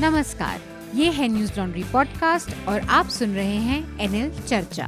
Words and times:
नमस्कार, 0.00 0.60
ये 0.94 1.10
है 1.10 1.26
न्यूज़ 1.28 1.52
लॉन्ड्री 1.58 1.82
पॉडकास्ट 1.82 2.68
और 2.68 2.80
आप 2.80 3.08
सुन 3.08 3.34
रहे 3.34 3.56
हैं 3.56 4.00
एनएल 4.00 4.30
चर्चा। 4.48 4.86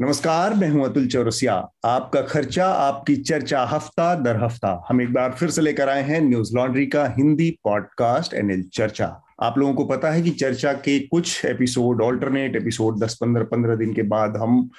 नमस्कार, 0.00 0.54
मैं 0.54 0.68
हूँ 0.70 0.84
अतुल 0.84 1.06
चौरसिया। 1.06 1.54
आपका 1.84 2.22
खर्चा, 2.22 2.66
आपकी 2.66 3.16
चर्चा 3.16 3.62
हफ़्ता 3.64 4.14
दर 4.14 4.44
हफ़्ता। 4.44 4.86
हम 4.88 5.02
एक 5.02 5.12
बार 5.12 5.32
फिर 5.32 5.50
से 5.50 5.62
लेकर 5.62 5.88
आए 5.88 6.02
हैं 6.02 6.20
न्यूज़ 6.20 6.54
लॉन्ड्री 6.56 6.86
का 6.86 7.06
हिंदी 7.18 7.50
पॉडकास्ट 7.64 8.34
एनएल 8.34 8.62
चर्चा। 8.74 9.22
आप 9.42 9.58
लोगों 9.58 9.74
को 9.74 9.84
पता 9.84 10.10
है 10.10 10.22
कि 10.22 10.30
चर्चा 10.30 10.72
के 10.72 10.98
कुछ 11.00 11.44
एपिसोड 11.44 12.02
ऑल्टरनेट 12.02 12.56
एपिसोड 12.56 12.98
10 12.98 13.18
15 13.22 13.44
15 13.44 13.76
दिन 13.76 13.94
के 13.94 14.02
बाद 14.02 14.36
हम 14.36 14.70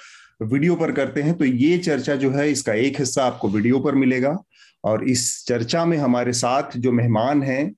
वीडियो 0.42 0.74
पर 0.74 0.92
करते 0.92 1.22
हैं 1.22 1.34
तो 1.34 1.44
ये 1.44 1.78
चर्चा 1.78 2.14
जो 2.14 2.30
है, 2.30 2.50
इसका 2.50 2.72
एक 2.72 2.98
हिस्सा 2.98 3.24
आपको 3.24 3.48
वीडियो 3.48 3.80
पर 3.80 3.94
मिलेगा। 3.94 4.38
और 4.84 5.08
इस 5.08 5.44
चर्चा 5.48 5.84
में 5.84 5.96
हमारे 5.98 6.32
साथ 6.34 6.76
जो 6.76 6.92
मेहमान 6.92 7.42
हैं 7.42 7.74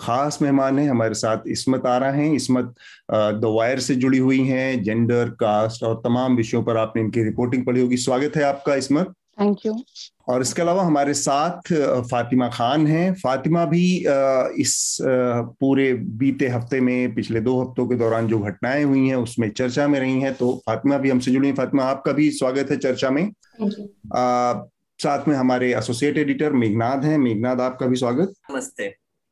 खास 0.00 0.38
मेहमान 0.42 0.78
हैं 0.78 0.88
हमारे 0.90 1.14
साथ 1.14 1.46
इसमत 1.48 1.86
आ 1.86 1.96
रहे 1.98 2.26
हैं। 2.26 2.34
इसमत 2.34 2.74
द 3.10 3.52
वायर 3.54 3.78
से 3.80 3.94
जुड़ी 3.94 4.18
हुई 4.18 4.40
हैं 4.40 4.82
जेंडर 4.82 5.28
कास्ट 5.40 5.82
और 5.82 5.94
तमाम 6.04 6.36
विषयों 6.36 6.62
पर 6.62 6.76
आपने 6.76 7.02
इनकी 7.02 7.22
रिपोर्टिंग 7.24 7.64
पढ़ी 7.66 7.80
होगी। 7.80 7.96
स्वागत 7.96 8.36
है 8.36 8.42
आपका 8.44 8.74
इसमत। 8.74 9.14
थैंक 9.40 9.64
यू 9.66 9.74
और 10.28 10.42
इसके 10.42 10.62
अलावा 10.62 10.82
हमारे 10.82 11.14
साथ 11.14 11.72
फातिमा 12.10 12.48
खान 12.48 12.86
हैं। 12.86 13.12
फातिमा 13.14 13.64
भी 13.64 13.86
इस 14.60 14.98
पूरे 15.00 15.92
बीते 15.94 16.48
हफ़्ते 16.48 16.80
में 16.80 17.14
पिछले 17.14 17.40
दो 17.40 17.60
हफ्तों 17.62 17.86
के 17.86 17.96
दौरान 17.96 18.28
जो 18.28 18.38
घटनाएँ 18.40 18.84
हुई 18.84 19.06
हैं 19.08 19.16
उसमें 19.16 19.48
चर्चा 19.50 19.88
में 19.88 19.98
रही 20.00 20.20
हैं 20.20 20.34
तो 20.34 20.52
फातिमा 20.66 20.98
भी 20.98 21.10
हमसे 21.10 21.30
जुड़ी 21.30 21.48
हैं। 21.48 21.54
फातिमा 21.56 21.84
आपका 21.84 22.12
भी 22.12 22.30
स्वागत 22.32 22.70
है 22.70 22.76
चर्चा 22.78 23.10
में। 23.10 23.24
साथ 24.98 25.28
में 25.28 25.36
हमारे 25.36 25.74
एसोसिएट 25.74 26.18
एडिटर 26.18 26.52
मेघनाथ 26.52 27.04
हैं। 27.04 27.18
मेघनाथ 27.18 27.56
आपका 27.56 27.86
भी 27.86 27.96
स्वागत। 27.96 28.34
नमस्ते। 28.50 28.88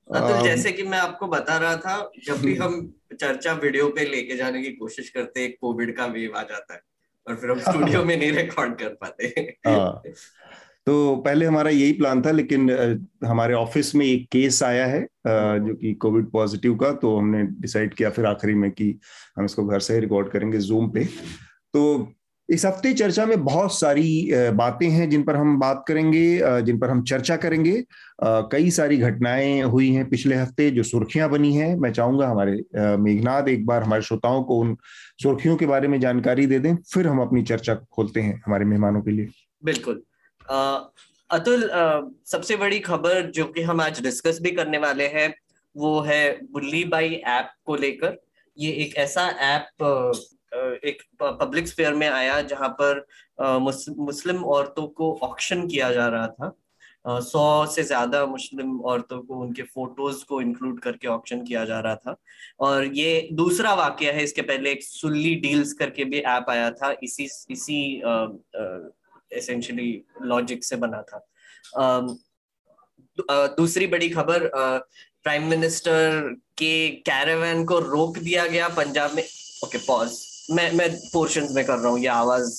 तो 0.09 0.45
जैसे 0.45 0.73
कि 0.73 0.83
मैं 0.83 0.99
आपको 0.99 1.27
बता 1.27 1.57
रहा 1.59 1.77
था 1.77 2.11
जब 2.27 2.41
भी 2.41 2.55
हम 2.55 2.95
चर्चा 3.21 3.53
वीडियो 3.53 3.89
पे 3.89 4.05
लेके 4.05 4.37
जाने 4.37 4.63
की 4.63 4.73
कोशिश 4.73 5.11
करते 5.11 5.41
हैं 5.41 5.53
कोविड 5.61 5.97
का 5.97 6.07
वेव 6.07 6.33
आ 6.37 6.43
जाता 6.43 6.75
है 6.75 6.81
और 7.27 7.37
फिर 7.37 7.51
हम 7.51 7.59
स्टूडियो 7.59 8.05
में 8.05 8.17
नहीं 8.17 8.33
रिकॉर्ड 8.33 8.75
कर 8.79 8.89
पाते। 8.89 9.25
हाँ। 9.67 10.03
तो 10.87 11.17
पहले 11.17 11.47
हमारा 11.47 11.71
यही 11.71 11.93
प्लान 11.93 12.23
था 12.23 12.31
लेकिन 12.31 12.71
हमारे 13.25 13.55
ऑफ़िस 13.55 13.95
में 13.95 14.07
एक 14.07 14.29
केस 14.33 14.63
आया 14.63 14.87
है 14.87 15.03
जो 15.67 15.75
कि 15.75 15.93
कोविड 15.95 16.31
पॉजिटिव 16.31 16.75
का 16.75 16.93
तो 16.93 17.17
हमने 17.17 17.43
डिसाइड 17.43 17.95
किया 17.95 18.11
फिर 18.11 18.27
आखिरी 18.27 18.55
में 18.55 18.71
कि 18.71 18.99
हम 19.37 19.45
इसको 19.45 19.67
घर 19.67 19.81
से 19.81 20.01
रिकॉर्ड 20.01 20.29
करेंगे 20.29 20.59
जूम 20.59 20.91
पे। 20.91 21.05
तो 21.75 22.13
इस 22.53 22.65
हफ़्ते 22.65 22.93
चर्चा 22.93 23.25
में 23.27 23.45
बहुत 23.45 23.73
सारी 23.75 24.29
बातें 24.55 24.89
हैं 24.89 25.09
जिन 25.11 25.23
पर 25.23 25.37
हम 25.37 25.59
बात 25.59 25.85
करेंगे 25.89 26.63
जिन 26.63 26.79
पर 26.79 26.91
हम 26.91 27.03
चर्चा 27.05 27.37
करेंगे। 27.37 27.73
कई 28.25 28.71
सारी 28.71 28.97
घटनाएँ 28.99 29.63
हुई 29.65 29.89
हैं 29.93 30.09
पिछले 30.09 30.37
हफ़्ते 30.37 30.71
जो 30.71 30.83
सुर्खियाँ 30.83 31.29
बनी 31.31 31.55
हैं। 31.55 31.75
मैं 31.77 31.93
चाहूँगा 31.93 32.29
हमारे 32.29 32.97
मेघनाथ 32.99 33.49
एक 33.49 33.65
बार 33.67 33.83
हमारे 33.83 34.03
श्रोताओं 34.03 34.43
को 34.43 34.59
उन 34.61 34.77
सुर्खियों 35.23 35.57
के 35.57 35.67
बारे 35.67 35.89
में 35.89 35.99
जानकारी 36.01 36.47
दे 36.47 36.59
दें 36.59 36.75
फिर 36.93 37.07
हम 37.07 37.21
अपनी 37.23 37.43
चर्चा 37.43 37.75
खोलते 37.93 38.21
हैं 38.21 38.41
हमारे 38.47 38.65
मेहमानों 38.65 39.01
के 39.03 39.11
लिए। 39.11 39.29
बिल्कुल। 39.63 40.03
आ, 40.51 40.79
अतुल 41.31 41.69
आ, 41.71 42.01
सबसे 42.27 42.57
बड़ी 42.57 42.79
खबर 42.81 43.31
जो 43.31 43.45
कि 43.47 43.63
हम 43.63 43.81
आज 43.81 44.03
डिस्कस 44.03 44.39
भी 44.43 44.51
करने 44.51 44.79
वाले 44.79 45.07
हैं 45.09 45.33
वो 45.77 46.01
है 46.01 46.39
बुल्ली 46.53 46.85
बाई 46.87 47.15
ऐप 47.29 47.51
को 47.65 47.77
लेकर। 47.77 48.21
ये 48.57 48.73
एक 48.83 48.97
ऐसा 48.97 49.27
ऐप 49.43 50.13
एक 50.53 51.03
पब्लिक 51.21 51.69
स्पेयर 51.69 51.95
में 51.95 52.09
आया 52.09 52.41
जहाँ 52.45 52.69
पर 52.81 53.07
मुस्लिम 53.61 54.45
औरतों 54.47 54.87
को 54.89 55.13
ऑक्शन 55.23 55.67
किया 55.69 55.93
जा 55.93 56.09
रहा 56.09 56.27
था। 56.29 56.53
सौ 57.21 57.67
से 57.67 57.83
ज़्यादा 57.83 58.25
मुस्लिम 58.27 58.81
औरतों 58.81 59.19
को 59.21 59.39
उनके 59.43 59.63
फ़ोटोज़ 59.65 60.25
को 60.25 60.41
इंक्लूड 60.41 60.81
करके 60.81 61.09
ऑप्शन 61.09 61.43
किया 61.45 61.65
जा 61.65 61.79
रहा 61.81 61.95
था। 61.97 62.17
और 62.61 62.85
ये 62.87 63.29
दूसरा 63.33 63.73
वाक्य 63.75 64.11
है, 64.13 64.25
इसके 64.25 64.43
पहले 64.43 64.71
एक 64.73 64.83
सुल्ली 64.83 65.35
डील्स 65.37 65.73
करके 65.73 66.05
भी 66.05 66.19
ऐप 66.19 66.51
आया 66.51 66.71
था, 66.71 66.95
इसी 67.03 67.29
इसी 67.51 67.81
एसेंशियली 69.33 70.05
लॉजिक 70.23 70.65
से 70.65 70.77
बना 70.77 71.03
था। 71.03 71.27
दूसरी 73.57 73.87
बड़ी 73.87 74.09
खबर 74.09 74.49
प्राइम 74.55 75.49
मिनिस्टर 75.49 76.35
के 76.59 76.89
कैरावैन 77.09 77.65
को 77.65 77.79
रोक 77.81 78.19
दिया 78.19 78.47
गया 78.47 78.69
पंजाब 78.77 79.15
में। 79.15 79.23
ओके 79.65 79.79
पॉज 79.79 80.19
मैं 80.51 80.71
मैं 80.73 80.89
पोर्शन 81.13 81.49
में 81.53 81.65
कर 81.65 81.79
रहा 81.79 81.89
हूँ, 81.89 81.99
ये 82.01 82.07
आवाज़। 82.09 82.51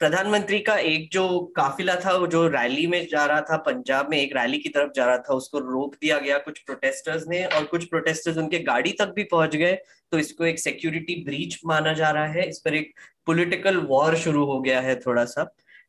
प्रधानमंत्री 0.00 0.58
का 0.60 0.76
एक 0.78 1.08
जो 1.12 1.38
काफिला 1.56 1.94
था, 1.96 2.12
वो 2.12 2.26
जो 2.26 2.46
रैली 2.48 2.86
में 2.86 3.06
जा 3.10 3.24
रहा 3.26 3.40
था, 3.40 3.56
पंजाब 3.58 4.10
में 4.10 4.16
एक 4.18 4.36
रैली 4.36 4.58
की 4.58 4.68
तरफ़ 4.68 4.92
जा 4.96 5.04
रहा 5.06 5.18
था, 5.18 5.34
उसको 5.34 5.58
रोक 5.60 5.94
दिया 5.94 6.18
गया। 6.18 6.38
कुछ 6.38 6.58
प्रोटेस्टर्स 6.58 7.24
ने 7.28 7.44
और 7.46 7.64
कुछ 7.64 7.84
प्रोटेस्टर्स 7.84 8.36
उनके 8.38 8.58
गाड़ी 8.64 8.92
तक 8.92 9.12
भी 9.16 9.24
पहुँच 9.24 9.56
गए 9.56 9.72
तो 10.12 10.18
इसको 10.18 10.44
एक 10.44 10.58
सिक्योरिटी 10.58 11.14
ब्रीच 11.24 11.58
माना 11.66 11.92
जा 11.92 12.10
रहा 12.10 12.26
है। 12.26 12.48
इस 12.48 12.58
पर 12.58 12.74
एक 12.74 12.92
पॉलिटिकल 13.26 13.76
वॉर 13.86 14.16
शुरू 14.16 14.44
हो 14.44 14.60
गया 14.60 14.80
है 14.80 14.94
थोड़ा 15.00 15.24
सा 15.24 15.42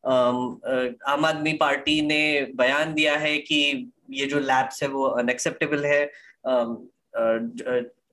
आम 0.03 1.25
आदमी 1.25 1.53
पार्टी 1.53 2.01
ने 2.01 2.22
बयान 2.55 2.94
दिया 2.94 3.16
है 3.17 3.38
कि 3.38 3.91
ये 4.11 4.25
जो 4.25 4.39
लैब्स 4.39 4.81
है, 4.83 4.89
वो 4.89 5.05
अनएक्सेप्टेबल 5.05 5.85
है। 5.85 6.03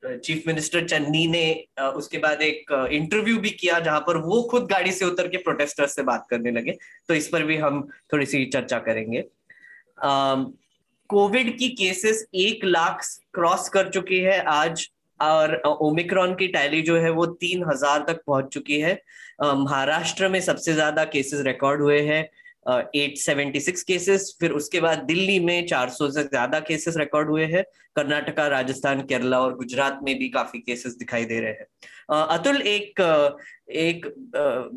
चीफ 0.02 0.42
मिनिस्टर 0.46 0.86
चन्नी 0.86 1.26
ने 1.26 1.44
उसके 1.96 2.18
बाद 2.18 2.42
एक 2.42 2.72
इंटरव्यू 2.92 3.38
भी 3.40 3.50
किया 3.52 3.78
जहाँ 3.80 4.00
पर 4.00 4.16
वो 4.22 4.42
खुद 4.50 4.66
गाड़ी 4.70 4.92
से 4.92 5.04
उतर 5.04 5.28
के 5.28 5.36
प्रोटेस्टर्स 5.38 5.94
से 5.96 6.02
बात 6.04 6.26
करने 6.30 6.50
लगे। 6.50 6.76
तो 7.08 7.14
इस 7.14 7.28
पर 7.28 7.44
भी 7.44 7.56
हम 7.56 7.80
थोड़ी 8.12 8.26
सी 8.26 8.44
चर्चा 8.46 8.78
करेंगे। 8.80 9.24
कोविड 11.10 11.56
की 11.58 11.68
केसेस 11.70 12.26
एक 12.36 12.64
लाख 12.64 13.04
क्रॉस 13.34 13.68
कर 13.68 13.88
चुकी 13.90 14.18
है 14.20 14.40
आज, 14.44 14.88
और 15.20 15.54
ओमिक्रॉन 15.64 16.34
की 16.34 16.46
टैली 16.48 16.80
जो 16.82 16.96
है 16.96 17.10
वो 17.10 17.26
तीन 17.26 17.64
हज़ार 17.64 18.04
तक 18.08 18.22
पहुँच 18.26 18.52
चुकी 18.54 18.80
है। 18.80 18.92
महाराष्ट्र 19.42 20.28
में 20.28 20.40
सबसे 20.40 20.72
ज़्यादा 20.72 21.04
केसेस 21.06 21.40
रिकॉर्ड 21.46 21.82
हुए 21.82 22.00
हैं। 22.02 22.28
एट 22.66 23.16
सेवेंटी 23.18 23.60
सिक्स 23.60 23.82
केसेस 23.82 24.36
फिर 24.40 24.50
उसके 24.52 24.80
बाद 24.80 25.02
दिल्ली 25.04 25.38
में 25.40 25.66
400 25.66 26.10
से 26.10 26.22
ज़्यादा 26.24 26.60
केसेस 26.60 26.96
रिकॉर्ड 26.96 27.28
हुए 27.28 27.44
हैं। 27.46 27.62
कर्नाटका 27.96 28.46
राजस्थान 28.48 29.00
केरला 29.02 29.40
और 29.40 29.54
गुजरात 29.56 30.00
में 30.02 30.18
भी 30.18 30.28
काफ़ी 30.28 30.58
केसेस 30.58 30.96
दिखाई 30.96 31.24
दे 31.24 31.40
रहे 31.40 31.50
हैं। 31.50 32.26
अतुल 32.28 32.60
एक 32.62 33.00
एक 33.76 34.06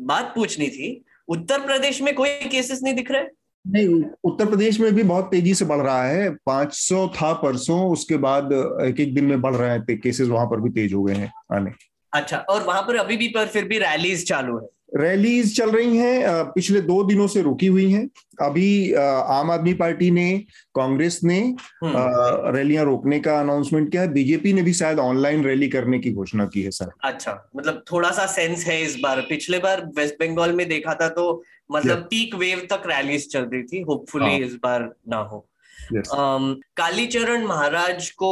बात 0.06 0.32
पूछनी 0.34 0.68
थी। 0.68 1.04
उत्तर 1.28 1.60
प्रदेश 1.60 2.00
में 2.02 2.14
कोई 2.14 2.30
केसेस 2.48 2.80
नहीं 2.82 2.94
दिख 2.94 3.10
रहे? 3.10 3.24
नहीं 3.64 4.02
उत्तर 4.24 4.46
प्रदेश 4.46 4.78
में 4.80 4.92
भी 4.94 5.02
बहुत 5.02 5.30
तेज़ी 5.30 5.54
से 5.54 5.64
बढ़ 5.64 5.80
रहा 5.80 6.04
है। 6.04 6.30
500 6.46 7.06
था 7.16 7.32
परसों 7.32 7.80
उसके 7.90 8.16
बाद 8.16 8.52
एक 8.82 9.00
एक 9.00 9.14
दिन 9.14 9.24
में 9.24 9.40
बढ़ 9.40 9.54
रहे 9.54 9.70
हैं। 9.70 9.98
केसेस 9.98 10.28
वहाँ 10.28 10.46
पर 10.46 10.60
भी 10.60 10.70
तेज 10.70 10.94
हो 10.94 11.02
गए 11.02 11.14
हैं 11.14 11.32
आने। 11.52 11.70
अच्छा 12.12 12.38
और 12.50 12.62
वहाँ 12.62 12.82
पर 12.82 12.96
अभी 12.96 13.16
भी 13.16 13.28
पर 13.28 13.46
फिर 13.46 13.64
भी 13.64 13.78
रैलीज 13.78 14.26
चालू 14.28 14.58
है। 14.58 14.66
रैलीज 14.92 15.56
चल 15.56 15.70
रही 15.70 15.96
हैं 15.96 16.44
पिछले 16.52 16.80
दो 16.80 17.02
दिनों 17.04 17.26
से 17.26 17.42
रुकी 17.42 17.66
हुई 17.66 17.90
हैं। 17.90 18.08
अभी 18.42 18.92
आम 18.94 19.50
आदमी 19.50 19.74
पार्टी 19.74 20.10
ने 20.10 20.26
कांग्रेस 20.74 21.20
ने 21.24 21.38
हम्म। 21.82 22.54
रैलियाँ 22.56 22.84
रोकने 22.84 23.20
का 23.20 23.38
अनाउंसमेंट 23.40 23.90
किया 23.90 24.02
है। 24.02 24.12
बीजेपी 24.12 24.52
ने 24.52 24.62
भी 24.62 24.72
शायद 24.74 24.98
ऑनलाइन 24.98 25.44
रैली 25.44 25.68
करने 25.68 25.98
की 25.98 26.12
घोषणा 26.12 26.46
की 26.46 26.62
है 26.62 26.70
सर। 26.70 26.90
अच्छा 27.04 27.50
मतलब 27.56 27.82
थोड़ा 27.92 28.10
सा 28.10 28.26
सेंस 28.26 28.64
है 28.66 28.80
इस 28.82 28.98
बार। 29.02 29.20
पिछले 29.28 29.58
बार 29.58 29.84
वेस्ट 29.96 30.14
बंगाल 30.20 30.52
में 30.52 30.68
देखा 30.68 30.94
था 30.94 31.08
तो 31.10 31.42
मतलब 31.72 31.98
पीक 32.10 32.34
वेव 32.34 32.66
तक 32.72 32.82
रैलीज 32.86 33.30
चल 33.32 33.44
रही 33.44 33.62
थी। 33.62 33.80
होपफुली 33.82 34.24
हाँ। 34.24 34.38
इस 34.38 34.54
बार 34.62 34.90
ना 35.08 35.16
हो। 35.22 35.46
कालीचरण 35.92 37.46
महाराज 37.46 38.10
को 38.12 38.30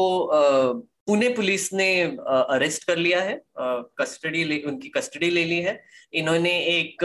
पुणे 1.07 1.29
पुलिस 1.29 1.73
ने 1.73 1.89
अरेस्ट 2.03 2.85
कर 2.87 2.97
लिया 2.97 3.21
है। 3.23 3.41
कस्टडी 4.01 4.43
ले 4.45 4.59
उनकी 4.67 4.89
कस्टडी 4.89 5.31
ले 5.31 5.45
ली 5.45 5.61
है। 5.61 5.81
इन्होंने 6.13 6.59
एक 6.65 7.05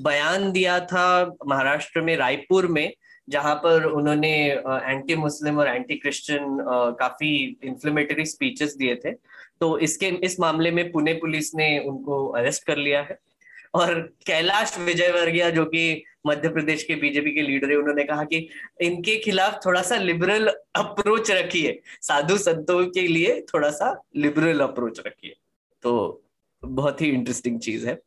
बयान 0.00 0.52
दिया 0.52 0.80
था 0.80 1.36
महाराष्ट्र 1.46 2.00
में 2.00 2.16
रायपुर 2.16 2.66
में, 2.66 2.92
जहाँ 3.28 3.54
पर 3.54 3.84
उन्होंने 3.84 4.50
एंटी 4.66 5.14
मुस्लिम 5.14 5.58
और 5.58 5.68
एंटी 5.68 5.94
क्रिश्चियन 5.94 6.46
काफ़ी 7.00 7.56
इंफ्लेमेटरी 7.64 8.24
स्पीचेस 8.24 8.76
दिए 8.76 8.94
थे। 8.94 9.10
तो 9.60 9.78
इसके, 9.78 10.06
इस 10.06 10.40
मामले 10.40 10.70
में 10.70 10.92
पुणे 10.92 11.14
पुलिस 11.14 11.54
ने 11.54 11.78
उनको 11.78 12.28
अरेस्ट 12.28 12.64
कर 12.64 12.76
लिया 12.76 13.02
है। 13.02 13.18
और 13.74 14.14
कैलाश 14.26 14.78
विजयवर्गीय, 14.78 15.50
जो 15.50 15.64
कि 15.64 16.04
मध्य 16.26 16.48
प्रदेश 16.48 16.82
के 16.84 16.94
बीजेपी 16.94 17.30
के 17.30 17.42
लीडर 17.42 17.70
है, 17.70 17.76
उन्होंने 17.76 18.04
कहा 18.04 18.24
कि 18.24 18.48
इनके 18.80 19.16
खिलाफ 19.16 19.60
थोड़ा 19.66 19.82
सा 19.82 19.96
लिबरल 19.96 20.46
अप्रोच 20.74 21.30
रखिए। 21.30 21.80
साधु 22.02 22.38
संतों 22.38 22.86
के 22.86 23.00
लिए 23.00 23.40
थोड़ा 23.40 23.70
सा 23.70 24.02
लिबरल 24.16 24.60
अप्रोच 24.60 25.00
रखिए। 25.06 25.36
तो 25.82 26.22
बहुत 26.64 27.00
ही 27.00 27.08
इंटरेस्टिंग 27.08 27.60
चीज़ 27.60 27.88
है। 27.88 27.98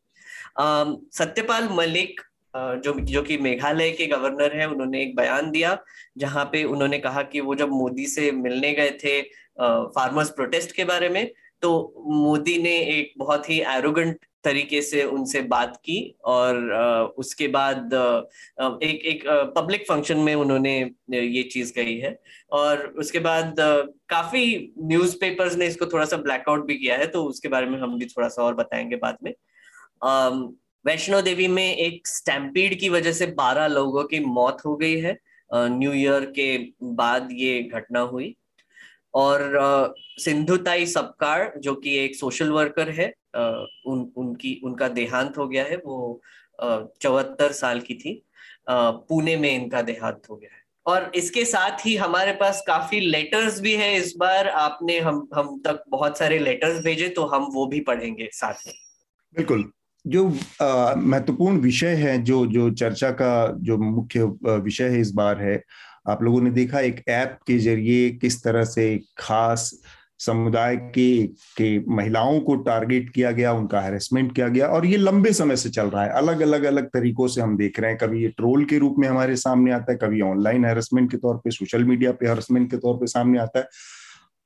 सत्यपाल 0.55 1.67
मलिक 1.71 2.21
जो 2.53 2.93
जो 3.01 3.21
कि 3.23 3.37
मेघालय 3.37 3.89
के 3.91 4.05
गवर्नर 4.07 4.55
है, 4.55 4.67
उन्होंने 4.69 5.01
एक 5.01 5.15
बयान 5.15 5.49
दिया, 5.51 5.77
जहाँ 6.17 6.43
पे 6.45 6.63
उन्होंने 6.65 6.97
कहा 6.99 7.21
कि 7.23 7.39
वो 7.41 7.55
जब 7.55 7.69
मोदी 7.71 8.05
से 8.07 8.31
मिलने 8.33 8.73
गए 8.73 8.89
थे 9.03 9.21
फार्मर्स 9.61 10.29
प्रोटेस्ट 10.31 10.71
के 10.71 10.83
बारे 10.85 11.09
में 11.09 11.25
तो 11.61 11.71
मोदी 12.07 12.57
ने 12.63 12.75
एक 12.89 13.13
बहुत 13.17 13.49
ही 13.49 13.59
एरोगेंट 13.69 14.25
तरीके 14.43 14.81
से 14.81 15.03
उनसे 15.05 15.41
बात 15.49 15.75
की 15.85 15.97
और 16.25 16.55
उसके 17.17 17.47
बाद 17.47 17.93
एक 18.83 19.05
एक 19.05 19.23
पब्लिक 19.55 19.85
फ़ंक्शन 19.87 20.17
में 20.19 20.33
उन्होंने 20.35 20.75
ये 21.11 21.43
चीज़ 21.43 21.73
कही 21.73 21.97
है। 21.99 22.17
और 22.51 22.85
उसके 22.99 23.19
बाद 23.19 23.55
काफ़ी 24.09 24.73
न्यूज़पेपर्स 24.81 25.55
ने 25.57 25.67
इसको 25.67 25.85
थोड़ा 25.85 26.05
सा 26.05 26.17
ब्लैकआउट 26.17 26.65
भी 26.67 26.77
किया 26.77 26.97
है 26.97 27.07
तो 27.07 27.23
उसके 27.23 27.47
बारे 27.47 27.67
में 27.67 27.79
हम 27.79 27.97
भी 27.99 28.05
थोड़ा 28.07 28.27
सा 28.27 28.43
और 28.43 28.55
बताएँगे 28.55 28.95
बाद 28.97 29.17
में। 29.23 29.33
वैष्णो 30.85 31.21
देवी 31.21 31.47
में 31.47 31.75
एक 31.75 32.07
स्टैम्पीड 32.07 32.79
की 32.79 32.89
वजह 32.89 33.11
से 33.11 33.25
12 33.27 33.67
लोगों 33.67 34.03
की 34.03 34.19
मौत 34.19 34.61
हो 34.65 34.75
गई 34.75 34.99
है। 34.99 35.17
न्यू 35.53 35.93
ईयर 35.93 36.25
के 36.25 36.57
बाद 36.83 37.29
ये 37.31 37.61
घटना 37.63 37.99
हुई। 37.99 38.35
और 39.13 39.95
सिंधुताई 40.19 40.85
सबकार, 40.85 41.53
जो 41.57 41.73
कि 41.75 41.97
एक 41.97 42.15
सोशल 42.15 42.51
वर्कर 42.51 42.89
है 42.89 43.07
उन, 43.35 44.11
उनकी, 44.17 44.59
उनका 44.63 44.87
देहांत 44.87 45.37
हो 45.37 45.47
गया 45.47 45.63
है। 45.63 45.77
वो 45.77 46.21
चौहत्तर 47.01 47.51
साल 47.51 47.79
की 47.79 47.93
थी। 47.95 48.21
पुणे 48.69 49.35
में 49.37 49.49
इनका 49.51 49.81
देहांत 49.81 50.21
हो 50.29 50.35
गया 50.35 50.49
है। 50.53 50.61
और 50.85 51.11
इसके 51.15 51.45
साथ 51.45 51.85
ही 51.85 51.95
हमारे 51.95 52.31
पास 52.31 52.63
काफ़ी 52.67 52.99
लेटर्स 52.99 53.59
भी 53.61 53.75
है। 53.75 53.93
इस 53.95 54.13
बार 54.17 54.47
आपने 54.49 54.99
हम 54.99 55.27
हम 55.35 55.59
तक 55.65 55.83
बहुत 55.89 56.17
सारे 56.17 56.39
लेटर्स 56.39 56.83
भेजे 56.83 57.09
तो 57.09 57.25
हम 57.25 57.47
वो 57.53 57.65
भी 57.67 57.79
पढ़ेंगे 57.81 58.29
साथ 58.33 58.67
में। 58.67 58.73
बिल्कुल। 59.35 59.71
जो 60.05 60.27
महत्वपूर्ण 60.27 61.57
विषय 61.59 61.93
है, 61.95 62.21
जो 62.23 62.45
जो 62.45 62.69
चर्चा 62.71 63.09
का 63.11 63.57
जो 63.61 63.77
मुख्य 63.77 64.23
विषय 64.45 64.89
है 64.89 64.99
इस 64.99 65.11
बार 65.13 65.41
है, 65.41 65.61
आप 66.09 66.23
लोगों 66.23 66.41
ने 66.41 66.49
देखा 66.51 66.79
एक 66.81 67.03
ऐप 67.09 67.37
के 67.47 67.57
ज़रिए 67.59 68.09
किस 68.11 68.43
तरह 68.43 68.63
से 68.65 68.99
खास 69.17 69.71
समुदाय 70.19 70.75
के 70.75 71.23
के 71.57 71.79
महिलाओं 71.95 72.39
को 72.39 72.55
टारगेट 72.55 73.09
किया 73.09 73.31
गया, 73.31 73.53
उनका 73.53 73.81
हेरेसमेंट 73.81 74.33
किया 74.35 74.47
गया 74.47 74.67
और 74.67 74.85
ये 74.85 74.97
लंबे 74.97 75.31
समय 75.33 75.55
से 75.55 75.69
चल 75.69 75.87
रहा 75.87 76.03
है। 76.03 76.09
अलग 76.11 76.41
अलग 76.41 76.63
अलग 76.63 76.85
तरीकों 76.87 77.27
से 77.27 77.41
हम 77.41 77.57
देख 77.57 77.79
रहे 77.79 77.91
हैं। 77.91 77.97
कभी 77.99 78.21
ये 78.23 78.27
ट्रोल 78.37 78.65
के 78.65 78.77
रूप 78.77 78.95
में 78.99 79.07
हमारे 79.07 79.35
सामने 79.35 79.71
आता 79.71 79.91
है, 79.91 79.97
कभी 79.97 80.21
ऑनलाइन 80.21 80.65
हेरेसमेंट 80.65 81.11
के 81.11 81.17
तौर 81.17 81.37
पे 81.37 81.51
सोशल 81.51 81.83
मीडिया 81.83 82.11
पे 82.11 82.27
हेरेसमेंट 82.27 82.69
के 82.71 82.77
तौर 82.77 82.95
पे 82.95 83.07
सामने 83.07 83.39
आता 83.39 83.59
है। 83.59 83.67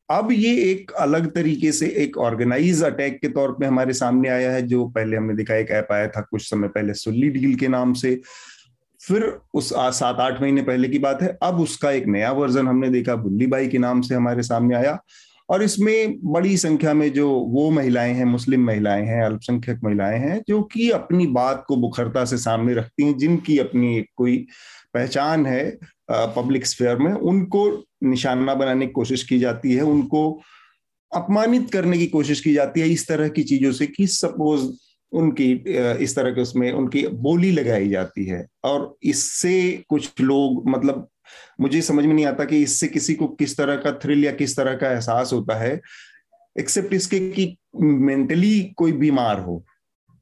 अब 0.09 0.31
ये 0.31 0.55
एक 0.71 0.91
अलग 0.91 1.31
तरीके 1.31 1.71
से 1.71 1.87
एक 1.87 2.17
ऑर्गेनाइज 2.17 2.83
अटैक 2.83 3.19
के 3.21 3.27
तौर 3.27 3.51
पे 3.51 3.65
हमारे 3.65 3.93
सामने 3.93 4.29
आया 4.29 4.51
है, 4.51 4.61
जो 4.61 4.87
पहले 4.87 5.17
हमने 5.17 5.35
देखा 5.35 5.55
एक 5.55 5.71
ऐप 5.71 5.87
आया 5.91 6.07
था 6.07 6.21
कुछ 6.21 6.49
समय 6.49 6.67
पहले 6.67 6.93
सुल्ली 6.93 7.29
डील 7.29 7.55
के 7.55 7.67
नाम 7.67 7.93
से। 7.93 8.21
फिर 9.01 9.39
उस 9.53 9.73
सात 9.75 10.19
आठ 10.19 10.41
महीने 10.41 10.61
पहले 10.61 10.87
की 10.87 10.99
बात 10.99 11.21
है, 11.21 11.37
अब 11.43 11.59
उसका 11.59 11.91
एक 11.91 12.05
नया 12.07 12.31
वर्जन 12.31 12.67
हमने 12.67 12.89
देखा 12.89 13.15
बुल्ली 13.15 13.47
बाई 13.47 13.67
के 13.67 13.77
नाम 13.77 14.01
से 14.01 14.15
हमारे 14.15 14.43
सामने 14.43 14.75
आया। 14.75 14.99
और 15.49 15.63
इसमें 15.63 16.17
बड़ी 16.23 16.57
संख्या 16.57 16.93
में 16.93 17.13
जो 17.13 17.29
वो 17.29 17.69
महिलाएँ 17.71 18.13
हैं, 18.13 18.25
मुस्लिम 18.25 18.65
महिलाएँ 18.65 19.05
हैं, 19.05 19.23
अल्पसंख्यक 19.23 19.79
महिलाएँ 19.83 20.19
हैं, 20.19 20.41
जो 20.47 20.61
कि 20.63 20.89
अपनी 20.89 21.27
बात 21.27 21.63
को 21.67 21.75
बुखरता 21.75 22.25
से 22.25 22.37
सामने 22.37 22.73
रखती 22.73 23.03
हैं, 23.03 23.17
जिनकी 23.17 23.59
अपनी 23.59 24.05
कोई 24.15 24.47
पहचान 24.93 25.45
है। 25.45 25.77
पब्लिक 26.09 26.65
स्फेयर 26.65 26.97
में 26.97 27.11
उनको 27.11 27.67
निशाना 28.03 28.53
बनाने 28.55 28.85
की 28.87 28.91
कोशिश 28.91 29.23
की 29.23 29.39
जाती 29.39 29.73
है, 29.73 29.81
उनको 29.81 30.41
अपमानित 31.11 31.69
करने 31.71 31.97
की 31.97 32.07
कोशिश 32.07 32.39
की 32.41 32.53
जाती 32.53 32.81
है 32.81 32.89
इस 32.89 33.07
तरह 33.07 33.29
की 33.29 33.43
चीज़ों 33.43 33.71
से 33.71 33.87
कि 33.87 34.07
सपोज़ 34.07 34.69
उनकी 35.11 35.51
इस 36.03 36.15
तरह 36.15 36.31
के 36.31 36.41
उसमें 36.41 36.71
उनकी 36.71 37.07
बोली 37.07 37.51
लगाई 37.51 37.89
जाती 37.89 38.25
है 38.25 38.45
और 38.63 38.95
इससे 39.03 39.83
कुछ 39.89 40.21
लोग 40.21 40.67
मतलब 40.69 41.07
मुझे 41.61 41.81
समझ 41.81 42.05
में 42.05 42.13
नहीं 42.13 42.25
आता 42.25 42.45
कि 42.45 42.61
इससे 42.63 42.87
किसी 42.87 43.13
को 43.15 43.27
किस 43.39 43.55
तरह 43.57 43.75
का 43.75 43.91
थ्रिल 44.03 44.25
या 44.25 44.31
किस 44.31 44.55
तरह 44.57 44.75
का 44.75 44.91
एहसास 44.91 45.33
होता 45.33 45.55
है 45.59 45.79
एक्सेप्ट 46.55 46.93
इसके 46.93 47.19
कि 47.29 47.55
मेंटली 47.75 48.59
कोई 48.77 48.91
बीमार 48.93 49.39
हो, 49.39 49.57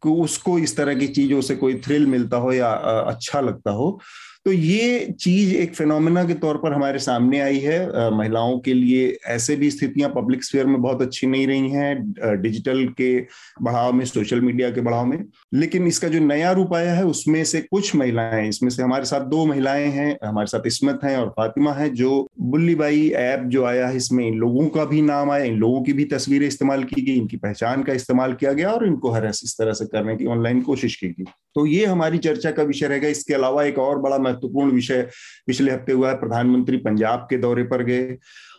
कि 0.03 0.09
उसको 0.21 0.57
इस 0.59 0.75
तरह 0.77 0.95
की 0.95 1.07
चीज़ों 1.07 1.41
से 1.41 1.55
कोई 1.55 1.75
थ्रिल 1.79 2.05
मिलता 2.07 2.37
हो 2.37 2.51
या 2.53 2.69
अच्छा 2.69 3.41
लगता 3.41 3.71
हो। 3.71 3.99
तो 4.45 4.51
ये 4.51 5.05
चीज़ 5.19 5.53
एक 5.55 5.73
फिनोमिना 5.75 6.23
के 6.23 6.33
तौर 6.33 6.57
पर 6.57 6.73
हमारे 6.73 6.99
सामने 6.99 7.39
आई 7.41 7.59
है। 7.59 8.09
महिलाओं 8.17 8.57
के 8.59 8.73
लिए 8.73 9.07
ऐसे 9.27 9.55
भी 9.55 9.69
स्थितियाँ 9.71 10.09
पब्लिक 10.15 10.43
स्फीयर 10.43 10.65
में 10.65 10.81
बहुत 10.81 11.01
अच्छी 11.01 11.27
नहीं 11.27 11.47
रही 11.47 11.69
हैं 11.69 12.41
डिजिटल 12.41 12.85
के 12.97 13.19
बढ़ाव 13.61 13.93
में, 13.93 14.03
सोशल 14.05 14.41
मीडिया 14.41 14.69
के 14.71 14.81
बढ़ाव 14.81 15.05
में। 15.05 15.17
लेकिन 15.53 15.87
इसका 15.87 16.07
जो 16.07 16.19
नया 16.19 16.51
रूप 16.51 16.73
आया 16.73 16.93
है, 16.93 17.05
उसमें 17.05 17.43
से 17.43 17.61
कुछ 17.61 17.95
महिलाएँ, 17.95 18.47
इसमें 18.49 18.69
से 18.69 18.83
हमारे 18.83 19.05
साथ 19.05 19.25
दो 19.29 19.45
महिलाएँ 19.45 19.87
हैं, 19.87 20.17
हमारे 20.25 20.47
साथ 20.47 20.67
इसमत 20.67 20.99
हैं 21.03 21.15
और 21.17 21.29
फातिमा 21.29 21.73
है, 21.73 21.89
जो 21.89 22.27
बुल्लीबाई 22.41 23.09
ऐप 23.09 23.47
जो 23.47 23.63
आया 23.65 23.87
है, 23.87 23.97
इसमें 23.97 24.25
इन 24.27 24.37
लोगों 24.37 24.67
का 24.67 24.85
भी 24.85 25.01
नाम 25.01 25.31
आया, 25.31 25.45
इन 25.45 25.57
लोगों 25.57 25.81
की 25.83 25.93
भी 25.93 26.05
तस्वीरें 26.05 26.47
इस्तेमाल 26.47 26.83
की 26.83 27.01
गई, 27.01 27.15
इनकी 27.15 27.37
पहचान 27.37 27.83
का 27.83 27.93
इस्तेमाल 27.93 28.33
किया 28.33 28.53
गया 28.53 28.71
और 28.71 28.85
इनको 28.87 29.11
हर 29.11 29.25
इस 29.25 29.55
तरह 29.59 29.73
से 29.73 29.85
करने 29.85 30.15
की 30.15 30.25
ऑनलाइन 30.25 30.61
कोशिश 30.61 30.95
की 30.95 31.09
गई। 31.09 31.25
तो 31.55 31.65
ये 31.65 31.85
हमारी 31.85 32.17
चर्चा 32.17 32.51
का 32.51 32.63
विषय 32.63 32.87
रहेगा। 32.87 33.07
इसके 33.07 33.33
अलावा 33.33 33.63
एक 33.63 33.77
और 33.79 33.99
बड़ा 33.99 34.17
महत्वपूर्ण 34.17 34.71
विषय 34.71 35.01
पिछले 35.47 35.71
हफ़्ते 35.71 35.91
हुआ 35.91 36.09
है 36.09 36.15
प्रधानमंत्री 36.19 36.77
पंजाब 36.77 37.27
के 37.29 37.37
दौरे 37.37 37.63
पर 37.63 37.83
गए 37.83 38.17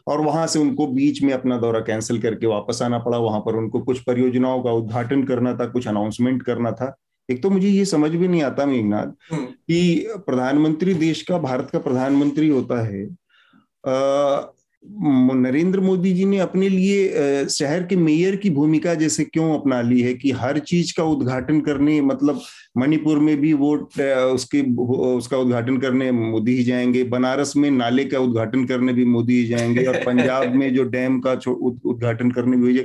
और 0.08 0.20
वहाँ 0.20 0.46
से 0.46 0.58
उनको 0.58 0.86
बीच 0.86 1.22
में 1.22 1.32
अपना 1.32 1.58
दौरा 1.58 1.80
कैंसिल 1.80 2.20
करके 2.22 2.46
वापस 2.46 2.82
आना 2.82 2.98
पड़ा। 2.98 3.18
वहाँ 3.18 3.40
पर 3.40 3.56
उनको 3.56 3.80
कुछ 3.80 4.00
परियोजनाओं 4.00 4.62
का 4.62 4.72
उद्घाटन 4.72 5.24
करना 5.24 5.54
था 5.54 5.66
कुछ 5.66 5.88
अनाउंसमेंट 5.88 6.42
करना 6.42 6.72
था। 6.72 6.94
एक 7.28 7.42
तो 7.42 7.50
मुझे 7.50 7.68
ये 7.68 7.84
समझ 7.84 8.10
भी 8.10 8.28
नहीं 8.28 8.42
आता 8.42 8.66
मेघनाथ 8.66 9.32
हम्म। 9.32 9.44
कि 9.44 10.06
प्रधानमंत्री 10.16 10.94
देश 10.94 11.22
का 11.22 11.38
भारत 11.38 11.70
का 11.70 11.78
प्रधानमंत्री 11.78 12.48
होता 12.48 12.80
है 12.86 13.04
नरेंद्र 14.88 15.80
मोदी 15.80 16.12
जी 16.12 16.24
ने 16.24 16.38
अपने 16.38 16.68
लिए 16.68 17.46
शहर 17.50 17.82
के 17.82 17.96
मेयर 17.96 18.36
की 18.36 18.50
भूमिका 18.50 18.94
जैसे 18.94 19.24
क्यों 19.24 19.58
अपना 19.58 19.80
ली 19.82 20.00
है 20.00 20.12
कि 20.14 20.30
हर 20.30 20.58
चीज़ 20.58 20.92
का 20.96 21.04
उद्घाटन 21.04 21.60
करने 21.60 22.00
मतलब 22.00 22.40
मणिपुर 22.78 23.18
में 23.18 23.36
भी 23.40 23.52
वो 23.52 23.74
उसके, 23.76 24.60
उसका 25.16 25.38
उद्घाटन 25.38 25.76
करने 25.76 26.10
मोदी 26.12 26.56
ही 26.56 26.64
जाएँगे, 26.64 27.04
बनारस 27.04 27.52
में 27.56 27.70
नाले 27.70 28.04
का 28.04 28.18
उद्घाटन 28.18 28.64
करने 28.64 28.92
भी 28.92 29.04
मोदी 29.04 29.40
ही 29.40 29.46
जाएँगे 29.46 29.84
और 29.84 29.96
पंजाब 30.06 30.54
में 30.54 30.74
जो 30.74 30.84
डैम 30.84 31.20
का 31.26 31.32
उद्घाटन 31.50 32.30
करने 32.30 32.56
भी 32.56 32.84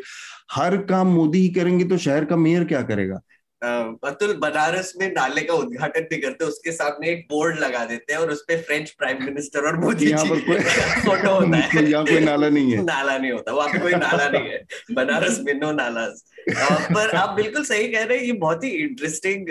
हर 0.51 0.77
काम 0.77 1.07
मोदी 1.07 1.39
ही 1.39 1.49
करेंगे 1.49 1.85
तो 1.85 1.97
शहर 1.97 2.25
का 2.25 2.35
मेयर 2.35 2.63
क्या 2.63 2.81
करेगा? 2.81 3.21
अतुल 3.61 4.33
बनारस 4.33 4.93
में 4.99 5.07
नाले 5.13 5.41
का 5.41 5.53
उद्घाटन 5.53 6.01
भी 6.01 6.17
करते 6.17 6.45
उसके 6.45 6.71
सामने 6.71 7.09
एक 7.09 7.25
बोर्ड 7.29 7.59
लगा 7.59 7.83
देते 7.85 8.13
हैं 8.13 8.19
और 8.19 8.31
उस 8.31 8.41
पर 8.41 8.61
फ्रेंच 8.61 8.89
प्राइम 8.89 9.23
मिनिस्टर 9.25 9.67
और 9.67 9.77
मोदी 9.77 10.05
जी 10.05 10.13
फ़ोटो 10.13 11.33
होता 11.33 11.57
है। 11.57 11.85
यहाँ 11.91 12.05
कोई 12.05 12.19
नाला 12.19 12.49
नहीं 12.49 12.71
है। 12.71 12.83
नाला 12.83 13.17
नहीं 13.17 13.31
होता 13.31 13.53
वहाँ 13.53 13.69
पे 13.69 13.79
कोई 13.79 13.93
नाला 13.93 14.29
नहीं 14.29 14.49
है। 14.49 14.65
बनारस 14.91 15.39
में 15.39 15.53
नो 15.53 15.71
नाला 15.71 16.05
पर 16.93 17.15
आप 17.15 17.29
बिल्कुल 17.29 17.63
सही 17.63 17.87
कह 17.87 18.03
रहे 18.03 18.17
हैं 18.17 18.25
ये 18.25 18.33
बहुत 18.33 18.63
ही 18.63 18.69
इंटरेस्टिंग 18.69 19.45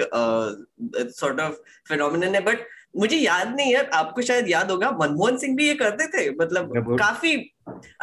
सॉर्ट 1.14 1.40
ऑफ़ 1.40 1.54
फिनोमिनन 1.88 2.34
है 2.34 2.40
बट 2.40 2.66
मुझे 2.96 3.16
याद 3.16 3.54
नहीं 3.56 3.74
है 3.74 3.88
आपको 3.94 4.22
शायद 4.22 4.48
याद 4.48 4.70
होगा 4.70 4.90
मनमोहन 4.90 5.36
सिंह 5.36 5.56
भी 5.56 5.66
ये 5.68 5.74
करते 5.74 6.06
थे 6.06 6.30
मतलब 6.30 6.96
काफ़ी 6.98 7.36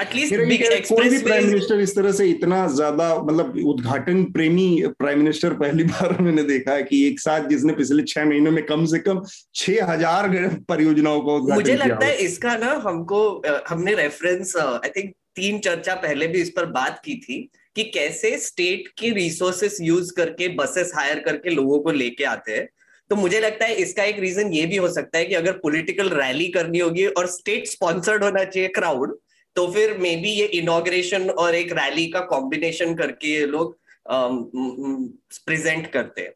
एटलीस्ट 0.01 0.89
कोई 0.89 1.09
भी 1.09 1.17
प्राइम 1.17 1.47
मिनिस्टर 1.47 1.79
इस 1.79 1.95
तरह 1.95 2.11
से 2.11 2.27
इतना 2.29 2.67
ज़्यादा 2.67 3.07
मतलब 3.19 3.57
उद्घाटन 3.65 4.23
प्रेमी 4.31 4.83
प्राइम 4.99 5.19
मिनिस्टर 5.19 5.53
पहली 5.53 5.83
बार 5.93 6.21
मैंने 6.21 6.43
देखा 6.43 6.73
है 6.73 6.83
कि 6.83 7.05
एक 7.07 7.19
साथ 7.19 7.47
जिसने 7.49 7.73
पिछले 7.73 8.03
छह 8.03 8.25
महीनों 8.25 8.51
में 8.51 8.65
कम 8.65 8.85
से 8.85 8.99
कम 8.99 9.21
छह 9.55 9.91
हज़ार 9.91 10.29
परियोजनाओं 10.69 11.21
का 11.21 11.33
उद्घाटन 11.33 11.55
मुझे 11.55 11.75
लगता 11.75 12.05
है 12.05 12.15
इसका 12.15 12.55
ना 12.57 12.71
हमको 12.85 13.21
हमने 13.67 13.95
रेफरेंस 13.95 14.55
आई 14.57 14.89
थिंक 14.89 15.13
तीन 15.35 15.59
चर्चा 15.59 15.95
पहले 15.95 16.27
भी 16.27 16.41
इस 16.41 16.49
पर 16.49 16.65
बात 16.71 17.01
की 17.05 17.15
थी 17.15 17.39
कि 17.75 17.83
कैसे 17.83 18.37
स्टेट 18.37 18.87
के 18.97 19.09
रिसोर्सेस 19.09 19.77
यूज़ 19.81 20.13
करके 20.13 20.47
बसेस 20.55 20.91
हायर 20.95 21.19
करके 21.19 21.49
लोगों 21.49 21.79
को 21.79 21.91
लेके 21.91 22.23
आते 22.23 22.51
हैं। 22.51 22.67
तो 23.09 23.15
मुझे 23.15 23.39
लगता 23.39 23.65
है 23.65 23.75
इसका 23.75 24.03
एक 24.03 24.19
रीजन 24.19 24.51
ये 24.53 24.65
भी 24.65 24.77
हो 24.77 24.87
सकता 24.89 25.17
है 25.17 25.25
कि 25.25 25.35
अगर 25.35 25.51
पॉलिटिकल 25.57 26.09
रैली 26.09 26.47
करनी 26.47 26.79
होगी 26.79 27.05
और 27.05 27.27
स्टेट 27.27 27.67
स्पॉन्सर्ड 27.67 28.23
होना 28.23 28.43
चाहिए 28.43 28.69
क्राउड 28.69 29.17
तो 29.57 29.67
फिर 29.73 29.97
मे 29.99 30.15
बी 30.15 30.31
ये 30.31 30.45
इनोग्रेशन 30.55 31.29
और 31.31 31.55
एक 31.55 31.71
रैली 31.73 32.05
का 32.07 32.19
कॉम्बिनेशन 32.29 32.93
करके 32.95 33.33
ये 33.33 33.45
लोग 33.47 33.77
प्रेजेंट 35.45 35.91
करते 35.91 36.21
हैं। 36.21 36.33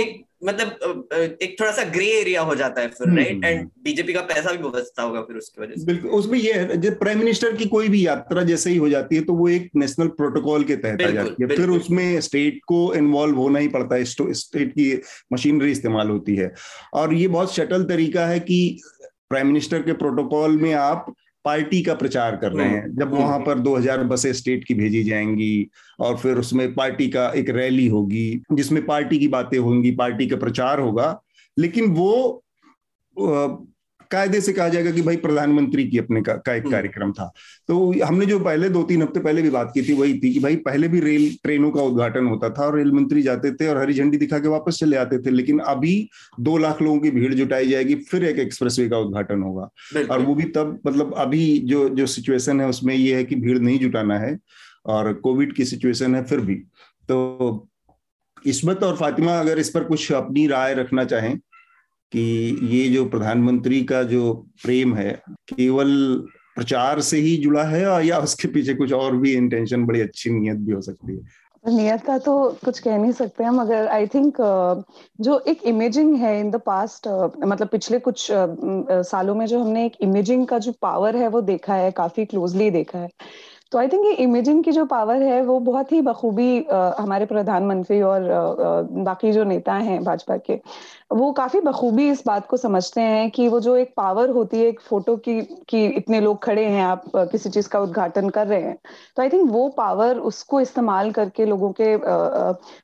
एक 0.00 0.22
मतलब 0.44 1.08
एक 1.42 1.56
थोड़ा 1.60 1.70
सा 1.72 1.82
ग्रे 1.90 2.06
एरिया 2.12 2.40
हो 2.42 2.54
जाता 2.54 2.80
है 2.80 2.88
फिर 2.88 3.14
राइट 3.16 3.44
एंड 3.44 3.68
बीजेपी 3.84 4.12
का 4.12 4.20
पैसा 4.22 4.52
भी 4.52 4.68
बचता 4.70 5.02
होगा 5.02 5.20
फिर 5.22 5.36
उसकी 5.36 5.62
वजह 5.62 5.74
से। 5.74 5.86
बिल्कुल 5.86 6.10
उसमें 6.10 6.38
ये 6.38 6.52
है 6.52 6.76
जब 6.80 6.98
प्राइम 6.98 7.18
मिनिस्टर 7.18 7.56
की 7.56 7.66
कोई 7.68 7.88
भी 7.88 8.06
यात्रा 8.06 8.42
जैसे 8.42 8.70
ही 8.70 8.76
हो 8.76 8.88
जाती 8.88 9.16
है 9.16 9.22
तो 9.24 9.34
वो 9.34 9.48
एक 9.48 9.70
नेशनल 9.76 10.08
प्रोटोकॉल 10.18 10.64
के 10.64 10.76
तहत 10.76 11.02
आ 11.02 11.10
जाती 11.10 11.42
है। 11.42 11.48
फिर 11.48 11.70
उसमें 11.70 12.20
स्टेट 12.20 12.58
को 12.66 12.82
इन्वॉल्व 12.94 13.36
होना 13.36 13.58
ही 13.58 13.68
पड़ता 13.68 13.96
है 13.96 14.04
स्टेट 14.04 14.72
की 14.72 14.92
मशीनरी 15.32 15.70
इस्तेमाल 15.72 16.08
होती 16.08 16.36
है। 16.36 16.52
और 16.94 17.14
ये 17.14 17.28
बहुत 17.28 17.54
शटल 17.54 17.84
तरीका 17.84 18.26
है 18.26 18.40
कि 18.42 18.60
प्राइम 19.30 19.46
मिनिस्टर 19.46 19.82
के 19.82 19.92
प्रोटोकॉल 20.00 20.56
में 20.58 20.72
आप 20.74 21.14
पार्टी 21.44 21.82
का 21.82 21.94
प्रचार 21.94 22.36
कर 22.36 22.52
रहे 22.52 22.68
हैं 22.68 22.82
हम्म, 22.82 22.96
जब 22.96 23.12
वहाँ 23.14 23.34
हम्म। 23.34 23.44
पर 23.44 23.58
2000 23.58 24.04
बसें 24.04 24.32
स्टेट 24.32 24.64
की 24.64 24.74
भेजी 24.74 25.02
जाएँगी 25.04 25.68
और 26.00 26.16
फिर 26.16 26.38
उसमें 26.38 26.74
पार्टी 26.74 27.08
का 27.08 27.28
एक 27.36 27.50
रैली 27.50 27.86
होगी 27.86 28.42
जिसमें 28.52 28.84
पार्टी 28.86 29.18
की 29.18 29.28
बातें 29.28 29.58
होंगी 29.58 29.90
पार्टी 29.90 30.26
का 30.26 30.36
प्रचार 30.36 30.80
होगा 30.80 31.20
लेकिन 31.58 31.90
वो 31.90 32.44
कायदे 34.10 34.40
से 34.40 34.52
कहा 34.52 34.68
जाएगा 34.68 34.90
कि 34.90 35.02
भाई 35.02 35.16
प्रधानमंत्री 35.16 35.86
की 35.88 35.98
अपने 35.98 36.22
का, 36.22 36.32
का 36.34 36.54
एक 36.54 36.62
हम्म। 36.62 36.72
कार्यक्रम 36.72 37.12
था। 37.12 37.30
तो 37.68 38.04
हमने 38.04 38.26
जो 38.26 38.38
पहले 38.40 38.68
दो 38.68 38.82
तीन 38.82 39.02
हफ़्ते 39.02 39.20
पहले 39.20 39.42
भी 39.42 39.50
बात 39.50 39.70
की 39.74 39.82
थी 39.82 39.92
वही 39.92 40.18
थी 40.18 40.32
कि 40.34 40.40
भाई 40.40 40.56
पहले 40.56 40.88
भी 40.88 41.00
रेल 41.00 41.28
ट्रेनों 41.42 41.70
का 41.70 41.82
उद्घाटन 41.82 42.26
होता 42.26 42.50
था 42.50 42.66
और 42.66 42.76
रेल 42.76 42.92
मंत्री 42.92 43.22
जाते 43.22 43.52
थे 43.52 43.68
और 43.68 43.78
हरी 43.78 43.94
झंडी 43.94 44.16
दिखा 44.16 44.38
के 44.38 44.48
वापस 44.48 44.78
चले 44.80 44.96
आते 44.96 45.18
थे 45.18 45.30
लेकिन 45.30 45.58
अभी 45.66 45.96
दो 46.40 46.56
लाख 46.58 46.82
लोगों 46.82 46.98
की 47.00 47.10
भीड़ 47.10 47.32
जुटाई 47.34 47.68
जाएगी 47.68 47.94
फिर 48.10 48.24
एक 48.24 48.38
एक्सप्रेस 48.38 48.76
का 48.80 48.98
उद्घाटन 48.98 49.42
होगा। 49.42 49.68
और 50.10 50.20
वो 50.20 50.34
भी 50.34 50.44
तब 50.56 50.78
मतलब 50.86 51.14
अभी 51.18 51.46
जो 51.58 51.88
जो 51.88 52.06
सिचुएशन 52.06 52.60
है 52.60 52.68
उसमें 52.68 52.94
ये 52.94 53.16
है 53.16 53.24
कि 53.24 53.36
भीड़ 53.36 53.58
नहीं 53.58 53.78
जुटाना 53.78 54.18
है 54.18 54.38
और 54.86 55.12
कोविड 55.14 55.54
की 55.54 55.64
सिचुएशन 55.64 56.14
है 56.14 56.24
फिर 56.24 56.40
भी। 56.40 56.54
तो 57.08 57.68
इसमत 58.46 58.82
और 58.82 58.96
फातिमा 58.96 59.38
अगर 59.40 59.58
इस 59.58 59.70
पर 59.70 59.84
कुछ 59.84 60.12
अपनी 60.12 60.46
राय 60.46 60.74
रखना 60.74 61.04
चाहें 61.04 61.38
कि 62.14 62.58
ये 62.72 62.88
जो 62.88 63.04
प्रधानमंत्री 63.04 63.82
का 63.84 64.02
जो 64.02 64.32
प्रेम 64.64 64.94
है, 64.94 65.12
केवल 65.48 65.94
प्रचार 66.56 67.00
से 67.00 67.18
ही 67.18 67.36
जुड़ा 67.36 67.62
है 67.62 68.06
या 68.06 68.18
उसके 68.18 68.48
पीछे 68.48 68.74
कुछ 68.74 68.92
और 68.92 69.16
भी 69.16 69.32
इंटेंशन 69.34 69.84
बड़ी 69.86 70.00
अच्छी 70.00 70.30
नियत 70.30 70.56
भी 70.56 70.72
हो 70.72 70.80
सकती 70.80 71.16
है? 71.16 71.22
नियत 71.64 72.02
का 72.04 72.16
तो 72.18 72.32
कुछ 72.64 72.78
कह 72.78 72.96
नहीं 72.98 73.12
सकते 73.12 73.44
हम 73.44 73.60
मगर 73.60 73.86
आई 73.88 74.06
थिंक 74.06 74.36
जो 75.20 75.38
एक 75.48 75.62
इमेजिंग 75.62 76.14
है 76.16 76.38
इन 76.40 76.50
द 76.50 76.60
पास्ट 76.66 77.08
मतलब 77.44 77.68
पिछले 77.68 77.98
कुछ 77.98 78.26
सालों 78.32 79.34
में 79.34 79.46
जो 79.46 79.60
हमने 79.60 79.84
एक 79.86 79.96
इमेजिंग 80.00 80.46
का 80.46 80.58
जो 80.58 80.72
पावर 80.82 81.16
है 81.16 81.28
वो 81.28 81.40
देखा 81.40 81.74
है, 81.74 81.90
काफ़ी 81.90 82.24
क्लोजली 82.24 82.70
देखा 82.70 82.98
है। 82.98 83.08
तो 83.72 83.78
आई 83.78 83.88
थिंक 83.88 84.06
ये 84.06 84.12
इमेजिंग 84.22 84.62
की 84.64 84.72
जो 84.72 84.84
पावर 84.84 85.22
है 85.22 85.42
वो 85.42 85.58
बहुत 85.60 85.92
ही 85.92 86.00
बखूबी 86.00 86.66
हमारे 86.98 87.26
प्रधानमंत्री 87.26 88.00
और 88.02 88.28
बाकी 89.04 89.32
जो 89.32 89.44
नेता 89.44 89.74
हैं 89.74 90.02
भाजपा 90.04 90.36
के 90.36 90.60
वो 91.10 91.30
काफ़ी 91.32 91.60
बखूबी 91.60 92.08
इस 92.10 92.22
बात 92.26 92.46
को 92.46 92.56
समझते 92.56 93.00
हैं 93.00 93.30
कि 93.30 93.46
वो 93.48 93.60
जो 93.60 93.76
एक 93.76 93.92
पावर 93.96 94.30
होती 94.30 94.60
है 94.60 94.66
एक 94.66 94.80
फ़ोटो 94.80 95.16
की 95.18 95.40
कि 95.68 95.84
इतने 95.86 96.20
लोग 96.20 96.42
खड़े 96.44 96.64
हैं 96.64 96.82
आप 96.82 97.04
किसी 97.32 97.50
चीज़ 97.50 97.68
का 97.68 97.80
उद्घाटन 97.80 98.28
कर 98.28 98.46
रहे 98.46 98.62
हैं। 98.62 98.76
तो 99.16 99.22
आई 99.22 99.28
थिंक 99.28 99.50
वो 99.50 99.68
पावर 99.68 100.18
उसको 100.30 100.60
इस्तेमाल 100.60 101.10
करके 101.12 101.46
लोगों 101.46 101.72
के 101.80 101.96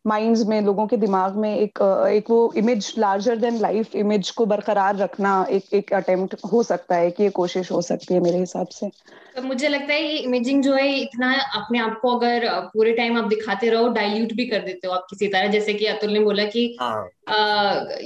माइंड्स 0.09 0.45
में 0.47 0.61
लोगों 0.61 0.87
के 0.87 0.97
दिमाग 0.97 1.37
में 1.37 1.55
एक 1.57 1.79
एक 2.11 2.31
वो 2.31 2.53
image 2.57 2.93
larger 2.99 3.37
than 3.37 3.59
life 3.59 3.95
image 3.97 4.31
को 4.31 4.47
बरकरार 4.47 4.97
रखना 4.97 5.45
एक 5.51 5.75
एक 5.75 5.93
अटेम्प्ट 5.95 6.37
हो 6.53 6.63
सकता 6.63 6.97
है 6.97 7.11
कि 7.11 7.23
ये 7.23 7.31
कोशिश 7.31 7.73
हो 7.73 7.81
सकती 7.83 8.15
है 8.15 8.21
मेरे 8.21 8.39
हिसाब 8.39 8.67
से। 8.71 8.91
तो 9.37 9.43
मुझे 9.43 9.69
लगता 9.69 9.93
है 9.95 10.03
ये 10.03 10.17
इमेजिंग 10.19 10.63
जो 10.63 10.75
है 10.75 10.89
इतना 10.99 11.33
अपने 11.57 11.79
आप 11.79 11.99
को 12.03 12.17
अगर 12.17 12.49
पूरे 12.75 12.93
टाइम 12.93 13.19
आप 13.19 13.25
दिखाते 13.25 13.69
रहो 13.71 13.89
डाइल्यूट 13.89 14.33
भी 14.33 14.47
कर 14.47 14.61
देते 14.61 14.87
हो 14.87 14.93
आप 14.95 15.07
किसी 15.11 15.29
तरह। 15.29 15.49
जैसे 15.49 15.75
कि 15.75 15.87
अतुल 15.87 16.11
ने 16.11 16.21
बोला 16.21 16.45
कि 16.47 16.67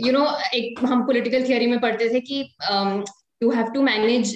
यू। 0.07 0.13
नो 0.13 0.27
एक 0.55 0.85
हम 0.85 1.07
पॉलिटिकल 1.07 1.49
थियोरी 1.49 1.67
में 1.67 1.81
पढ़ते 1.81 2.09
थे 2.15 2.21
कि 2.21 2.41
यू 3.43 3.51
हैव 3.51 3.71
टू 3.75 3.83
मैनेज 3.83 4.35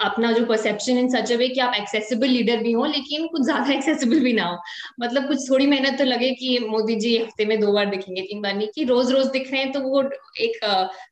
अपना 0.00 0.32
जो 0.32 0.44
परसेप्शन 0.46 0.98
इन 0.98 1.08
सच 1.08 1.32
वे 1.32 1.48
कि 1.48 1.60
आप 1.60 1.74
एक्सेसिबल 1.74 2.28
लीडर 2.28 2.56
भी 2.56 2.72
हो 2.72 2.84
लेकिन 2.84 3.26
कुछ 3.26 3.42
ज़्यादा 3.42 3.72
एक्सेसिबल 3.74 4.20
भी 4.20 4.32
ना 4.32 4.44
हो 4.44 4.56
मतलब 5.00 5.28
कुछ 5.28 5.50
थोड़ी 5.50 5.66
मेहनत 5.66 5.98
तो 5.98 6.04
लगे 6.04 6.30
कि 6.30 6.58
मोदी 6.68 6.94
जी 6.94 7.16
हफ़्ते 7.18 7.44
में 7.44 7.58
दो 7.60 7.72
बार 7.72 7.86
दिखेंगे 7.86 8.22
तीन 8.22 8.42
बार 8.42 8.54
नहीं 8.54 8.68
कि 8.74 8.84
रोज 8.84 9.12
रोज 9.12 9.26
दिख 9.26 9.52
रहे 9.52 9.60
हैं 9.62 9.72
तो 9.72 9.80
वो 9.80 10.02
एक 10.40 10.58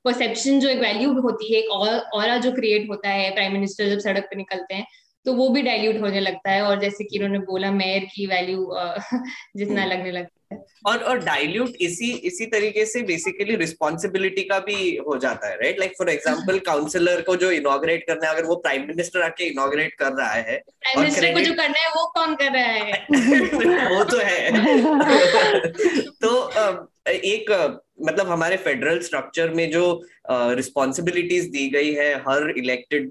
परसेप्शन 0.04 0.60
जो 0.60 0.68
एक 0.68 0.80
वैल्यू 0.80 1.12
होती 1.20 1.54
है 1.54 1.60
एक 1.60 1.70
और 2.14 2.38
जो 2.38 2.52
क्रिएट 2.52 2.90
होता 2.90 3.08
है 3.08 3.30
प्राइम 3.30 3.52
मिनिस्टर 3.52 3.88
जब 3.88 3.98
सड़क 3.98 4.24
पर 4.24 4.36
निकलते 4.36 4.74
हैं 4.74 4.86
तो 5.26 5.32
वो 5.34 5.48
भी 5.48 5.62
डाइल्यूट 5.62 6.00
होने 6.00 6.20
लगता 6.20 6.50
है 6.50 6.62
और 6.62 6.80
जैसे 6.80 7.04
कि 7.04 7.18
उन्होंने 7.18 7.38
बोला 7.38 7.70
मेयर 7.70 8.04
की 8.04 8.26
वैल्यू 8.26 8.64
जितना 9.56 9.82
हम्म। 9.82 9.92
लगने 9.92 10.10
लगता 10.10 10.38
है 10.38 10.43
और 10.86 10.98
और 10.98 11.18
डाइल्यूट 11.18 11.72
इसी 11.80 12.12
इसी 12.12 12.46
तरीके 12.46 12.86
से 12.86 13.02
बेसिकली 13.02 13.56
रिस्पॉन्सिबिलिटी 13.56 14.42
का 14.42 14.58
भी 14.58 14.96
हो 14.96 15.16
जाता 15.16 15.48
है 15.48 15.56
right 15.56 15.78
like 15.78 15.92
for 15.98 16.08
example 16.08 16.58
councillor 16.58 17.20
को 17.20 17.36
जो 17.36 17.50
इनोग्रेट 17.50 18.06
करना 18.06 18.28
है 18.28 18.34
अगर 18.34 18.44
वो 18.44 18.56
प्राइम 18.56 18.82
मिनिस्टर 18.82 19.22
आके 19.22 19.44
इनोग्रेट 19.44 19.94
कर 19.94 20.12
रहा 20.12 20.32
है 20.32 20.58
प्राइम 20.66 21.00
मिनिस्टर 21.00 21.34
को 21.34 21.40
जो 21.40 21.52
करना 21.52 21.80
है 21.80 21.88
वो 21.88 22.06
कौन 22.06 22.34
कर 22.34 22.52
रहा 22.52 22.64
है? 22.64 23.06
वो 23.96 24.04
तो 24.04 24.18
है। 24.18 24.50
तो 26.24 26.50
एक 27.08 27.80
मतलब 28.02 28.28
हमारे 28.28 28.56
फेडरल 28.56 28.98
स्ट्रक्चर 28.98 29.50
में 29.50 29.70
जो 29.70 30.02
रिस्पॉन्सिबिलिटीज 30.30 31.44
दी 31.44 31.68
गई 31.68 31.92
है 31.92 32.14
हर 32.14 32.54
इलेक्टेड 32.58 33.10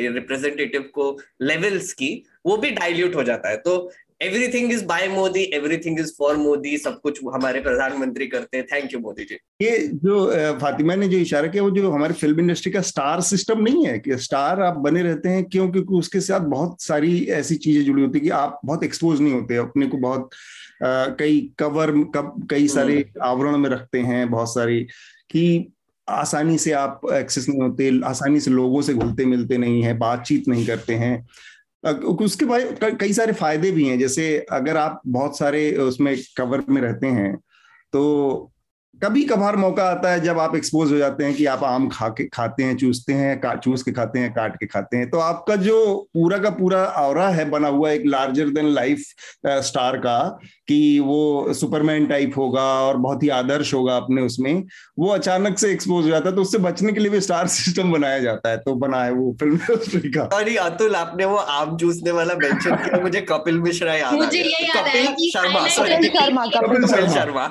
रिप्रेजेंटेटिव 0.00 0.82
को 0.82 1.18
लेवल्स 1.42 1.92
की 1.92 2.24
वो 2.46 2.56
भी 2.56 2.70
डाइल्यूट 2.70 3.14
हो 3.14 3.22
जाता 3.22 3.48
है। 3.48 3.56
तो 3.56 3.92
everything 4.22 4.72
is 4.72 4.84
by 4.84 5.08
Modi 5.08 5.42
everything 5.54 6.00
is 6.00 6.12
for 6.18 6.36
Modi 6.36 6.76
सब 6.78 7.00
कुछ 7.00 7.20
हमारे 7.34 7.60
प्रधानमंत्री 7.60 8.26
करते 8.26 8.56
हैं। 8.56 8.66
Thank 8.66 8.92
you 8.94 9.00
Modi 9.00 9.24
ji. 9.24 9.34
ये 9.62 9.78
जो 10.04 10.26
फातिमा 10.60 10.94
ने 10.94 11.08
जो 11.08 11.18
इशारा 11.18 11.48
किया 11.48 11.62
वो 11.62 11.70
जो 11.70 11.90
हमारे 11.90 12.14
फ़िल्म 12.14 12.40
इंडस्ट्री 12.40 12.72
का 12.72 12.80
स्टार 12.80 13.20
सिस्टम 13.20 13.62
नहीं 13.62 13.86
है 13.86 13.98
कि 13.98 14.16
स्टार 14.18 14.60
आप 14.62 14.76
बने 14.78 15.02
रहते 15.02 15.28
हैं 15.28 15.44
क्यों? 15.44 15.70
क्योंकि 15.70 15.94
उसके 15.94 16.20
साथ 16.20 16.40
बहुत 16.40 16.82
सारी 16.82 17.24
ऐसी 17.32 17.56
चीज़ें 17.56 17.84
जुड़ी 17.84 18.02
होती 18.02 18.18
है 18.18 18.24
कि 18.24 18.30
आप 18.30 18.60
बहुत 18.64 18.84
एक्सपोज 18.84 19.20
नहीं 19.20 19.32
होते 19.32 19.56
अपने 19.56 19.86
को 19.86 19.96
बहुत 19.96 20.30
आ, 20.84 21.06
कई 21.18 21.40
कवर 21.58 21.90
कब 22.14 22.46
कई 22.50 22.68
सारे 22.68 22.94
हम्म। 22.94 23.24
आवरण 23.24 23.56
में 23.56 23.68
रखते 23.70 23.98
हैं 24.00 24.30
बहुत 24.30 24.54
सारी 24.54 24.80
कि 25.30 25.72
आसानी 26.08 26.58
से 26.58 26.72
आप 26.72 27.00
एक्सेस 27.12 27.48
नहीं 27.48 27.60
होते 27.60 27.90
आसानी 28.04 28.40
से 28.40 28.50
लोगों 28.50 28.82
से 28.82 28.94
घुलते 28.94 29.24
मिलते 29.24 29.58
नहीं 29.58 29.82
है 29.82 29.96
बातचीत 29.98 30.48
नहीं 30.48 30.66
करते 30.66 30.94
हैं। 30.94 31.14
उसके 31.84 32.44
भाई 32.44 32.64
कई 32.82 33.12
सारे 33.12 33.32
फ़ायदे 33.32 33.70
भी 33.70 33.88
हैं। 33.88 33.98
जैसे 33.98 34.46
अगर 34.52 34.76
आप 34.76 35.00
बहुत 35.06 35.38
सारे 35.38 35.76
उसमें 35.76 36.16
कवर 36.36 36.64
में 36.68 36.80
रहते 36.82 37.06
हैं 37.06 37.36
तो 37.92 38.51
कभी 39.00 39.22
कभार 39.24 39.56
मौका 39.56 39.84
आता 39.84 40.10
है 40.12 40.20
जब 40.20 40.38
आप 40.38 40.56
एक्सपोज 40.56 40.92
हो 40.92 40.96
जाते 40.96 41.24
हैं 41.24 41.34
कि 41.34 41.46
आप 41.46 41.64
आम 41.64 41.88
खा 41.88 42.08
के 42.08 42.24
खाते 42.24 42.62
हैं 42.62 42.76
चूसते 42.76 43.12
हैं 43.12 43.56
चूस 43.56 43.82
के 43.82 43.92
खाते 43.92 44.18
हैं 44.18 44.32
काट 44.32 44.56
के 44.56 44.66
खाते 44.66 44.96
हैं 44.96 45.10
तो 45.10 45.18
आपका 45.18 45.56
जो 45.56 46.08
पूरा 46.14 46.38
का 46.38 46.50
पूरा 46.50 46.84
और 46.84 47.18
है 47.18 47.50
बना 47.50 47.68
हुआ 47.68 47.90
एक 47.90 48.02
लार्जर 48.06 48.48
देन 48.48 48.66
लाइफ 48.66 49.04
स्टार 49.46 49.96
का 49.96 50.18
कि 50.68 51.00
वो 51.00 51.52
सुपरमैन 51.54 52.06
टाइप 52.06 52.32
होगा 52.36 52.62
और 52.62 52.96
बहुत 52.96 53.22
ही 53.22 53.28
आदर्श 53.28 53.74
होगा 53.74 53.96
अपने 53.96 54.22
उसमें 54.22 54.64
वो 54.98 55.08
अचानक 55.08 55.58
से 55.58 55.72
एक्सपोज 55.72 56.04
हो 56.04 56.10
जाता 56.10 56.28
है 56.28 56.34
तो 56.36 56.42
उससे 56.42 56.58
बचने 56.58 56.92
के 56.92 57.00
लिए 57.00 57.10
भी 57.10 57.20
स्टार 57.20 57.46
सिस्टम 57.46 57.92
बनाया 57.92 58.18
जाता 58.18 58.50
है 58.50 58.56
तो 58.56 58.74
बना 58.74 59.04
है 59.04 59.12
वो 59.12 59.36
फ़िल्म 59.40 59.54
इंडस्ट्री 59.54 60.10
का। 60.10 60.22
अरे 60.22 60.56
अतुल 60.56 60.94
आपने 60.96 61.24
वो 61.24 61.36
आम 61.36 61.76
जूसने 61.76 62.10
वाला 62.10 62.34
मेंशन 62.34 62.76
किया 62.76 63.00
मुझे 63.00 63.20
कपिल 63.20 63.60
मिश्रा 63.60 63.94
याद 63.94 64.14
मुझे 64.14 64.38
ये 64.38 64.66
याद 64.66 64.86
आया 64.86 65.10
कि 65.10 65.30
Sharma 65.34 66.46
Kapil 66.46 66.86
Sharma 66.86 67.46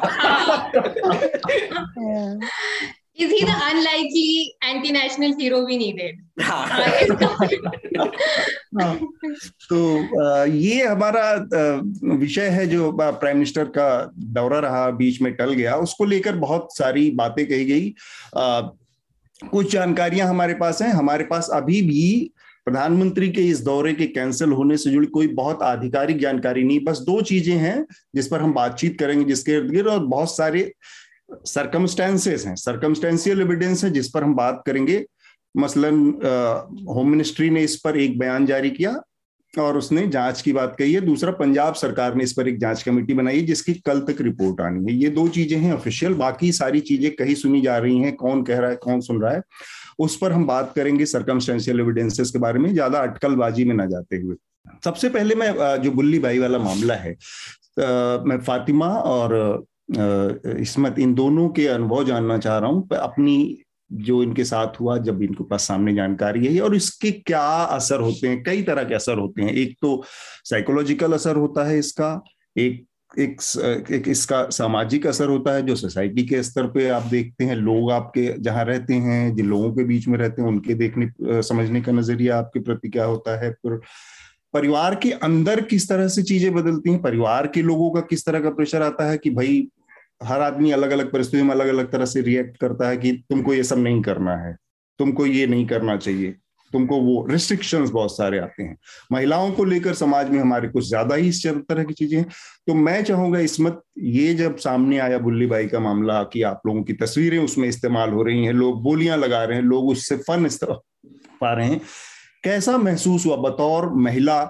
Is 3.19 3.29
he 3.29 3.45
the 3.45 3.55
unlikely 3.63 4.55
anti-national 4.63 5.37
hero 5.37 5.65
we 5.65 5.77
needed? 5.77 6.15
तो 9.69 10.47
ये 10.47 10.85
हमारा 10.85 11.47
विषय 12.15 12.41
है 12.41 12.67
जो 12.67 12.91
प्राइम 12.91 13.37
मिनिस्टर 13.37 13.65
का 13.65 14.11
दौरा 14.17 14.59
रहा 14.59 14.91
बीच 15.01 15.21
में 15.21 15.33
टल 15.33 15.53
गया। 15.53 15.75
उसको 15.75 16.05
लेकर 16.05 16.35
बहुत 16.35 16.77
सारी 16.77 17.11
बातें 17.11 17.47
कही 17.47 17.65
गई। 17.65 17.93
कुछ 19.49 19.71
जानकारियाँ 19.71 20.27
हमारे 20.27 20.53
पास 20.53 20.81
हैं। 20.81 20.89
हमारे 20.89 21.23
पास 21.23 21.49
अभी 21.53 21.81
भी 21.81 22.31
प्रधानमंत्री 22.65 23.31
के 23.31 23.41
इस 23.41 23.61
दौरे 23.61 23.93
के 23.93 24.07
कैंसिल 24.07 24.49
होने 24.49 24.77
से 24.77 24.89
जुड़ी 24.89 25.07
कोई 25.07 25.27
बहुत 25.27 25.63
आधिकारिक 25.63 26.19
जानकारी 26.19 26.63
नहीं। 26.63 26.79
बस 26.79 26.99
दो 26.99 27.21
चीज़ें 27.21 27.55
हैं 27.55 27.85
जिस 28.15 28.27
पर 28.27 28.41
हम 28.41 28.53
बातचीत 28.53 28.99
करेंगे 28.99 29.25
जिसके 29.25 29.51
इर्द 29.51 29.71
गिर्द 29.71 29.87
और 29.87 29.99
बहुत 29.99 30.37
सारे 30.37 30.73
सरकमस्टेंसेस 31.45 32.45
हैं 32.45 32.55
सरकमस्टेंशियल 32.57 33.41
एविडेंस 33.41 33.83
है 33.83 33.89
जिस 33.91 34.09
पर 34.09 34.23
हम 34.23 34.35
बात 34.35 34.63
करेंगे। 34.65 35.03
मसलन 35.55 35.95
होम 36.89 37.09
मिनिस्ट्री 37.09 37.49
ने 37.49 37.63
इस 37.63 37.75
पर 37.75 37.97
एक 37.99 38.17
बयान 38.19 38.45
जारी 38.45 38.69
किया 38.71 38.95
और 39.53 39.77
उसने 39.77 40.07
जाँच 40.07 40.41
की 40.41 40.53
बात 40.53 40.75
कही 40.79 40.93
है। 40.93 41.01
दूसरा, 41.01 41.31
पंजाब 41.31 41.73
सरकार 41.73 42.15
ने 42.15 42.23
इस 42.23 42.33
पर 42.33 42.47
एक 42.47 42.59
जाँच 42.59 42.83
कमेटी 42.83 43.13
बनाई 43.13 43.41
जिसकी 43.41 43.73
कल 43.85 43.99
तक 44.01 44.21
रिपोर्ट 44.21 44.61
आनी 44.61 44.85
है। 44.85 44.97
ये 44.97 45.09
दो 45.09 45.27
चीज़ें 45.29 45.57
हैं 45.57 45.73
ऑफिशियल 45.73 46.13
बाकी 46.13 46.51
सारी 46.51 46.79
चीज़ें 46.81 47.11
कहीं 47.15 47.35
सुनी 47.35 47.61
जा 47.61 47.77
रही 47.77 47.97
हैं, 47.99 48.15
कौन 48.15 48.43
कह 48.43 48.59
रहा 48.59 48.69
है, 48.69 48.75
कौन 48.75 49.01
सुन 49.01 49.21
रहा 49.21 49.33
है, 49.33 49.41
उस 49.99 50.17
पर 50.17 50.31
हम 50.31 50.45
बात 50.47 50.71
करेंगे 50.75 51.05
सरकमस्टेंशियल 51.05 51.79
एविडेंसेस 51.79 52.31
के 52.31 52.39
बारे 52.39 52.59
में, 52.59 52.71
ज़्यादा 52.73 52.99
अटकलबाजी 52.99 53.65
में 53.65 53.75
ना 53.75 53.85
जाते 53.85 54.17
हुए। 54.17 54.35
सबसे 54.85 55.09
पहले 55.09 55.35
मैं 55.35 55.81
जो 55.81 55.91
बुल्ली 55.91 56.19
भाई 56.19 56.39
वाला 56.39 56.57
मामला 56.59 56.93
है 56.95 57.15
मैं 57.79 58.39
फातिमा 58.41 58.87
और 58.87 59.33
इसमत 59.91 60.99
इन 60.99 61.13
दोनों 61.13 61.47
के 61.49 61.67
अनुभव 61.67 62.03
जानना 62.05 62.37
चाह 62.37 62.57
रहा 62.57 62.69
हूँ। 62.69 62.87
अपनी 62.93 63.57
जो 63.91 64.21
इनके 64.23 64.43
साथ 64.43 64.79
हुआ 64.81 64.97
जब 64.99 65.21
इनके 65.23 65.43
पास 65.43 65.67
सामने 65.67 65.93
जानकारी 65.95 66.45
है 66.45 66.61
और 66.61 66.75
इसके 66.75 67.11
क्या 67.11 67.41
असर 67.41 67.99
होते 68.01 68.27
हैं 68.27 68.41
कई 68.43 68.61
तरह 68.63 68.83
के 68.83 68.95
असर 68.95 69.17
होते 69.17 69.41
हैं। 69.41 69.53
एक 69.53 69.75
तो 69.81 70.01
साइकोलॉजिकल 70.45 71.13
असर 71.13 71.35
होता 71.35 71.67
है 71.67 71.77
इसका 71.79 72.21
एक 72.55 72.85
एक, 73.19 73.41
एक 73.91 74.07
इसका 74.07 74.43
सामाजिक 74.49 75.05
असर 75.07 75.29
होता 75.29 75.53
है 75.53 75.61
जो 75.61 75.75
सोसाइटी 75.75 76.23
के 76.25 76.41
स्तर 76.43 76.67
पे 76.71 76.87
आप 76.89 77.07
देखते 77.11 77.45
हैं। 77.45 77.55
लोग 77.55 77.91
आपके 77.91 78.27
जहाँ 78.39 78.63
रहते 78.65 78.93
हैं 78.95 79.35
जिन 79.35 79.45
लोगों 79.45 79.71
के 79.73 79.83
बीच 79.83 80.07
में 80.07 80.17
रहते 80.17 80.41
हैं 80.41 80.49
उनके 80.49 80.73
देखने 80.73 81.41
समझने 81.43 81.81
का 81.81 81.91
नज़रिया 81.91 82.37
आपके 82.37 82.59
प्रति 82.59 82.89
क्या 82.89 83.05
होता 83.05 83.39
है? 83.43 83.51
फिर 83.51 83.79
परिवार 84.53 84.95
के 84.95 85.11
अंदर 85.23 85.61
किस 85.63 85.89
तरह 85.89 86.07
से 86.07 86.23
चीज़ें 86.23 86.53
बदलती 86.53 86.91
हैं? 86.91 87.01
परिवार 87.01 87.47
के 87.47 87.61
लोगों 87.61 87.91
का 87.91 88.01
किस 88.01 88.25
तरह 88.25 88.39
का 88.39 88.49
प्रेशर 88.51 88.81
आता 88.81 89.09
है 89.09 89.17
कि 89.17 89.29
भाई 89.31 89.67
हर 90.21 90.41
आदमी 90.41 90.71
अलग 90.71 90.91
अलग 90.91 91.11
परिस्थितियों 91.11 91.45
में 91.45 91.51
अलग 91.51 91.67
अलग 91.67 91.91
तरह 91.91 92.05
से 92.05 92.21
रिएक्ट 92.21 92.57
करता 92.57 92.89
है 92.89 92.97
कि 92.97 93.11
तुमको 93.29 93.53
ये 93.53 93.63
सब 93.63 93.77
नहीं 93.79 94.01
करना 94.01 94.35
है, 94.37 94.55
तुमको 94.99 95.25
ये 95.25 95.47
नहीं 95.47 95.65
करना 95.67 95.95
चाहिए, 95.97 96.35
तुमको 96.71 96.99
वो 97.01 97.25
रिस्ट्रिक्शंस 97.29 97.89
बहुत 97.89 98.15
सारे 98.17 98.39
आते 98.39 98.63
हैं। 98.63 98.77
महिलाओं 99.11 99.51
को 99.51 99.63
लेकर 99.63 99.93
समाज 99.93 100.29
में 100.29 100.39
हमारे 100.39 100.67
कुछ 100.67 100.87
ज़्यादा 100.87 101.15
ही 101.15 101.27
इस 101.29 101.45
तरह 101.47 101.83
की 101.83 101.93
चीज़ें 101.93 102.17
हैं। 102.17 102.27
तो 102.67 102.73
मैं 102.75 103.03
चाहूँगा 103.03 103.39
इसमत 103.39 103.81
ये 103.99 104.33
जब 104.33 104.57
सामने 104.59 104.99
आया 104.99 105.17
बुल्ली 105.19 105.45
बाई 105.47 105.67
का 105.67 105.79
मामला 105.79 106.21
कि 106.23 106.41
आप 106.43 106.61
लोगों 106.67 106.83
की 106.83 106.93
तस्वीरें 106.95 107.37
उसमें 107.39 107.67
इस्तेमाल 107.67 108.09
हो 108.09 108.23
रही 108.23 108.45
हैं, 108.45 108.53
लोग 108.53 108.81
बोलियाँ 108.83 109.17
लगा 109.17 109.43
रहे 109.43 109.57
हैं, 109.57 109.63
लोग 109.65 109.89
उससे 109.89 110.17
फन 110.19 110.49
पा 111.41 111.53
रहे 111.53 111.67
हैं, 111.67 111.81
कैसा 112.43 112.77
महसूस 112.79 113.25
हुआ? 113.25 113.35
बतौर 113.39 113.89
महिला 113.97 114.41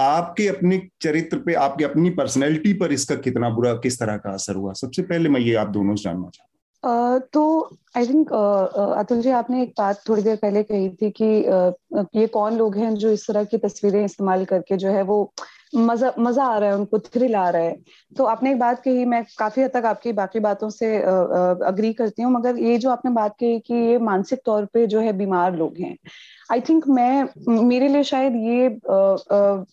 आपके 0.00 0.48
अपने 0.48 0.88
चरित्र 1.00 1.38
पे 1.38 1.54
आपकी 1.54 1.84
अपनी 1.84 2.10
पर्सनैलिटी 2.10 2.72
पर 2.72 2.92
इसका 2.92 3.14
कितना 3.14 3.50
बुरा 3.50 3.74
किस 3.74 3.98
तरह 4.00 4.16
का 4.16 4.30
असर 4.30 4.54
हुआ? 4.54 4.72
सबसे 4.72 5.02
पहले 5.02 5.28
मैं 5.28 5.40
ये 5.40 5.54
आप 5.54 5.68
दोनों 5.68 5.96
से 5.96 6.02
जानना 6.02 6.28
चाहता 6.34 6.56
तो 7.32 7.70
आई 7.96 8.06
थिंक 8.06 8.32
अतुल 8.98 9.20
जी 9.20 9.30
आपने 9.30 9.62
एक 9.62 9.72
बात 9.78 10.02
थोड़ी 10.08 10.22
देर 10.22 10.36
पहले 10.36 10.62
कही 10.62 10.88
थी 10.88 11.10
कि 11.10 11.42
uh, 11.42 12.06
ये 12.16 12.26
कौन 12.26 12.56
लोग 12.56 12.76
हैं 12.76 12.94
जो 12.94 13.10
इस 13.10 13.26
तरह 13.26 13.44
की 13.44 13.58
तस्वीरें 13.58 14.04
इस्तेमाल 14.04 14.44
करके 14.44 14.76
जो 14.76 14.88
है 14.88 15.02
वो 15.02 15.32
मज़ा 15.76 16.12
मज़ा 16.18 16.44
आ 16.44 16.56
रहा 16.58 16.68
है 16.70 16.76
उनको 16.76 16.98
थ्रिल 16.98 17.34
आ 17.36 17.48
रहा 17.50 17.62
है। 17.62 17.76
तो 18.16 18.24
आपने 18.24 18.50
एक 18.50 18.58
बात 18.58 18.82
कही 18.82 19.04
मैं 19.04 19.22
काफ़ी 19.38 19.62
हद 19.62 19.70
तक 19.70 19.84
आपकी 19.84 20.12
बाकी 20.12 20.40
बातों 20.40 20.70
से 20.70 20.96
अग्री 21.66 21.92
करती 21.92 22.22
हूँ 22.22 22.32
मगर 22.32 22.58
ये 22.58 22.78
जो 22.78 22.90
आपने 22.90 23.10
बात 23.12 23.36
कही 23.40 23.58
कि 23.60 23.74
ये 23.74 23.98
मानसिक 23.98 24.40
तौर 24.46 24.64
पे 24.74 24.86
जो 24.86 25.00
है 25.00 25.12
बीमार 25.18 25.56
लोग 25.56 25.78
हैं 25.80 25.96
आई 26.52 26.60
थिंक 26.60 26.88
मैं 26.88 27.28
मेरे 27.66 27.88
लिए 27.88 28.02
शायद 28.04 28.36
ये 28.36 28.66
आ, 28.90 28.96
आ, 29.36 29.64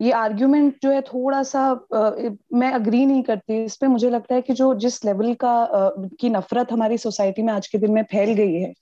ये 0.00 0.10
आर्ग्यूमेंट 0.12 0.74
जो 0.82 0.90
है 0.90 1.00
थोड़ा 1.02 1.42
सा 1.42 1.60
आ, 1.94 2.10
मैं 2.54 2.70
अग्री 2.72 3.04
नहीं 3.06 3.22
करती 3.22 3.64
इस 3.64 3.76
पे। 3.76 3.86
मुझे 3.86 4.10
लगता 4.10 4.34
है 4.34 4.42
कि 4.42 4.52
जो 4.52 4.74
जिस 4.74 5.04
लेवल 5.04 5.34
का 5.34 5.50
आ, 5.50 5.88
की 6.20 6.30
नफरत 6.30 6.72
हमारी 6.72 6.98
सोसाइटी 6.98 7.42
में 7.42 7.52
आज 7.52 7.66
के 7.68 7.78
दिन 7.78 7.92
में 7.92 8.02
फैल 8.02 8.32
गई 8.34 8.54
है 8.54 8.72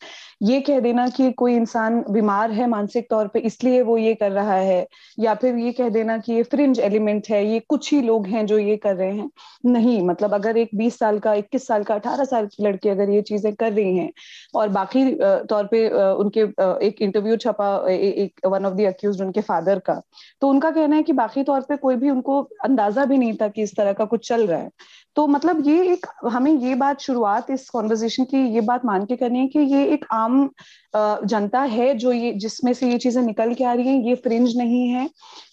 ये 0.43 0.61
कह 0.61 0.81
देना 0.81 1.09
कि 1.09 1.31
कोई 1.33 1.55
इंसान 1.57 2.03
बीमार 2.11 2.51
है 2.51 2.67
मानसिक 2.67 3.07
तौर 3.11 3.27
पे 3.29 3.39
इसलिए 3.41 3.83
वो 3.83 3.97
ये 3.99 4.15
कर 4.15 4.31
रहा 4.33 4.55
है 4.55 4.87
या 5.19 5.35
फिर 5.35 5.57
ये 5.57 5.73
कह 5.73 5.89
देना 5.89 6.17
कि 6.19 6.33
ये 6.33 6.43
फ्रिंज 6.43 6.81
एलिमेंट 6.81 7.29
है 7.31 7.45
ये 7.47 7.61
कुछ 7.69 7.93
ही 7.93 8.01
लोग 8.03 8.27
हैं 8.27 8.45
जो 8.47 8.59
ये 8.59 8.77
कर 8.77 8.95
रहे 8.97 9.13
हैं। 9.13 9.31
नहीं 9.67 10.01
मतलब 10.03 10.35
अगर 10.35 10.57
एक 10.57 10.71
20 10.77 10.99
साल 10.99 11.19
का 11.19 11.35
21 11.35 11.67
साल 11.67 11.85
का 11.85 11.95
18 11.95 12.25
साल 12.25 12.47
की 12.47 12.65
लड़की 12.65 12.89
अगर 12.89 13.11
ये 13.11 13.23
चीज़ें 13.23 13.53
कर 13.55 13.73
रही 13.73 13.97
हैं 13.97 14.11
और 14.55 14.69
बाकी 14.69 15.05
तौर 15.49 15.67
पे 15.67 15.89
उनके 15.91 16.41
एक 16.87 17.03
इंटरव्यू 17.03 17.37
छपा 17.37 17.69
एक 17.91 18.47
वन 18.47 18.67
ऑफ़ 18.67 18.75
द 18.75 18.87
अक्यूज 18.87 19.23
उनके 19.23 19.41
फादर 19.41 19.79
का 19.79 20.01
तो 20.41 20.49
उनका 20.49 20.71
कहना 20.71 20.97
है 20.97 21.02
कि 21.03 21.13
बाकी 21.13 21.43
तौर 21.43 21.61
पे 21.61 21.77
कोई 21.77 21.97
भी 21.97 22.11
उनको 22.11 22.43
अंदाज़ा 22.65 23.05
भी 23.05 23.19
नहीं 23.19 23.35
था 23.35 23.49
कि 23.49 23.63
इस 23.63 23.77
तरह 23.77 23.93
का 23.93 24.05
कुछ 24.05 24.29
चल 24.29 24.47
रहा 24.47 24.59
है। 24.59 24.71
तो 25.17 25.27
मतलब 25.27 25.63
ये 25.67 25.93
एक, 25.93 26.07
हमें 26.27 26.53
ये 26.53 26.75
बात 26.75 27.01
शुरुआत 27.01 27.51
इस 27.51 27.69
कॉन्वर्जेशन 27.71 28.25
की 28.25 28.47
ये 28.55 28.61
बात 28.61 28.85
मान 28.85 29.05
के 29.07 29.17
करनी 29.17 29.39
है 29.39 29.47
कि 29.47 29.59
ये 29.75 29.85
एक 29.95 30.05
आम 30.13 30.49
जनता 30.97 31.61
है 31.63 31.95
जो 31.95 32.13
ये, 32.13 32.33
जिसमें 32.35 32.73
से 32.75 32.91
ये 32.91 32.99
चीज़ें 32.99 33.23
निकल 33.23 33.55
के 33.55 33.65
आ 33.65 33.73
रही 33.73 33.89
हैं, 33.89 34.03
ये 34.05 34.15
फ्रिंज 34.15 34.57
नहीं 34.57 34.89
है, 34.89 35.09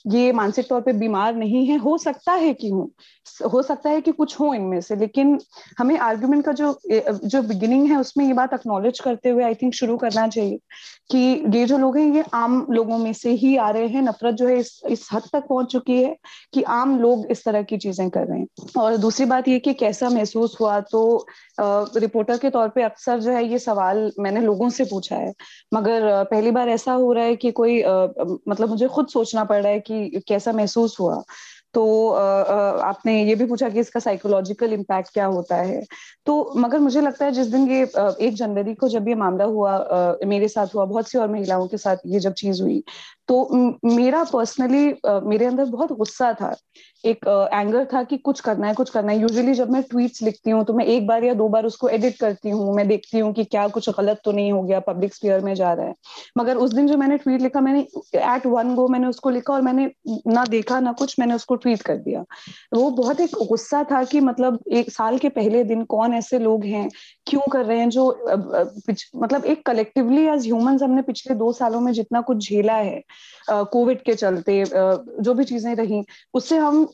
ये 0.07 0.31
मानसिक 0.33 0.67
तौर 0.69 0.81
पे 0.81 0.93
बीमार 0.93 1.35
नहीं 1.35 1.65
है, 1.67 1.77
हो 1.77 1.97
सकता 1.97 2.33
है 2.33 2.53
कि 2.53 2.69
हो 2.69 2.89
हो 3.45 3.61
सकता 3.61 3.89
है 3.89 4.01
कि 4.01 4.11
कुछ 4.11 4.39
हो 4.39 4.53
इनमें 4.53 4.79
से, 4.81 4.95
लेकिन 4.95 5.37
हमें 5.79 5.97
आर्ग्यूमेंट 5.97 6.43
का 6.45 6.51
जो 6.51 6.79
जो 7.23 7.41
बिगिनिंग 7.43 7.87
है 7.87 7.97
उसमें 7.97 8.25
ये 8.25 8.33
बात 8.33 8.53
एक्नोलेज 8.53 8.99
करते 8.99 9.29
हुए 9.29 9.43
आई 9.43 9.55
थिंक 9.55 9.73
शुरू 9.73 9.97
करना 9.97 10.27
चाहिए 10.27 10.57
कि 11.11 11.17
ये 11.55 11.65
जो 11.65 11.77
लोग 11.77 11.97
हैं, 11.97 12.05
ये 12.15 12.23
आम 12.33 12.65
लोगों 12.69 12.97
में 12.97 13.11
से 13.13 13.31
ही 13.33 13.55
आ 13.57 13.69
रहे 13.69 13.87
हैं, 13.87 14.01
नफरत 14.01 14.35
जो 14.35 14.47
है 14.47 14.57
इस 14.59 14.81
इस 14.89 15.07
हद 15.13 15.23
तक 15.33 15.45
पहुँच 15.49 15.71
चुकी 15.71 16.01
है 16.03 16.15
कि 16.53 16.63
आम 16.63 16.99
लोग 16.99 17.25
इस 17.31 17.43
तरह 17.45 17.63
की 17.63 17.77
चीज़ें 17.77 18.09
कर 18.09 18.25
रहे 18.27 18.39
हैं। 18.39 18.47
और 18.77 18.97
दूसरी 18.97 19.25
बात 19.25 19.47
ये 19.49 19.59
कि 19.59 19.73
कैसा 19.73 20.09
महसूस 20.09 20.55
हुआ? 20.59 20.79
तो 20.81 21.25
रिपोर्टर 21.97 22.37
के 22.37 22.49
तौर 22.49 22.69
पे 22.69 22.83
अक्सर 22.83 23.19
जो 23.19 23.31
है 23.31 23.45
ये 23.45 23.59
सवाल 23.59 24.11
मैंने 24.19 24.41
लोगों 24.41 24.69
से 24.69 24.85
पूछा 24.85 25.15
है। 25.15 25.33
मगर 25.73 26.23
पहली 26.25 26.51
बार 26.51 26.69
ऐसा 26.69 26.93
हो 26.93 27.13
रहा 27.13 27.23
है 27.25 27.35
कि 27.35 27.51
कोई 27.51 27.81
मतलब 27.83 28.69
मुझे 28.69 28.87
खुद 28.87 29.07
सोचना 29.09 29.43
पड़ 29.45 29.61
रहा 29.61 29.71
है 29.71 29.79
कि 29.81 30.21
कैसा 30.27 30.51
महसूस 30.53 30.99
हुआ। 30.99 31.23
तो 31.73 32.09
आपने 32.09 33.13
ये 33.23 33.33
भी 33.35 33.45
पूछा 33.45 33.67
कि 33.69 33.79
इसका 33.79 33.99
साइकोलॉजिकल 33.99 34.71
इम्पैक्ट 34.73 35.09
क्या 35.13 35.25
होता 35.27 35.55
है। 35.55 35.83
तो 36.25 36.53
मगर 36.57 36.79
मुझे 36.79 37.01
लगता 37.01 37.25
है 37.25 37.31
जिस 37.31 37.47
दिन 37.47 37.67
ये 37.71 37.81
एक 38.21 38.33
जनवरी 38.35 38.73
को 38.75 38.87
जब 38.89 39.07
ये 39.07 39.15
मामला 39.15 39.45
हुआ 39.45 40.17
मेरे 40.25 40.47
साथ 40.47 40.75
हुआ, 40.75 40.85
बहुत 40.85 41.09
सी 41.09 41.17
और 41.17 41.31
महिलाओं 41.31 41.67
के 41.67 41.77
साथ 41.77 41.97
ये 42.05 42.19
जब 42.19 42.33
चीज़ 42.33 42.61
हुई 42.63 42.83
तो 43.27 43.47
मेरा 43.85 44.23
पर्सनली 44.23 44.85
मेरे 45.05 45.45
अंदर 45.45 45.65
बहुत 45.67 45.91
गुस्सा 45.93 46.33
था। 46.33 46.55
एक 47.03 47.27
एंगर 47.53 47.85
था 47.93 48.01
कि 48.03 48.17
कुछ 48.19 48.39
करना 48.39 48.67
है, 48.67 48.73
कुछ 48.73 48.89
करना 48.89 49.11
है। 49.11 49.19
यूजुअली 49.19 49.53
जब 49.53 49.69
मैं 49.71 49.81
ट्वीट्स 49.83 50.21
लिखती 50.23 50.51
हूँ 50.51 50.63
तो 50.65 50.73
मैं 50.73 50.85
एक 50.85 51.07
बार 51.07 51.23
या 51.23 51.33
दो 51.33 51.47
बार 51.49 51.65
उसको 51.65 51.89
एडिट 51.89 52.17
करती 52.19 52.49
हूँ। 52.49 52.75
मैं 52.75 52.87
देखती 52.87 53.19
हूँ 53.19 53.31
कि 53.33 53.43
क्या 53.45 53.67
कुछ 53.67 53.89
गलत 53.89 54.21
तो 54.25 54.31
नहीं 54.31 54.51
हो 54.51 54.61
गया 54.63 54.79
पब्लिक 54.81 55.13
स्पीयर 55.13 55.41
में 55.41 55.53
जा 55.55 55.73
रहा 55.73 55.85
है। 55.85 55.95
मगर 56.37 56.57
उस 56.57 56.73
दिन 56.73 56.87
जो 56.87 56.97
मैंने 56.97 57.17
ट्वीट 57.17 57.41
लिखा, 57.41 57.61
मैंने 57.61 57.79
एट 58.15 58.45
वन 58.45 58.73
गो 58.75 58.87
मैंने 58.87 59.07
उसको 59.07 59.29
लिखा 59.29 59.53
और 59.53 59.61
मैंने 59.61 59.89
ना 60.27 60.43
देखा, 60.45 60.79
ना 60.79 60.91
कुछ, 60.93 61.15
मैंने 61.19 61.33
उसको 61.33 61.55
ट्वीट 61.55 61.81
कर 61.81 61.97
दिया। 61.97 62.23
वो 62.73 62.89
बहुत 62.91 63.19
एक 63.19 63.35
गुस्सा 63.49 63.83
था 63.91 64.03
कि 64.03 64.19
मतलब 64.21 64.59
एक 64.71 64.91
साल 64.91 65.17
के 65.17 65.29
पहले 65.29 65.63
दिन 65.63 65.83
कौन 65.85 66.13
ऐसे 66.13 66.39
लोग 66.39 66.65
हैं, 66.65 66.89
क्यों 67.27 67.41
कर 67.51 67.65
रहे 67.65 67.79
हैं, 67.79 67.89
जो 67.89 68.07
मतलब 69.15 69.45
एक 69.45 69.65
कलेक्टिवली 69.65 70.25
एज 70.27 70.45
ह्यूमंस 70.45 70.83
हमने 70.83 71.01
पिछले 71.01 71.35
दो 71.35 71.51
सालों 71.53 71.81
में 71.81 71.91
जितना 71.93 72.21
कुछ 72.21 72.49
झेला 72.49 72.73
है 72.73 73.03
कोविड 73.49 74.01
के 74.03 74.13
चलते 74.15 74.63
जो 74.67 75.33
भी 75.33 75.43
चीज़ें 75.45 75.73
रही, 75.75 76.03
उससे 76.33 76.57
हम 76.57 76.87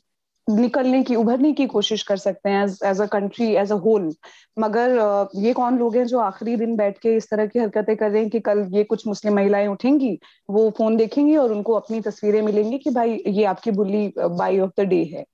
निकलने 0.48 1.02
की, 1.04 1.16
उभरने 1.16 1.52
की 1.54 1.66
कोशिश 1.68 2.02
कर 2.04 2.18
सकते 2.18 2.50
हैं 2.50 2.64
as 2.86 3.02
a 3.02 3.06
country 3.08 3.46
as 3.56 3.72
a 3.72 3.76
whole 3.86 4.12
मगर 4.60 5.30
ये 5.36 5.54
कौन 5.54 5.78
लोग 5.78 5.96
हैं 5.96 6.06
जो 6.08 6.20
आखिरी 6.20 6.56
दिन 6.56 6.76
बैठ 6.76 6.98
के 6.98 7.16
इस 7.18 7.30
तरह 7.30 7.46
की 7.46 7.60
हरकतें 7.60 7.96
कर 7.96 8.10
रहे 8.10 8.22
हैं 8.22 8.30
कि 8.30 8.40
कल 8.40 8.68
ये 8.74 8.84
कुछ 8.84 9.08
मुस्लिम 9.08 9.36
महिलाएँ 9.36 9.68
उठेंगी, 9.68 10.18
वो 10.50 10.70
फ़ोन 10.78 10.98
देखेंगी 10.98 11.36
और 11.38 11.52
उनको 11.52 11.74
अपनी 11.76 12.02
तस्वीरें 12.02 12.42
मिलेंगी 12.42 12.78
कि 12.78 12.90
भाई, 12.92 13.22
ये 13.28 13.46
आपकी 13.46 13.72
Bulli 13.72 14.12
Bai 14.18 14.60
of 14.60 14.82
the 14.82 14.86
day 14.86 15.04
है। 15.14 15.26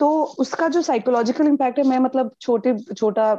तो 0.00 0.08
उसका 0.40 0.68
जो 0.68 0.80
साइकोलॉजिकल 0.82 1.46
इम्पैक्ट 1.46 1.78
है, 1.78 1.84
मैं 1.84 1.98
मतलब 1.98 2.30
छोटे, 2.40 2.74
छोटा 2.94 3.34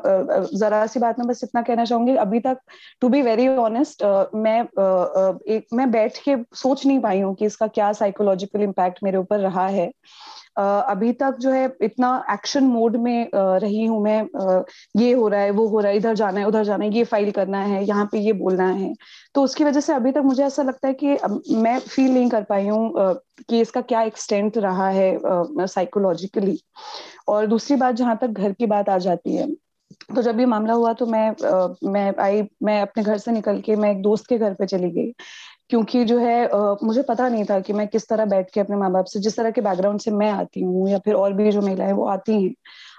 जरा 0.54 0.86
सी 0.88 1.00
बात 1.00 1.20
में 1.20 1.28
बस 1.28 1.44
इतना 1.44 1.62
कहना 1.62 1.86
चाहूँगी। 1.86 2.16
अभी 2.18 2.40
तक 2.40 2.60
टू 3.02 3.10
बी 3.10 3.22
वेरी 3.22 3.48
ऑनेस्ट 3.50 4.04
मैं 4.36 4.62
एक, 4.62 5.66
मैं 5.74 5.90
बैठ 5.92 6.18
के 6.26 6.36
सोच 6.56 6.86
नहीं 6.86 7.00
पाई 7.00 7.20
हूँ 7.22 7.34
कि 7.36 7.46
इसका 7.46 7.68
क्या 7.70 7.92
साइकोलॉजिकल 7.94 8.62
इम्पैक्ट 8.64 9.04
मेरे 9.04 9.18
ऊपर 9.18 9.40
रहा 9.40 9.68
है। 9.68 9.92
अभी 10.58 11.12
तक 11.14 11.38
जो 11.40 11.52
है 11.52 11.66
इतना 11.84 12.10
एक्शन 12.32 12.64
मोड 12.66 12.96
में 12.98 13.30
रही 13.36 13.86
हूँ 13.86 14.02
मैं 14.04 14.22
ये 14.98 15.12
हो 15.14 15.28
रहा 15.28 15.40
है 15.42 15.52
वो 15.52 15.68
हो 15.68 15.80
रहा 15.80 15.92
है 15.92 15.98
इधर 15.98 16.14
जाना 16.16 16.40
है 16.40 16.46
उधर 16.48 16.64
जाना 16.64 16.86
है 16.86 16.94
ये 16.94 17.04
फ़ाइल 17.06 17.32
करना 17.32 17.60
है 17.64 17.84
यहाँ 17.86 18.06
पे 18.12 18.20
ये 18.20 18.34
बोलना 18.34 18.68
है। 18.70 18.94
तो 19.36 19.44
उसकी 19.44 19.64
वजह 19.64 19.80
से 19.80 19.94
अभी 19.94 20.12
तक 20.12 20.22
मुझे 20.26 20.44
ऐसा 20.44 20.64
लगता 20.64 20.88
है 20.88 20.94
कि 21.04 21.18
मैं 21.56 21.78
फील 21.80 22.12
नहीं 22.14 22.30
कर 22.30 22.44
पाई 22.44 22.68
हूँ 22.68 23.14
कि 23.50 23.62
इसका 23.62 23.82
क्या 23.84 24.02
एक्सटेंट 24.04 24.58
रहा 24.58 24.90
है 24.90 25.18
साइकोलॉजिकली 25.68 26.60
और 27.28 27.48
दूसरी 27.48 27.76
बात 27.78 27.96
जहाँ 27.96 28.18
तक 28.22 28.28
घर 28.30 28.52
की 28.54 28.66
बात 28.68 28.90
आ 28.90 28.98
जाती 29.00 29.36
है 29.36 29.48
तो 30.16 30.22
जब 30.22 30.40
ये 30.40 30.46
मामला 30.46 30.74
हुआ 30.74 30.92
तो 30.94 31.06
मैं 31.06 31.28
आ, 31.30 31.68
मैं 31.84 32.14
आई 32.20 32.42
मैं 32.64 32.82
अपने 32.82 33.04
घर 33.04 33.18
से 33.18 33.32
निकल 33.32 33.60
के 33.62 33.76
मैं 33.76 33.92
एक 33.92 34.02
दोस्त 34.02 34.28
के 34.30 34.38
घर 34.38 34.54
पे 34.54 34.66
चली 34.66 34.90
गई। 34.92 35.14
क्योंकि 35.70 36.04
जो 36.06 36.18
है 36.20 36.50
uh, 36.50 36.78
मुझे 36.84 37.02
पता 37.02 37.30
नहीं 37.30 37.46
था 37.46 37.60
कि 37.60 37.74
मैं 37.74 37.88
किस 37.88 38.08
तरह 38.08 38.26
बैठ 38.26 38.50
के 38.54 38.60
अपने 38.60 38.76
माँ 38.78 38.92
बाप 38.92 39.06
से 39.06 39.20
जिस 39.20 39.38
तरह 39.38 39.52
के 39.52 39.62
बैकग्राउंड 39.62 40.00
से 40.00 40.12
मैं 40.12 40.30
आती 40.32 40.62
हूँ 40.62 40.90
या 40.90 41.00
फिर 41.00 41.14
और 41.14 41.34
भी 41.34 41.52
जो 41.52 41.62
महिलाएँ 41.62 41.94
वो 41.94 42.06
आती 42.06 42.44
हैं। 42.44 42.54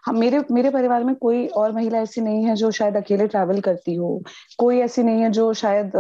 हम 0.07 0.19
मेरे 0.19 0.43
मेरे 0.51 0.71
परिवार 0.71 1.05
में 1.05 1.15
कोई 1.15 1.47
और 1.47 1.73
महिला 1.73 1.99
ऐसी 1.99 2.21
नहीं 2.21 2.45
है 2.45 2.55
जो 2.57 2.71
शायद 2.71 2.97
अकेले 2.97 3.27
ट्रैवल 3.27 3.61
करती 3.61 3.95
हो। 3.95 4.23
कोई 4.59 4.79
ऐसी 4.81 5.03
नहीं 5.03 5.23
है 5.23 5.31
जो 5.31 5.53
शायद 5.53 5.93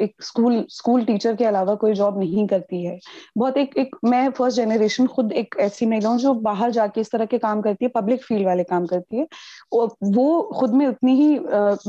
एक 0.00 0.14
स्कूल 0.22 0.64
स्कूल 0.70 1.04
टीचर 1.04 1.36
के 1.36 1.44
अलावा 1.44 1.74
कोई 1.74 1.92
जॉब 1.92 2.18
नहीं 2.18 2.46
करती 2.46 2.84
है। 2.84 2.98
बहुत 3.38 3.56
एक 3.56 3.76
एक 3.78 3.96
मैं 4.04 4.30
फ़र्स्ट 4.30 4.56
जनरेशन 4.56 5.06
खुद 5.06 5.32
एक 5.32 5.54
ऐसी 5.60 5.86
महिला 5.86 6.08
हूँ 6.08 6.18
जो 6.18 6.34
बाहर 6.34 6.70
जाके 6.70 7.00
इस 7.00 7.10
तरह 7.10 7.24
के 7.24 7.38
काम 7.38 7.60
करती 7.60 7.84
है 7.84 7.90
पब्लिक 7.94 8.24
फ़ील्ड 8.24 8.46
वाले 8.46 8.64
काम 8.64 8.86
करती 8.86 9.16
है। 9.16 9.26
वो 9.74 10.42
खुद 10.56 10.74
में 10.74 10.86
उतनी 10.86 11.16
ही 11.16 11.38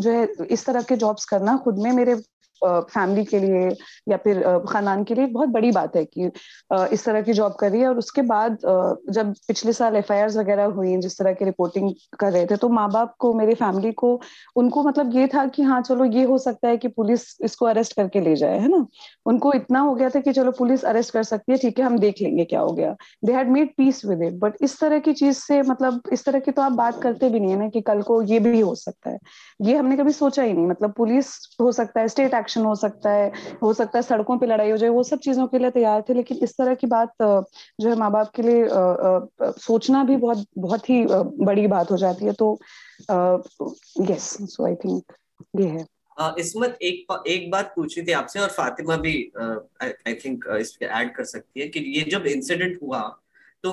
जो 0.01 0.09
है 0.09 0.27
इस 0.51 0.65
तरह 0.65 0.81
के 0.81 0.95
जॉब्स 0.95 1.25
करना 1.25 1.57
खुद 1.57 1.79
में 1.79 1.91
मेरे 1.91 2.15
फैमिली 2.63 3.23
के 3.25 3.39
लिए 3.39 3.69
या 4.09 4.17
फिर 4.17 4.41
खानदान 4.69 5.03
के 5.03 5.15
लिए 5.15 5.25
बहुत 5.27 5.49
बड़ी 5.49 5.71
बात 5.71 5.95
है 5.95 6.03
कि 6.05 6.31
इस 6.93 7.05
तरह 7.05 7.21
की 7.21 7.33
जॉब 7.33 7.55
कर 7.59 7.71
रही 7.71 7.81
है 7.81 7.87
और 7.87 7.97
उसके 7.97 8.21
बाद 8.23 8.57
जब 9.09 9.33
पिछले 9.47 9.73
साल 9.73 9.95
एफआईआर 9.95 10.29
वगैरह 10.29 10.65
हुई, 10.75 10.95
जिस 10.97 11.17
तरह 11.17 11.33
की 11.33 11.45
रिपोर्टिंग 11.45 11.91
कर 12.19 12.31
रहे 12.31 12.45
थे 12.45 12.55
तो 12.57 12.69
माँ 12.69 12.89
बाप 12.91 13.15
को, 13.19 13.33
मेरे 13.33 13.53
फैमिली 13.55 13.91
को, 13.93 14.19
उनको 14.55 14.83
मतलब 14.83 15.15
ये 15.15 15.27
था 15.27 15.45
कि 15.47 15.63
हाँ 15.63 15.81
चलो 15.81 16.05
ये 16.05 16.23
हो 16.23 16.37
सकता 16.37 16.67
है 16.67 16.77
कि 16.77 16.87
पुलिस 16.89 17.25
इसको 17.43 17.65
अरेस्ट 17.65 17.95
करके 17.95 18.21
ले 18.21 18.35
जाए, 18.35 18.59
है 18.59 18.67
ना? 18.67 18.85
उनको 19.25 19.53
इतना 19.53 19.79
हो 19.79 19.93
गया 19.95 20.09
था 20.09 20.19
कि 20.19 20.31
चलो 20.33 20.51
पुलिस 20.51 20.83
अरेस्ट 20.85 21.13
कर 21.13 21.23
सकती 21.23 21.51
है, 21.51 21.57
ठीक 21.57 21.79
है, 21.79 21.85
हम 21.85 21.97
देख 21.99 22.21
लेंगे 22.21 22.45
क्या 22.45 22.59
हो 22.59 22.71
गया। 22.71 22.95
They 23.25 23.33
had 23.33 23.49
made 23.51 23.73
peace 23.77 24.05
with 24.05 24.21
it 24.23 24.33
but 24.39 24.55
इस 24.61 24.79
तरह 24.79 24.99
की 24.99 25.13
चीज़ 25.13 25.37
से 25.37 25.61
मतलब 25.63 26.01
इस 26.13 26.25
तरह 26.25 26.39
की 26.39 26.51
तो 26.51 26.61
आप 26.61 26.71
बात 26.73 27.01
करते 27.03 27.29
भी 27.29 27.39
नहीं 27.39 27.51
है 27.51 27.59
ना 27.59 27.69
कि 27.69 27.81
कल 27.81 28.01
को 28.01 28.21
ये 28.23 28.39
भी 28.39 28.59
हो 28.59 28.73
सकता 28.75 29.09
है। 29.09 29.19
ये 29.61 29.75
हमने 29.75 29.97
कभी 29.97 30.11
सोचा 30.11 30.43
ही 30.43 30.53
नहीं 30.53 30.67
मतलब 30.67 30.93
पुलिस 30.97 31.27
हो 31.61 31.71
सकता 31.71 32.01
है 32.01 32.07
स्टेट 32.07 32.33
एक्शन 32.47 32.65
हो 32.65 32.75
सकता 32.77 33.11
है, 33.11 33.31
हो 33.61 33.73
सकता 33.73 33.97
है 33.97 34.03
सड़कों 34.03 34.37
पे 34.39 34.45
लड़ाई 34.47 34.71
हो 34.71 34.77
जाए, 34.77 34.89
वो 34.89 35.03
सब 35.03 35.19
चीज़ों 35.19 35.47
के 35.47 35.59
लिए 35.59 35.71
तैयार 35.71 36.03
थे, 36.09 36.13
लेकिन 36.13 36.37
इस 36.43 36.57
तरह 36.57 36.75
की 36.75 36.87
बात 36.87 37.13
जो 37.21 37.89
है 37.89 37.95
माँ 37.95 38.11
बाप 38.11 38.31
के 38.35 38.41
लिए 38.41 38.67
सोचना 39.59 40.03
भी 40.03 40.15
बहुत 40.17 40.45
बहुत 40.57 40.89
ही 40.89 41.03
बड़ी 41.43 41.67
बात 41.67 41.91
हो 41.91 41.97
जाती 41.97 42.25
है 42.25 42.33
तो 42.33 42.57
यस 44.11 44.29
सो 44.47 44.65
आई 44.65 44.75
थिंक 44.75 45.13
ये 45.59 45.67
है। 45.67 45.85
इसमत 46.39 46.77
एक 46.81 47.23
एक 47.27 47.49
बात 47.51 47.73
पूछी 47.75 48.01
थी 48.01 48.11
आपसे 48.11 48.39
और 48.39 48.49
फातिमा 48.51 48.95
भी 48.97 49.15
आई 49.41 50.13
थिंक 50.15 50.45
इस 50.59 50.71
पे 50.79 50.85
ऐड 50.85 51.15
कर 51.15 51.25
सकती 51.31 51.61
है 51.61 51.67
कि 51.67 51.79
ये 51.97 52.03
जब 52.11 52.25
इंसिडेंट 52.27 52.79
हुआ 52.83 53.01
तो 53.63 53.71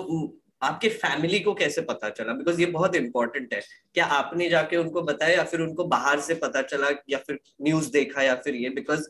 आपके 0.64 0.88
फैमिली 0.88 1.40
को 1.40 1.55
कैसे 1.55 1.81
पता 1.83 2.09
चला? 2.11 2.33
बिकॉज़ 2.33 2.61
ये 2.61 2.66
बहुत 2.66 2.96
इंपॉर्टेंट 2.96 3.55
है। 3.55 3.61
क्या 3.94 4.05
आपने 4.05 4.48
जाके 4.48 4.77
उनको 4.77 5.03
बताया 5.03 5.37
या 5.37 5.44
फिर 5.44 5.61
उनको 5.61 5.85
बाहर 5.85 6.20
से 6.20 6.35
पता 6.35 6.62
चला 6.62 6.90
या 7.11 7.18
फिर 7.18 7.38
न्यूज़ 7.62 7.90
देखा 7.92 8.22
या 8.22 8.35
फिर 8.35 8.55
ये? 8.55 8.70
बिकॉज़ 8.70 9.09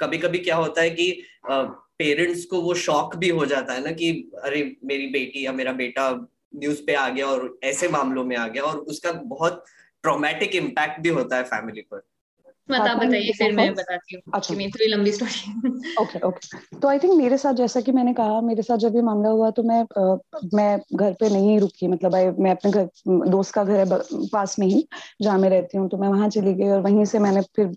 कभी 0.00 0.18
कभी 0.18 0.38
क्या 0.38 0.56
होता 0.56 0.82
है 0.82 0.90
कि 0.90 1.22
पेरेंट्स 1.98 2.44
को 2.44 2.60
वो 2.60 2.74
शॉक 2.74 3.16
भी 3.16 3.28
हो 3.28 3.46
जाता 3.46 3.72
है 3.72 3.84
ना 3.84 3.92
कि, 3.92 4.10
अरे, 4.44 4.76
मेरी 4.84 5.06
बेटी 5.06 5.46
या 5.46 5.52
मेरा 5.52 5.72
बेटा 5.72 6.10
न्यूज़ 6.56 6.82
पे 6.86 6.94
आ 6.94 7.08
गया 7.08 7.26
और 7.26 7.58
ऐसे 7.64 7.88
मामलों 7.88 8.24
में 8.24 8.36
आ 8.36 8.48
गया। 8.48 8.62
और 8.62 8.78
उसका 8.78 9.12
बहुत 9.12 9.64
ट्रोमेटिक 10.02 10.54
इम्पैक्ट 10.54 11.00
भी 11.00 11.08
होता 11.08 11.36
है 11.36 11.42
फैमिली 11.44 11.80
पर। 11.80 12.02
आप 12.72 12.96
बताइए 12.96 13.32
फिर 13.32 13.52
मैं 13.52 13.74
बताती 13.74 14.14
हूँ 14.14 14.22
अच्छा 14.34 14.54
थोड़ी 14.54 14.86
लंबी 14.86 15.12
स्टोरी 15.12 15.68
ओके 16.00 16.18
ओके 16.18 16.58
तो 16.78 16.88
आई 16.88 16.98
थिंक 16.98 17.12
मेरे 17.14 17.38
साथ 17.38 17.54
जैसा 17.54 17.80
कि 17.80 17.92
मैंने 17.92 18.12
कहा 18.12 18.40
मेरे 18.40 18.62
साथ 18.62 18.76
जब 18.76 18.96
ये 18.96 19.02
मामला 19.02 19.28
हुआ 19.28 19.50
तो 19.50 19.62
मैं 19.62 19.80
आ, 19.98 20.16
मैं 20.54 20.80
घर 20.94 21.12
पे 21.12 21.28
नहीं 21.28 21.60
रुकी। 21.60 21.88
मतलब 21.88 22.14
आई 22.14 22.30
मैं 22.30 22.50
अपने 22.50 22.70
घर 22.70 22.88
दोस्त 23.06 23.54
का 23.54 23.64
घर 23.64 23.78
है 23.78 23.84
पास 24.26 24.58
में 24.58 24.66
ही 24.66 24.88
जहाँ 25.22 25.38
मैं 25.38 25.50
रहती 25.50 25.78
हूँ 25.78 25.88
तो 25.88 25.98
मैं 25.98 26.08
वहाँ 26.08 26.28
चली 26.28 26.54
गई 26.54 26.68
और 26.68 26.80
वहीं 26.80 27.04
से 27.04 27.18
मैंने 27.18 27.40
फिर 27.40 27.74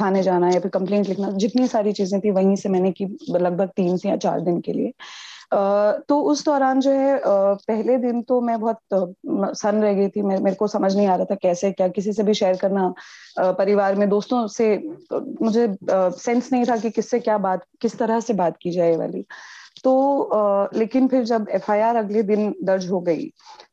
थाने 0.00 0.22
जाना 0.22 0.50
या 0.50 0.60
फिर 0.60 0.70
कंप्लेंट 0.70 1.08
लिखना 1.08 1.30
जितनी 1.30 1.68
सारी 1.68 1.92
चीज़ें 1.92 2.20
थी 2.20 2.30
वहीं 2.30 2.56
से 2.56 2.68
मैंने 2.68 2.92
की 2.92 3.04
लगभग 3.30 3.68
तीन 3.68 3.96
से 3.96 4.08
या 4.08 4.16
चार 4.16 4.40
दिन 4.40 4.60
के 4.60 4.72
लिए। 4.72 4.92
तो 6.08 6.20
उस 6.22 6.44
दौरान 6.44 6.80
जो 6.80 6.90
है 6.90 7.20
पहले 7.24 7.96
दिन 7.98 8.20
तो 8.22 8.40
मैं 8.40 8.58
बहुत 8.60 8.78
सन 9.56 9.82
रह 9.82 9.94
गई 9.94 10.08
थी। 10.08 10.22
मेरे 10.22 10.54
को 10.56 10.66
समझ 10.68 10.94
नहीं 10.96 11.06
आ 11.06 11.14
रहा 11.16 11.24
था 11.24 11.34
कैसे, 11.42 11.70
क्या 11.72 11.88
किसी 11.88 12.12
से 12.12 12.22
भी 12.22 12.34
शेयर 12.34 12.56
करना 12.56 12.92
परिवार 13.38 13.94
में, 13.94 14.08
दोस्तों 14.08 14.46
से 14.48 14.76
मुझे 15.12 15.66
सेंस 15.84 16.52
नहीं 16.52 16.64
था 16.64 16.76
कि 16.76 16.90
किससे 16.90 17.20
क्या 17.20 17.38
बात, 17.40 17.64
किस 17.80 17.98
तरह 17.98 18.20
से 18.20 18.34
बात 18.34 18.56
की 18.62 18.70
जाए 18.70 18.96
वाली। 18.96 19.24
तो 19.84 20.70
लेकिन 20.74 21.08
फिर 21.08 21.24
जब 21.24 21.46
एफआईआर 21.50 21.96
अगले 21.96 22.22
दिन 22.24 22.54
दर्ज 22.64 22.90
हो 22.90 23.00
गई 23.00 23.30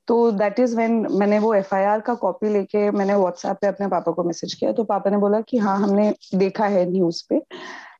तो 0.07 0.31
दैट 0.31 0.59
इज़ 0.59 0.75
व्हेन 0.75 1.05
मैंने 1.11 1.39
वो 1.39 1.53
एफआईआर 1.53 1.99
का 2.01 2.13
कॉपी 2.15 2.49
लेके 2.49 2.89
मैंने 2.91 3.15
व्हाट्सएप 3.15 3.57
पे 3.61 3.67
अपने 3.67 3.87
पापा 3.87 4.11
को 4.11 4.23
मैसेज 4.23 4.53
किया। 4.53 4.71
तो 4.71 4.83
पापा 4.83 5.09
ने 5.09 5.17
बोला 5.17 5.41
कि 5.41 5.57
हाँ 5.57 5.77
हमने 5.77 6.13
देखा 6.35 6.65
है 6.67 6.89
न्यूज़ 6.91 7.23
पे। 7.29 7.41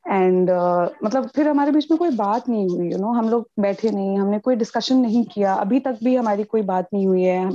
एंड 0.08 0.50
uh, 0.50 1.04
मतलब 1.04 1.28
फिर 1.28 1.48
हमारे 1.48 1.72
बीच 1.72 1.90
में 1.90 1.98
कोई 1.98 2.10
बात 2.10 2.48
नहीं 2.48 2.68
हुई 2.68 2.86
यू 2.86 2.92
you 2.92 3.00
नो 3.00 3.06
know? 3.06 3.18
हम 3.18 3.28
लोग 3.28 3.48
बैठे 3.60 3.90
नहीं 3.90 4.18
हमने 4.18 4.38
कोई 4.38 4.56
डिस्कशन 4.56 4.96
नहीं 4.96 5.24
किया 5.24 5.54
अभी 5.54 5.80
तक 5.80 5.98
भी 6.04 6.16
हमारी 6.16 6.44
कोई 6.44 6.62
बात 6.62 6.88
नहीं 6.94 7.06
हुई 7.06 7.22
है 7.22 7.50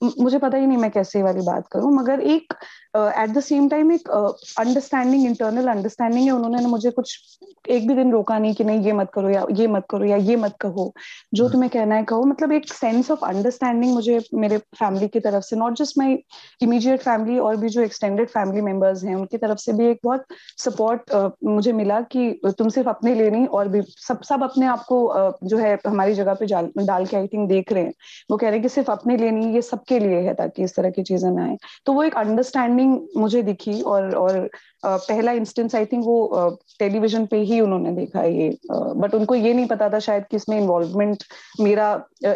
मुझे 0.00 0.38
पता 0.38 0.58
ही 0.58 0.66
नहीं 0.66 0.78
मैं 0.78 0.90
कैसे 0.90 1.22
वाली 1.22 1.40
बात 1.42 1.66
करूँ 1.72 1.92
मगर 1.92 2.20
एक 2.28 2.52
एट 2.96 3.30
द 3.30 3.40
सेम 3.42 3.68
टाइम 3.68 3.92
एक 3.92 4.08
अंडरस्टैंडिंग 4.10 5.26
इंटरनल 5.26 5.68
अंडरस्टैंडिंग 5.68 6.24
है 6.24 6.30
उन्होंने 6.30 6.66
मुझे 6.66 6.90
कुछ 6.90 7.38
एक 7.70 7.86
भी 7.88 7.94
दिन 7.94 8.12
रोका 8.12 8.38
नहीं 8.38 8.54
कि 8.54 8.64
नहीं 8.64 8.80
ये 8.80 8.92
मत 8.92 9.10
करो 9.14 9.30
या 9.30 9.44
ये 9.50 9.66
मत 9.66 9.84
करो 9.90 10.04
या 10.04 10.16
ये 10.18 10.36
मत 10.36 10.54
कहो 10.60 10.92
जो 11.34 11.44
हम्म। 11.44 11.52
तुम्हें 11.52 11.70
कहना 11.70 11.94
है 11.94 12.04
कहो 12.04 12.24
मतलब 12.24 12.52
एक 12.52 12.72
सेंस 12.72 13.10
ऑफ़ 13.10 13.24
अंडरस्टैंडिंग 13.24 13.92
मुझे 13.94 14.18
मेरे 14.34 14.58
फैमिली 14.78 15.08
की 15.08 15.20
तरफ़ 15.20 15.44
से 15.44 15.56
not 15.56 15.76
just 15.76 15.98
my 15.98 16.18
immediate 16.62 17.00
family 17.00 17.38
और 17.40 17.56
भी 17.56 17.68
जो 17.68 17.82
एक्सटेंडेड 17.82 18.28
फैमिली 18.28 18.60
मेंबर्स 18.60 19.04
हैं 19.04 19.14
उनकी 19.14 19.38
तरफ़ 19.38 19.58
से 19.58 19.72
भी 19.72 19.86
एक 19.86 20.00
बहुत 20.04 20.24
सपोर्ट 20.58 21.10
uh, 21.10 21.30
मुझे 21.44 21.72
मिला 21.72 22.00
कि 22.10 22.52
तुम 22.58 22.68
सिर्फ़ 22.68 22.88
अपने 22.88 23.14
लिए 23.14 23.30
नहीं 23.30 23.46
और 23.48 23.68
भी 23.68 23.82
सब 23.98 24.22
सब 24.22 24.42
अपने 24.42 24.66
आप 24.66 24.84
को 24.88 25.00
uh, 25.16 25.32
जो 25.44 25.58
है 25.58 25.78
हमारी 25.86 26.14
जगह 26.14 26.34
पे 26.34 26.46
डाल 26.84 27.06
के 27.06 27.16
आई 27.16 27.26
थिंक 27.26 27.48
देख 27.48 27.72
रहे 27.72 27.84
हैं 27.84 27.94
वो 28.30 28.36
कह 28.36 28.46
रहे 28.46 28.54
हैं 28.54 28.62
कि 28.62 28.68
सिर्फ़ 28.70 28.90
अपने 28.90 29.16
लिए 29.16 29.30
नहीं 29.30 29.54
ये 29.54 29.62
सबके 29.90 30.06
लिए 30.06 30.20
है 30.20 30.34
ताकि 30.34 30.62
इस 30.64 30.74
तरह 30.76 30.90
की 30.90 31.02
चीज़ें 31.02 31.30
ना 31.30 31.44
आए। 31.44 31.56
तो 31.86 31.92
वो 31.92 32.02
एक 32.02 32.14
अंडरस्टैंडिंग 32.16 32.98
मुझे 33.16 33.42
दिखी 33.42 33.80
और 33.82 34.14
और 34.14 34.48
पहला 34.84 35.32
इंस्टेंस 35.32 35.74
आई 35.74 35.86
थिंक 35.86 36.04
वो 36.04 36.58
टेलीविज़न 36.78 37.26
पे 37.26 37.40
ही 37.42 37.60
उन्होंने 37.60 37.92
देखा 37.92 38.22
ये 38.24 38.48
बट 38.70 39.14
उनको 39.14 39.34
ये 39.34 39.54
नहीं 39.54 39.66
पता 39.66 39.88
था 39.90 39.98
शायद 39.98 40.24
कि 40.30 40.36
इसमें 40.36 40.58
इन्वॉल्वमेंट 40.58 41.24
मेरा 41.60 41.88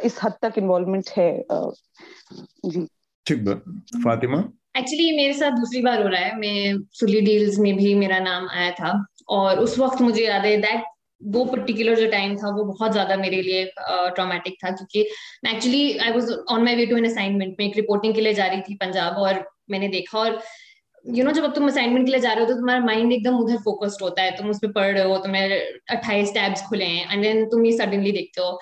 इस 0.04 0.18
हद 0.22 0.32
तक 0.42 0.58
इन्वॉल्वमेंट 0.58 1.10
है 1.16 1.30
जी। 2.66 2.86
ठीक 3.26 3.48
फातिमा? 4.04 4.38
एक्चुअली 4.76 5.16
मेरे 5.16 5.32
साथ 5.32 5.50
दूसरी 5.50 5.80
बार 5.82 6.02
हो 6.02 6.08
रहा 6.08 6.20
है। 6.20 6.36
मैं 6.38 6.78
सुली 6.92 7.20
डील्स 7.20 7.58
में 7.58 7.76
भी 7.76 7.94
मेरा 7.94 8.18
नाम 8.18 8.48
आया 8.50 8.70
था 8.70 8.92
और 9.28 9.58
उस 9.58 9.78
वक्त 9.78 10.00
मुझे 10.02 10.24
याद 10.24 10.44
है 10.44 10.56
दैट 10.60 10.84
वो 11.24 11.44
पर्टिकुलर 11.44 11.94
जो 11.96 12.06
टाइम 12.10 12.36
था 12.36 12.50
वो 12.56 12.64
बहुत 12.64 12.92
ज़्यादा 12.92 13.16
मेरे 13.16 13.40
लिए 13.42 13.64
ट्रॉमेटिक 13.78 14.54
uh, 14.54 14.64
था 14.64 14.70
क्योंकि 14.70 15.00
actually 15.48 15.98
I 15.98 16.12
was 16.12 16.30
on 16.50 16.64
my 16.64 16.74
way 16.76 16.86
to 16.86 16.96
an 16.96 17.06
assignment 17.06 17.56
में 17.58 17.66
एक 17.66 17.76
रिपोर्टिंग 17.76 18.14
के 18.14 18.20
लिए 18.20 18.34
जा 18.34 18.46
रही 18.46 18.60
थी 18.60 18.74
पंजाब 18.76 19.18
और 19.18 19.44
मैंने 19.70 19.88
देखा 19.88 20.18
और 20.18 20.30
यू 21.06 21.14
you 21.14 21.24
नो 21.24 21.30
know, 21.30 21.34
जब 21.36 21.54
तुम 21.54 21.66
असाइनमेंट 21.68 22.06
के 22.06 22.12
लिए 22.12 22.20
जा 22.20 22.32
रहे 22.32 22.44
हो 22.44 22.50
तो 22.50 22.54
तुम्हारा 22.58 22.84
माइंड 22.84 23.12
एकदम 23.12 23.36
उधर 23.38 23.56
फोकस्ड 23.64 24.02
होता 24.02 24.22
है। 24.22 24.36
तुम 24.36 24.50
उस 24.50 24.58
पर 24.58 24.72
पढ़ 24.72 24.92
रहे 24.92 25.04
हो 25.04 25.16
तुम्हें 25.18 25.50
अट्ठाईस 25.90 26.32
टैब्स 26.34 26.62
खुले 26.68 26.84
हैं 26.84 27.12
एंड 27.12 27.22
देन 27.22 27.44
तुम 27.48 27.66
ये 27.66 27.72
सडनली 27.78 28.12
देखते 28.12 28.40
हो। 28.40 28.58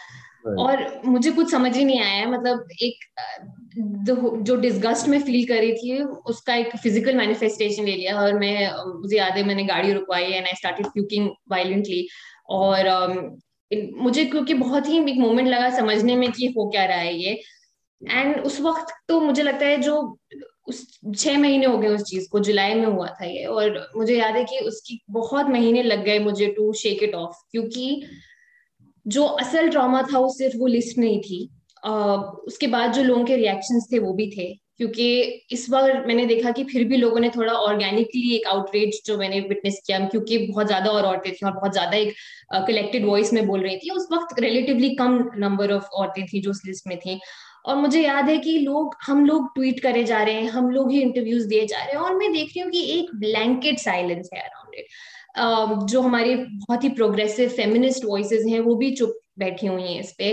और 0.59 1.01
मुझे 1.05 1.31
कुछ 1.31 1.51
समझ 1.51 1.77
ही 1.77 1.85
नहीं 1.85 2.01
आया 2.01 2.27
मतलब 2.29 2.69
एक 2.83 3.05
जो 4.47 4.57
डिस्गस्ट 4.57 5.09
में 5.09 5.19
फील 5.23 5.47
कर 5.49 5.61
रही 5.61 5.73
थी 5.73 6.03
उसका 6.31 6.55
एक 6.55 6.77
फ़िज़िकल 6.77 7.17
मैनिफेस्टेशन 7.17 7.85
ले 7.85 7.93
लिया 7.93 8.17
और 8.21 8.39
मैं 8.39 8.71
मुझे 9.01 9.17
याद 9.17 9.37
है 9.37 9.45
मैंने 9.45 9.65
गाड़ी 9.65 9.93
रुकवाई 9.93 10.25
and 10.25 10.47
I 10.47 10.57
started 10.57 10.87
puking 10.87 11.29
violently 11.51 12.07
और 12.53 12.89
मुझे 13.97 14.25
क्योंकि 14.25 14.55
बहुत 14.55 14.89
ही 14.89 14.99
एक 15.11 15.19
मोमेंट 15.19 15.49
लगा 15.49 15.71
समझने 15.77 16.17
में 16.17 16.31
कि 16.33 16.47
हो 16.47 16.69
क्या 16.71 16.85
रहा 16.85 16.99
है 16.99 17.15
ये। 17.15 17.41
एंड 18.03 18.41
उस 18.41 18.61
वक्त 18.61 18.95
तो 19.09 19.21
मुझे 19.21 19.43
लगता 19.43 19.67
है 19.67 19.81
जो 19.81 20.19
उस 20.69 20.87
छह 21.17 21.39
महीने 21.39 21.67
हो 21.67 21.79
गए 21.79 21.89
उस 21.89 22.03
चीज़ 22.03 22.29
को 22.31 22.41
जुलाई 22.41 22.75
में 22.75 22.87
हुआ 22.87 23.07
था 23.07 23.25
ये। 23.25 23.45
और 23.45 23.91
मुझे 23.97 24.19
याद 24.19 24.37
है 24.37 24.45
कि 24.45 24.59
उसकी 24.59 25.01
बहुत 25.11 25.47
महीने 25.47 25.83
लग 25.83 26.05
गए 26.05 26.19
मुझे 26.19 26.47
टू 26.47 26.73
शेक 26.73 27.03
इट 27.03 27.15
ऑफ़ 27.15 27.37
क्योंकि 27.51 28.03
जो 29.07 29.25
असल 29.25 29.69
ड्रामा 29.69 30.03
था 30.03 30.19
वो 30.19 30.29
सिर्फ़ 30.29 30.57
वो 30.57 30.67
लिस्ट 30.67 30.99
नहीं 30.99 31.21
थी। 31.21 31.49
uh, 31.87 32.19
उसके 32.47 32.67
बाद 32.67 32.93
जो 32.93 33.03
लोगों 33.03 33.25
के 33.25 33.37
रिएक्शंस 33.37 33.89
थे 33.93 33.99
वो 33.99 34.13
भी 34.15 34.31
थे। 34.39 34.47
क्योंकि 34.83 35.05
इस 35.53 35.67
बार 35.71 36.07
मैंने 36.07 36.25
देखा 36.27 36.51
कि 36.51 36.63
फिर 36.65 36.85
भी 36.85 36.97
लोगों 36.97 37.21
ने 37.21 37.29
थोड़ा 37.31 37.53
ऑर्गेनिकली 37.55 38.35
एक 38.37 38.47
आउटरीच 38.49 39.01
जो 39.07 39.17
मैंने 39.19 39.41
विटनेस 39.43 39.81
किया, 39.87 39.99
क्योंकि 40.01 40.39
बहुत 40.47 40.67
ज़्यादा 40.67 40.91
और 40.91 41.05
औरतें 41.07 41.33
थी 41.33 41.47
और 41.47 41.53
बहुत 41.53 41.73
ज़्यादा 41.73 41.97
एक 41.97 42.15
कलेक्टेड 42.67 43.07
वॉइस 43.07 43.33
में 43.33 43.47
बोल 43.47 43.61
रही 43.61 43.77
थी। 43.77 43.91
उस 43.91 44.09
वक्त 44.13 44.41
रिलेटिवली 44.41 44.95
कम 44.97 45.19
नंबर 45.39 45.73
ऑफ़ 45.73 45.85
औरतें 45.95 46.25
थी 46.27 46.41
जो 46.41 46.51
उस 46.51 46.63
लिस्ट 46.67 46.89
में 46.89 46.99
थी। 46.99 47.19
और 47.65 47.77
मुझे 47.77 48.03
याद 48.03 48.29
है 48.29 48.37
कि 48.39 48.59
लोग, 48.59 48.97
हम 49.07 49.25
लोग 49.27 49.49
ट्वीट 49.55 49.81
करे 49.81 50.05
जा 50.05 50.23
रहे 50.23 50.35
हैं, 50.35 50.51
हम 50.51 50.71
लोग 50.71 50.91
ही 50.93 51.01
इंटरव्यूज़ 51.03 51.47
दिए 51.49 51.67
जा 51.67 51.85
रहे 51.85 51.93
हैं 51.93 52.01
और 52.01 52.17
मैं 52.17 52.33
देख 52.33 52.49
रही 52.49 52.61
हूँ 52.61 52.71
कि 52.71 52.85
एक 52.99 53.15
ब्लैंकेट 53.17 53.79
साइलेंस 53.79 54.31
है 54.35 54.41
अराउंड 54.41 54.75
इट 54.79 54.87
जो 55.91 56.01
हमारी 56.01 56.35
बहुत 56.37 56.85
ही 56.85 56.89
प्रोग्रेसिव 56.91 57.49
फेमिनिस्ट 57.51 58.05
वॉइस 58.05 58.33
हैं, 58.49 58.61
वो 58.61 58.75
भी 58.77 58.91
चुप 58.97 59.19
बैठी 59.39 59.67
हुई 59.67 59.83
हैं 59.83 60.01
इस 60.01 60.13
पे। 60.19 60.33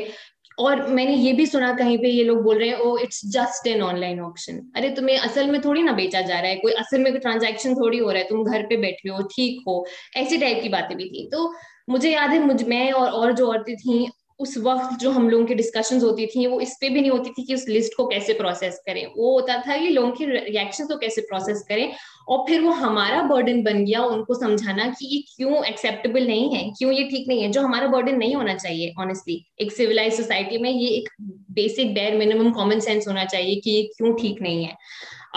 और 0.60 0.86
मैंने 0.88 1.16
ये 1.16 1.34
भी 1.34 1.46
सुना 1.46 1.72
कहीं 1.74 1.98
पे 1.98 2.10
ये 2.10 2.24
लोग 2.24 2.42
बोल 2.44 2.58
रहे 2.60 2.70
हैं, 2.70 2.78
ओ 2.78 2.98
it's 2.98 3.22
just 3.26 3.68
an 3.68 3.82
online 3.82 4.20
option 4.20 4.60
अरे, 4.76 4.90
तुम्हें 4.90 5.18
असल 5.18 5.52
में 5.52 5.60
थोड़ी 5.62 5.84
ना 5.84 5.92
बेचा 5.92 6.22
जा 6.22 6.40
रहा 6.40 6.50
है, 6.50 6.56
कोई 6.56 6.72
असल 6.74 7.00
में 7.00 7.12
कोई 7.14 7.20
ट्रांजेक्शन 7.20 7.76
थोड़ी 7.76 7.98
हो 7.98 8.12
रहा 8.12 8.22
है, 8.22 8.28
तुम 8.30 8.44
घर 8.44 8.64
पे 8.64 8.78
बैठे 8.78 9.10
हो, 9.10 9.22
ठीक 9.24 9.64
हो, 9.68 9.86
ऐसी 10.18 10.38
टाइप 10.38 10.62
की 10.64 10.70
बातें 10.70 10.96
भी 10.98 11.10
थी। 11.10 11.28
तो 11.32 11.54
मुझे 11.90 12.12
याद 12.12 12.30
है, 12.30 12.40
मुझ, 12.40 12.64
मैं 12.64 12.92
और 12.92 13.10
और 13.10 13.32
जो 13.34 13.48
औरतें 13.48 13.76
थी 13.76 14.06
उस 14.40 14.58
वक्त 14.58 15.00
जो 15.00 15.12
हम 15.12 15.30
लोगों 15.30 15.46
की 15.46 15.56
डिस्कशंस 15.56 16.04
होती 16.04 16.26
थी 16.28 16.46
वो 16.48 16.60
इस 16.62 16.78
पे 16.82 16.90
भी 16.90 17.02
नहीं 17.02 17.12
होती 17.12 17.30
थी 17.30 17.44
कि 17.44 17.54
उस 17.54 17.68
लिस्ट 17.68 17.96
को 17.98 18.06
कैसे 18.08 18.34
प्रोसेस 18.34 18.82
करें। 18.86 19.06
वो 19.18 19.32
होता 19.34 19.58
था 19.58 19.78
कि 19.78 19.88
लोगों 19.88 20.12
के 20.12 20.26
रिएक्शन 20.26 20.86
को 20.86 20.98
कैसे 20.98 21.22
प्रोसेस 21.22 21.66
करें 21.70 21.92
और 22.28 22.46
फिर 22.48 22.62
वो 22.62 22.72
हमारा 22.72 23.22
बर्डन 23.22 23.62
बन 23.64 23.84
गया 23.86 24.04
उनको 24.04 24.34
समझाना 24.34 24.88
कि 24.90 25.06
ये 25.06 25.22
क्यों 25.36 25.64
एक्सेप्टेबल 25.66 26.28
नहीं 26.28 26.50
है 26.56 26.70
क्यों 26.70 26.92
ये 26.92 27.04
ठीक 27.04 27.28
नहीं 27.28 27.42
है 27.42 27.50
जो 27.52 27.62
हमारा 27.62 27.88
बर्डन 27.88 28.16
नहीं 28.16 28.36
होना 28.36 28.56
चाहिए 28.56 28.94
ऑनेस्टली 29.00 29.46
एक 29.60 29.72
सिविलाइज 29.72 30.14
सोसाइटी 30.14 30.58
में 30.58 30.70
ये 30.70 30.88
एक 30.88 31.10
basic 31.52 31.94
bare 31.94 32.18
minimum 32.18 32.52
common 32.52 32.80
sense 32.80 33.08
होना 33.08 33.26
चाहिए 33.26 33.56
कि 33.56 33.72
ये 33.72 33.84
क्यों 33.98 34.14
ठीक 34.14 34.42
नहीं 34.42 34.66
है। 34.66 34.76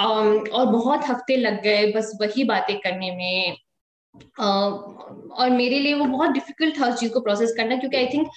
um, 0.01 0.49
और 0.49 0.67
बहुत 0.67 1.05
हफ़्ते 1.05 1.37
लग 1.37 1.63
गए 1.63 1.93
बस 1.93 2.19
वही 2.21 2.45
बातें 2.45 2.77
करने 2.79 3.11
में। 3.11 3.57
uh, 4.41 4.73
और 5.33 5.51
मेरे 5.51 5.79
लिए 5.79 5.95
वो 5.95 6.05
बहुत 6.05 6.31
डिफ़िकल्ट 6.31 6.81
था 6.81 6.89
उस 6.89 7.01
चीज़ 7.01 7.13
को 7.13 7.21
प्रोसेस 7.21 7.55
करना 7.57 7.77
क्योंकि 7.77 7.97
I 7.97 8.07
think 8.07 8.29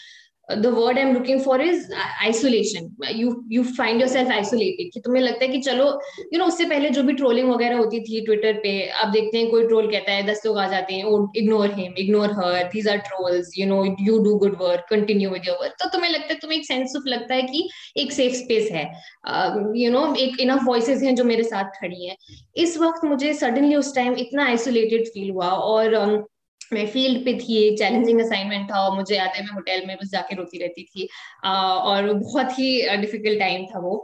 the 0.50 0.72
word 0.72 0.98
i'm 0.98 1.14
looking 1.14 1.40
for 1.40 1.60
is 1.60 1.92
isolation. 2.24 2.96
You 3.12 3.44
you 3.50 3.64
find 3.64 4.00
yourself 4.00 4.30
isolated. 4.30 4.92
कि 4.94 5.00
तुम्हें 5.06 5.22
लगता 5.24 5.46
है 5.46 5.52
कि 5.52 5.60
चलो 5.62 5.86
यू 5.86 6.24
you 6.24 6.38
नो 6.38 6.40
know, 6.40 6.48
उससे 6.48 6.66
पहले 6.70 6.90
जो 6.90 7.04
भी 7.04 7.14
ट्रोलिंग 7.14 7.50
वगैरह 7.52 7.78
होती 7.78 8.00
थी 8.00 8.22
ट्विटर 8.26 8.60
पे 8.64 8.74
अब 9.04 9.12
देखते 9.12 9.38
हैं 9.38 9.50
कोई 9.52 9.68
ट्रोल 9.68 9.90
कहता 9.92 10.12
है 10.12 10.24
दस 10.28 10.42
लोग 10.46 10.58
आ 10.58 10.68
जाते 10.68 10.94
हैं 10.94 11.32
ignore 11.38 11.74
him 11.80 11.94
ignore 11.98 12.32
her 12.32 12.64
these 12.74 12.88
are 12.88 12.98
trolls 13.08 13.52
you 13.60 13.68
know 13.68 13.84
you 14.02 14.18
do 14.24 14.36
good 14.46 14.58
work 14.62 14.86
continue 14.90 15.30
with 15.30 15.48
your 15.48 15.58
work 15.62 15.76
तो 15.80 15.90
तुम्हें 15.90 16.12
लगता 16.12 16.34
है 16.34 16.40
तुम्हें 16.40 16.60
एक 16.60 16.66
सेंस 16.66 16.94
ऑफ़ 16.98 17.10
लगता 17.10 17.36
है 17.36 17.42
कि 17.42 17.68
एक 17.98 18.12
सेफ़ 18.12 18.34
स्पेस 18.34 18.70
है। 18.72 18.84
यू 18.84 19.90
uh, 19.90 19.96
नो 19.96 20.14
एक 20.16 20.40
इनफ 20.40 20.64
वॉइसेस 20.66 21.04
हैं 21.04 21.16
जो 21.16 21.24
मेरे 21.24 21.44
साथ 21.44 21.82
खड़ी 21.82 22.06
हैं। 22.06 22.16
इस 22.58 22.78
वक्त 22.78 23.06
मुझे 23.06 23.34
सडनली 23.34 23.76
उस 23.76 23.96
टाइम 23.96 24.16
इतना 24.20 24.46
आइसोलेटेड 24.46 25.08
फील 25.08 25.30
हुआ 25.32 25.50
और 25.50 25.96
um, 25.96 26.35
मैं 26.74 26.86
फ़ील्ड 26.88 27.24
पे 27.26 27.34
थी 27.34 27.76
चैलेंजिंग 27.78 28.20
असाइनमेंट 28.22 28.70
था 28.72 28.80
और 28.80 28.96
मुझे 28.96 29.16
याद 29.16 29.32
है 29.36 29.44
मैं 29.44 29.54
होटल 29.54 29.86
में 29.88 29.96
बस 29.96 30.10
जाके 30.12 30.36
रोती 30.36 30.58
रहती 30.58 30.84
थी। 30.86 31.08
और 31.46 32.14
बहुत 32.14 32.60
ही 32.60 32.98
डिफ़िकल्ट 32.98 33.40
टाइम 33.40 33.66
था 33.66 33.80
वो। 33.80 33.98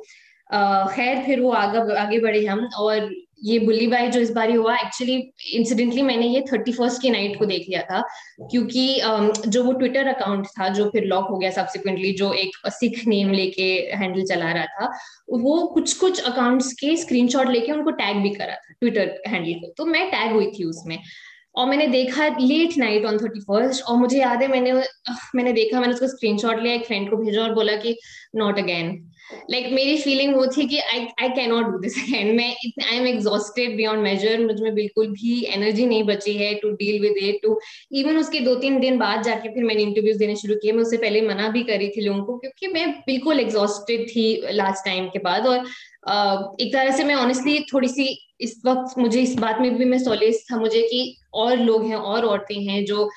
खैर 0.94 1.24
फिर 1.26 1.40
वो 1.40 1.52
आगे 1.54 1.96
आगे 1.96 2.20
बढ़े 2.20 2.46
हम 2.46 2.68
और 2.80 3.14
ये 3.44 3.58
बुल्ली 3.60 3.86
बाई 3.88 4.08
जो 4.12 4.20
इस 4.20 4.32
बार 4.32 4.52
हुआ 4.52 4.76
एक्चुअली 4.76 5.14
इंसिडेंटली 5.54 6.02
मैंने 6.02 6.28
ये 6.28 6.42
थर्टी 6.52 6.72
फ़र्स्ट 6.72 7.02
की 7.02 7.10
नाइट 7.10 7.38
को 7.40 7.46
देख 7.46 7.66
लिया 7.70 7.82
था। 7.82 8.02
क्योंकि 8.42 8.84
जो 9.48 9.64
वो 9.64 9.72
ट्विटर 9.74 10.08
अकाउंट 10.08 10.48
था, 10.48 10.68
जो 10.68 10.90
फिर 10.90 11.04
लॉक 11.04 11.28
हो 11.30 11.38
गया 11.38 11.50
सब्सिक्वेंटली 11.52 12.12
जो 12.14 12.32
एक 12.34 12.58
सिख 12.68 13.02
नेम 13.08 13.32
लेके 13.32 13.72
हैंडल 13.96 14.26
चला 14.26 14.52
रहा 14.52 14.66
था, 14.66 14.92
वो 15.30 15.58
कुछ 15.68 15.94
कुछ 15.94 16.24
अकाउंट्स 16.24 16.72
के 16.74 16.96
स्क्रीनशॉट 16.98 17.50
लेके 17.50 17.72
उनको 17.72 17.92
टैग 17.92 18.22
भी 18.24 18.30
करा 18.30 18.54
था 18.54 18.74
ट्विटर 18.74 19.22
हैंडल 19.28 19.54
को। 19.54 19.74
तो 19.78 19.86
मैं 19.86 20.10
टैग 20.12 20.32
हुई 20.32 20.52
थी 20.52 20.64
उसमें। 20.64 20.98
और 21.56 21.68
मैंने 21.68 21.88
देखा 21.88 22.28
late 22.40 22.78
night 22.78 23.06
on 23.06 23.18
thirty 23.18 23.40
first 23.42 23.84
और 23.84 23.98
मुझे 23.98 24.20
याद 24.20 24.42
है 24.42 24.48
मैंने 24.48 24.74
मैंने 25.36 25.54
देखा, 25.54 25.80
मैंने 25.80 25.94
उसका 25.94 26.08
स्क्रीनशॉट 26.08 26.60
लिया, 26.62 26.74
एक 26.74 26.86
फ्रेंड 26.86 27.10
को 27.10 27.18
भेजा 27.18 27.42
और 27.42 27.54
बोला 27.54 27.76
कि 27.76 27.98
नॉट 28.36 28.60
अगेन 28.60 28.98
लाइक 29.52 29.68
मेरी 29.74 29.98
फीलिंग 29.98 30.34
वो 30.36 30.46
थी 30.48 30.66
कि 30.68 30.78
I 30.78 31.06
I 31.22 31.30
can 31.30 31.50
not 31.50 31.66
do 31.66 31.78
this 31.80 31.98
again 32.04 32.36
मैं 32.36 32.48
I 32.86 32.98
am 32.98 33.08
exhausted 33.08 33.76
beyond 33.78 34.02
measure 34.04 34.46
मुझमें 34.46 34.74
बिल्कुल 34.76 35.08
भी 35.10 35.44
एनर्जी 35.54 35.86
नहीं 35.86 36.04
बची 36.04 36.34
है 36.34 36.54
to 36.56 36.72
deal 36.72 37.02
with 37.02 37.18
it 37.18 37.40
to 37.44 37.60
even 37.92 38.18
उसके 38.18 38.40
दो 38.40 38.56
तीन 38.56 38.80
दिन 38.80 38.98
बाद 39.00 39.24
जाके 39.24 39.54
फिर 39.54 39.64
मैंने 39.64 39.84
इंटरव्यूज़ 39.84 40.18
देने 40.20 40.36
शुरू 40.36 40.56
किए। 40.56 40.72
मैं 40.72 40.82
उससे 40.82 40.98
पहले 40.98 41.22
मना 41.22 41.48
भी 41.50 41.64
करी 41.64 41.90
थी 41.90 42.02
लोगों 42.02 42.24
को 42.24 42.38
क्योंकि 42.38 42.68
मैं 42.68 42.90
बिल्कुल 43.06 43.40
एग्जॉस्टेड 43.40 44.08
थी 44.10 44.26
लास्ट 44.52 44.86
टाइम 44.86 45.08
के 45.08 45.20
बाद 45.20 45.48
और 45.48 45.66
एक 46.62 46.74
तरह 46.74 46.92
से 46.98 47.04
मैं 47.04 47.16
ऑनेस्टली 47.16 47.60
थोड़ी 47.74 47.88
सी 47.88 48.10
इस 48.42 48.62
वक्त 48.66 48.98
मुझे 49.00 49.22
इस 49.22 49.36
बात 49.36 49.60
में 49.62 49.78
भी 49.78 49.86
मैं 49.86 50.00
सोलेस 50.00 50.46
था 50.52 50.58
मुझे 50.58 50.82
कि 50.82 51.18
और 51.34 51.58
लोग 51.58 51.86
हैं 51.86 51.96
और 51.96 52.26
औरतें 52.26 52.64
हैं 52.64 52.86
जो 52.86 53.10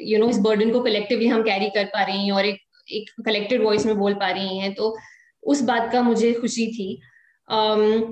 यू 0.00 0.18
नो 0.18 0.28
इस 0.28 0.38
बर्डन 0.38 0.70
को 0.70 0.80
कलेक्टिवली 0.80 1.26
हम 1.26 1.42
कैरी 1.42 1.70
कर 1.70 1.84
पा 1.84 2.02
रही 2.02 2.24
हैं 2.26 2.32
और 2.32 2.46
एक 2.46 2.60
एक 2.92 3.10
कलेक्टेड 3.26 3.64
वॉइस 3.64 3.86
में 3.86 3.98
बोल 3.98 4.14
पा 4.14 4.30
रही 4.30 4.58
हैं। 4.58 4.74
तो 4.74 4.96
उस 5.42 5.62
बात 5.62 5.92
का 5.92 6.02
मुझे 6.02 6.32
खुशी 6.32 6.66
थी। 6.66 7.00
um, 7.52 8.04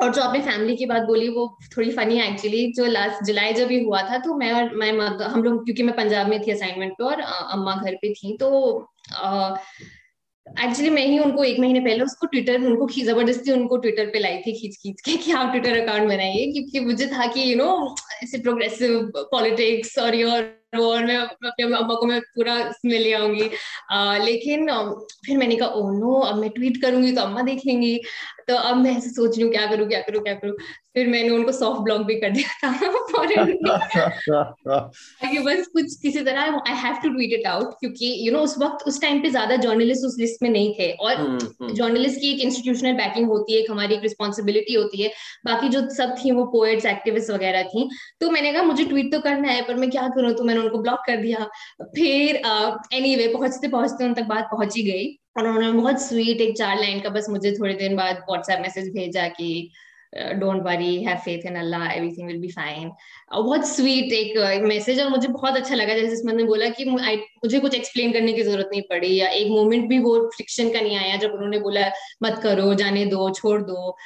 और 0.00 0.14
जो 0.14 0.22
आपने 0.22 0.40
फैमिली 0.40 0.76
की 0.76 0.86
बात 0.86 1.02
बोली 1.02 1.28
वो 1.28 1.58
थोड़ी 1.76 1.90
फनी 1.90 2.16
है 2.16 2.32
एक्चुअली 2.32 2.72
जो 2.72 2.84
लास्ट 2.86 3.24
जुलाई 3.24 3.52
जब 3.52 3.72
ये 3.72 3.82
हुआ 3.84 4.02
था 4.02 4.18
तो 4.18 4.34
मैं 4.34 4.52
और 4.52 4.74
मैं 4.74 4.92
हम 5.24 5.42
लोग 5.42 5.64
क्योंकि 5.64 5.82
मैं 5.82 5.96
पंजाब 5.96 6.28
में 6.28 6.40
थी 6.42 6.50
असाइनमेंट 6.50 6.92
पे 6.92 7.04
और 7.04 7.20
अम्मा 7.20 7.74
घर 7.74 7.94
पे 7.94 8.12
थी 8.12 8.36
तो 8.36 8.50
एक्चुअली 10.64 10.90
मैं 10.90 11.04
ही 11.06 11.18
उनको 11.18 11.44
एक 11.44 11.58
महीने 11.60 11.80
पहले 11.80 12.04
उसको 12.04 12.26
ट्विटर 12.26 12.64
उनको 12.66 12.86
ज़बरदस्ती 13.04 13.52
उनको 13.52 13.76
ट्विटर 13.76 14.06
पे 14.12 14.18
लाई 14.18 14.38
थी 14.46 14.52
खींच 14.60 14.76
खींच 14.82 15.00
के 15.00 15.16
कि 15.16 15.32
आप 15.32 15.50
ट्विटर 15.52 15.80
अकाउंट 15.80 16.08
बनाइए 16.08 16.52
क्योंकि 16.52 16.80
मुझे 16.80 17.06
था 17.06 17.26
कि 17.32 17.50
यू 17.50 17.56
नो 17.56 17.94
ऐसे 18.22 18.38
प्रोग्रेसिव 18.38 19.00
पॉलिटिक्स 19.16 19.98
और 19.98 20.14
योर 20.14 20.54
और 20.80 21.04
मैं 21.04 21.16
अपने 21.16 21.64
अम्मा 21.64 21.94
को 21.94 22.06
मैं 22.06 22.20
पूरा 22.20 22.56
इसमें 22.60 22.98
ले 22.98 23.12
आऊँगी। 23.12 23.50
लेकिन 24.24 24.66
फिर 25.26 25.36
मैंने 25.38 25.56
कहा 25.56 25.68
ओ 25.68 25.90
नो 25.90 26.14
अब 26.22 26.38
मैं 26.38 26.50
ट्वीट 26.50 26.80
करूँगी 26.82 27.12
तो 27.12 27.20
अम्मा 27.20 27.42
देख 27.42 27.62
लेंगी। 27.66 28.00
तो 28.48 28.54
अब 28.54 28.76
मैं 28.76 28.96
ऐसे 28.96 29.10
सोच 29.10 29.36
रही 29.36 29.42
हूँ 29.42 29.52
क्या 29.52 29.66
करूँ 29.66 29.88
क्या 29.88 30.00
करूँ 30.00 30.22
क्या 30.22 30.34
करूँ। 30.34 30.56
फिर 30.94 31.06
मैंने 31.06 31.30
उनको 31.30 31.52
सॉफ्ट 31.52 31.80
ब्लॉक 31.80 32.02
भी 32.02 32.20
कर 32.20 32.30
दिया 32.30 32.48
था 32.62 32.72
कि 35.30 35.38
बस 35.38 35.66
कुछ 35.66 36.02
किसी 36.02 36.20
तरह 36.20 36.40
I 36.40 36.74
have 36.74 36.94
to 36.94 37.08
tweet 37.08 37.32
it 37.32 37.46
out 37.46 37.74
क्योंकि 37.80 38.06
यू 38.06 38.24
you 38.24 38.32
नो 38.32 38.38
know, 38.38 38.44
उस 38.44 38.58
वक्त 38.58 38.86
उस 38.86 39.02
टाइम 39.02 39.22
पे 39.22 39.30
ज़्यादा 39.30 39.56
जर्नलिस्ट 39.56 40.04
उस 40.04 40.16
लिस्ट 40.18 40.42
में 40.42 40.50
नहीं 40.50 40.74
थे। 40.74 40.92
और 40.92 41.14
जर्नलिस्ट 41.14 41.60
हम्म, 41.60 42.00
हम्म। 42.00 42.20
की 42.20 42.32
एक 42.32 42.40
इंस्टीट्यूशनल 42.40 42.92
बैकिंग 42.92 43.28
होती 43.28 43.56
है 43.56 43.64
हमारी 43.70 43.94
एक 43.94 44.02
रिस्पॉन्सिबिलिटी 44.02 44.74
होती 44.74 45.02
है। 45.02 45.12
बाकी 45.44 45.68
जो 45.68 45.90
सब 45.90 46.14
थी 46.14 46.30
वो 46.30 46.44
पोएट्स 46.44 46.86
एक्टिविस्ट 46.86 47.30
वगैरह 47.30 47.62
थी। 47.62 47.90
तो 48.20 48.30
मैंने 48.30 48.52
कहा 48.52 48.62
मुझे 48.62 48.84
ट्वीट 48.84 49.12
तो 49.12 49.20
करना 49.20 49.48
है 49.48 49.62
पर 49.62 49.74
मैं 49.74 49.90
क्या 49.90 50.08
करूँ? 50.08 50.32
तो 50.32 50.44
मैंने 50.44 50.60
उनको 50.60 50.78
ब्लॉक 50.78 51.00
कर 51.06 51.16
दिया। 51.16 51.50
फिर 51.82 52.36
एनी 52.94 53.16
वे 53.16 53.28
पहुँचते 53.28 53.68
पहुँचते 53.68 54.04
उन 54.04 54.14
तक 54.14 54.22
बात 54.22 54.44
पहुँची 54.44 54.82
गई। 54.82 55.18
और 55.38 55.46
उन्होंने 55.48 55.72
बहुत 55.72 56.02
स्वीट 56.02 56.40
एक 56.40 56.56
चार 56.58 56.78
लाइन 56.80 57.00
का 57.00 57.08
बस 57.10 57.28
मुझे 57.30 57.52
थोड़े 57.52 57.74
दिन 57.74 57.96
बाद 57.96 58.24
व्हाट्सएप 58.30 58.60
मैसेज 58.62 58.88
भेजा 58.94 59.28
कि 59.28 59.50
don't 60.14 60.62
worry 60.62 60.94
have 61.04 61.16
faith 61.24 61.44
in 61.46 61.56
Allah 61.56 61.90
everything 61.92 62.26
will 62.26 62.38
be 62.40 62.48
fine 62.48 62.90
बहुत 63.32 63.66
स्वीट 63.68 64.12
एक 64.12 64.62
मैसेज 64.62 65.00
और 65.00 65.08
मुझे 65.08 65.28
बहुत 65.28 65.56
अच्छा 65.56 65.74
लगा 65.74 65.94
जैसे 65.94 66.22
मैंने 66.26 66.44
बोला 66.44 66.68
कि 66.78 66.84
मुझे 66.84 67.58
कुछ 67.60 67.74
एक्सप्लेन 67.74 68.12
करने 68.12 68.32
की 68.32 68.42
ज़रूरत 68.42 68.68
नहीं 68.72 68.82
पड़ी 68.90 69.14
या 69.16 69.28
एक 69.40 69.50
मोमेंट 69.50 69.88
भी 69.88 69.98
वो 69.98 70.18
फ्रिक्शन 70.36 70.70
का 70.72 70.80
नहीं 70.80 70.96
आया 70.96 71.16
जब 71.16 71.32
उन्होंने 71.32 71.58
बोला, 71.58 71.90
मत 72.22 72.40
करो, 72.42 72.72
जाने 72.74 73.04
दो, 73.06 73.30
छोड़ 73.30 73.60
दो। 73.62 73.96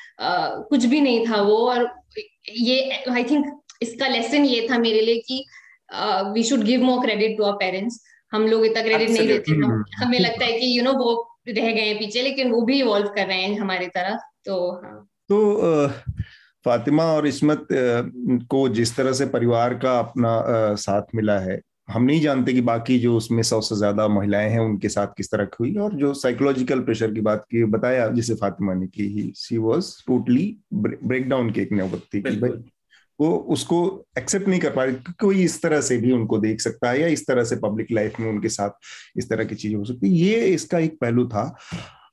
कुछ 0.69 0.85
भी 0.85 1.01
नहीं 1.01 1.27
था 1.27 1.41
वो 1.43 1.57
और 1.71 1.91
ये 2.49 3.05
आई 3.11 3.25
थिंक 3.25 3.61
इसका 3.83 4.09
लेसन 4.09 4.45
ये 4.45 4.67
था 4.71 4.79
मेरे 4.79 5.01
लिए 5.01 5.19
कि 5.29 5.45
we 6.35 6.43
should 6.43 6.63
give 6.65 6.83
more 6.83 7.05
credit 7.05 7.37
to 7.39 7.45
our 7.45 7.57
parents 7.57 8.03
हम 8.33 8.47
लोग 8.47 8.65
इतना 8.67 8.83
क्रेडिट 8.83 9.11
नहीं 9.11 9.27
देते 9.29 9.53
हमें 10.05 10.19
लगता 10.21 10.45
है 10.45 10.59
कि 10.61 10.79
यू 10.79 10.85
नो 10.85 10.93
वो 10.93 11.13
रह 11.49 11.73
गए 11.73 11.81
हैं 11.81 11.99
पीछे 11.99 12.23
लेकिन 12.23 12.51
वो 12.51 12.63
भी 12.63 12.81
इवॉल्व 12.81 13.09
कर 13.09 13.27
रहे 13.27 13.43
हैं 13.43 13.59
हमारी 13.59 13.87
तरह 13.87 14.19
तो 14.45 14.71
हाँ। 14.85 15.09
तो 15.29 15.89
फातिमा 16.67 17.05
और 17.05 17.27
इस्मत 17.27 17.67
को 18.51 18.69
जिस 18.69 18.97
तरह 18.97 19.13
से 19.13 19.27
परिवार 19.27 19.75
का 19.75 19.99
अपना 19.99 20.41
साथ 20.77 21.15
मिला 21.15 21.39
है 21.39 21.61
हम 21.91 22.03
नहीं 22.03 22.21
जानते 22.21 22.53
कि 22.53 22.61
बाकी 22.61 22.99
जो 22.99 23.17
उसमें 23.17 23.43
सौ 23.43 23.61
से 23.61 23.77
ज़्यादा 23.77 24.07
महिलाएँ 24.09 24.51
हैं 24.51 24.59
उनके 24.59 24.89
साथ 24.89 25.07
किस 25.07 25.31
तरह 25.31 25.49
हुई 25.61 25.75
और 25.75 25.95
जो 25.95 26.13
साइकोलॉजिकल 26.15 26.81
प्रेशर 26.81 27.13
की 27.13 27.21
बात 27.21 27.45
की 27.51 27.65
बताया 27.65 28.07
जिसे 28.09 28.35
फातिमा 28.35 28.75
ने 28.75 28.87
की 28.87 29.07
ही 29.09 29.33
she 29.37 29.57
was 29.57 29.91
totally 30.07 30.45
break 30.75 31.29
down 31.29 31.51
की 31.51 31.61
एक 31.61 31.73
नौबत 31.73 32.03
थी 32.15 32.23
कि 32.23 32.37
भाई। 32.37 32.51
वो 33.21 33.31
उसको 33.51 33.79
एक्सेप्ट 34.19 34.49
नहीं 34.49 34.61
कर 34.61 34.71
पा 34.71 34.85
रहे 34.85 35.13
कोई 35.21 35.43
इस 35.45 35.61
तरह 35.63 35.81
से 35.81 35.97
भी 35.97 36.13
उनको 36.13 36.39
देख 36.39 36.61
सकता 36.61 36.91
है 36.91 37.01
या 37.01 37.07
इस 37.09 37.27
तरह 37.27 37.45
से 37.45 37.57
पब्लिक 37.57 37.93
लाइफ 37.93 38.21
में 38.21 38.29
उनके 38.29 38.49
साथ 38.49 38.71
इस 39.19 39.29
तरह 39.29 39.45
की 39.45 39.55
चीज़ें 39.55 39.77
हो 39.77 39.85
सकती 39.85 40.09
है। 40.09 40.15
ये 40.17 40.47
इसका 40.47 40.79
एक 40.79 40.99
पहलू 41.01 41.27
था। 41.27 41.45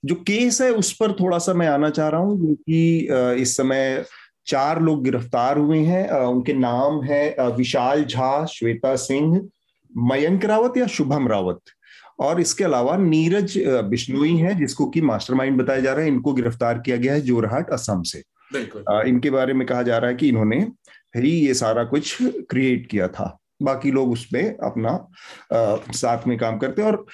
जो 0.05 0.15
केस 0.17 0.61
है, 0.61 0.71
उस 0.71 0.91
पर 0.93 1.11
थोड़ा 1.11 1.37
सा 1.37 1.53
मैं 1.53 1.67
आना 1.67 1.89
चाह 1.89 2.09
रहा 2.09 2.21
हूँ, 2.21 2.37
क्योंकि 2.39 3.41
इस 3.41 3.55
समय 3.57 4.03
चार 4.47 4.81
लोग 4.81 5.03
गिरफ़्तार 5.03 5.57
हुए 5.57 5.79
हैं। 5.79 6.09
उनके 6.11 6.53
नाम 6.53 7.01
है 7.03 7.51
विशाल 7.57 8.03
झा, 8.03 8.45
श्वेता 8.45 8.95
सिंह, 8.97 9.41
मयंक 9.91 10.45
रावत 10.45 10.77
या 10.77 10.87
शुभम 10.87 11.27
रावत। 11.27 11.59
और 12.19 12.39
इसके 12.41 12.63
अलावा 12.63 12.95
नीरज 12.97 13.57
बिश्नोई 13.89 14.35
है, 14.35 14.55
जिसको 14.55 14.85
कि 14.85 15.01
मास्टरमाइंड 15.01 15.61
बताया 15.61 15.79
जा 15.79 15.93
रहा 15.93 16.01
है। 16.01 16.07
इनको 16.07 16.33
गिरफ़्तार 16.33 16.79
किया 16.79 16.97
गया 16.97 17.13
है 17.13 17.21
जोरहाट, 17.21 17.69
असम 17.69 18.01
से। 18.03 18.23
इनके 18.55 19.29
बारे 19.29 19.53
में 19.53 19.67
कहा 19.67 19.83
जा 19.83 19.97
रहा 19.97 20.09
है 20.09 20.15
कि 20.15 20.27
इन्होंने 20.27 20.59
ही 21.17 21.31
ये 21.31 21.53
सारा 21.53 21.83
कुछ 21.83 22.17
क्रिएट 22.21 22.87
किया 22.87 23.07
था। 23.07 23.35
बाकी 23.63 23.91
लोग 23.91 24.11
उसमें 24.11 24.43
अपना 24.57 24.89
आ, 25.53 25.75
साथ 25.91 26.27
में 26.27 26.37
काम 26.37 26.57
करते 26.57 26.81
और 26.81 27.05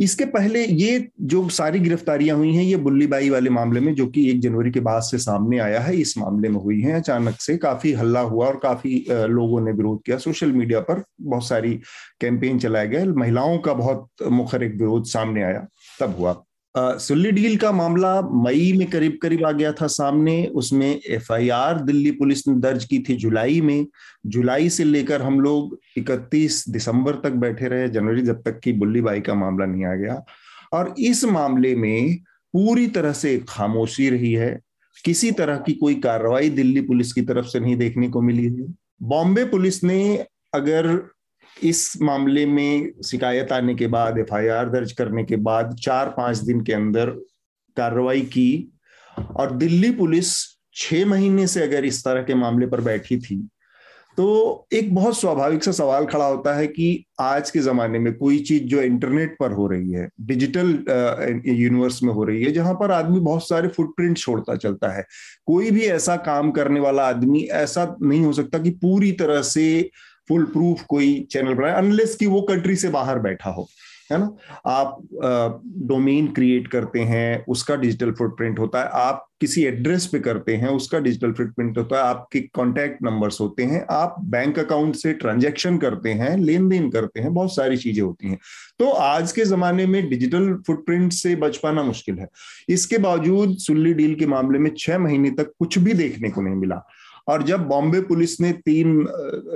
इसके 0.00 0.24
पहले 0.24 0.64
ये 0.64 1.08
जो 1.20 1.48
सारी 1.48 1.78
गिरफ्तारियाँ 1.80 2.36
हुई 2.36 2.52
हैं 2.54 2.64
ये 2.64 2.76
बुल्लीबाई 2.76 3.30
वाले 3.30 3.50
मामले 3.50 3.80
में 3.80 3.94
जो 3.94 4.06
कि 4.06 4.30
एक 4.30 4.40
जनवरी 4.40 4.70
के 4.70 4.80
बाद 4.80 5.02
से 5.02 5.18
सामने 5.18 5.58
आया 5.58 5.80
है 5.80 5.96
इस 5.96 6.16
मामले 6.18 6.48
में 6.48 6.60
हुई 6.60 6.80
हैं। 6.80 6.94
अचानक 6.94 7.40
से 7.40 7.56
काफ़ी 7.56 7.92
हल्ला 7.92 8.20
हुआ 8.20 8.46
और 8.46 8.58
काफ़ी 8.62 9.04
लोगों 9.10 9.60
ने 9.60 9.72
विरोध 9.72 10.02
किया। 10.06 10.18
सोशल 10.18 10.52
मीडिया 10.52 10.80
पर 10.80 11.02
बहुत 11.20 11.48
सारी 11.48 11.74
कैंपेन 12.20 12.58
चलाए 12.58 12.88
गए। 12.88 13.04
महिलाओं 13.04 13.58
का 13.58 13.72
बहुत 13.72 14.08
मुखर 14.22 14.62
एक 14.62 14.72
विरोध 14.72 15.04
सामने 15.04 15.42
आया 15.42 15.66
तब 16.00 16.16
हुआ। 16.18 16.42
सुल्ली 16.76 17.30
डील 17.30 17.56
का 17.56 17.72
मामला 17.72 18.20
मई 18.22 18.72
में 18.76 18.90
करीब 18.90 19.18
करीब 19.22 19.46
आ 19.46 19.52
गया 19.52 19.72
था 19.72 19.86
सामने। 19.86 20.46
उसमें 20.46 21.00
एफआईआर 21.08 21.80
दिल्ली 21.80 22.10
पुलिस 22.10 22.48
ने 22.48 22.54
दर्ज 22.54 22.84
की 22.84 22.98
थी 22.98 23.14
जुलाई 23.14 23.60
में। 23.60 23.86
जुलाई 24.26 24.68
से 24.68 24.84
लेकर 24.84 25.22
हम 25.22 25.40
लोग 25.40 25.80
31 25.98 26.68
दिसंबर 26.68 27.14
तक 27.14 27.30
बैठे 27.30 27.68
रहे, 27.68 27.88
जनवरी 27.88 28.22
जब 28.22 28.42
तक 28.42 28.60
कि 28.60 28.72
बुल्ली 28.72 29.00
बाई 29.00 29.20
का 29.20 29.34
मामला 29.34 29.66
नहीं 29.66 29.84
आ 29.84 29.94
गया। 29.94 30.24
और 30.72 30.94
इस 30.98 31.24
मामले 31.24 31.76
में 31.76 32.16
पूरी 32.52 32.86
तरह 32.86 33.12
से 33.12 33.44
खामोशी 33.48 34.10
रही 34.10 34.32
है। 34.32 34.60
किसी 35.04 35.32
तरह 35.32 35.56
की 35.56 35.72
कोई 35.72 35.94
कार्रवाई 35.94 36.50
दिल्ली 36.50 36.80
पुलिस 36.80 37.12
की 37.12 37.22
तरफ़ 37.22 37.46
से 37.46 37.60
नहीं 37.60 37.76
देखने 37.76 38.08
को 38.08 38.22
मिली 38.22 38.44
है। 38.44 38.74
बॉम्बे 39.02 39.44
पुलिस 39.44 39.84
ने 39.84 40.26
अगर 40.54 41.10
इस 41.62 42.00
मामले 42.02 42.44
में 42.46 42.90
शिकायत 43.06 43.52
आने 43.52 43.74
के 43.74 43.86
बाद, 43.86 44.18
एफआईआर 44.18 44.68
दर्ज 44.70 44.92
करने 44.92 45.24
के 45.24 45.36
बाद 45.36 45.74
चार 45.82 46.08
पाँच 46.16 46.38
दिन 46.38 46.60
के 46.64 46.72
अंदर 46.72 47.10
कार्रवाई 47.76 48.20
की 48.20 48.72
और 49.36 49.56
दिल्ली 49.56 49.90
पुलिस 49.90 50.34
छह 50.74 51.06
महीने 51.06 51.46
से 51.46 51.62
अगर 51.62 51.84
इस 51.84 52.04
तरह 52.04 52.22
के 52.22 52.34
मामले 52.34 52.66
पर 52.66 52.80
बैठी 52.80 53.18
थी 53.20 53.48
तो 54.18 54.66
एक 54.72 54.94
बहुत 54.94 55.18
स्वाभाविक 55.18 55.64
सा 55.64 55.72
सवाल 55.72 56.06
खड़ा 56.06 56.26
होता 56.26 56.54
है 56.56 56.66
कि 56.66 57.04
आज 57.20 57.50
के 57.50 57.60
जमाने 57.60 57.98
में 57.98 58.12
कोई 58.14 58.38
चीज़ 58.38 58.62
जो 58.62 58.80
इंटरनेट 58.82 59.36
पर 59.40 59.52
हो 59.52 59.66
रही 59.66 59.92
है, 59.92 60.08
डिजिटल 60.20 60.68
यूनिवर्स 61.46 62.02
में 62.02 62.12
हो 62.12 62.24
रही 62.24 62.42
है, 62.44 62.52
जहाँ 62.52 62.74
पर 62.74 62.92
आदमी 62.92 63.20
बहुत 63.20 63.48
सारे 63.48 63.68
फुटप्रिंट 63.68 64.18
छोड़ता 64.18 64.56
चलता 64.56 64.88
है। 64.96 65.04
कोई 65.46 65.70
भी 65.70 65.84
ऐसा 65.86 66.16
काम 66.16 66.50
करने 66.50 66.80
वाला 66.80 67.06
आदमी 67.08 67.42
ऐसा 67.42 67.96
नहीं 68.02 68.24
हो 68.24 68.32
सकता 68.32 68.58
कि 68.58 68.70
पूरी 68.70 69.12
तरह 69.12 69.42
से 69.42 69.90
फुल 70.28 70.44
प्रूफ 70.44 70.84
कोई 70.88 71.20
चैनल 71.32 71.54
बनाए 71.54 71.72
अनलेस 71.74 72.16
कि 72.16 72.26
वो 72.26 72.40
कंट्री 72.42 72.76
से 72.76 72.88
बाहर 72.88 73.18
बैठा 73.18 73.50
हो, 73.50 73.68
है 74.12 74.18
ना? 74.18 74.36
आप 74.66 74.98
डोमेन 75.86 76.26
क्रिएट 76.26 76.68
करते 76.68 77.00
हैं, 77.00 77.44
उसका 77.48 77.74
डिजिटल 77.76 78.12
फुटप्रिंट 78.12 78.58
होता 78.58 78.80
है, 78.80 78.88
आप 78.92 79.24
किसी 79.40 79.64
एड्रेस 79.64 80.06
पे 80.06 80.18
करते 80.18 80.54
हैं, 80.56 80.68
उसका 80.68 80.98
डिजिटल 80.98 81.32
फुटप्रिंट 81.32 81.78
होता 81.78 81.96
है, 81.96 82.02
आपके 82.02 82.40
कॉन्टैक्ट 82.54 83.02
नंबर्स 83.02 83.40
होते 83.40 83.62
हैं, 83.62 83.84
आप 83.90 84.14
बैंक 84.26 84.58
अकाउंट 84.58 84.94
से 84.94 85.12
ट्रांजेक्शन 85.14 85.76
करते 85.78 86.12
हैं 86.12 86.36
लेन 86.36 86.68
देन 86.68 86.90
करते 86.90 87.20
हैं, 87.20 87.32
बहुत 87.34 87.54
सारी 87.54 87.76
चीज़ें 87.76 88.02
होती 88.02 88.28
हैं। 88.28 88.38
तो 88.78 88.88
आज 88.90 89.32
के 89.32 89.44
जमाने 89.44 89.86
में 89.86 90.08
डिजिटल 90.10 90.52
फुटप्रिंट 90.66 91.12
से 91.12 91.34
बच 91.36 91.56
पाना 91.56 91.82
मुश्किल 91.82 92.18
है। 92.18 92.28
इसके 92.68 92.98
बावजूद 92.98 93.56
सुल्ली 93.58 93.92
डील 93.94 94.14
के 94.14 94.26
मामले 94.26 94.58
में 94.58 94.70
छह 94.78 94.98
महीने 94.98 95.30
तक 95.30 95.52
कुछ 95.58 95.78
भी 95.78 95.92
देखने 95.94 96.30
को 96.30 96.42
नहीं 96.42 96.54
मिला। 96.54 96.82
और 97.28 97.42
जब 97.42 97.66
बॉम्बे 97.66 98.00
पुलिस 98.00 98.40
ने 98.40 98.52
तीन 98.52 99.06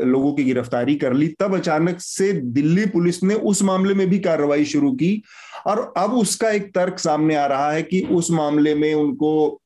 लोगों 0.05 0.33
की 0.33 0.45
गिरफ्तारी 0.45 0.95
कर 0.95 1.13
ली, 1.13 1.29
तब 1.29 1.55
अचानक 1.55 2.01
से 2.01 2.33
दिल्ली 2.33 2.87
पुलिस 2.87 3.23
ने 3.23 3.35
उस 3.35 3.63
मामले 3.63 3.95
में 3.95 4.11
भी 4.11 4.19
कार्रवाई 4.19 4.65
शुरू 4.65 4.93
की। 4.93 5.23
और 5.67 5.95
अब 5.97 6.13
उसका 6.13 6.51
एक 6.51 6.75
तर्क 6.75 6.99
सामने 6.99 7.35
आ 7.35 7.47
रहा 7.47 7.73
है 7.73 7.83
कि 7.83 8.01
उस 8.01 8.31
मामले 8.31 8.75
में 8.75 8.95
उनको 8.95 9.61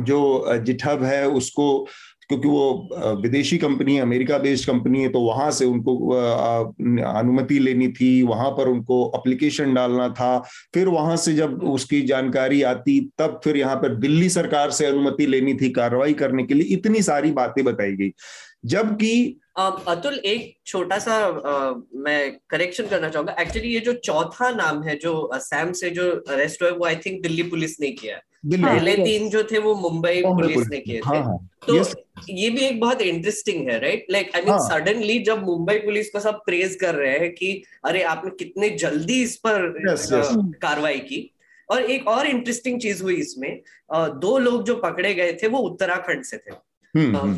जो 0.00 0.44
जिठब 0.58 1.02
है, 1.02 1.28
उसको 1.28 1.86
क्योंकि 2.30 2.48
वो 2.48 3.18
विदेशी 3.22 3.56
कंपनी 3.58 3.94
है 3.94 4.02
अमेरिका 4.02 4.38
बेस्ड 4.38 4.66
कंपनी 4.66 5.02
है 5.02 5.08
तो 5.08 5.20
वहाँ 5.20 5.50
से 5.50 5.64
उनको 5.64 5.96
अनुमति 6.08 7.58
लेनी 7.58 7.88
थी, 7.90 8.22
वहाँ 8.22 8.50
पर 8.50 8.68
उनको 8.68 9.02
अप्लीकेशन 9.10 9.74
डालना 9.74 10.08
था। 10.10 10.38
फिर 10.74 10.88
वहाँ 10.88 11.16
से 11.16 11.34
जब 11.34 11.62
उसकी 11.64 12.00
जानकारी 12.02 12.62
आती, 12.62 13.00
तब 13.18 13.40
फिर 13.44 13.56
यहाँ 13.56 13.76
पर 13.76 13.94
दिल्ली 13.96 14.28
सरकार 14.28 14.70
से 14.70 14.86
अनुमति 14.86 15.26
लेनी 15.26 15.54
थी 15.54 15.70
कार्रवाई 15.70 16.14
करने 16.14 16.42
के 16.42 16.54
लिए। 16.54 16.74
इतनी 16.76 17.02
सारी 17.02 17.30
बातें 17.32 17.64
बताई 17.64 17.92
गई। 17.92 18.12
जबकि 18.66 19.40
अतुल 19.58 20.14
एक 20.26 20.52
छोटा 20.66 20.98
सा 20.98 21.14
आ, 21.14 21.74
मैं 21.96 22.20
करेक्शन 22.50 22.86
करना 22.86 23.08
चाहूँगा। 23.08 23.36
एक्चुअली 23.40 23.68
ये 23.68 23.80
जो 23.80 23.92
चौथा 24.04 24.50
नाम 24.52 24.82
है 24.82 24.96
जो 24.98 25.14
असम 25.34 25.72
से 25.72 25.90
जो 25.90 26.10
अरेस्ट 26.28 26.62
हुआ 26.62 26.70
वो 26.70 26.84
आई 26.86 26.96
थिंक 27.06 27.20
दिल्ली 27.22 27.42
पुलिस 27.42 27.80
ने 27.80 27.90
किया 27.92 28.16
पहले 28.46 28.92
हाँ, 28.92 29.04
तीन 29.04 29.28
जो 29.30 29.42
थे 29.42 29.58
वो 29.58 29.74
मुंबई 29.74 30.22
पुलिस 30.24 30.66
ने 30.70 30.78
किए 30.80 30.96
थे। 30.96 31.06
हाँ, 31.06 31.22
हाँ, 31.24 31.38
तो 31.66 31.76
yes. 31.76 31.94
ये 32.30 32.50
भी 32.50 32.60
एक 32.66 32.80
बहुत 32.80 33.00
इंटरेस्टिंग 33.02 33.68
है 33.70 33.78
right 33.80 34.06
like 34.10 34.30
I 34.36 34.42
mean 34.42 34.58
suddenly 34.66 35.18
जब 35.20 35.42
मुंबई 35.44 35.78
पुलिस 35.78 36.10
को 36.10 36.20
सब 36.20 36.42
प्रेज 36.46 36.76
कर 36.80 36.94
रहे 36.94 37.18
हैं 37.18 37.30
कि 37.34 37.62
अरे 37.84 38.02
आपने 38.12 38.30
कितने 38.38 38.70
जल्दी 38.76 39.22
इस 39.22 39.36
पर 39.46 39.66
yes, 39.88 40.06
yes. 40.12 40.36
कार्रवाई 40.62 40.98
की। 41.00 41.20
और 41.68 41.82
एक 41.82 42.06
और 42.08 42.26
इंटरेस्टिंग 42.26 42.80
चीज़ 42.80 43.02
हुई 43.02 43.14
इसमें 43.16 43.60
दो 44.20 44.36
लोग 44.38 44.64
जो 44.64 44.76
पकड़े 44.76 45.14
गए 45.14 45.32
थे 45.42 45.48
वो 45.48 45.58
उत्तराखंड 45.68 46.24
से 46.24 46.36
थे। 46.36 46.54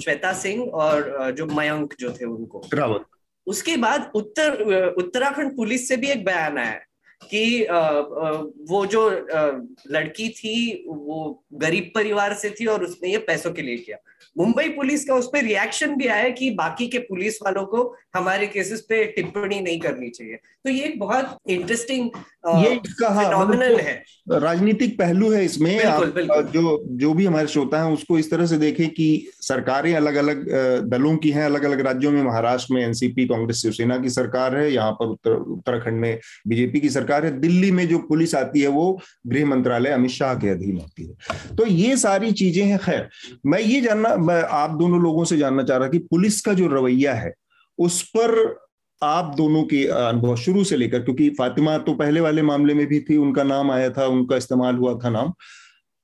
श्वेता 0.01 0.33
सिंह 0.33 0.65
और 0.65 1.31
जो 1.31 1.47
मयंक 1.47 1.95
जो 2.01 2.13
थे 2.13 2.25
उनको। 2.25 2.63
उसके 3.47 3.77
बाद 3.77 4.11
उत्तर 4.15 4.63
उत्तराखंड 4.99 5.57
पुलिस 5.57 5.89
से 5.89 5.97
भी 5.97 6.09
एक 6.09 6.25
बयान 6.25 6.59
आया। 6.59 6.81
कि 7.23 7.67
वो 8.71 8.85
जो 8.87 9.09
लड़की 9.91 10.29
थी 10.29 10.85
वो 10.87 11.45
गरीब 11.55 11.91
परिवार 11.95 12.35
से 12.35 12.51
थी 12.51 12.67
और 12.67 12.85
उसने 12.85 13.11
ये 13.13 13.19
पैसों 13.19 13.53
के 13.53 13.63
लिए 13.63 13.77
किया। 13.77 13.97
मुंबई 14.39 14.69
पुलिस 14.69 15.05
का 15.05 15.15
उस 15.15 15.27
पर 15.33 15.43
रिएक्शन 15.45 15.95
भी 15.97 16.07
आया 16.07 16.29
कि 16.29 16.51
बाकी 16.51 16.87
के 16.89 16.99
पुलिस 16.99 17.39
वालों 17.43 17.65
को 17.67 17.83
हमारे 18.17 18.47
केसेस 18.47 18.81
पे 18.89 19.05
टिप्पणी 19.05 19.61
नहीं 19.61 19.79
करनी 19.81 20.09
चाहिए। 20.11 20.37
तो 20.65 20.71
ये 20.71 20.85
एक 20.85 20.99
बहुत 21.01 21.39
इंटरेस्टिंग 21.51 22.11
ये 22.47 22.75
हाँ, 23.05 23.47
मतलब 23.47 23.79
है। 23.79 24.03
राजनीतिक 24.31 24.97
पहलू 24.99 25.31
है 25.33 25.45
इसमें। 25.45 25.77
बिल्कुल, 25.77 26.11
बिल्कुल. 26.13 26.43
जो 26.45 26.85
जो 26.99 27.13
भी 27.15 27.25
हमारे 27.25 27.47
श्रोता 27.47 27.83
हैं 27.83 27.93
उसको 27.93 28.19
इस 28.19 28.31
तरह 28.31 28.47
से 28.47 28.59
देखें 28.59 28.89
कि 28.91 29.29
सरकारें 29.41 29.95
अलग 29.95 30.15
अलग 30.15 30.49
दलों 30.91 31.17
की 31.17 31.31
हैं 31.31 31.45
अलग 31.45 31.65
अलग 31.65 31.81
राज्यों 31.87 32.13
में 32.13 32.23
महाराष्ट्र 32.23 32.75
में 32.75 32.83
एनसीपी 32.85 33.27
कांग्रेस 33.29 33.63
शिवसेना 33.63 33.99
की 33.99 34.11
सरकार 34.11 34.57
है 34.57 34.71
यहाँ 34.73 34.93
पर 34.93 35.07
उत्तर 35.07 35.31
उत्तराखंड 35.31 36.01
में 36.01 36.19
बीजेपी 36.49 36.81
की 36.81 36.89
सरकार 36.91 37.07
है, 37.17 37.41
दिल्ली 37.41 37.71
में 37.71 37.89
जो 37.89 37.99
पुलिस 37.99 38.35
आती 38.35 38.61
है, 38.61 38.69
वो 38.69 39.01
गृह 39.27 39.47
मंत्रालय 39.47 39.91
अमित 39.91 40.11
शाह 40.11 40.35
के 40.35 40.49
अधीन 40.49 40.77
होती 40.77 41.07
है। 41.07 41.57
तो 41.57 41.67
ये 41.67 41.97
सारी 41.97 42.33
चीज़ें 42.33 42.65
हैं, 42.65 42.79
खैर, 42.79 43.09
मैं 43.47 43.61
ये 43.61 43.81
जानना, 43.81 44.17
मैं 44.17 44.43
आप 44.43 44.71
दोनों 44.71 45.03
लोगों 45.03 45.25
से 45.25 45.37
जानना 45.37 45.63
चाह 45.63 45.77
रहा 45.77 45.89
कि 45.89 45.99
पुलिस 45.99 46.41
का 46.41 46.53
जो 46.53 46.67
रवैया 46.67 47.15
है, 47.15 47.35
उस 47.79 48.03
पर 48.17 48.57
आप 49.03 49.35
दोनों 49.37 49.63
के 49.63 49.85
अनुभव 49.87 50.37
शुरू 50.37 50.65
से 50.65 50.77
लेकर, 50.77 51.03
क्योंकि 51.03 51.29
फातिमा 51.31 51.79
तो 51.79 51.95
पहले 51.95 52.21
वाले 52.21 52.43
मामले 52.43 52.75
में 52.75 52.87
भी 52.87 53.01
थी, 53.01 53.17
उनका 53.17 53.43
नाम 53.43 53.71
आया 53.71 53.91
था, 53.91 54.07
उनका 54.07 54.37
इस्तेमाल 54.37 54.77
हुआ 54.77 54.99
था 55.05 55.11
नाम। 55.11 55.33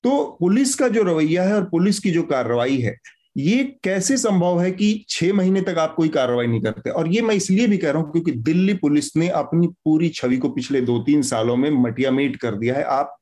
तो 0.04 0.36
पुलिस 0.40 0.74
का 0.74 0.88
जो 0.88 1.02
रवैया 1.02 1.42
है 1.42 1.54
और 1.54 1.64
पुलिस 1.64 1.98
की 1.98 2.10
जो 2.10 2.22
कार्रवाई 2.22 2.76
है 2.76 2.96
ये 3.36 3.62
कैसे 3.84 4.16
संभव 4.16 4.60
है 4.60 4.70
कि 4.72 5.04
छह 5.08 5.32
महीने 5.34 5.60
तक 5.60 5.78
आप 5.78 5.94
कोई 5.96 6.08
कार्रवाई 6.08 6.46
नहीं 6.46 6.60
करते? 6.62 6.90
और 6.90 7.08
ये 7.08 7.22
मैं 7.22 7.34
इसलिए 7.34 7.66
भी 7.66 7.78
कह 7.78 7.90
रहा 7.90 8.02
हूँ 8.02 8.12
क्योंकि 8.12 8.32
दिल्ली 8.32 8.74
पुलिस 8.76 9.16
ने 9.16 9.28
अपनी 9.30 9.66
पूरी 9.84 10.08
छवि 10.10 10.36
को 10.36 10.48
पिछले 10.50 10.80
दो 10.82 10.98
तीन 11.06 11.22
सालों 11.24 11.56
में 11.56 11.70
मटियामेट 11.82 12.36
कर 12.36 12.56
दिया 12.56 12.74
है। 12.74 12.82
आप 12.84 13.16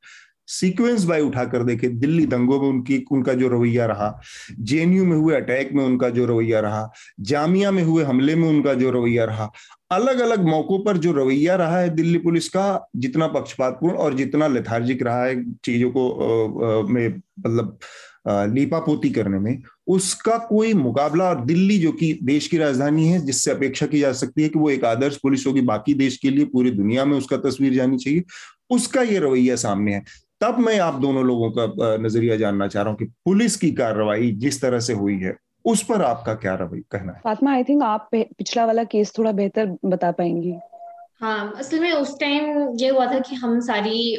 सीक्वेंस 0.48 1.05
बाय 1.05 1.20
उठाकर 1.20 1.62
देखे, 1.64 1.88
दिल्ली 1.88 2.25
दंगों 2.27 2.61
में 2.61 2.68
उनकी, 2.68 2.96
उनका 3.12 3.33
जो 3.35 3.48
रवैया 3.48 3.87
रहा, 3.87 4.20
जेएनयू 4.61 5.05
में 5.05 5.16
हुए 5.16 5.35
अटैक 5.37 5.70
में 5.72 5.85
उनका 5.85 6.09
जो 6.11 6.27
रवैया 6.27 6.61
रहा, 6.61 6.90
जामिया 7.20 7.70
में 7.70 7.83
हुए 7.83 8.05
हमले 8.05 8.35
में 8.37 8.48
उनका 8.48 8.75
जो 8.75 8.90
रवैया 8.90 9.25
रहा 9.25 9.51
अलग 9.90 10.20
अलग 10.20 10.44
मौकों 10.44 10.79
पर 10.85 10.96
जो 10.96 11.12
रवैया 11.12 11.57
रहा 11.57 11.79
है 11.79 11.88
दिल्ली 11.90 12.18
पुलिस 12.18 12.48
का, 12.48 12.88
जितना 12.96 13.27
पक्षपातपूर्ण 13.29 13.96
और 13.96 14.14
जितना 14.14 14.46
लेथार्जिक 14.48 15.03
रहा 15.03 15.25
है 15.25 15.42
चीज़ों 15.64 15.90
को 15.96 16.09
मतलब 17.40 17.79
लीपापोती 18.55 19.11
करने 19.11 19.38
में 19.38 19.62
उसका 19.87 20.37
कोई 20.38 20.73
मुकाबला 20.75 21.25
और 21.25 21.45
दिल्ली 21.45 21.79
जो 21.79 21.92
कि 21.92 22.18
देश 22.23 22.47
की 22.49 22.59
राजधानी 22.59 23.07
है 23.09 23.18
जिससे 23.21 23.51
अपेक्षा 23.51 23.87
की 23.87 24.01
जा 24.01 24.12
सकती 24.12 24.42
है 24.42 24.49
कि 24.49 24.59
वो 24.59 24.71
एक 24.71 24.85
आदर्श 24.85 25.16
पुलिस 25.16 25.47
होगी 25.47 25.61
बाकी 25.61 25.95
देश 25.95 26.16
के 26.16 26.31
लिए 26.31 26.45
पूरी 26.45 26.71
दुनिया 26.71 27.05
में 27.05 27.16
उसका 27.18 27.37
तस्वीर 27.37 27.75
जानी 27.75 27.97
चाहिए 27.97 28.23
उसका 28.71 29.03
ये 29.03 29.18
रवैया 29.18 29.57
सामने 29.57 29.95
है। 29.95 30.03
तब 30.40 30.59
मैं 30.59 30.79
आप 30.81 30.95
दोनों 30.95 31.25
लोगों 31.25 31.51
का 31.51 31.97
नज़रिया 31.97 32.37
जानना 32.37 32.68
चाह 32.68 32.83
रहा 32.83 32.90
हूँ 32.90 32.99
कि 32.99 33.05
पुलिस 33.25 33.57
की 33.57 33.71
कार्रवाई 33.73 34.31
जिस 34.37 34.61
तरह 34.62 34.81
से 34.81 34.92
हुई 34.92 35.18
है 35.18 35.37
उस 35.64 35.83
पर 35.85 36.03
आपका 36.03 36.35
क्या 36.35 36.55
रवै 36.55 36.81
कहना 36.90 37.12
है? 37.12 37.21
फातिमा 37.25 37.53
आई 37.53 37.64
थिंक 37.64 37.83
आप 37.83 38.09
पिछला 38.12 38.64
वाला 38.66 38.85
केस 38.85 39.12
थोड़ा 39.18 39.33
बेहतर 39.33 39.77
बता 39.85 40.11
पाएँगी। 40.11 40.55
हाँ 41.21 41.53
असल 41.59 41.81
में 41.81 41.92
उस 41.92 42.18
टाइम 42.21 42.68
ये 42.79 42.88
हुआ 42.88 43.07
था 43.07 43.18
कि 43.18 43.35
हम 43.35 43.61
सारी 43.61 44.18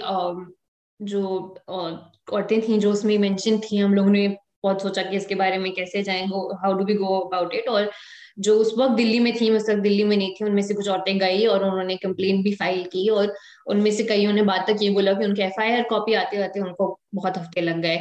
जो 1.00 1.26
औरतें 1.70 2.62
थी 2.62 2.78
जो 2.80 2.92
उसमें 2.92 3.18
मेंशन 3.18 3.58
थी 3.60 3.78
हम 3.78 3.94
लोगों 3.94 4.10
ने 4.10 4.28
बहुत 4.64 4.82
सोचा 4.82 5.02
कि 5.04 5.16
इसके 5.18 5.36
बारे 5.36 5.58
में 5.58 5.72
कैसे 5.74 6.04
जाएँ 6.04 6.26
how 6.28 6.74
do 6.74 6.86
we 6.86 6.94
go 6.96 7.20
about 7.20 7.54
it 7.56 7.70
और 7.70 7.92
जो 8.40 8.54
उस 8.60 8.74
वक्त 8.78 8.94
दिल्ली 8.96 9.20
में 9.20 9.34
थी 9.36 9.50
उस 9.50 9.70
वक्त 9.70 9.80
दिल्ली 9.82 10.04
में 10.04 10.16
नहीं 10.18 10.32
थी, 10.32 10.46
उनमें 10.46 10.62
से 10.64 10.74
कुछ 10.74 10.88
औरतें 10.90 11.18
गई 11.20 11.46
और 11.48 11.64
उन्होंने 11.64 11.96
कंप्लेन 11.98 12.42
भी 12.44 12.54
फ़ाइल 12.56 12.84
की 12.94 13.08
और 13.10 13.34
उनमें 13.68 13.92
से 13.92 14.04
कईयों 14.04 14.32
ने 14.34 14.42
बात 14.44 14.66
तक 14.68 14.78
ये 14.82 14.90
बोला 14.90 15.14
कि 15.14 15.26
उनके 15.26 15.44
एफ़ 15.44 15.60
आई 15.62 15.72
आर 15.72 15.84
कॉपी 15.90 16.14
आते 16.14 16.42
आते 16.44 16.60
उनको 16.60 16.88
बहुत 17.16 17.38
हफ़्ते 17.38 17.62
लग 17.62 17.82
गए। 17.82 17.98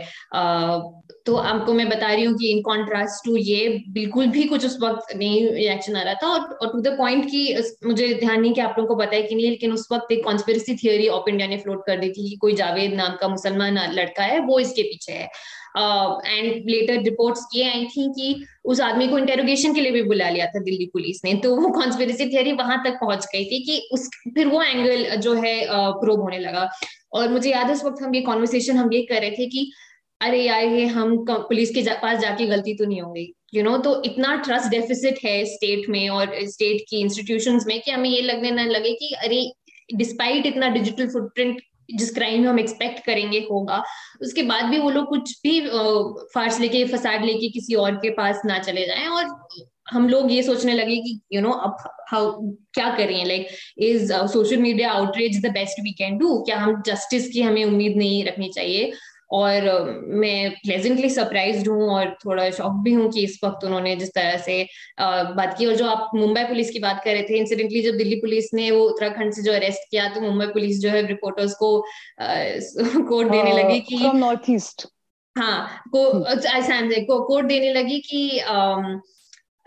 तो 1.26 1.34
आपको 1.36 1.72
मैं 1.72 1.88
बता 1.88 2.12
रही 2.12 2.24
हूँ 2.24 2.36
कि 2.38 2.50
इन 2.52 2.62
कॉन्ट्रास्ट 2.62 3.24
टू 3.24 3.36
ये 3.38 3.68
बिल्कुल 3.90 4.26
भी 4.28 4.44
कुछ 4.44 4.66
उस 4.66 4.78
वक्त 4.82 5.14
नहीं 5.16 5.46
रिएक्शन 5.50 5.96
आ 5.96 6.02
रहा 6.02 6.14
था 6.22 6.28
और 6.28 6.72
टू 6.72 6.80
द 6.80 6.96
पॉइंट 6.98 7.24
कि 7.30 7.62
मुझे 7.86 8.12
ध्यान 8.14 8.40
नहीं 8.40 8.52
कि 8.54 8.60
आप 8.60 8.74
लोगों 8.78 8.94
को 8.94 9.00
पता 9.02 9.16
है 9.16 9.22
कि 9.22 9.34
नहीं, 9.34 9.50
लेकिन 9.50 9.72
उस 9.72 9.88
वक्त 9.92 10.12
एक 10.12 10.24
कॉन्स्पेरेसी 10.24 10.74
थियोरी 10.76 11.08
ऑफ़ 11.10 11.28
इंडिया 11.30 11.48
ने 11.48 11.56
फ्लोट 11.58 11.86
कर 11.86 12.00
दी 12.00 12.08
थी 12.10 12.28
कि 12.30 12.36
कोई 12.40 12.54
जावेद 12.56 12.94
नाम 12.94 13.16
का 13.20 13.28
मुसलमान 13.28 13.78
लड़का 13.92 14.22
है, 14.24 14.40
वो 14.40 14.58
इसके 14.60 14.82
पीछे 14.84 15.12
है। 15.12 15.28
एंड 15.76 16.70
लेटर 16.70 17.02
रिपोर्ट्स 17.02 17.46
ये 17.54 17.68
आई 17.68 17.84
थी 17.86 18.08
कि 18.16 18.44
उस 18.64 18.80
आदमी 18.80 19.06
को 19.08 19.18
इंटेरोगेशन 19.18 19.74
के 19.74 19.80
लिए 19.80 19.92
भी 19.92 20.02
बुला 20.02 20.28
लिया 20.30 20.46
था 20.46 20.60
दिल्ली 20.62 20.86
पुलिस 20.92 21.24
ने। 21.24 21.34
तो 21.34 21.54
वो 21.56 21.68
कॉन्स्पिरेसी 21.74 22.28
थियरी 22.32 22.52
वहाँ 22.52 22.82
तक 22.84 22.98
पहुँच 23.00 23.26
गई 23.32 23.44
थी 23.44 23.62
कि 23.66 23.88
उस 23.92 24.08
फिर 24.34 24.48
वो 24.48 24.62
एंगल 24.62 25.04
जो 25.16 25.34
है 25.34 25.54
प्रोब 25.70 26.20
होने 26.20 26.38
लगा। 26.38 26.68
और 27.12 27.28
मुझे 27.28 27.50
याद 27.50 27.66
है 27.66 27.72
उस 27.72 27.84
वक्त 27.84 28.02
हम 28.02 28.14
ये 28.14 28.20
कॉन्वर्सेशन 28.22 28.76
हम 28.76 28.92
ये 28.92 29.02
कर 29.02 29.20
रहे 29.20 29.30
थे 29.30 29.46
कि 29.46 29.70
अरे 30.20 30.42
यार 30.42 30.64
ये 30.64 30.84
हम 30.86 31.16
पुलिस 31.28 31.70
के 31.74 31.82
जा, 31.82 31.94
पास 31.94 32.18
जाके 32.20 32.46
गलती 32.46 32.74
तो 32.74 32.84
नहीं 32.84 33.00
होंगी 33.00 33.32
यू 33.54 33.62
you 33.62 33.70
नो 33.70 33.76
तो 33.78 34.02
इतना 34.04 34.34
ट्रस्ट 34.36 34.68
डेफिसिट 34.70 35.18
है 35.24 35.44
स्टेट 35.44 35.88
में 35.88 36.08
और 36.08 36.38
स्टेट 36.48 36.84
की 36.90 37.00
इंस्टीट्यूशन 37.00 37.60
में 37.66 37.80
कि 37.80 37.90
हमें 37.90 38.08
ये 38.10 38.20
लगने 38.22 38.50
ना 38.50 38.64
लगे 38.66 38.92
कि 38.92 39.12
अरे 39.24 39.40
डिस्पाइट 39.96 40.46
इतना 40.46 40.68
डिजिटल 40.68 41.08
फुटप्रिंट 41.08 41.60
जिस 41.94 42.14
क्राइम 42.14 42.42
में 42.42 42.48
हम 42.48 42.58
एक्सपेक्ट 42.58 43.04
करेंगे 43.06 43.38
होगा, 43.50 43.82
उसके 44.22 44.42
बाद 44.42 44.64
भी 44.64 44.78
वो 44.78 44.90
लोग 44.90 45.08
कुछ 45.08 45.32
भी 45.42 45.60
फार्स 46.34 46.60
लेके, 46.60 46.84
फसाद 46.86 47.24
लेके 47.24 47.48
किसी 47.50 47.74
और 47.74 47.96
के 47.96 48.10
पास 48.14 48.42
ना 48.46 48.58
चले 48.58 48.86
जाए 48.86 49.06
और 49.06 49.36
हम 49.90 50.08
लोग 50.08 50.30
ये 50.32 50.42
सोचने 50.42 50.72
लगे 50.74 50.96
कि 50.96 51.20
यू 51.32 51.40
नो 51.40 51.50
अब 51.50 51.76
हाउ 52.10 52.30
क्या 52.74 52.88
करें? 52.96 53.24
Like 53.26 53.46
is 53.78 54.12
social 54.32 54.56
media 54.56 54.90
outreach 54.90 55.36
the 55.36 55.50
best 55.52 55.80
we 55.80 55.92
can 55.98 56.16
do 56.18 56.38
क्या 56.42 56.58
हम 56.58 56.82
जस्टिस 56.86 57.28
की 57.28 57.42
हमें 57.42 57.64
उम्मीद 57.64 57.96
नहीं 57.96 58.24
रखनी 58.24 58.48
चाहिए? 58.48 58.92
और 59.32 59.64
मैं 60.14 60.50
प्लेजेंटली 60.54 61.10
सरप्राइज़ 61.10 61.68
हूँ 61.68 61.88
और 61.90 62.16
थोड़ा 62.24 62.48
शॉक 62.50 62.72
भी 62.84 62.92
हूँ 62.92 63.10
कि 63.10 63.22
इस 63.24 63.38
वक्त 63.44 63.64
उन्होंने 63.64 63.94
जिस 63.96 64.08
तरह 64.08 64.36
से 64.38 64.62
बात 65.36 65.54
की 65.58 65.66
और 65.66 65.74
जो 65.74 65.86
आप 65.86 66.10
मुंबई 66.14 66.42
पुलिस 66.44 66.70
की 66.70 66.78
बात 66.78 67.00
कर 67.04 67.12
रहे 67.12 67.22
थे 67.22 67.38
इंसिडेंटली 67.38 67.82
जब 67.82 67.96
दिल्ली 67.96 68.16
पुलिस 68.16 68.52
ने 68.54 68.70
वो 68.70 68.84
उत्तराखंड 68.84 69.32
से 69.32 69.42
जो 69.42 69.52
अरेस्ट 69.52 69.90
किया 69.90 70.08
तो 70.08 70.20
मुंबई 70.20 70.46
पुलिस 70.46 70.80
जो 70.80 70.90
है 70.90 71.06
रिपोर्टर्स 71.06 71.54
को 71.62 71.78
कोर्ट 72.20 73.30
देने 73.30 73.52
लगी 73.52 73.80
कि 73.80 74.10
नॉर्थ 74.14 74.50
ईस्ट 74.50 74.86
हाँ 75.36 75.82
को, 75.92 76.10
हम्म। 76.12 77.04
को 77.04 77.20
कोर्ट 77.24 77.46
देने 77.46 77.72
लगी 77.72 77.98
कि 78.00 78.40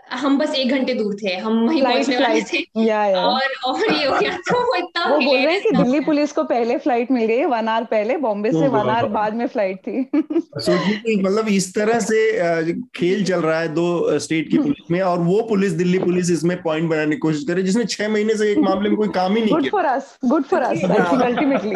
हम 0.06 0.36
बस 0.38 0.54
एक 0.54 0.70
घंटे 0.70 0.94
दूर 0.94 1.14
थे 1.22 1.34
हम 1.36 1.58
वहीं 1.66 1.82
पहुँचने 1.82 2.16
वाले 2.18 2.40
थे। 2.42 2.58
या, 2.78 3.04
या. 3.06 3.20
और 3.20 3.48
और 3.66 3.80
ये 3.92 4.04
हो 4.06 4.18
गया 4.18 4.36
तो 4.48 4.58
वो 4.58 4.74
इतना 4.74 5.04
वो 5.06 5.18
बोल 5.18 5.36
रहे 5.36 5.52
हैं 5.52 5.62
कि 5.62 5.70
दिल्ली 5.72 6.00
पुलिस 6.00 6.32
को 6.32 6.44
पहले 6.44 6.76
फ़्लाइट 6.78 7.10
मिल 7.10 7.24
गई 7.26 7.44
वन 7.44 7.68
आवर 7.68 7.84
पहले 7.90 8.16
बॉम्बे 8.16 8.50
से 8.52 8.68
वन 8.68 8.88
आवर 8.88 9.08
बाद 9.10 9.34
में 9.34 9.46
फ़्लाइट 9.46 9.78
थी। 9.86 10.02
सोचिए 10.58 11.16
मतलब 11.22 11.48
इस 11.48 11.74
तरह 11.74 12.00
से 12.00 12.72
खेल 12.96 13.24
चल 13.24 13.40
रहा 13.40 13.60
है 13.60 13.68
दो 13.74 14.18
स्टेट 14.18 14.50
की 14.50 14.58
पुलिस 14.58 14.90
में 14.90 15.00
और 15.00 15.18
वो 15.20 15.40
पुलिस 15.48 15.72
दिल्ली 15.72 15.98
पुलिस 15.98 16.30
इसमें 16.30 16.56
पॉइंट 16.62 16.88
बनाने 16.90 17.10
की 17.10 17.18
कोशिश 17.18 17.44
करे 17.48 17.62
जिसने 17.62 17.84
छह 17.86 18.08
महीने 18.08 18.36
से 18.36 18.50
एक 18.52 18.58
मामले 18.58 18.88
में 18.88 18.96
कोई 18.96 19.08
काम 19.14 19.36
ही 19.36 19.42
नहीं 19.42 19.48
किया। 19.48 19.60
Good 19.60 19.70
for 19.70 19.84
us 19.86 20.16
good 20.24 20.44
for 20.44 20.62
us 20.62 20.84
ultimately 21.22 21.74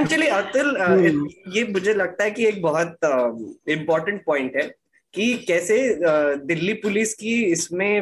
actually 0.00 0.26
Atul 0.26 0.76
ये 1.56 1.64
मुझे 1.72 1.94
लगता 1.94 2.24
है 2.24 2.30
कि 2.30 2.46
एक 2.46 2.62
बहुत 2.62 2.98
इम्पोर्टेंट 3.70 4.22
पॉइंट 4.26 4.56
है। 4.56 4.70
कि 5.14 5.32
कैसे 5.48 5.78
दिल्ली 6.44 6.72
पुलिस 6.82 7.14
की 7.14 7.34
इसमें 7.44 7.98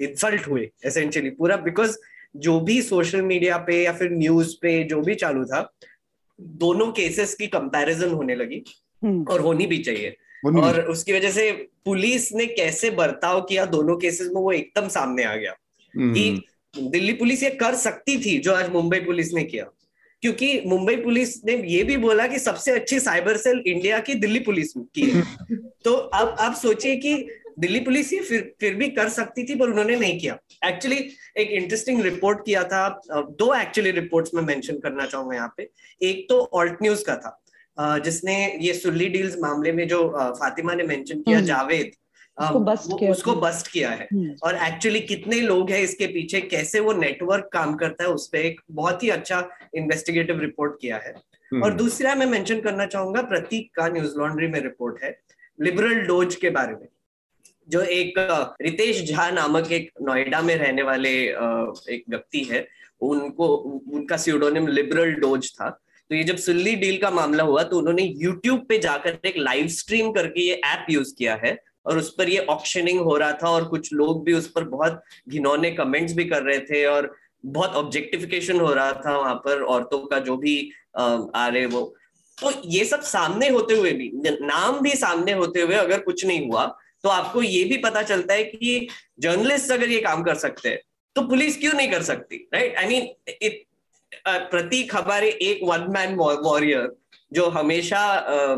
इंसल्ट 0.00 0.46
हुए 0.48 0.68
एसेंशियली 0.86 1.30
पूरा 1.30 1.56
बिकॉज़ 1.62 1.96
जो 2.38 2.58
भी 2.60 2.80
सोशल 2.82 3.22
मीडिया 3.22 3.56
पे 3.58 3.82
या 3.84 3.92
फिर 3.92 4.10
न्यूज़ 4.12 4.54
पे 4.62 4.82
जो 4.84 5.00
भी 5.00 5.14
चालू 5.14 5.44
था 5.44 5.60
दोनों 6.58 6.90
केसेस 6.92 7.34
की 7.34 7.46
कंपैरिजन 7.48 8.10
होने 8.10 8.34
लगी 8.34 8.62
हम्म। 9.02 9.24
और 9.24 9.40
होनी 9.40 9.66
भी 9.66 9.78
चाहिए 9.78 10.16
और 10.46 10.80
उसकी 10.80 11.12
वजह 11.12 11.30
से 11.30 11.50
पुलिस 11.84 12.32
ने 12.32 12.46
कैसे 12.48 12.90
बर्ताव 12.92 13.40
किया 13.40 13.64
दोनों 13.66 13.96
केसेस 13.96 14.30
में 14.34 14.40
वो 14.42 14.52
एकदम 14.52 14.88
सामने 14.88 15.24
आ 15.24 15.34
गया 15.36 15.54
हम्म। 15.94 16.12
कि 16.14 16.42
दिल्ली 16.74 17.12
पुलिस 17.14 17.42
ये 17.42 17.50
कर 17.56 17.74
सकती 17.76 18.16
थी 18.20 18.38
जो 18.38 18.54
आज 18.54 18.70
मुंबई 18.70 18.98
पुलिस 19.00 19.32
ने 19.34 19.44
किया 19.44 19.64
क्योंकि 20.26 20.62
मुंबई 20.66 20.96
पुलिस 20.96 21.44
ने 21.44 21.54
ये 21.66 21.82
भी 21.82 21.96
बोला 21.96 22.26
कि 22.26 22.38
सबसे 22.38 22.72
अच्छी 22.72 23.00
साइबर 23.00 23.36
सेल 23.36 23.62
इंडिया 23.66 23.98
की 23.98 24.14
दिल्ली 24.14 24.38
पुलिस 24.38 24.72
की 24.76 25.10
है। 25.10 25.22
तो 25.84 25.92
अब 25.92 26.36
आप 26.40 26.54
सोचिए 26.54 26.96
कि 26.96 27.28
दिल्ली 27.58 27.80
पुलिस 27.80 28.12
ये 28.12 28.20
फिर 28.20 28.54
फिर 28.60 28.74
भी 28.74 28.88
कर 28.88 29.08
सकती 29.08 29.44
थी 29.44 29.54
पर 29.54 29.68
उन्होंने 29.68 29.96
नहीं 29.96 30.18
किया। 30.20 30.38
एक्चुअली 30.64 30.96
एक 31.36 31.50
इंटरेस्टिंग 31.50 32.02
रिपोर्ट 32.02 32.38
किया 32.46 32.64
था। 32.64 33.00
दो 33.12 33.54
एक्चुअली 33.54 33.90
रिपोर्ट्स 33.90 34.34
में 34.34 34.42
मेंशन 34.42 34.78
करना 34.78 35.06
चाहूँगा 35.06 35.36
यहाँ 35.36 35.54
पे। 35.56 35.70
एक 36.02 36.26
तो 36.28 36.50
ऑल्ट 36.52 36.82
न्यूज़ 36.82 37.04
का 37.04 37.16
था। 37.16 37.42
जिसने 37.98 38.58
ये 38.60 38.74
सुल्ली 38.74 39.06
डील्स 39.06 39.36
मामले 39.38 39.72
में 39.72 39.88
जो 39.88 40.08
फातिमा 40.32 40.74
ने 40.74 40.84
मेंशन 40.84 41.20
किया 41.20 41.36
हम्म। 41.36 41.46
जावेद 41.46 41.90
उसको 42.38 42.58
बस्ट 42.60 42.98
किया 42.98 43.10
उसको 43.10 43.34
बस्ट 43.36 43.70
किया 43.72 43.90
है। 43.90 44.06
हम्म। 44.12 44.34
और 44.44 44.56
एक्चुअली 44.64 45.00
कितने 45.02 45.40
लोग 45.40 45.70
हैं 45.70 45.80
इसके 45.80 46.06
पीछे 46.06 46.40
कैसे 46.40 46.80
वो 46.80 46.92
नेटवर्क 46.92 47.48
काम 47.52 47.74
करता 47.76 48.04
है 48.04 48.10
उस 48.10 48.26
पर 48.28 48.38
एक 48.38 48.60
बहुत 48.72 49.02
ही 49.02 49.08
अच्छा 49.10 49.38
इन्वेस्टिगेटिव 49.74 50.40
रिपोर्ट 50.40 50.80
किया 50.80 50.96
है। 50.96 51.14
हम्म। 51.52 51.62
और 51.64 51.74
दूसरा 51.74 52.14
मैं 52.14 52.26
मेंशन 52.26 52.60
करना 52.60 52.86
चाहूँगा 52.86 53.22
प्रतीक 53.22 53.70
का 53.74 53.88
न्यूज़ 53.88 54.18
लॉन्ड्री 54.18 54.48
में 54.48 54.60
रिपोर्ट 54.60 55.02
है 55.04 55.18
लिबरल 55.58 56.00
डोज 56.06 56.34
के 56.34 56.50
बारे 56.50 56.74
में। 56.74 56.88
जो 57.68 57.80
एक 57.82 58.14
रितेश 58.62 59.02
झा 59.10 59.30
नामक 59.30 59.72
एक 59.72 59.90
नोएडा 60.02 60.40
में 60.42 60.54
रहने 60.56 60.82
वाले 60.82 61.10
एक 61.90 62.04
व्यक्ति 62.08 62.42
है 62.50 62.66
उनको 63.00 63.46
उनका 63.94 64.16
सीडोनिम 64.16 64.66
लिबरल 64.68 65.12
डोज 65.14 65.50
था। 65.52 65.68
तो 66.10 66.14
ये 66.14 66.22
जब 66.24 66.36
सुल्ली 66.38 66.74
डील 66.76 66.98
का 66.98 67.10
मामला 67.10 67.44
हुआ 67.44 67.62
तो 67.62 67.78
उन्होंने 67.78 68.02
यूट्यूब 68.16 68.64
पे 68.68 68.78
जाकर 68.78 69.18
एक 69.26 69.36
लाइव 69.38 69.66
स्ट्रीम 69.68 70.10
करके 70.12 70.40
ये 70.40 70.60
ऐप 70.64 70.86
यूज़ 70.90 71.14
किया 71.18 71.34
है। 71.44 71.54
और 71.86 71.98
उस 71.98 72.14
पर 72.14 72.28
ये 72.28 72.38
ऑप्शनिंग 72.38 73.00
हो 73.00 73.16
रहा 73.16 73.32
था 73.32 73.50
और 73.50 73.64
कुछ 73.64 73.92
लोग 73.92 74.24
भी 74.24 74.32
उस 74.32 74.50
पर 74.50 74.64
बहुत 74.64 75.02
घिनौने 75.28 75.70
कमेंट्स 75.70 76.14
भी 76.14 76.24
कर 76.24 76.42
रहे 76.42 76.60
थे 76.60 76.84
और 76.84 77.16
बहुत 77.46 77.70
ऑब्जेक्टिफिकेशन 77.70 78.60
हो 78.60 78.72
रहा 78.72 78.92
था 78.92 79.18
वहाँ 79.18 79.34
पर 79.34 79.62
औरतों 79.62 79.98
का 79.98 80.18
जो 80.18 80.36
भी 80.36 80.70
आ 81.34 81.48
रहे 81.48 81.66
वो। 81.66 81.94
तो 82.42 82.52
ये 82.64 82.84
सब 82.84 83.00
सामने 83.00 83.48
होते 83.48 83.74
हुए 83.74 83.92
भी 83.92 84.12
नाम 84.40 84.80
भी 84.80 84.90
सामने 84.90 85.32
होते 85.32 85.60
हुए 85.60 85.74
अगर 85.74 85.98
कुछ 86.00 86.26
नहीं 86.26 86.48
हुआ 86.48 86.76
तो 87.02 87.08
आपको 87.08 87.42
ये 87.42 87.64
भी 87.64 87.76
पता 87.76 88.02
चलता 88.02 88.34
है 88.34 88.44
कि 88.44 88.88
जर्नलिस्ट 89.20 89.72
अगर 89.72 89.88
ये 89.88 90.00
काम 90.00 90.22
कर 90.22 90.34
सकते 90.34 90.68
हैं 90.68 90.78
तो 91.14 91.22
पुलिस 91.22 91.58
क्यों 91.58 91.72
नहीं 91.72 91.90
कर 91.90 92.02
सकती 92.02 92.48
राइट 92.54 92.76
आई 92.76 92.86
मीन 92.86 93.08
प्रतीक 94.26 94.96
हमारे 94.96 95.28
एक 95.28 95.60
वन 95.62 95.86
मैन 95.88 96.14
वॉरियर 96.14 96.96
जो 97.32 97.46
हमेशा 97.48 97.98
आ, 97.98 98.54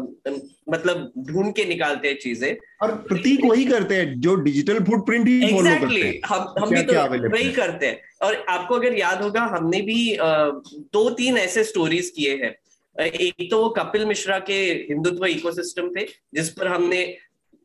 मतलब 0.71 1.13
ढूंढ 1.29 1.53
के 1.55 1.65
निकालते 1.65 2.09
हैं 2.09 2.17
चीज़ें। 2.19 2.57
और 2.83 2.95
प्रतीक 3.09 3.45
वही 3.45 3.65
करते 3.65 3.95
हैं 3.95 4.21
जो 4.21 4.35
डिजिटल 4.37 4.79
फुटप्रिंट 4.85 5.29
ही 5.29 5.53
फॉलो 5.53 5.79
करते 5.81 6.01
हैं। 6.01 6.21
हम 6.27 6.55
हम 6.59 6.71
भी 6.71 6.83
तो 6.83 7.29
वही 7.29 7.51
करते 7.53 7.87
हैं। 7.87 8.01
और 8.23 8.45
आपको 8.49 8.75
अगर 8.75 8.99
याद 8.99 9.23
होगा 9.23 9.43
हमने 9.57 9.81
भी 9.81 10.15
आ, 10.15 10.51
दो 10.93 11.09
तीन 11.11 11.39
ऐसे 11.39 11.65
स्टोरीज 11.65 12.11
किए 12.17 12.37
हैं। 12.45 12.55
एक 12.97 13.51
तो 13.51 13.63
वो 13.63 13.69
कपिल 13.69 14.05
मिश्रा 14.07 14.39
के 14.39 14.55
हिंदुत्व 14.89 15.27
इकोसिस्टम 15.27 15.89
पे 15.95 16.07
जिस 16.35 16.49
पर 16.51 16.67
हमने 16.67 17.05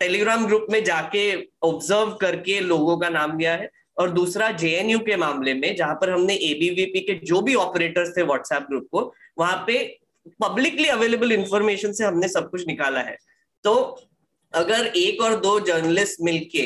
टेलीग्राम 0.02 0.46
ग्रुप 0.48 0.68
में 0.72 0.84
जाके 0.84 1.32
ऑब्ज़र्व 1.64 2.18
करके 2.22 2.60
लोगों 2.60 2.98
का 2.98 3.10
नाम 3.10 3.38
लिया 3.40 3.56
है। 3.56 3.70
और 3.98 4.10
दूसरा 4.10 4.50
जेएनयू 4.52 5.00
के 5.00 5.16
मामले 5.16 5.54
में 5.54 5.76
जहाँ 5.76 5.96
पर 5.96 6.10
हमने 6.10 6.36
एबीवीपी 6.44 7.00
के 7.00 7.14
जो 7.26 7.42
भी 7.42 7.56
ऑपरेटर्स 7.56 8.18
थे 8.18 8.22
व्हाट्सएप 8.24 8.66
ग्रुप 8.70 8.88
को 8.92 9.02
वहाँ 9.40 9.64
पे 9.68 9.76
पब्लिकली 10.42 10.88
अवेलेबल 10.90 11.32
इंफॉर्मेशन 11.32 11.92
से 11.94 12.04
हमने 12.06 12.28
सब 12.28 12.50
कुछ 12.52 12.68
निकाला 12.68 13.00
है। 13.02 13.18
तो 13.66 13.74
अगर 14.54 14.86
एक 14.88 15.22
और 15.22 15.36
दो 15.40 15.60
जर्नलिस्ट 15.62 16.22
मिलके, 16.22 16.64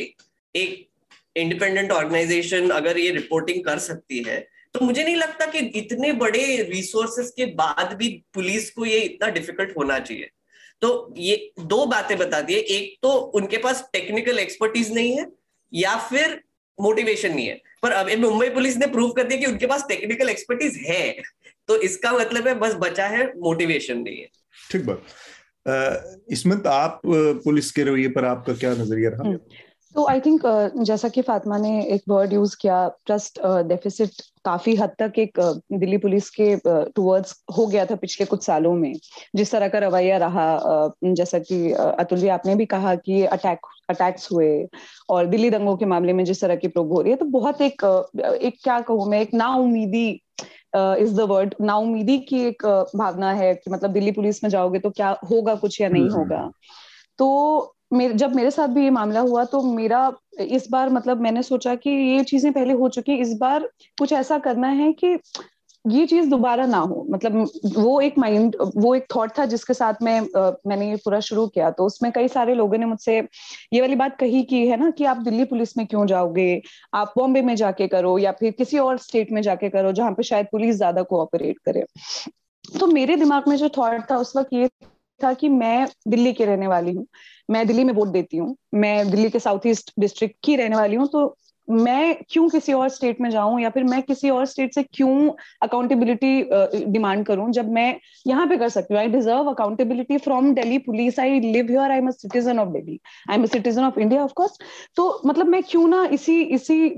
एक 0.55 0.87
इंडिपेंडेंट 1.35 1.91
ऑर्गेनाइजेशन 1.91 2.69
अगर 2.71 2.97
ये 2.97 3.09
रिपोर्टिंग 3.11 3.63
कर 3.65 3.79
सकती 3.81 4.23
है 4.23 4.39
तो 4.73 4.85
मुझे 4.85 5.03
नहीं 5.03 5.15
लगता 5.15 5.45
कि 5.45 5.59
इतने 5.59 6.11
बड़े 6.13 6.61
रिसोर्सेस 6.63 7.31
के 7.37 7.45
बाद 7.55 7.93
भी 7.97 8.09
पुलिस 8.33 8.69
को 8.71 8.85
ये 8.85 8.99
इतना 9.01 9.29
डिफ़िकल्ट 9.29 9.77
होना 9.77 9.97
चाहिए। 9.99 10.29
तो 10.81 11.13
ये 11.17 11.51
दो 11.61 11.85
बातें 11.85 12.17
बता 12.17 12.41
दिए 12.41 12.57
एक 12.57 12.97
तो 13.03 13.11
उनके 13.35 13.57
पास 13.57 13.83
टेक्निकल 13.93 14.39
एक्सपर्टीज 14.39 14.91
नहीं 14.93 15.17
है, 15.17 15.25
या 15.73 15.95
फिर 15.99 16.39
मोटिवेशन 16.77 17.33
नहीं 17.33 17.47
है। 17.47 17.61
पर 17.83 17.91
अब 17.91 18.09
मुंबई 18.19 18.49
पुलिस 18.49 18.77
ने 18.77 18.87
प्रूव 18.87 19.11
कर 19.11 19.23
दिया 19.23 19.39
कि 19.39 19.45
उनके 19.45 19.67
पास 19.67 19.85
टेक्निकल 19.89 20.29
एक्सपर्टीज 20.29 20.77
है। 20.85 21.09
तो 21.67 21.75
इसका 21.75 22.11
मतलब 22.11 22.47
है 22.47 22.53
बस 22.55 22.75
बचा 22.79 23.05
है 23.07 23.25
मोटिवेशन 23.39 23.97
नहीं 23.97 24.17
है। 24.17 24.27
ठीक 24.71 24.85
बात। 24.85 25.01
इसमें 26.31 26.59
तो 26.59 26.69
आप 26.69 27.01
पुलिस 27.05 27.71
के 27.71 27.83
रवैये 27.83 28.09
पर 28.09 28.25
आपका 28.25 28.53
क्या 28.53 28.73
नज़रिया 28.73 29.09
रहा। 29.09 29.37
तो 29.95 30.05
आई 30.07 30.19
थिंक 30.19 30.41
uh, 30.41 30.83
जैसा 30.83 31.09
कि 31.09 31.21
फातिमा 31.21 31.57
ने 31.57 31.69
एक 31.85 32.01
वर्ड 32.09 32.33
यूज़ 32.33 32.55
किया 32.61 32.87
ट्रस्ट 33.05 33.39
डेफिसिट 33.67 34.09
uh, 34.09 34.21
काफ़ी 34.45 34.75
हद 34.75 34.89
तक 34.99 35.13
एक 35.19 35.39
uh, 35.39 35.79
दिल्ली 35.79 35.97
पुलिस 35.97 36.29
के 36.29 36.55
टूवर्ड्स 36.65 37.35
हो 37.57 37.65
गया 37.67 37.85
था 37.85 37.95
पिछले 37.95 38.25
कुछ 38.25 38.43
सालों 38.45 38.73
में। 38.73 38.93
जिस 39.35 39.51
तरह 39.51 39.67
का 39.67 39.79
रवैया 39.79 40.17
रहा 40.17 40.93
जैसा 41.03 41.39
कि 41.39 41.71
अतुल 41.71 42.19
जी 42.19 42.27
आपने 42.27 42.55
भी 42.55 42.65
कहा 42.65 42.95
कि 42.95 43.23
अटैक 43.25 43.59
अटैक्स 43.89 44.31
हुए 44.31 44.67
और 45.09 45.25
दिल्ली 45.25 45.49
दंगों 45.49 45.75
के 45.77 45.85
मामले 45.85 46.13
में 46.13 46.23
जिस 46.25 46.41
तरह 46.41 46.55
की 46.55 46.67
प्रोब 46.67 46.93
हो 46.93 47.01
रही 47.01 47.11
है 47.11 47.17
तो 47.17 47.25
बहुत 47.25 47.61
एक 47.61 47.83
एक 48.41 48.59
क्या 48.63 48.79
कहूँ 48.81 49.09
मैं 49.09 49.21
एक 49.21 49.33
ना 49.33 49.49
उम्मीदी 49.55 50.21
इज़ 50.99 51.15
द 51.15 51.19
वर्ड 51.19 51.55
ना 51.61 51.75
उम्मीदी 51.75 52.17
की 52.19 52.41
एक 52.41 52.65
भावना 52.95 53.31
है 53.31 53.53
कि 53.55 53.71
मतलब 53.71 53.91
दिल्ली 53.91 54.11
पुलिस 54.11 54.43
में 54.43 54.49
जाओगे 54.49 54.79
तो 54.79 54.89
क्या 54.89 55.17
होगा 55.31 55.55
कुछ 55.55 55.81
या 55.81 55.89
नहीं। 55.89 56.09
होगा? 56.09 56.51
तो 57.19 57.75
मेरे 57.93 58.13
जब 58.13 58.35
मेरे 58.35 58.51
साथ 58.51 58.67
भी 58.67 58.83
ये 58.83 58.89
मामला 58.89 59.19
हुआ 59.19 59.43
तो 59.43 59.61
मेरा 59.61 60.13
इस 60.39 60.67
बार 60.71 60.89
मतलब 60.89 61.21
मैंने 61.21 61.43
सोचा 61.43 61.75
कि 61.75 61.89
ये 61.89 62.23
चीज़ें 62.23 62.53
पहले 62.53 62.73
हो 62.73 62.89
चुकी 62.89 63.15
इस 63.15 63.37
बार 63.37 63.69
कुछ 63.99 64.13
ऐसा 64.13 64.37
करना 64.37 64.67
है 64.67 64.93
कि 64.93 65.17
ये 65.87 66.05
चीज़ 66.07 66.29
दोबारा 66.29 66.65
ना 66.65 66.77
हो। 66.79 67.05
मतलब 67.09 67.49
वो 67.75 67.99
एक 68.01 68.17
माइंड 68.17 68.55
वो 68.75 68.93
एक 68.95 69.05
थॉट 69.15 69.31
था 69.37 69.45
जिसके 69.45 69.73
साथ 69.73 70.01
में 70.01 70.19
मैंने 70.67 70.89
ये 70.89 70.95
पूरा 70.95 71.19
शुरू 71.19 71.45
किया। 71.47 71.69
तो 71.71 71.85
उसमें 71.85 72.11
कई 72.11 72.27
सारे 72.27 72.55
लोगों 72.55 72.77
ने 72.77 72.85
मुझसे 72.85 73.17
ये 73.73 73.81
वाली 73.81 73.95
बात 73.95 74.17
कही 74.19 74.43
कि, 74.43 74.65
है 74.67 74.77
ना, 74.77 74.89
कि 74.89 75.05
आप 75.05 75.17
दिल्ली 75.17 75.43
पुलिस 75.45 75.77
में 75.77 75.85
क्यों 75.87 76.05
जाओगे? 76.05 76.61
आप 76.93 77.13
बॉम्बे 77.17 77.41
में 77.41 77.55
जाके 77.55 77.87
करो 77.87 78.17
या 78.17 78.31
फिर 78.31 78.51
किसी 78.51 78.77
और 78.79 78.97
स्टेट 78.97 79.31
में 79.31 79.41
जाके 79.41 79.69
करो 79.69 79.91
जहाँ 79.91 80.11
पे 80.11 80.23
शायद 80.23 80.47
पुलिस 80.51 80.75
ज़्यादा 80.75 81.03
कोऑपरेट 81.03 81.57
करे। 81.65 81.83
तो 82.79 82.87
मेरे 82.87 83.15
दिमाग 83.15 83.47
में 83.47 83.55
जो 83.57 83.69
थॉट 83.69 84.09
था 84.11 84.17
उस 84.17 84.35
वक्त 84.37 84.53
ये 84.53 84.69
था 85.19 85.33
कि 85.33 85.49
मैं 85.49 85.87
दिल्ली 86.07 86.33
की 86.33 86.45
रहने 86.45 86.67
वाली 86.67 86.93
हूँ। 86.93 87.05
मैं 87.49 87.65
दिल्ली 87.67 87.83
में 87.83 87.93
वोट 87.93 88.07
देती 88.07 88.37
हूँ। 88.37 88.55
मैं 88.73 89.09
दिल्ली 89.11 89.29
के 89.29 89.39
साउथ 89.39 89.65
ईस्ट 89.67 89.93
डिस्ट्रिक्ट 89.99 90.35
की 90.43 90.55
रहने 90.55 90.75
वाली 90.75 90.95
हूँ। 90.95 91.07
तो 91.07 91.37
मैं 91.67 92.15
क्यों 92.29 92.47
किसी 92.49 92.73
और 92.73 92.89
स्टेट 92.89 93.21
में 93.21 93.29
जाऊँ 93.29 93.59
या 93.61 93.69
फिर 93.69 93.83
मैं 93.83 94.01
किसी 94.03 94.29
और 94.29 94.45
स्टेट 94.45 94.73
से 94.73 94.83
क्यों 94.83 95.29
अकाउंटेबिलिटी 95.63 96.83
डिमांड 96.91 97.25
करूँ? 97.25 97.49
जब 97.51 97.71
मैं 97.73 97.99
यहाँ 98.27 98.45
पे 98.47 98.57
कर 98.57 98.69
सकती 98.69 98.93
हूँ 98.93 99.01
I 99.01 99.07
deserve 99.07 99.49
accountability 99.51 100.17
from 100.17 100.53
Delhi 100.55 100.77
police 100.87 101.19
I 101.19 101.39
live 101.39 101.67
here 101.69 101.91
I 101.91 101.97
am 101.97 102.09
citizen 102.11 102.59
of 102.59 102.69
Delhi 102.69 102.99
I 103.29 103.37
am 103.37 103.45
citizen 103.45 103.83
of 103.83 103.99
India 103.99 104.23
of 104.23 104.33
course 104.35 104.57
तो 104.95 105.09
मतलब 105.25 105.47
मैं 105.47 105.61
क्यों 105.69 105.87
ना 105.87 106.03
इसी 106.13 106.41
इसी 106.41 106.89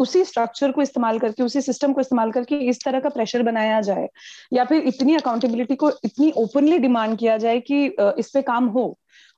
उसी 0.00 0.24
स्ट्रक्चर 0.24 0.72
को 0.72 0.82
इस्तेमाल 0.82 1.18
करके, 1.18 1.42
उसी 1.42 1.60
सिस्टम 1.60 1.92
को 1.92 2.00
इस्तेमाल 2.00 2.30
करके 2.32 2.58
इस 2.70 2.84
तरह 2.84 3.00
का 3.00 3.08
प्रेशर 3.08 3.42
बनाया 3.42 3.80
जाए? 3.80 4.08
या 4.52 4.64
फिर 4.64 4.82
इतनी 4.88 5.14
अकाउंटेबिलिटी 5.16 5.76
को 5.76 5.90
इतनी 6.04 6.30
ओपनली 6.36 6.78
डिमांड 6.78 7.16
किया 7.18 7.36
जाए 7.38 7.60
कि 7.60 7.84
इस 8.18 8.30
पे 8.34 8.42
काम 8.42 8.66
हो? 8.68 8.96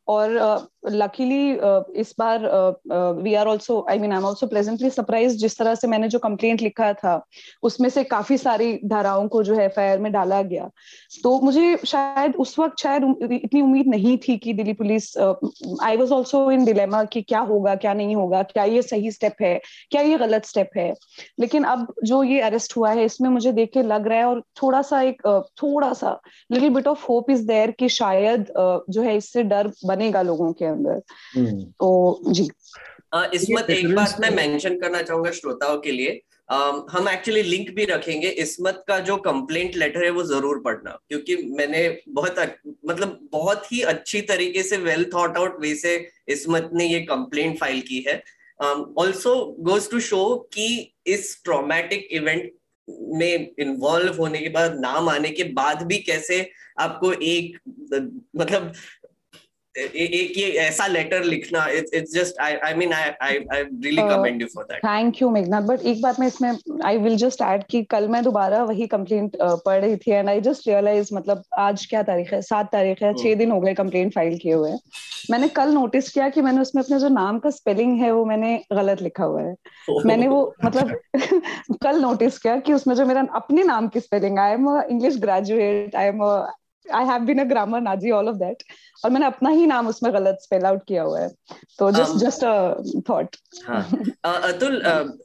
और 0.09 0.37
लकीली 0.85 1.57
uh, 1.57 1.83
इस 1.97 2.15
बार 2.19 2.47
we 3.23 3.35
are 3.35 3.47
also 3.47 3.85
I 3.91 3.99
mean 3.99 4.13
I 4.13 4.19
am 4.19 4.25
also 4.25 4.47
pleasantly 4.47 4.91
surprise 4.91 5.37
जिस 5.37 5.59
तरह 5.59 5.75
से 5.75 5.89
मैंने 5.89 6.09
जो 6.09 6.19
कंप्लेंट 6.19 6.63
लिखा 6.63 6.93
था 6.93 7.15
उसमें 7.63 7.89
से 7.89 8.05
काफ़ी 8.05 8.39
सारी 8.39 8.73
धाराओं 8.85 9.29
को 9.29 9.43
जो 9.43 9.55
है 9.55 9.65
एफ़ 9.65 10.01
में 10.01 10.11
डाला 10.13 10.41
गया। 10.43 10.71
तो 11.23 11.39
मुझे 11.41 11.77
शायद 11.87 12.37
उस 12.37 12.59
वक्त 12.59 12.79
शायद 12.79 13.29
इतनी 13.33 13.61
उम्मीद 13.61 13.89
नहीं 13.89 14.17
थी 14.19 14.37
कि 14.37 14.53
Delhi 14.53 14.73
police 14.73 15.17
I 15.19 15.97
was 15.97 16.13
also 16.13 16.51
in 16.51 16.65
dilemma 16.65 17.05
कि 17.05 17.23
क्या 17.23 17.41
होगा 17.41 17.75
क्या 17.75 17.95
नहीं 17.95 18.17
होगा 18.17 18.43
क्या 18.43 18.65
ये 18.65 18.83
सही 18.83 19.11
स्टेप 19.11 19.43
है 19.43 19.55
क्या 19.91 20.03
ये 20.03 20.19
गलत 20.19 20.47
स्टेप 20.47 20.71
है। 20.77 20.93
लेकिन 21.41 21.65
अब 21.65 21.87
जो 22.05 22.23
ये 22.23 22.41
अरेस्ट 22.41 22.77
हुआ 22.77 22.91
है 22.91 23.05
इसमें 23.05 23.29
मुझे 23.31 23.53
देख 23.53 23.71
के 23.75 23.83
लग 23.83 24.07
रहा 24.09 24.19
है 24.19 24.25
और 24.25 24.43
थोड़ा 24.63 24.83
सा 24.83 25.01
एक 25.03 25.23
थोड़ा 25.63 25.93
सा 25.93 26.19
little 26.53 26.71
bit 26.71 26.87
of 26.87 27.07
hope 27.07 27.31
is 27.31 27.47
there 27.47 27.71
कि 27.71 27.89
शायद 27.89 28.53
जो 28.91 29.03
है 29.03 29.17
इससे 29.17 29.43
डर 29.43 29.73
बनेगा 29.87 30.23
लोगों 30.23 30.53
के 30.53 30.72
अंदर। 30.73 31.01
हम्म। 31.35 31.65
तो 31.65 32.21
जी। 32.29 32.49
इसमत 33.35 33.71
एक 33.71 33.95
बात 33.95 34.17
मैं 34.21 34.31
मेंशन 34.31 34.79
करना 34.81 35.03
चाहूँगा 35.03 35.31
श्रोताओं 35.31 35.79
के 35.79 35.93
लिए। 35.93 36.21
Um, 36.49 36.81
हम 36.91 37.09
एक्चुअली 37.09 37.43
लिंक 37.43 37.71
भी 37.71 37.85
रखेंगे। 37.85 38.29
इसमत 38.29 38.83
का 38.89 38.99
जो 38.99 39.17
कंप्लेंट 39.17 39.77
लेटर 39.77 40.05
है 40.05 40.11
वो 40.11 40.23
ज़रूर 40.23 40.59
पढ़ना। 40.61 40.99
क्योंकि 41.09 41.37
मैंने 41.37 41.83
बहुत 42.09 42.39
मतलब 42.89 43.19
बहुत 43.33 43.73
ही 43.73 43.81
अच्छी 43.83 44.21
तरीके 44.21 44.63
से 44.63 44.77
वेल 44.77 45.05
थॉट 45.15 45.37
आउट 45.39 45.61
वे 45.61 45.75
से 45.75 45.95
इसमत 46.29 46.71
ने 46.75 46.87
ये 46.87 47.01
कंप्लेंट 47.01 47.59
फ़ाइल 47.59 47.81
की 47.81 48.05
है। 48.09 48.23
ऑल्सो 48.99 49.35
गोज 49.61 49.91
टू 49.91 50.01
शो 50.01 50.49
कि 50.55 50.95
इस 51.07 51.41
ट्रॉमेटिक 51.45 52.09
इवेंट 52.11 52.53
में 52.91 53.51
इन्वॉल्व 53.59 54.17
होने 54.17 54.39
के 54.39 54.49
बाद 54.49 54.79
नाम 54.81 55.09
आने 55.09 55.31
के 55.31 55.45
बाद 55.53 55.83
भी 55.83 55.99
कैसे 55.99 56.51
आपको 56.79 57.13
एक 57.13 57.59
मतलब 58.37 58.73
एक 59.79 60.39
ये 60.39 60.49
ऐसा 60.51 60.87
लेटर 60.87 61.25
लिखना 61.25 61.67
it's 61.69 62.15
just 62.15 62.41
I 62.41 62.53
I 62.53 62.75
mean 62.75 62.93
I 62.93 63.11
I 63.23 63.39
I 63.53 63.63
really 63.63 64.03
commend 64.03 64.43
you 64.43 64.49
for 64.55 64.65
that 64.65 64.79
thank 64.79 65.23
you 65.23 65.31
Meghnath 65.31 65.63
but 65.63 65.81
एक 65.81 66.03
बात 66.03 66.21
मैं 66.21 66.27
इसमें 66.27 66.81
आई 66.85 66.97
विल 66.97 67.17
जस्ट 67.17 67.43
ऐड 67.43 67.65
कि 67.65 67.83
कल 67.83 68.09
मैं 68.09 68.23
दोबारा 68.23 68.65
वही 68.65 68.87
कंप्लेंट 68.87 69.37
uh, 69.37 69.59
पढ़ 69.67 69.81
रही 69.81 69.97
थी 69.97 70.11
एंड 70.11 70.29
आई 70.29 70.41
जस्ट 70.41 70.69
रियलाइज़ 70.69 71.09
मतलब 71.15 71.43
आज 71.59 71.87
क्या 71.87 72.03
तारीख 72.03 72.33
है? 72.33 72.43
सात 72.43 72.73
तारीख 72.73 73.03
है 73.03 73.15
छह 73.15 73.29
hmm. 73.29 73.37
दिन 73.37 73.51
हो 73.51 73.61
गए 73.61 73.75
कंप्लेंट 73.75 74.15
फ़ाइल 74.15 74.39
किए 74.39 74.53
हुए। 74.53 74.73
मैंने 75.31 75.49
कल 75.49 75.69
नोटिस 75.69 76.11
किया 76.11 76.29
कि 76.29 76.41
मैंने 76.41 76.61
उसमें 76.61 76.83
अपने 76.83 76.99
जो 76.99 77.09
नाम 77.09 77.39
का 77.39 77.51
स्पेलिंग 77.51 78.01
है 78.01 78.13
वो 78.13 78.25
मैंने 78.25 78.65
गलत 78.73 79.03
लिखा 79.03 79.25
हुआ 79.25 79.43
है। 79.43 79.55
Oh. 79.91 80.07
मैंने 80.07 80.29
वो 80.29 80.55
मतलब 80.65 81.01
कल 81.83 82.01
नोटिस 82.01 82.39
किया 82.39 82.57
कि 82.61 82.73
उसमें 82.73 82.95
जो 82.95 83.07
मेरा 83.07 83.27
अपने 83.35 83.63
नाम 83.63 83.89
की 83.89 84.01
spelling 84.01 84.39
I 84.39 84.53
am 84.53 84.83
English 84.91 85.17
graduate 85.17 85.97
I 85.97 86.07
am 86.07 86.47
I 86.91 87.05
have 87.07 87.23
been 87.27 87.39
a 87.39 87.45
grammar 87.45 87.81
nazi 87.81 88.11
all 88.11 88.29
of 88.29 88.37
that 88.37 88.63
और 89.05 89.11
मैंने 89.11 89.27
अपना 89.27 89.51
ही 89.51 89.67
नाम 89.67 89.89
उसमें 89.89 90.13
गलत 90.15 90.39
स्पेल 90.43 90.65
आउट 90.67 90.83
किया 90.89 91.03
हुआ 91.03 91.21
है। 91.21 91.29
तो 91.79 91.91
just 91.91 92.17
just 92.25 92.45
a 92.45 93.03
thought 93.11 93.37
Atul 94.25 94.83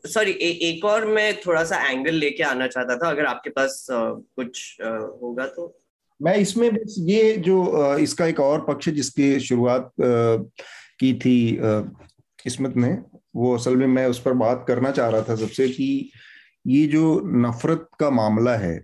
sorry 0.08 0.32
एक 0.70 0.86
और 0.86 1.05
मैं 1.05 1.34
थोड़ा 1.41 1.64
सा 1.64 1.82
एंगल 1.89 2.16
लेके 2.16 2.43
आना 2.43 2.68
चाहता 2.68 2.97
था 2.97 3.10
अगर 3.10 3.26
आपके 3.26 3.49
पास 3.49 3.86
uh, 3.91 4.22
कुछ 4.36 4.78
uh, 4.82 5.01
होगा 5.22 5.45
तो। 5.47 5.76
मैं 6.20 6.36
इसमें 6.36 6.70
बस 6.76 6.95
ये 6.99 7.36
जो 7.38 7.64
uh, 7.64 7.99
इसका 7.99 8.26
एक 8.26 8.39
और 8.39 8.66
पक्ष 8.66 8.89
जिसकी 8.89 9.39
शुरुआत 9.39 9.91
की 10.99 11.14
थी 11.14 11.38
किस्मत 12.39 12.78
ने 12.78 12.97
वो 13.36 13.53
असल 13.55 13.76
में 13.76 13.88
मैं 13.88 14.05
उस 14.08 14.20
पर 14.22 14.34
बात 14.34 14.66
करना 14.68 14.91
चाह 14.91 15.10
रहा 15.10 15.22
था 15.22 15.36
सबसे 15.36 15.68
कि 15.70 16.12
ये 16.68 16.86
जो 16.88 17.22
नफरत 17.45 17.88
का 17.99 18.10
मामला 18.10 18.55
है 18.55 18.76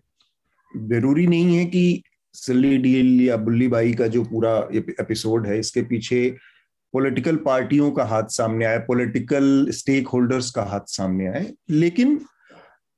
ज़रूरी 0.74 1.26
नहीं 1.28 1.58
है 1.58 1.66
कि 1.66 2.04
सिल्ली 2.34 2.78
डील 2.78 3.22
या 3.22 3.38
बुल्ली 3.38 3.68
बाई 3.68 3.94
का 3.94 4.08
जो 4.08 4.24
पूरा 4.24 4.58
एपिसोड 4.76 5.48
है, 5.48 5.60
इसके 5.60 5.82
पीछे 5.82 6.30
पॉलिटिकल 6.94 7.36
पार्टियों 7.36 7.92
का 7.92 8.04
हाथ 8.04 8.24
सामने 8.30 8.66
आया 8.66 8.80
पॉलिटिकल 8.80 9.68
स्टेक 9.72 10.08
होल्डर्स 10.08 10.50
का 10.52 10.64
हाथ 10.64 10.80
सामने 10.88 11.28
आए 11.28 11.46
लेकिन 11.70 12.20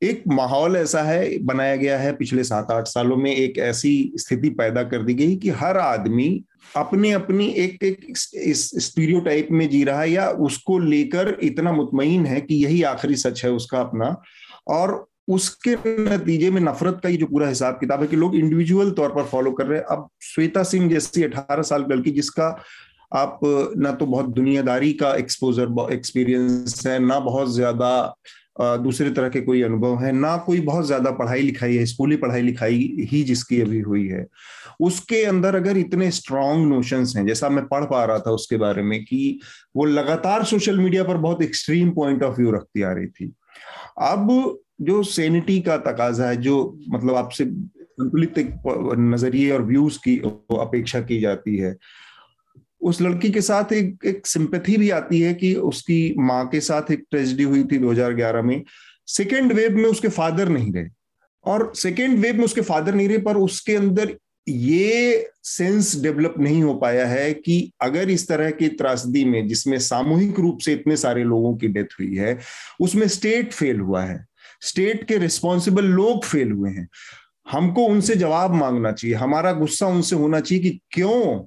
एक 0.02 0.24
माहौल 0.28 0.76
ऐसा 0.76 1.02
है, 1.04 1.38
बनाया 1.44 1.76
गया 1.76 1.98
है 2.00 2.12
पिछले 2.16 2.44
सात 2.44 2.72
आठ 2.72 2.88
सालों 2.88 3.18
में, 3.18 3.32
एक 3.36 3.58
ऐसी 3.58 4.12
स्थिति 4.16 4.50
पैदा 4.50 4.84
कर 4.84 5.04
दी 5.04 5.14
गई 5.14 5.36
कि 5.36 5.50
हर 5.52 5.78
आदमी 5.78 6.44
अपने 6.76 7.12
अपनी 7.12 7.48
एक 7.48 7.84
एक 7.84 8.18
स्टीरियो 8.18 9.20
टाइप 9.20 9.48
में 9.52 9.68
जी 9.70 9.84
रहा 9.84 10.02
है 10.02 10.12
या 10.12 10.28
उसको 10.30 10.80
लेकर 10.80 11.38
इतना 11.44 11.72
मुतमईन 11.72 12.26
है 12.26 12.42
कि 12.42 12.56
यही 12.56 12.82
आखिरी 12.84 13.16
सच 13.16 13.44
है 13.46 13.52
उसका 13.52 13.80
अपना। 13.80 14.16
और 14.68 15.06
उसके 15.28 15.76
नतीजे 16.00 16.50
में 16.52 16.62
नफरत 16.62 17.00
का 17.04 17.10
ये 17.10 17.18
जो 17.18 17.26
पूरा 17.26 17.48
हिसाब 17.48 17.78
किताब 17.80 18.02
है 18.02 18.08
कि 18.08 18.16
लोग 18.16 18.36
इंडिविजुअल 18.36 18.92
तौर 18.92 19.10
पर 19.10 19.24
फॉलो 19.26 19.52
कर 19.52 19.66
रहे 19.66 19.80
हैं। 19.80 19.86
अब 19.88 20.08
श्वेता 20.24 20.64
सिंह 20.64 20.90
जैसी 20.90 21.24
अठारह 21.24 21.62
साल 21.64 21.86
लड़की 21.92 22.12
जिसका 22.12 22.48
आप, 23.12 23.40
ना 23.78 23.92
तो 23.92 24.06
बहुत 24.06 24.30
दुनियादारी 24.32 24.92
का 24.94 25.14
एक्सपोजर 25.16 25.94
एक्सपीरियंस 25.94 26.86
है, 26.88 26.98
ना 27.00 27.20
बहुत 27.22 27.54
ज़्यादा 27.54 28.16
दूसरे 28.60 29.10
तरह 29.10 29.30
के 29.30 29.42
कोई 29.42 29.62
अनुभव 29.62 29.98
है, 30.00 30.12
ना 30.12 30.36
कोई 30.38 30.60
बहुत 30.62 30.86
ज़्यादा 30.86 31.12
पढ़ाई 31.12 31.42
लिखाई 31.42 31.76
है, 31.76 31.86
स्कूली 31.86 32.16
पढ़ाई 32.16 32.42
लिखाई 32.42 33.08
ही 33.12 33.24
जिसकी 33.24 33.60
अभी 33.62 33.80
हुई 33.80 34.08
है। 34.08 34.26
उसके 34.82 35.24
अंदर 35.24 35.56
अगर 35.56 35.78
इतने 35.78 36.10
स्ट्रॉन्ग 36.12 36.68
नोशंस 36.68 37.14
हैं, 37.18 37.26
जैसा 37.28 37.50
मैं 37.50 37.66
पढ़ 37.68 37.86
पा 37.86 38.04
रहा 38.06 38.20
था 38.20 38.32
उसके 38.32 38.58
बारे 38.58 38.82
में 38.82 39.04
कि 39.06 39.40
वो 39.76 39.86
लगातार 39.86 40.44
सोशल 40.44 40.80
मीडिया 40.80 41.04
पर 41.04 41.18
बहुत 41.18 41.42
एक्सट्रीम 41.42 41.92
पॉइंट 41.92 42.24
ऑफ़ 42.24 42.38
व्यू 42.38 42.52
रखती 42.52 42.82
आ 42.82 42.92
रही 42.92 43.08
थी। 43.08 43.32
अब 44.02 44.58
जो 44.82 45.04
सेनिटी 45.04 45.62
का 45.62 45.78
तकाजा 45.78 46.26
है, 46.26 46.38
जो 46.38 46.80
मतलब 46.90 47.16
आपसे 47.16 47.46
संतुलित 47.84 48.62
नज़रिए 48.98 49.52
और 49.52 49.64
व्यूज़ 49.64 50.00
की 50.00 50.18
अपेक्षा 50.52 51.02
की 51.02 51.20
जाती 51.20 51.58
है। 51.58 51.78
उस 52.82 53.02
लड़की 53.02 53.30
के 53.30 53.42
साथ 53.42 53.74
एक 53.74 53.98
एक 54.06 54.28
सिंपथी 54.28 54.78
भी 54.78 54.90
आती 54.90 55.22
है 55.22 55.34
कि 55.34 55.56
उसकी 55.56 56.16
माँ 56.18 56.48
के 56.48 56.60
साथ 56.60 56.92
एक 56.92 57.04
ट्रेजिडी 57.12 57.44
हुई 57.44 57.64
थी 57.64 57.78
2011 57.78 58.42
में। 58.42 58.64
सेकेंड 59.08 59.54
वेव 59.54 59.78
में 59.78 59.86
उसके 59.86 60.08
फादर 60.08 60.50
नहीं 60.50 60.74
रहे। 60.74 60.86
और 61.46 61.72
सेकेंड 61.76 62.20
वेव 62.20 62.38
में 62.38 62.46
उसके 62.46 62.62
फादर 62.62 62.96
नहीं 62.96 63.08
रहे, 63.08 63.18
पर 63.18 63.38
उसके 63.38 63.76
अंदर 63.76 64.18
ये 64.48 65.30
सेंस 65.44 66.02
डेवलप 66.02 66.36
नहीं 66.40 66.64
हो 66.64 66.76
पाया 66.76 67.08
है 67.08 67.34
कि 67.34 67.72
अगर 67.82 68.10
इस 68.10 68.28
तरह 68.28 68.52
की 68.52 68.68
त्रासदी 68.68 69.26
में, 69.26 69.48
जिसमें 69.48 69.80
सामूहिक 69.80 70.40
रूप 70.40 70.60
से 70.60 70.74
इतने 70.74 70.98
सारे 70.98 71.24
लोगों 71.24 71.58
की 71.58 71.68
डेथ 71.68 71.96
हुई 72.00 72.16
है, 72.16 72.40
उसमें 72.82 73.08
स्टेट 73.08 73.54
फेल 73.54 73.80
हुआ 73.80 74.04
है। 74.04 74.26
स्टेट 74.62 75.04
के 75.04 75.18
रिस्पॉन्सिबल 75.18 75.86
लोग 75.86 76.26
फेल 76.26 76.52
हुए 76.52 76.70
हैं। 76.70 76.88
हमको 77.52 77.86
उनसे 77.86 78.16
जवाब 78.16 78.54
मांगना 78.54 78.92
चाहिए। 78.92 79.16
हमारा 79.16 79.52
गुस्सा 79.52 79.88
उनसे 79.88 80.16
होना 80.16 80.40
चाहिए 80.40 80.64
कि 80.64 80.82
क्यों? 80.92 81.46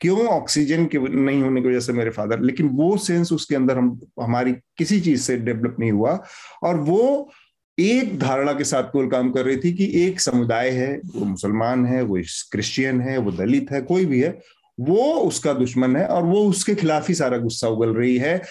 क्यों 0.00 0.26
ऑक्सीजन 0.26 0.86
के 0.86 0.98
नहीं 0.98 1.42
होने 1.42 1.62
की 1.62 1.68
वजह 1.68 1.80
से 1.80 1.92
मेरे 1.92 2.10
फादर, 2.10 2.40
लेकिन 2.40 2.68
वो 2.68 2.96
सेंस 2.96 3.32
उसके 3.32 3.56
अंदर 3.56 3.78
हम, 3.78 4.00
हमारी 4.22 4.52
किसी 4.52 5.00
चीज़ 5.00 5.20
से 5.20 5.36
डेवलप 5.36 5.76
नहीं 5.80 5.92
हुआ। 5.92 6.24
और 6.62 6.76
वो 6.76 7.32
एक 7.78 8.18
धारणा 8.18 8.52
के 8.52 8.64
साथ 8.64 8.82
कोई 8.82 9.08
काम 9.08 9.30
कर 9.30 9.44
रही 9.44 9.56
थी 9.56 9.72
कि 9.72 10.04
एक 10.04 10.20
समुदाय 10.20 10.70
है, 10.70 11.00
वो 11.16 11.24
मुसलमान 11.24 11.86
है, 11.86 12.02
वो 12.02 12.18
क्रिश्चियन 12.52 13.00
है, 13.00 13.18
वो 13.18 13.32
दलित 13.32 13.66
है, 13.72 13.82
कोई 13.82 14.06
भी 14.06 14.20
है, 14.20 14.40
वो 14.80 15.14
उसका 15.14 15.52
दुश्मन 15.52 15.96
है 15.96 16.06
और 16.06 16.22
वो 16.22 16.44
उसके 16.44 16.74
खिलाफ 16.74 17.08
ही 17.08 17.14
सारा 17.14 17.38
गुस्सा 17.38 17.68
उगल 17.68 17.94
रही 17.94 18.16
है। 18.16 18.42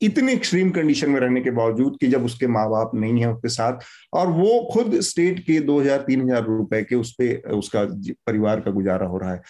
इतनी 0.00 0.32
एक्सट्रीम 0.32 0.70
कंडीशन 0.70 1.10
में 1.10 1.18
रहने 1.20 1.40
के 1.40 1.50
बावजूद 1.52 1.96
कि 2.00 2.06
जब 2.08 2.24
उसके 2.24 2.46
माँ 2.48 2.68
बाप 2.70 2.90
नहीं 2.94 3.20
है 3.20 3.32
उसके 3.32 3.48
साथ, 3.48 3.78
और 4.12 4.26
वो 4.28 4.68
खुद 4.72 4.98
स्टेट 5.02 5.38
के 5.40 5.58
दो 5.60 5.80
हज़ार, 5.80 5.98
तीन 5.98 6.22
हज़ार 6.22 6.44
रुपए 6.46 6.82
के 6.84 6.96
उस 6.96 7.12
पर 7.20 7.52
उसका 7.52 7.84
परिवार 8.26 8.60
का 8.60 8.70
गुजारा 8.70 9.06
हो 9.06 9.18
रहा 9.18 9.32
है। 9.32 9.42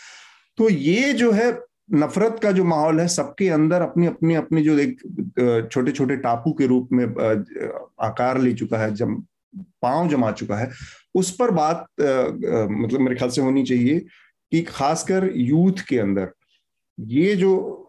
तो 0.58 0.68
ये 0.68 1.12
जो 1.12 1.30
है, 1.32 1.50
नफरत 1.94 2.38
का 2.42 2.50
जो 2.52 2.64
माहौल 2.64 3.00
है, 3.00 3.06
सबके 3.08 3.48
अंदर 3.50 3.82
अपनी 3.82 4.06
अपनी 4.06 4.34
अपनी 4.34 4.62
जो 4.62 4.78
एक 4.78 5.68
छोटे 5.72 5.92
छोटे 5.92 6.16
टापू 6.18 6.52
के 6.52 6.66
रूप 6.66 6.88
में 6.92 7.04
आकार 8.02 8.40
ले 8.40 8.52
चुका 8.54 8.78
है 8.78 8.94
जब 8.94 9.22
पाँव 9.82 10.08
जमा 10.08 10.30
चुका 10.32 10.56
है, 10.56 10.70
उस 11.14 11.30
पर 11.36 11.50
बात 11.50 11.86
मतलब 12.00 13.00
मेरे 13.00 13.16
ख्याल 13.16 13.30
से 13.30 13.40
होनी 13.40 13.62
चाहिए 13.64 13.98
कि 14.52 14.62
खासकर 14.62 15.30
यूथ 15.34 15.84
के 15.88 15.98
अंदर, 15.98 16.30
ये 16.98 17.34
जो 17.36 17.85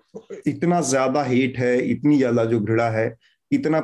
इतना 0.47 0.81
ज़्यादा 0.83 1.23
हेट 1.23 1.57
है, 1.57 1.77
इतनी 1.81 2.17
ज़्यादा 2.17 2.45
जो 2.45 2.59
घृणा 2.59 2.89
है, 2.89 3.13
इतना 3.51 3.79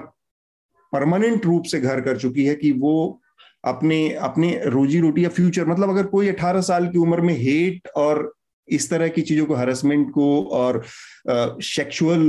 परमानेंट 0.94 1.46
रूप 1.46 1.64
से 1.66 1.80
घर 1.80 2.02
कर 2.02 2.18
चुकी 2.18 2.46
है 2.46 2.56
कि 2.56 2.72
वो 2.72 3.20
अपने 3.64 3.98
अपने 4.22 4.60
रोजी 4.66 5.00
रोटी 5.00 5.24
या 5.24 5.30
फ्यूचर 5.30 5.66
मतलब 5.68 5.90
अगर 5.90 6.06
कोई 6.08 6.28
18 6.30 6.62
साल 6.62 6.88
की 6.88 6.98
उम्र 6.98 7.22
में 7.22 7.34
हेट 7.38 7.88
और 7.98 8.32
इस 8.68 8.90
तरह 8.90 9.08
की 9.08 9.22
चीज़ों 9.22 9.46
को 9.46 9.56
हरसमेंट 9.56 10.10
को 10.12 10.26
और 10.54 10.82
सेक्सुअल 11.28 12.22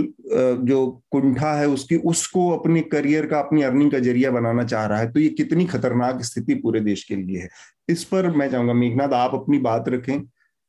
जो 0.63 0.87
कुंठा 1.11 1.53
है 1.55 1.69
उसकी, 1.69 1.97
उसको 1.97 2.49
अपने 2.51 2.81
करियर 2.83 3.27
का, 3.27 3.39
अपनी 3.39 3.63
अर्निंग 3.63 3.91
का 3.91 3.99
ज़रिया 3.99 4.31
बनाना 4.31 4.65
चाह 4.65 4.87
रहा 4.87 4.99
है 4.99 5.11
तो 5.13 5.21
ये 5.21 5.29
कितनी 5.31 5.67
खतरनाक 5.67 6.23
स्थिति 6.23 6.55
पूरे 6.55 6.81
देश 6.81 7.05
के 7.05 7.17
लिए 7.17 7.41
है। 7.41 7.49
इस 7.89 8.05
पर 8.05 8.31
मैं 8.31 8.51
चाहूँगा 8.51 8.73
मेघनाथ, 8.75 9.09
आप 9.11 9.35
अपनी 9.35 9.59
बात 9.61 9.89
रखें। 9.89 10.21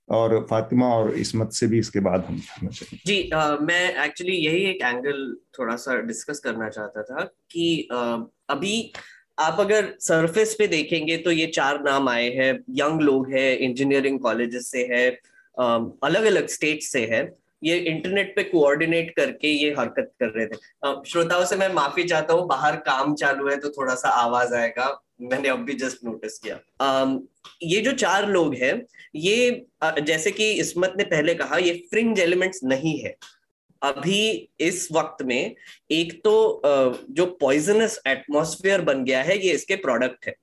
और 0.09 0.45
फातिमा 0.49 0.87
और 0.95 1.13
इसमत 1.15 1.51
से 1.51 1.67
भी 1.67 1.79
इसके 1.79 1.99
बाद 1.99 2.25
हम 2.25 2.41
जी 3.05 3.29
आ, 3.29 3.57
मैं 3.57 4.05
एक्चुअली 4.05 4.35
यही 4.35 4.63
एक 4.63 4.81
एंगल 4.81 5.35
थोड़ा 5.59 5.75
सा 5.75 5.95
डिस्कस 6.01 6.39
करना 6.39 6.69
चाहता 6.69 7.03
था 7.03 7.23
कि 7.51 7.87
आ, 7.91 8.17
अभी 8.49 8.91
आप 9.39 9.59
अगर 9.59 9.93
सरफेस 9.99 10.55
पे 10.59 10.67
देखेंगे 10.67 11.17
तो 11.17 11.31
ये 11.31 11.47
चार 11.47 11.81
नाम 11.83 12.09
आए 12.09 12.29
हैं 12.35 12.51
यंग 12.69 13.01
लोग 13.01 13.31
हैं 13.31 13.57
इंजीनियरिंग 13.57 14.19
कॉलेजेस 14.19 14.71
से 14.71 14.85
है 14.91 15.09
अलग 15.59 16.25
अलग 16.25 16.47
स्टेट 16.47 16.81
से 16.81 17.05
है। 17.05 17.23
ये 17.65 17.77
इंटरनेट 17.79 18.35
पे 18.35 18.43
कोऑर्डिनेट 18.43 19.13
करके 19.15 19.47
ये 19.47 19.69
हरकत 19.77 20.11
कर 20.19 20.29
रहे 20.29 20.45
थे। 20.47 21.09
श्रोताओं 21.09 21.45
से 21.45 21.55
मैं 21.55 21.69
माफ़ी 21.73 22.03
चाहता 22.03 22.33
हूँ, 22.33 22.47
बाहर 22.47 22.75
काम 22.87 23.15
चालू 23.15 23.49
है 23.49 23.57
तो 23.57 23.69
थोड़ा 23.69 23.95
सा 23.95 24.09
आवाज़ 24.21 24.53
आएगा। 24.55 24.89
मैंने 25.21 25.49
अब 25.49 25.59
भी 25.65 25.73
जस्ट 25.75 26.03
नोटिस 26.05 26.37
किया। 26.39 26.59
ये 27.63 27.81
जो 27.81 27.91
चार 27.93 28.27
लोग 28.29 28.55
हैं, 28.55 28.81
ये 29.15 29.65
जैसे 29.83 30.31
कि 30.31 30.51
इसमत 30.53 30.93
ने 30.97 31.03
पहले 31.05 31.35
कहा, 31.35 31.57
ये 31.57 31.73
फ्रिंज 31.91 32.19
एलिमेंट्स 32.19 32.59
नहीं 32.63 32.97
है। 32.99 33.15
अभी 33.81 34.49
इस 34.59 34.87
वक्त 34.91 35.21
में 35.23 35.55
एक 35.91 36.13
तो 36.23 36.61
जो 37.09 37.25
पॉइजनस 37.41 37.99
एटमॉस्फेयर 38.07 38.81
बन 38.81 39.03
गया 39.03 39.21
है, 39.21 39.37
ये 39.37 39.51
इसके 39.51 39.75
प्रोडक्ट 39.77 40.25
है। 40.27 40.35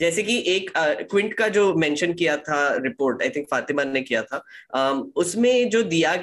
जैसे 0.00 0.22
कि 0.22 0.44
एक 0.46 0.70
क्विंट 1.10 1.34
का 1.34 1.48
जो 1.48 1.74
मेंशन 1.74 2.12
किया 2.12 2.36
था 2.36 2.76
रिपोर्ट 2.76 3.22
आई 3.22 3.28
थिंक 3.28 3.46
फातिमा 3.50 3.84
ने 3.84 4.02
किया 4.02 4.22
था 4.22 4.44
उसमें 5.16 5.70
जो 5.70 5.82
दिया 5.82 6.16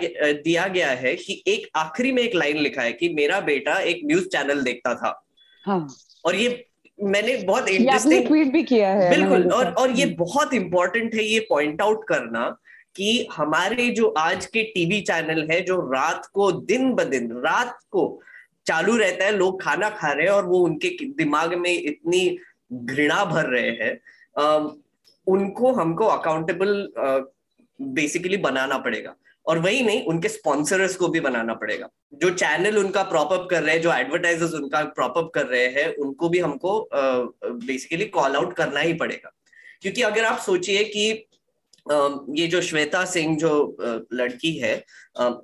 दिया 0.43 0.67
गया 0.67 0.89
है 0.89 1.15
कि 1.15 1.43
एक 1.47 1.67
आखिरी 1.75 2.11
में 2.11 2.23
एक 2.23 2.35
लाइन 2.35 2.57
लिखा 2.57 2.81
है 2.81 2.91
कि 2.93 3.09
मेरा 3.09 3.39
बेटा 3.39 3.79
एक 3.79 4.01
न्यूज़ 4.05 4.27
चैनल 4.27 4.61
देखता 4.61 4.93
था। 4.95 5.23
हाँ. 5.65 5.87
और 6.25 6.35
ये 6.35 6.65
मैंने 7.03 7.37
बहुत 7.37 7.69
इंटरेस्टिंग 7.69 8.27
ट्वीट 8.27 8.47
भी 8.47 8.63
किया 8.63 8.89
है 8.93 9.09
बिल्कुल 9.09 9.51
और 9.51 9.65
और 9.73 9.91
ये 9.91 10.05
बहुत 10.05 10.53
इंपॉर्टेंट 10.53 11.15
है 11.15 11.23
ये 11.23 11.39
पॉइंट 11.39 11.81
आउट 11.81 12.07
करना 12.07 12.57
कि 12.95 13.27
हमारे 13.31 13.89
जो 13.89 14.07
आज 14.07 14.45
के 14.45 14.63
टीवी 14.63 15.01
चैनल 15.01 15.47
है 15.51 15.61
जो 15.61 15.79
रात 15.93 16.25
को 16.33 16.51
दिन 16.51 16.93
ब 16.93 17.03
दिन 17.03 17.31
रात 17.31 17.77
को 17.91 18.21
चालू 18.65 18.97
रहता 18.97 19.25
है 19.25 19.37
लोग 19.37 19.61
खाना 19.61 19.89
खा 19.89 20.11
रहे 20.11 20.25
हैं 20.25 20.33
और 20.33 20.45
वो 20.45 20.59
उनके 20.59 20.89
दिमाग 21.17 21.53
में 21.53 21.71
इतनी 21.71 22.37
घृणा 22.73 23.23
भर 23.25 23.45
रहे 23.45 23.69
हैं 23.81 23.99
उनको 25.27 25.71
हमको 25.73 26.05
अकाउंटेबल 26.05 26.91
बेसिकली 27.79 28.37
बनाना 28.37 28.77
पड़ेगा। 28.77 29.15
और 29.45 29.59
वही 29.59 29.81
नहीं, 29.83 30.03
उनके 30.05 30.29
स्पॉन्सर्स 30.29 30.95
को 30.95 31.07
भी 31.07 31.19
बनाना 31.19 31.53
पड़ेगा। 31.53 31.87
जो 32.13 32.29
चैनल 32.29 32.77
उनका 32.77 33.03
प्रॉपअप 33.03 33.47
कर 33.49 33.63
रहे 33.63 33.75
हैं, 33.75 33.81
जो 33.81 33.93
एडवर्टाइजर्स 33.93 34.53
उनका 34.53 34.83
प्रॉपअप 34.95 35.31
कर 35.35 35.45
रहे 35.45 35.65
हैं, 35.67 35.87
उनको 35.95 36.29
भी 36.29 36.39
हमको 36.39 36.89
बेसिकली 37.43 38.05
कॉल 38.07 38.35
आउट 38.35 38.53
करना 38.53 38.79
ही 38.79 38.93
पड़ेगा। 38.93 39.31
क्योंकि 39.81 40.01
अगर 40.01 40.25
आप 40.25 40.39
सोचिए 40.39 40.83
कि 40.85 41.27
ये 42.41 42.47
जो 42.47 42.61
श्वेता 42.61 43.03
सिंह 43.05 43.37
जो 43.37 43.77
लड़की 44.13 44.51
है 44.57 44.75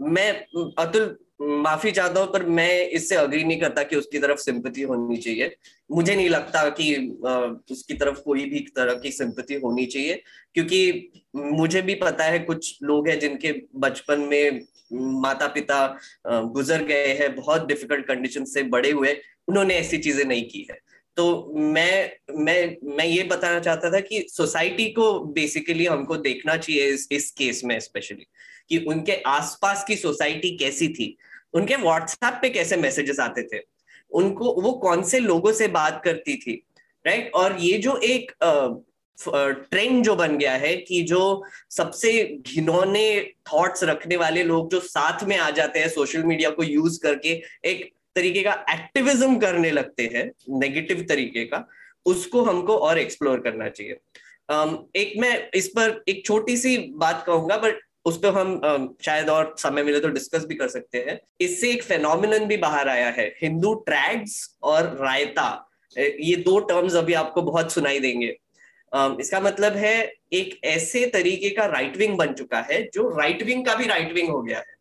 मैं, 0.02 0.32
अतुल 0.80 1.18
माफ़ी 1.40 1.92
चाहता 1.92 2.20
हूँ, 2.20 2.32
पर 2.34 2.46
मैं 2.46 2.88
इससे 2.90 3.16
अग्री 3.16 3.44
नहीं 3.44 3.60
करता 3.60 3.84
कि 3.84 3.96
उसकी 3.96 4.20
तरफ़ 4.20 4.40
सिंपति 4.40 4.82
होनी 4.82 5.18
चाहिए। 5.18 5.56
मुझे 5.90 6.16
नहीं 6.16 6.30
लगता 6.30 6.68
कि 6.72 6.96
उसकी 7.72 7.94
तरफ़ 7.94 8.20
कोई 8.22 8.46
भी 8.46 8.60
तरह 8.76 8.94
की 8.94 9.12
सिंपति 9.12 9.56
होनी 9.56 9.86
चाहिए, 9.86 10.22
क्योंकि 10.56 11.12
मुझे 11.36 11.82
भी 11.82 11.96
पता 11.98 12.24
है 12.24 12.40
कुछ 12.40 12.78
लोग 12.84 13.08
हैं 13.10 13.20
जिनके 13.20 13.54
बचपन 13.78 14.20
में 14.22 14.62
माता 14.94 15.48
पिता 15.48 15.86
गुजर 16.28 16.84
गए 16.86 17.14
हैं, 17.14 17.36
बहुत 17.36 17.68
डिफ़िकल्ट 17.68 18.06
कंडीशन 18.08 18.46
से 18.46 18.64
बड़े 18.66 18.92
हुए 18.92 19.16
उन्होंने 19.48 19.76
ऐसी 19.76 19.98
चीज़ें 19.98 20.26
नहीं 20.26 20.44
की 20.44 20.68
है। 20.72 20.80
तो 21.18 21.54
मैं 21.54 22.12
मैं 22.36 22.96
मैं 22.98 23.06
ये 23.06 23.24
बताना 23.24 23.60
चाहता 23.60 23.92
था 23.92 24.00
कि 24.00 24.26
सोसाइटी 24.30 24.90
को 24.92 25.20
बेसिकली 25.36 25.86
हमको 25.86 26.18
देखना 26.18 26.56
चाहिए 26.58 26.88
इस 26.88 27.08
इस 27.12 27.30
केस 27.32 27.62
में 27.66 27.80
स्पेशली 27.80 28.26
कि 28.70 28.78
उनके 28.88 29.16
आसपास 29.28 29.84
की 29.88 29.96
सोसाइटी 29.96 30.56
कैसी 30.58 30.88
थी। 30.90 31.16
उनके 31.58 31.76
व्हाट्सएप 31.78 32.40
पे 32.42 32.50
कैसे 32.50 32.78
मैसेजेस 32.78 33.20
आते 33.20 33.44
थे? 33.44 33.62
उनको, 34.12 34.54
वो 34.54 34.72
कौन 34.74 35.04
से 35.04 35.20
लोगों 35.20 35.52
से 35.54 35.68
बात 35.70 36.02
करती 36.04 36.36
थी? 36.38 36.64
राइट 37.06 37.32
और 37.36 37.58
ये 37.60 37.78
जो 37.78 37.96
एक 38.04 38.32
ट्रेंड 39.20 40.04
जो 40.04 40.16
बन 40.16 40.38
गया 40.38 40.54
है 40.54 40.76
कि 40.78 41.02
जो 41.04 41.44
सबसे 41.72 42.12
घिनौने 42.48 43.34
थॉट्स 43.48 43.84
रखने 43.84 44.18
वाले 44.18 44.44
लोग 44.44 44.70
जो 44.72 44.80
साथ 44.80 45.24
में 45.24 45.38
आ 45.38 45.50
जाते 45.52 45.80
हैं 45.80 45.88
सोशल 45.90 46.24
मीडिया 46.24 46.50
को 46.50 46.64
यूज़ 46.64 47.00
करके, 47.04 47.30
एक 47.66 47.92
तरीके 48.16 48.42
का 48.44 48.54
एक्टिविज्म 48.70 49.38
करने 49.40 49.72
लगते 49.72 50.10
हैं 50.14 50.30
नेगेटिव 50.60 51.06
तरीके 51.10 51.46
का, 51.46 51.68
उसको 52.06 52.44
हमको 52.44 52.78
और 52.78 53.00
एक्सप्लोर 53.00 53.40
करना 53.40 53.70
चाहिए। 53.70 53.98
एक 54.96 55.14
मैं 55.20 55.50
इस 55.56 55.68
पर 55.68 56.04
एक 56.08 56.26
छोटी 56.26 56.58
सी 56.58 56.78
बात 56.98 57.24
कहूँगा 57.28 57.58
बट 57.58 57.80
उस 58.08 58.18
पर 58.18 58.34
हम 58.34 58.96
शायद 59.02 59.30
और 59.30 59.54
समय 59.60 59.84
मिले 59.84 60.00
तो 60.00 60.10
डिस्कस 60.10 60.46
भी 60.46 60.56
कर 60.56 60.68
सकते 60.70 60.98
हैं। 61.00 61.20
इससे 61.42 61.72
एक 61.72 61.84
फेनोमिनन 61.84 62.46
भी 62.48 62.58
बाहर 62.58 62.90
आया 62.90 63.10
है, 63.10 63.28
हिंदू 63.42 63.74
ट्रैग्स 63.88 64.58
और 64.64 64.96
रायता। 65.02 65.50
ये 65.96 66.36
दो 66.38 66.60
टर्म्स 66.62 66.96
अभी 66.96 67.14
आपको 67.16 67.42
बहुत 67.42 67.74
सुनाई 67.74 68.00
देंगे। 68.00 68.36
इसका 69.22 69.40
मतलब 69.42 69.76
है, 69.76 70.12
एक 70.34 70.60
ऐसे 70.66 71.06
तरीके 71.10 71.50
का 71.50 71.66
राइट 71.68 71.98
विंग 71.98 72.18
बन 72.18 72.34
चुका 72.34 72.60
है, 72.62 72.82
जो 72.84 73.08
राइट 73.18 73.44
विंग 73.44 73.66
का 73.66 73.76
भी 73.76 73.88
राइट 73.88 74.14
विंग 74.14 74.30
हो 74.30 74.42
गया 74.42 74.58
है। 74.58 74.76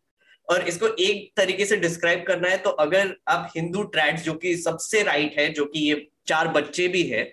और 0.47 0.67
इसको 0.67 0.87
एक 0.99 1.31
तरीके 1.37 1.65
से 1.65 1.77
डिस्क्राइब 1.77 2.23
करना 2.27 2.49
है 2.49 2.57
तो 2.57 2.69
अगर 2.81 3.15
आप 3.27 3.49
हिंदू 3.55 3.83
ट्रैड्स 3.85 4.23
जो 4.23 4.33
कि 4.35 4.55
सबसे 4.57 5.01
राइट 5.03 5.39
है, 5.39 5.47
जो 5.49 5.65
कि 5.65 5.79
ये 5.79 6.07
चार 6.27 6.47
बच्चे 6.49 6.87
भी 6.87 7.03
है, 7.03 7.23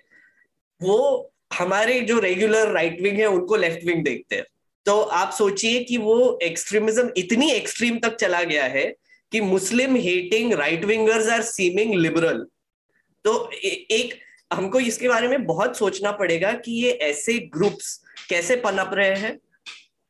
वो 0.81 1.31
हमारे 1.53 1.99
जो 2.01 2.19
रेगुलर 2.19 2.71
राइट 2.73 3.01
विंग 3.01 3.17
है, 3.17 3.25
उनको 3.27 3.55
लेफ़्ट 3.55 3.85
विंग 3.85 4.03
देखते 4.03 4.35
हैं। 4.35 4.45
तो 4.85 5.01
आप 5.01 5.31
सोचिए 5.33 5.83
कि 5.83 5.97
वो 5.97 6.39
एक्सट्रीमिज्म 6.43 7.09
इतनी 7.17 7.51
एक्सट्रीम 7.51 7.97
तक 7.99 8.15
चला 8.15 8.43
गया 8.43 8.63
है 8.63 8.85
कि 9.31 9.41
Muslim 9.41 9.95
hating 9.95 10.53
right 10.53 10.85
wingers 10.85 11.29
are 11.29 11.41
seeming 11.41 11.93
liberal 11.93 12.45
तो 13.25 13.51
ए, 13.53 13.87
एक 13.91 14.19
हमको 14.53 14.79
इसके 14.79 15.07
बारे 15.07 15.27
में 15.27 15.45
बहुत 15.45 15.77
सोचना 15.77 16.11
पड़ेगा 16.11 16.51
कि 16.51 16.71
ये 16.71 16.91
ऐसे 16.91 17.37
ग्रुप्स 17.55 17.99
कैसे 18.29 18.55
पनप 18.55 18.91
रहे 18.93 19.15
हैं 19.15 19.37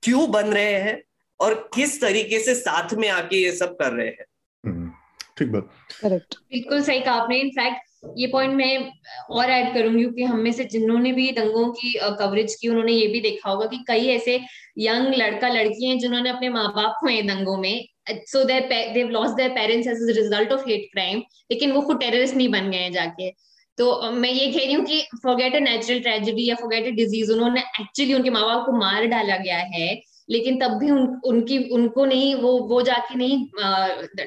क्यों 0.04 0.32
बन 0.32 0.54
रहे 0.54 0.74
हैं 0.82 1.02
और 1.40 1.54
किस 1.76 2.00
तरीके 2.02 2.40
से 2.40 2.56
साथ 2.56 2.94
में 2.94 3.10
आके 3.10 3.38
ये 3.38 3.52
सब 3.52 3.78
कर 3.78 3.92
रहे 3.92 4.08
हैं। 4.08 4.26
हम्म, 4.64 4.92
ठीक 5.38 5.48
बात। 5.48 5.70
करेक्ट 6.02 6.36
बिल्कुल 6.36 6.82
सही 6.84 7.00
कहा 7.02 7.14
आपने। 7.14 7.40
इनफैक्ट 7.40 7.85
ये 8.18 8.28
पॉइंट 8.28 8.54
मैं 8.54 8.92
और 9.32 9.50
ऐड 9.52 9.74
करूँगी 9.74 10.00
क्योंकि 10.00 10.24
हम 10.24 10.40
में 10.40 10.52
से 10.52 10.64
जिन्होंने 10.66 11.12
भी 11.12 11.32
दंगों 11.32 11.68
की 11.74 11.94
कवरेज 12.20 12.56
की, 12.56 12.68
उन्होंने 12.68 12.92
ये 12.92 13.08
भी 13.08 13.22
देखा 13.22 13.50
होगा 13.50 13.66
कि 13.66 13.84
कई 13.88 14.08
ऐसे 14.10 14.40
यंग 14.80 15.14
लड़का 15.14 15.50
लड़की 15.50 15.86
हैं 15.86 15.98
जिन्होंने 16.00 16.30
अपने 16.30 16.50
माँ 16.50 16.68
बाप 16.76 17.00
हुए 17.04 17.22
दंगों 17.24 17.58
में 17.58 17.86
so 18.28 18.44
they've 18.44 19.10
lost 19.10 19.32
their 19.32 19.50
parents 19.52 19.88
as 19.88 20.18
result 20.18 20.52
of 20.52 20.70
hate 20.70 20.90
crime 20.94 21.20
लेकिन 21.52 21.72
वो 21.72 21.82
खुद 21.82 22.00
टेररिस्ट 22.00 22.36
नहीं 22.36 22.50
बन 22.52 22.70
गए 22.72 22.78
हैं 22.78 22.92
जाके। 22.92 23.30
तो 23.78 24.12
मैं 24.12 24.30
ये 24.32 24.46
कह 24.52 24.66
रही 24.66 24.74
हूँ 24.74 24.86
कि 24.86 25.02
फॉरगेट 25.24 25.56
अ 25.56 25.60
नेचुरल 25.60 26.00
ट्रेजिडी 26.00 26.50
या 26.50 26.56
फॉरगेट 26.56 26.86
अ 26.88 26.96
डिज़ीज़ 26.96 27.32
उन्होंने 27.32 27.62
एक्चुअली 27.82 28.14
उनके 28.14 28.30
माँ 28.30 28.44
बाप 28.46 28.66
को 28.66 28.72
मार 28.72 29.06
डाला 29.08 29.38
गया 29.38 29.58
है 29.74 29.88
लेकिन 30.30 30.60
तब 30.60 30.78
भी 30.80 30.90
उन, 30.92 31.06
उनकी 31.26 31.58
उनको 31.70 32.06
नहीं 32.06 32.34
वो 32.36 32.58
वो 32.68 32.82
जाके 32.82 33.16
नहीं 33.16 33.46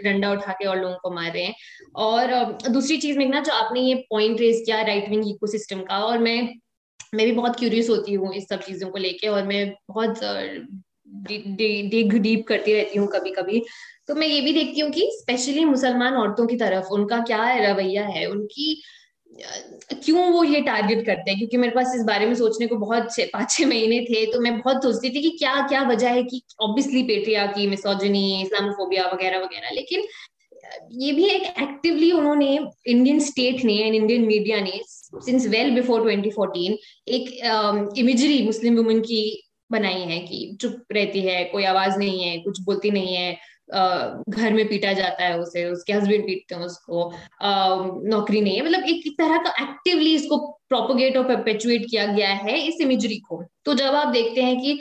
डंडा 0.04 0.30
उठा 0.32 0.52
के 0.52 0.66
और 0.66 0.80
लोगों 0.80 0.96
को 1.02 1.10
मार 1.10 1.32
रहे 1.32 1.44
हैं। 1.44 1.54
और 1.96 2.32
दूसरी 2.70 2.96
चीज़ 2.96 3.18
में 3.18 3.28
ना 3.28 3.40
जो 3.40 3.52
आपने 3.52 3.80
ये 3.80 3.94
पॉइंट 4.10 4.40
रेज 4.40 4.62
किया 4.66 4.80
राइट 4.82 5.08
विंग 5.10 5.28
इकोसिस्टम 5.30 5.80
का 5.82 5.98
और 6.04 6.18
मैं 6.18 6.40
मैं 7.14 7.26
भी 7.26 7.32
बहुत 7.32 7.56
क्यूरियस 7.56 7.88
होती 7.90 8.14
हूँ 8.14 8.32
इस 8.34 8.48
सब 8.48 8.60
चीज़ों 8.60 8.88
को 8.90 8.98
लेके 8.98 9.28
और 9.28 9.46
मैं 9.46 9.68
बहुत 9.88 10.20
डिग 11.26 12.14
डीप 12.14 12.46
करती 12.48 12.72
रहती 12.72 12.98
हूँ 12.98 13.08
कभी 13.08 13.30
कभी 13.30 13.62
तो 14.08 14.14
मैं 14.14 14.26
ये 14.26 14.40
भी 14.40 14.52
देखती 14.52 14.80
हूँ 14.80 14.90
कि 14.90 15.08
स्पेशली 15.12 15.64
मुसलमान 15.64 16.14
औरतों 16.14 16.46
की 16.46 16.56
तरफ़ 16.56 16.86
उनका 16.92 17.18
क्या 17.22 17.42
रवैया 17.60 18.04
है? 18.06 18.26
उनकी 18.26 18.82
क्यों 19.94 20.24
वो 20.32 20.42
ये 20.44 20.60
टारगेट 20.60 21.04
करते 21.06 21.30
हैं? 21.30 21.38
क्योंकि 21.38 21.56
मेरे 21.56 21.74
पास 21.74 21.92
इस 21.96 22.02
बारे 22.04 22.26
में 22.26 22.34
सोचने 22.34 22.66
को 22.66 22.76
बहुत 22.76 23.08
पाँच 23.32 23.50
छह 23.50 23.66
महीने 23.66 24.00
थे 24.04 24.24
तो 24.32 24.40
मैं 24.40 24.58
बहुत 24.58 24.82
सोचती 24.82 25.10
थी 25.10 25.22
कि 25.22 25.30
क्या 25.38 25.54
क्या 25.68 25.82
वजह 25.88 26.10
है 26.10 26.22
कि 26.22 26.42
ऑब्वियसली 26.60 27.02
पेट्रिया 27.02 27.46
की 27.46 27.66
मिसोजनी 27.66 28.42
इस्लामोफोबिया 28.42 29.06
वगैरह 29.06 29.38
वगैरह। 29.38 29.70
लेकिन 29.74 30.06
ये 30.92 31.12
भी 31.12 31.24
एक 31.26 31.42
एक्टिवली 31.62 32.10
उन्होंने 32.12 32.58
इंडियन 32.86 33.20
स्टेट 33.20 33.64
ने 33.64 33.74
एंड 33.74 33.94
इंडियन 33.94 34.26
मीडिया 34.26 34.60
ने 34.60 34.80
सिंस 34.84 35.46
वेल 35.46 35.70
बिफोर 35.74 36.02
2014 36.02 36.76
एक 37.08 37.94
इमेजरी 37.98 38.42
मुस्लिम 38.42 38.76
वुमेन 38.76 39.00
की 39.00 39.20
बनाई 39.70 40.00
है 40.02 40.18
कि 40.18 40.56
चुप 40.60 40.92
रहती 40.92 41.20
है, 41.20 41.44
कोई 41.44 41.64
आवाज़ 41.64 41.98
नहीं 41.98 42.22
है, 42.22 42.38
कुछ 42.38 42.60
बोलती 42.60 42.90
नहीं 42.90 43.14
है। 43.14 43.36
घर 43.70 44.52
में 44.52 44.66
पीटा 44.68 44.92
जाता 44.92 45.24
है 45.24 45.38
उसे, 45.38 45.64
उसके 45.64 45.92
हस्बैंड 45.92 46.26
पीटते 46.26 46.54
हैं 46.54 46.62
उसको। 46.62 47.10
नौकरी 48.08 48.40
नहीं 48.40 48.56
है। 48.56 48.64
मतलब 48.64 48.84
एक 48.88 49.08
तरह 49.18 49.36
का 49.38 49.50
एक्टिवली 49.62 50.14
इसको 50.14 50.36
प्रोपोगेट 50.68 51.16
और 51.16 51.24
परपेचुएट 51.24 51.86
किया 51.90 52.06
गया 52.06 52.28
है 52.28 52.58
इस 52.60 52.80
इमेजरी 52.80 53.18
को। 53.28 53.42
तो 53.64 53.74
जब 53.74 53.94
आप 53.94 54.08
देखते 54.08 54.42
हैं 54.42 54.60
कि, 54.60 54.80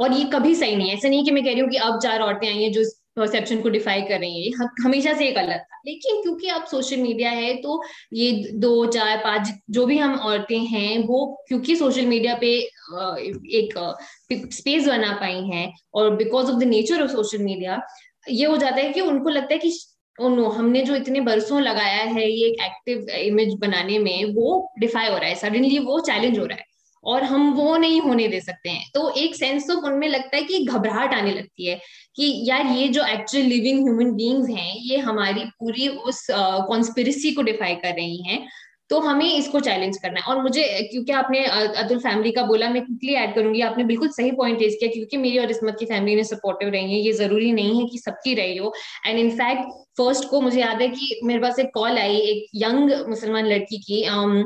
और 0.00 0.12
ये 0.12 0.24
कभी 0.24 0.54
सही 0.54 0.76
नहीं 0.76 0.88
है। 0.88 0.96
ऐसा 0.96 1.08
नहीं 1.08 1.24
कि 1.24 1.30
मैं 1.30 1.44
कह 1.44 1.50
रही 1.52 1.60
हूँ 1.60 1.70
कि 1.70 1.76
अब 1.78 1.98
चार 2.02 2.20
औरतें 2.20 2.48
आई 2.48 2.62
हैं 2.62 2.72
जो 2.72 2.80
इस 2.80 2.94
परसेप्शन 3.16 3.60
को 3.60 3.68
डिफाई 3.68 4.02
कर 4.02 4.18
रही 4.20 4.48
है। 4.48 4.66
हमेशा 4.84 5.12
से 5.12 5.26
एक 5.28 5.34
गलत 5.36 5.64
था। 5.64 5.80
लेकिन 5.86 6.20
क्योंकि 6.22 6.48
अब 6.48 6.64
सोशल 6.64 6.96
मीडिया 6.96 7.30
है 7.30 7.54
तो 7.62 7.82
ये 8.12 8.30
दो, 8.54 8.86
चार, 8.86 9.16
पाँच 9.18 9.48
जो 9.70 9.86
भी 9.86 9.98
हम 9.98 10.14
औरतें 10.20 10.58
हैं, 10.58 10.98
वो 11.06 11.44
क्योंकि 11.48 11.76
सोशल 11.76 12.06
मीडिया 12.06 12.34
पे 12.40 12.52
एक 13.58 13.74
स्पेस 14.52 14.86
बना 14.88 15.12
पाई 15.20 15.42
हैं 15.44 15.72
और 15.94 16.14
because 16.16 16.50
of 16.50 16.58
the 16.60 16.64
nature 16.64 17.02
of 17.02 17.10
social 17.10 17.38
media 17.38 17.80
ये 18.30 18.46
हो 18.46 18.56
जाता 18.56 18.76
है 18.76 18.92
कि 18.92 19.00
उनको 19.00 19.28
लगता 19.28 19.54
है 19.54 19.58
कि 19.58 19.80
नो 20.20 20.48
हमने 20.48 20.82
जो 20.82 20.96
इतने 20.96 21.20
बरसों 21.20 21.62
लगाया 21.62 22.02
है 22.04 22.30
ये 22.30 22.46
एक 22.46 22.62
एक्टिव 22.62 23.08
इमेज 23.10 23.54
बनाने 23.54 23.98
में 23.98 24.24
वो 24.24 24.72
डिफाई 24.78 25.08
हो 25.08 25.18
रहा 25.18 25.28
है 25.28 25.34
सडनली 25.34 25.78
वो 25.78 26.00
चैलेंज 26.00 26.38
हो 26.38 26.44
रहा 26.44 26.58
है 26.58 26.64
और 27.04 27.22
हम 27.22 27.52
वो 27.52 27.76
नहीं 27.76 28.00
होने 28.00 28.28
दे 28.28 28.40
सकते 28.40 28.68
हैं। 28.68 28.90
तो 28.94 29.10
एक 29.10 29.36
सेंस 29.36 29.70
ऑफ़ 29.70 29.84
उनमें 29.84 30.08
लगता 30.08 30.36
है 30.36 30.42
कि 30.42 30.64
घबराहट 30.64 31.14
आने 31.14 31.32
लगती 31.32 31.66
है 31.66 31.80
कि 32.16 32.44
यार 32.48 32.66
ये 32.66 32.88
जो 32.88 33.04
एक्चुअल 33.04 33.44
लिविंग 33.44 33.84
ह्यूमन 33.84 34.12
बींग्स 34.12 34.48
हैं 34.50 34.74
ये 34.76 34.98
हमारी 34.98 35.44
पूरी 35.44 35.88
उस 35.88 36.26
कॉन्स्पिरसी 36.30 37.30
uh, 37.30 37.36
को 37.36 37.42
डिफाई 37.42 37.74
कर 37.74 37.94
रही 37.94 38.22
हैं 38.22 38.48
तो 38.90 38.98
हमें 39.00 39.26
इसको 39.28 39.60
चैलेंज 39.60 39.96
करना 39.96 40.20
है। 40.20 40.26
और 40.26 40.42
मुझे 40.42 40.62
क्योंकि 40.90 41.12
आपने 41.12 41.44
अतुल 41.46 41.98
फैमिली 41.98 42.30
का 42.32 42.42
बोला 42.42 42.68
मैं 42.70 42.84
क्विकली 42.84 43.14
ऐड 43.14 43.34
करूँगी। 43.34 43.60
आपने 43.60 43.84
बिल्कुल 43.84 44.08
सही 44.08 44.30
पॉइंट 44.32 44.60
रेज 44.60 44.76
किया 44.80 44.90
क्योंकि 44.92 45.16
मेरी 45.16 45.38
और 45.38 45.50
इसमत 45.50 45.76
की 45.78 45.86
फैमिली 45.86 46.16
ने 46.16 46.24
सपोर्टिव 46.24 46.68
रही 46.68 46.92
है। 46.92 47.00
ये 47.00 47.12
ज़रूरी 47.12 47.52
नहीं 47.52 47.80
है 47.80 47.86
कि 47.88 47.98
सबकी 47.98 48.34
रही 48.34 48.56
हो। 48.56 48.72
एंड 49.06 49.18
इनफैक्ट 49.18 49.72
फ़र्स्ट 49.98 50.28
को 50.30 50.40
मुझे 50.40 50.60
याद 50.60 50.82
है 50.82 50.88
कि 50.88 51.20
मेरे 51.24 51.40
पास 51.40 51.58
एक 51.58 51.70
कॉल 51.74 51.98
आई 51.98 52.16
एक 52.16 52.46
यंग 52.54 52.90
मुसलमान 53.08 53.46
लड़की 53.46 53.78
की। 53.78 54.04
um, 54.06 54.44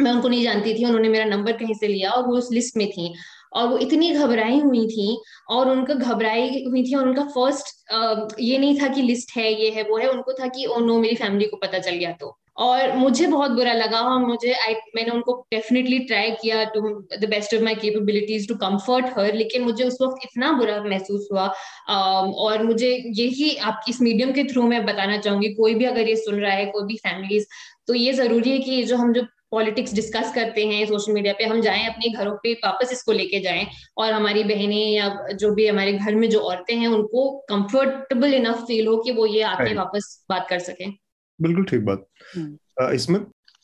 मैं 0.00 0.10
उनको 0.12 0.28
नहीं 0.28 0.42
जानती 0.42 0.74
थी 0.74 0.84
उन्होंने 0.84 1.08
मेरा 1.08 1.24
नंबर 1.24 1.52
कहीं 1.52 1.74
से 1.74 1.88
लिया 1.88 2.10
और 2.10 2.26
वो 2.26 2.36
उस 2.36 2.48
लिस्ट 2.52 2.76
में 2.76 2.88
थी। 2.90 3.12
और 3.52 3.68
वो 3.68 3.78
इतनी 3.78 4.10
घबराई 4.12 4.58
हुई 4.58 4.86
थी 4.86 5.18
और 5.50 5.68
उनका 5.70 5.94
घबराई 5.94 6.64
हुई 6.64 6.82
थी 6.84 6.94
और 6.94 7.08
उनका 7.08 7.24
फ़र्स्ट 7.24 8.40
ये 8.40 8.58
नहीं 8.58 8.80
था 8.80 8.88
कि 8.88 9.02
लिस्ट 9.02 9.36
है 9.36 9.52
ये 9.62 9.70
है 9.70 9.82
वो 9.82 9.98
है। 9.98 10.08
उनको 10.10 10.32
था 10.32 10.46
कि 10.48 10.66
ओ 10.66 10.78
नो 10.80 10.98
मेरी 10.98 11.16
फैमिली 11.16 11.46
को 11.48 11.56
पता 11.56 11.78
चल 11.78 11.96
गया 11.96 12.12
तो। 12.12 12.36
और 12.60 12.92
मुझे 12.96 13.26
बहुत 13.26 13.50
बुरा 13.50 13.72
लगा 13.72 14.00
और 14.00 14.18
मुझे 14.26 14.52
I, 14.68 14.74
मैंने 14.96 15.10
उनको 15.10 15.34
डेफिनेटली 15.50 15.98
ट्राई 15.98 16.30
किया 16.30 16.64
to 16.64 16.80
the 17.20 17.28
best 17.30 17.54
of 17.54 17.62
my 17.62 17.74
capabilities 17.74 18.48
to 18.48 18.54
comfort 18.54 19.06
her 19.18 19.34
लेकिन 19.34 19.62
मुझे 19.62 19.84
उस 19.84 19.98
वक्त 20.02 20.24
इतना 20.24 20.52
बुरा 20.52 20.82
महसूस 20.84 21.28
हुआ 21.32 21.46
um, 21.46 22.32
और 22.34 22.62
मुझे 22.62 22.90
यही 23.16 23.56
आप 23.56 23.84
इस 23.88 24.00
मीडियम 24.02 24.32
के 24.32 24.44
थ्रू 24.44 24.62
मैं 24.62 24.84
बताना 24.86 25.16
चाहूँगी 25.18 25.48
कोई 25.54 25.74
भी 25.74 25.84
अगर 25.84 26.08
ये 26.08 26.16
सुन 26.16 26.40
रहा 26.40 26.52
है 26.52 26.66
कोई 26.66 26.86
भी 26.86 26.96
फैमिलीज़ 26.96 27.46
तो 27.86 27.94
ये 27.94 28.12
ज़रूरी 28.12 28.50
है 28.50 28.58
कि 28.58 28.82
जो 28.84 28.96
हम 28.96 29.12
जो 29.12 29.22
पॉलिटिक्स 29.50 29.94
डिस्कस 29.94 30.32
करते 30.34 30.66
हैं 30.66 30.84
सोशल 30.86 31.12
मीडिया 31.12 31.32
पे 31.38 31.44
हम 31.44 31.60
जाएँ 31.60 31.86
अपने 31.86 32.08
घरों 32.08 32.34
पे 32.42 32.52
वापस 32.64 32.92
इसको 32.92 33.12
लेके 33.12 33.40
जाएँ 33.40 33.66
और 33.98 34.12
हमारी 34.12 34.44
बहनें 34.44 34.76
या 34.76 35.08
जो 35.32 35.54
भी 35.54 35.66
हमारे 35.66 35.92
घर 35.92 36.14
में 36.14 36.28
जो 36.30 36.40
औरतें 36.40 36.74
हैं 36.76 36.88
उनको 36.88 37.30
कंफर्टेबल 37.48 38.34
इनफ 38.34 38.64
फील 38.66 38.86
हो 38.86 38.96
कि 38.96 39.12
वो 39.12 39.26
ये 39.26 39.42
आके 39.44 39.74
वापस 39.74 40.24
बात 40.30 40.46
कर 40.48 40.58
सकें। 40.58 41.09
बिल्कुल 41.42 41.64
ठीक 41.64 41.80
बात 41.80 42.06
हम्म। 42.36 42.92
इसमें 42.92 43.20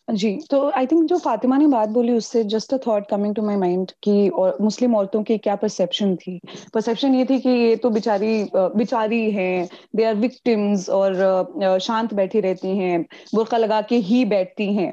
जी 0.09 0.31
तो 0.51 0.59
आई 0.71 0.87
थिंक 0.87 1.05
जो 1.05 1.17
फातिमा 1.19 1.57
ने 1.59 1.67
बात 1.67 1.89
बोली 1.89 2.13
उससे 2.13 2.43
just 2.45 2.73
a 2.75 2.77
thought 2.87 3.07
coming 3.11 3.35
to 3.35 3.43
my 3.43 3.57
mind 3.57 3.91
कि 4.03 4.29
और 4.31 4.57
मुस्लिम 4.61 4.95
औरतों 4.97 5.23
की 5.23 5.39
क्या 5.39 5.55
परसेप्शन 5.57 6.15
थी। 6.17 6.39
परसेप्शन 6.75 7.15
ये 7.15 7.25
थी 7.25 7.39
कि 7.41 7.51
ये 7.51 7.75
तो 7.77 7.91
बेचारी 7.91 8.47
बेचारी 8.55 9.31
हैं 9.31 9.69
दे 9.97 10.05
आर 10.05 10.15
विक्टिम्स 10.17 10.89
और 10.91 11.79
शांत 11.83 12.15
बैठी 12.15 12.41
रहती 12.41 12.77
हैं, 12.79 13.05
बुरका 13.35 13.59
लगा 13.59 13.81
के 13.83 13.97
ही 13.97 14.25
बैठती 14.25 14.73
हैं। 14.75 14.93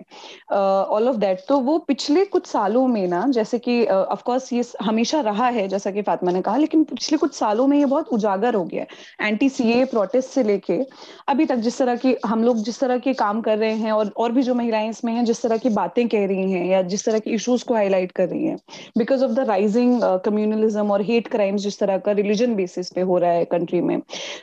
ऑल 0.54 1.10
ऑफ़ 1.10 1.18
दैट 1.18 1.44
तो 1.50 1.60
वो 1.60 1.78
पिछले 1.88 2.26
कुछ 2.26 2.48
सालों 2.48 2.88
में 2.88 3.08
ना, 3.08 3.26
जैसे 3.30 3.60
कि 3.60 3.84
ऑफकोर्स 3.86 4.52
ये 4.54 4.64
हमेशा 4.82 5.22
रहा 5.22 5.48
है, 5.48 5.68
जैसा 5.68 5.92
कि 5.92 6.02
फातिमा 6.02 6.32
ने 6.32 6.42
कहा, 6.42 6.58
लेकिन 6.58 6.84
पिछले 6.86 7.18
कुछ 7.18 7.36
सालों 7.36 7.68
में 7.68 7.78
ये 7.78 7.86
बहुत 7.86 8.10
उजागर 8.10 8.56
हो 8.56 8.64
गया 8.66 8.82
है। 8.82 9.28
एंटी 9.28 9.50
सी 9.50 9.72
ए 9.72 9.86
प्रोटेस्ट 9.86 10.30
से 10.30 10.44
लेके, 10.44 10.80
अभी 11.28 11.46
तक 11.46 11.56
जिस 11.60 11.78
तरह 11.80 11.96
की 11.98 12.16
हम 12.26 12.44
लोग 12.44 12.64
जिस 12.64 12.80
तरह 12.80 12.98
के 13.00 13.14
काम 13.16 13.42
कर 13.42 13.58
रहे 13.58 13.74
हैं 13.76 13.92
और 13.92 14.14
और 14.18 14.32
भी 14.32 14.44
जो 14.44 14.56
महिलाएँ 14.56 14.90
इसमें 15.04 15.14
हैं 15.14 15.24
जिस 15.26 15.42
तरह 15.42 15.58
की 15.58 15.70
बातें 15.70 16.08
कह 16.10 16.26
रही 16.26 16.52
हैं 16.52 16.66
या 16.66 16.82
जिस 16.92 17.06
तरह 17.06 17.20
के 17.20 17.32
इश्यूज़ 17.32 17.64
को 17.66 17.74
हाईलाइट 17.74 18.12
कर 18.12 18.28
रही 18.30 18.46
हैं 18.46 18.58
because 18.98 19.24
of 19.26 19.32
the 19.32 19.40
rising 19.48 20.02
communalism 20.26 20.92
और 20.92 21.02
हेट 21.04 21.28
क्राइम्स 21.28 21.62
जिस 21.62 21.80
तरह 21.80 21.98
का 22.06 22.12
रिलीजन 22.12 22.56
बेसिस 22.56 22.90
पे 22.92 23.02
हो 23.02 23.18
रहा 23.18 23.32
है 23.32 23.46
कंट्री 23.46 23.82
में 23.82 24.02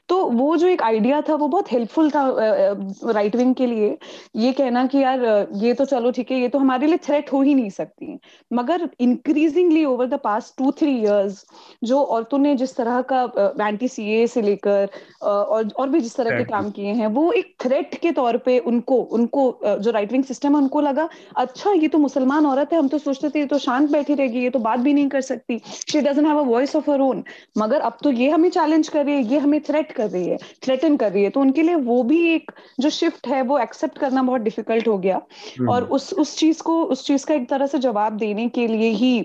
तो 0.08 0.24
वो 0.30 0.56
जो 0.56 0.66
एक 0.68 0.82
आइडिया 0.82 1.20
था 1.28 1.34
वो 1.34 1.48
बहुत 1.48 1.72
हेल्पफुल 1.72 2.10
था 2.10 2.24
राइट 2.28 3.32
uh, 3.32 3.38
विंग 3.38 3.52
uh, 3.52 3.58
के 3.58 3.66
लिए। 3.66 3.96
ये 4.36 4.52
कहना 4.52 4.86
कि 4.86 4.98
यार 4.98 5.20
uh, 5.20 5.62
ये 5.62 5.72
तो 5.74 5.84
चलो 5.84 6.10
ठीक 6.10 6.30
है 6.30 6.40
ये 6.40 6.48
तो 6.48 6.58
हमारे 6.58 6.86
लिए 6.86 6.98
थ्रेट 7.06 7.32
हो 7.32 7.42
ही 7.42 7.54
नहीं 7.54 7.70
सकती। 7.70 8.18
मगर 8.52 8.88
increasingly 9.00 9.84
over 9.84 10.06
the 10.06 10.18
past 10.24 10.56
two 10.58 10.70
three 10.80 10.96
years 10.98 11.44
जो 11.84 12.02
औरतों 12.16 12.38
ने 12.38 12.54
जिस 12.56 12.76
तरह 12.76 13.00
का 13.12 13.22
एंटी 13.60 13.88
सी 13.88 14.26
से 14.26 14.42
लेकर 14.42 14.88
और 15.22 15.70
और 15.76 15.88
भी 15.88 16.00
जिस 16.00 16.16
तरह 16.16 16.38
के 16.38 16.44
काम 16.44 16.70
किए 16.70 16.92
हैं 16.92 17.06
वो 17.16 17.30
एक 17.32 17.54
थ्रेट 17.62 17.94
के 18.02 18.12
तौर 18.12 18.36
पे 18.46 18.58
उनको 18.72 19.00
उनको 19.18 19.44
जो 19.64 19.90
राइट 19.90 20.12
विंग 20.12 20.24
सिस्टम 20.24 20.49
है 20.54 20.60
उनको 20.60 20.80
लगा 20.80 21.08
अच्छा 21.36 21.72
ये 21.72 21.88
तो 21.88 21.98
मुसलमान 21.98 22.46
औरत 22.46 22.72
है 22.72 22.78
हम 22.78 22.88
तो 22.88 22.98
सोचते 22.98 23.28
थे 23.30 23.38
ये 23.38 23.46
तो 23.46 23.58
शांत 23.58 23.90
बैठी 23.90 24.14
रहेगी 24.14 24.42
ये 24.42 24.50
तो 24.50 24.58
बात 24.58 24.78
भी 24.80 24.92
नहीं 24.94 25.08
कर 25.08 25.20
सकती। 25.20 25.60
She 25.92 26.00
doesn't 26.00 26.26
have 26.26 26.38
a 26.38 26.42
voice 26.44 26.76
of 26.76 26.90
her 26.90 27.00
own 27.00 27.22
मगर 27.58 27.80
अब 27.80 27.98
तो 28.02 28.10
ये 28.12 28.30
हमें 28.30 28.48
चैलेंज 28.50 28.88
कर 28.88 29.04
रही 29.04 29.14
है 29.14 29.22
ये 29.22 29.38
हमें 29.38 29.60
थ्रेट 29.60 29.92
कर 29.92 30.10
रही 30.10 30.28
है 30.28 30.38
थ्रेटन 30.64 30.96
कर 30.96 31.12
रही 31.12 31.24
है। 31.24 31.30
तो 31.30 31.40
उनके 31.40 31.62
लिए 31.62 31.74
वो 31.74 32.02
भी 32.02 32.22
एक 32.34 32.52
जो 32.80 32.90
शिफ्ट 32.90 33.26
है 33.28 33.42
वो 33.42 33.58
एक्सेप्ट 33.58 33.98
करना 33.98 34.22
बहुत 34.22 34.40
डिफ़िकल्ट 34.40 34.88
हो 34.88 34.96
गया। 34.98 35.20
हम्म। 35.58 35.70
और 35.70 35.84
उस 35.84 36.12
उस 36.14 36.36
चीज़ 36.38 36.62
को 36.62 36.82
उस 36.84 37.06
चीज़ 37.06 37.26
का 37.26 37.34
एक 37.34 37.48
तरह 37.50 37.66
से 37.66 37.78
जवाब 37.78 38.16
देने 38.16 38.48
के 38.48 38.66
लिए 38.66 38.90
ही 38.92 39.20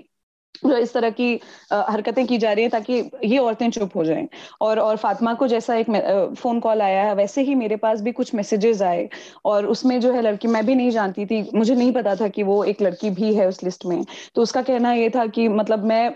इस 0.64 0.92
तरह 0.94 1.10
की 1.10 1.32
हरकतें 1.72 2.26
की 2.26 2.38
जा 2.38 2.52
रही 2.52 2.64
है 2.64 2.70
ताकि 2.70 2.98
ये 3.24 3.38
औरतें 3.38 3.70
चुप 3.70 3.96
हो 3.96 4.04
जाएँ। 4.04 4.26
और 4.60 4.78
और 4.78 4.96
फातिमा 4.96 5.34
को 5.34 5.46
जैसा 5.48 5.74
एक 5.76 5.90
फ़ोन 6.36 6.60
कॉल 6.60 6.82
आया 6.82 7.02
है, 7.04 7.14
वैसे 7.14 7.42
ही 7.42 7.54
मेरे 7.54 7.76
पास 7.76 8.00
भी 8.00 8.12
कुछ 8.12 8.34
मैसेजेस 8.34 8.82
आए 8.82 9.08
और 9.44 9.66
उसमें 9.66 9.98
जो 10.00 10.12
है 10.12 10.22
लड़की, 10.22 10.48
मैं 10.48 10.64
भी 10.66 10.74
नहीं 10.74 10.90
जानती 10.90 11.26
थी, 11.26 11.42
मुझे 11.54 11.74
नहीं 11.74 11.92
पता 11.92 12.14
था 12.16 12.28
कि 12.28 12.42
वो 12.42 12.62
एक 12.64 12.82
लड़की 12.82 13.10
भी 13.10 13.34
है 13.34 13.46
उस 13.48 13.62
लिस्ट 13.64 13.86
में। 13.86 14.04
तो 14.34 14.42
उसका 14.42 14.62
कहना 14.62 14.92
ये 14.92 15.10
था 15.10 15.26
कि 15.28 15.48
मतलब 15.50 15.84
मैं 15.84 16.14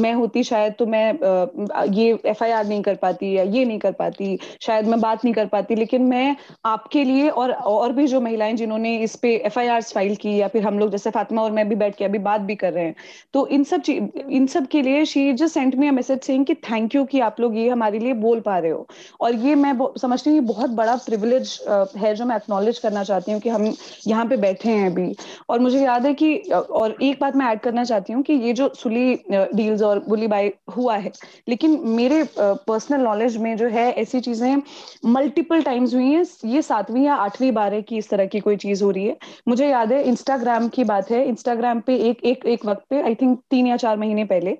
मैं 0.00 0.12
होती 0.14 0.42
शायद 0.44 0.74
तो 0.78 0.86
मैं 0.86 1.06
ये 1.92 2.18
एफआईआर 2.26 2.66
नहीं 2.66 2.82
कर 2.82 2.94
पाती 2.96 3.32
या 3.36 3.42
ये 3.44 3.64
नहीं 3.64 3.78
कर 3.78 3.92
पाती, 3.94 4.38
शायद 4.62 4.86
मैं 4.86 5.00
बात 5.00 5.24
नहीं 5.24 5.34
कर 5.34 5.46
पाती, 5.48 5.74
लेकिन 5.74 6.02
मैं 6.04 6.36
आपके 6.66 7.04
लिए 7.04 7.28
और 7.30 7.52
और 7.52 7.92
भी 7.92 8.06
जो 8.06 8.20
महिलाएँ 8.20 8.54
जिन्होंने 8.56 8.96
इस 8.98 9.16
पे 9.16 9.34
एफआईआर 9.46 9.82
फ़ाइल 9.84 10.14
की 10.16 10.36
या 10.36 10.48
फिर 10.48 10.62
हम 10.64 10.78
लोग 10.78 10.90
जैसे 10.90 11.10
फातिमा 11.10 11.42
और 11.42 11.52
मैं 11.52 11.68
भी 11.68 11.74
बैठ 11.76 11.96
के 11.96 12.04
अभी 12.04 12.18
बात 12.20 12.40
भी 12.40 12.54
कर 12.56 12.72
रहे 12.72 12.84
हैं 12.84 12.94
तो 13.34 13.46
इन 13.48 13.64
सब 13.68 13.82
इन 14.30 14.46
सब 14.46 14.66
के 14.66 14.82
लिए 14.82 15.04
she 15.04 15.32
just 15.32 15.54
sent 15.54 15.74
me 15.74 15.88
a 15.88 15.92
message 15.92 16.20
saying 16.22 16.44
कि 16.46 16.54
थैंक 16.64 16.94
यू 16.94 17.04
कि 17.04 17.20
आप 17.20 17.40
लोग 17.40 17.56
ये 17.56 17.68
हमारे 17.68 17.98
लिए 17.98 18.12
बोल 18.16 18.40
पा 18.40 18.58
रहे 18.58 18.70
हो। 18.70 18.86
और 19.20 19.34
ये 19.36 19.54
मैं 19.54 19.72
समझती 20.00 20.30
हूँ 20.30 20.38
ये 20.38 20.44
बहुत 20.46 20.70
बड़ा 20.72 20.94
प्रिविलेज 21.06 21.58
है 21.96 22.14
जो 22.14 22.24
मैं 22.24 22.36
एक्नॉलेज 22.36 22.78
करना 22.78 23.02
चाहती 23.04 23.32
हूँ 23.32 23.40
कि 23.40 23.48
हम 23.48 23.72
यहाँ 24.06 24.26
पे 24.26 24.36
बैठे 24.38 24.70
हैं 24.70 24.90
अभी। 24.90 25.14
और 25.50 25.60
मुझे 25.60 25.80
याद 25.80 26.06
है 26.06 26.14
कि 26.14 26.36
और 26.50 26.96
एक 27.02 27.18
बात 27.20 27.36
मैं 27.36 27.46
ऐड 27.46 27.60
करना 27.60 27.84
चाहती 27.84 28.12
हूँ 28.12 28.22
कि 28.22 28.32
ये 28.34 28.52
जो 28.52 28.70
सुली 28.76 29.14
डील्स 29.30 29.82
और 29.82 30.04
बुली 30.08 30.26
बाई 30.26 30.52
हुआ 30.76 30.96
है, 30.96 31.12
लेकिन 31.48 31.80
मेरे 31.86 32.22
पर्सनल 32.38 33.00
नॉलेज 33.00 33.36
में 33.36 33.56
जो 33.56 33.68
है 33.68 33.90
ऐसी 33.92 34.20
चीज़ें 34.20 34.62
मल्टीपल 35.06 35.62
टाइम्स 35.62 35.94
हुई 35.94 36.06
हैं। 36.06 36.24
ये 36.46 36.62
सातवीं 36.62 37.04
या 37.04 37.14
आठवीं 37.16 37.50
बार 37.52 37.74
है 37.74 37.82
कि 37.82 37.98
इस 37.98 38.08
तरह 38.10 38.26
की 38.26 38.40
कोई 38.40 38.56
चीज़ 38.58 38.84
हो 38.84 38.90
रही 38.90 39.06
है। 39.06 39.16
मुझे 39.48 39.68
याद 39.68 39.92
है 39.92 40.02
इंस्टाग्राम 40.08 40.68
की 40.68 40.84
बात 40.84 41.10
है। 41.10 41.24
इंस्टाग्राम 41.28 41.80
पे 41.80 41.96
एक 42.08 42.24
एक 42.24 42.44
एक 42.46 42.64
वक्त 42.66 42.84
पे 42.90 43.00
आई 43.02 43.14
थिंक 43.14 43.38
तीन 43.58 43.66
या 43.66 43.76
चार 43.76 43.96
महीने 43.98 44.24
पहले 44.24 44.56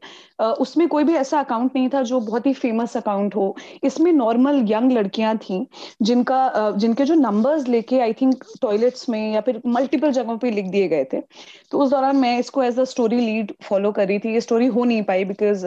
उसमें 0.61 0.87
कोई 0.89 1.05
भी 1.05 1.15
ऐसा 1.17 1.39
अकाउंट 1.41 1.73
नहीं 1.77 1.89
था 1.89 2.03
जो 2.03 2.19
बहुत 2.21 2.47
ही 2.47 2.53
फ़ेमस 2.55 2.97
अकाउंट 2.97 3.35
हो। 3.37 3.55
इसमें 3.85 4.13
नॉर्मल 4.13 4.65
यंग 4.69 4.93
लड़कियाँ 4.93 5.37
थी, 5.39 5.67
जिनका 6.03 6.71
जिनके 6.79 7.05
जो 7.05 7.15
नंबर्स 7.15 7.67
लेके 7.69 7.99
आई 8.01 8.13
थिंक 8.13 8.45
टॉयलेट्स 8.63 9.09
में 9.09 9.33
या 9.33 9.41
फिर 9.41 9.61
मल्टीपल 9.67 10.13
जगहों 10.13 10.37
पे 10.39 10.51
लिख 10.51 10.67
दिए 10.67 10.89
गए 10.89 11.05
थे। 11.13 11.21
तो 11.71 11.79
उस 11.79 11.91
दौरान 11.91 12.17
मैं 12.17 12.39
इसको 12.39 12.63
as 12.63 12.79
a 12.79 12.85
story 12.85 13.21
lead 13.21 13.53
follow 13.63 13.93
कर 13.93 14.09
रही 14.09 14.19
थी। 14.19 14.33
ये 14.35 14.41
स्टोरी 14.41 14.67
हो 14.69 14.85
नहीं 14.85 15.03
पाई 15.03 15.25
बिकॉज़ 15.25 15.67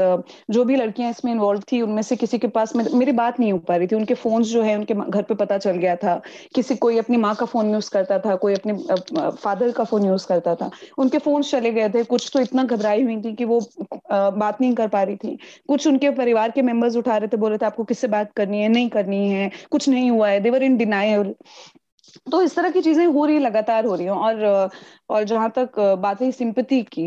जो 0.52 0.64
भी 0.66 0.76
लड़कियाँ 0.76 1.10
इसमें 1.12 1.32
इन्वॉल्व 1.32 1.62
थी, 1.72 1.82
उनमें 1.82 2.02
से 2.02 2.16
किसी 2.16 2.38
के 2.40 2.48
पास 2.50 2.76
मेरी 2.76 3.12
बात 3.12 3.40
नहीं 3.40 3.52
हो 3.52 3.58
पा 3.60 3.76
रही 3.76 3.88
थी। 3.88 3.96
उनके 3.96 4.14
फ़ोन 4.14 4.44
जो 4.44 4.62
है, 4.62 4.76
उनके 4.78 4.94
घर 4.94 5.22
पे 5.22 5.36
पता 5.36 5.58
चल 5.58 5.78
गया 5.78 5.96
था 5.96 6.20
किसी 6.56 6.76
कोई 6.78 6.98
अपनी 6.98 7.18
माँ 7.18 7.36
का 7.36 7.46
फ़ोन 7.46 7.74
यूज़ 7.74 7.90
करता 7.92 8.20
था, 8.20 8.36
कोई 8.36 8.54
अपने 8.54 8.74
फादर 9.44 9.72
का 9.72 9.84
फ़ोन 9.84 10.06
यूज़ 10.06 10.28
करता 10.28 10.56
था। 10.56 10.70
उनके 10.98 11.18
फ़ोन 11.20 11.42
चले 11.44 11.72
गए 11.72 11.90
थे। 11.90 12.04
कुछ 12.06 12.30
तो 12.34 12.40
इतना 12.40 12.64
घबराई 12.64 13.04
हुई 13.04 13.18
थी 13.22 13.34
कि 13.36 13.46
वो 13.46 13.60
बात 14.12 14.62
नहीं 14.62 14.74
कर 14.76 14.88
पा 14.88 15.04
रही 15.04 15.16
थी। 15.16 15.38
कुछ 15.70 15.88
उनके 15.88 16.10
परिवार 16.12 16.52
के 16.52 16.62
मेंबर्स 16.62 16.96
उठा 16.98 17.18
रहे 17.18 17.28
थे, 17.28 17.38
बोल 17.38 17.50
रहे 17.50 17.58
थे, 17.58 17.66
आपको 17.66 17.84
किससे 17.84 18.08
बात 18.10 18.32
करनी 18.36 18.62
है, 18.62 18.70
नहीं 18.70 18.90
करनी 18.90 19.28
है, 19.30 19.52
कुछ 19.72 19.90
नहीं 19.90 20.10
हुआ 20.12 20.30
है 20.30 20.40
देवर 20.40 20.64
इन 20.64 20.78
डिनाइल 20.78 21.34
तो 22.32 22.42
इस 22.42 22.56
तरह 22.56 22.70
की 22.72 22.82
चीज़ें 22.82 23.06
हो 23.06 23.26
रही, 23.26 23.40
लगातार 23.40 23.86
हो 23.86 23.96
रही 23.96 24.06
हैं 24.06 24.14
और 24.14 24.70
और 25.12 25.24
जहाँ 25.24 25.50
तक 25.56 25.80
बात 26.00 26.22
है 26.22 26.32
सिंपति 26.32 26.82
की 26.92 27.06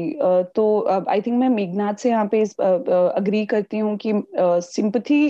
तो 0.55 0.65
आई 1.09 1.21
थिंक 1.21 1.39
मैं 1.41 1.49
मेघनाथ 1.49 1.95
से 1.95 2.11
यहाँ 2.11 2.29
पे 2.33 2.43
अग्री 2.61 3.45
करती 3.47 3.79
हूँ 3.79 3.97
कि 4.05 4.13
सिंपथी 4.37 5.21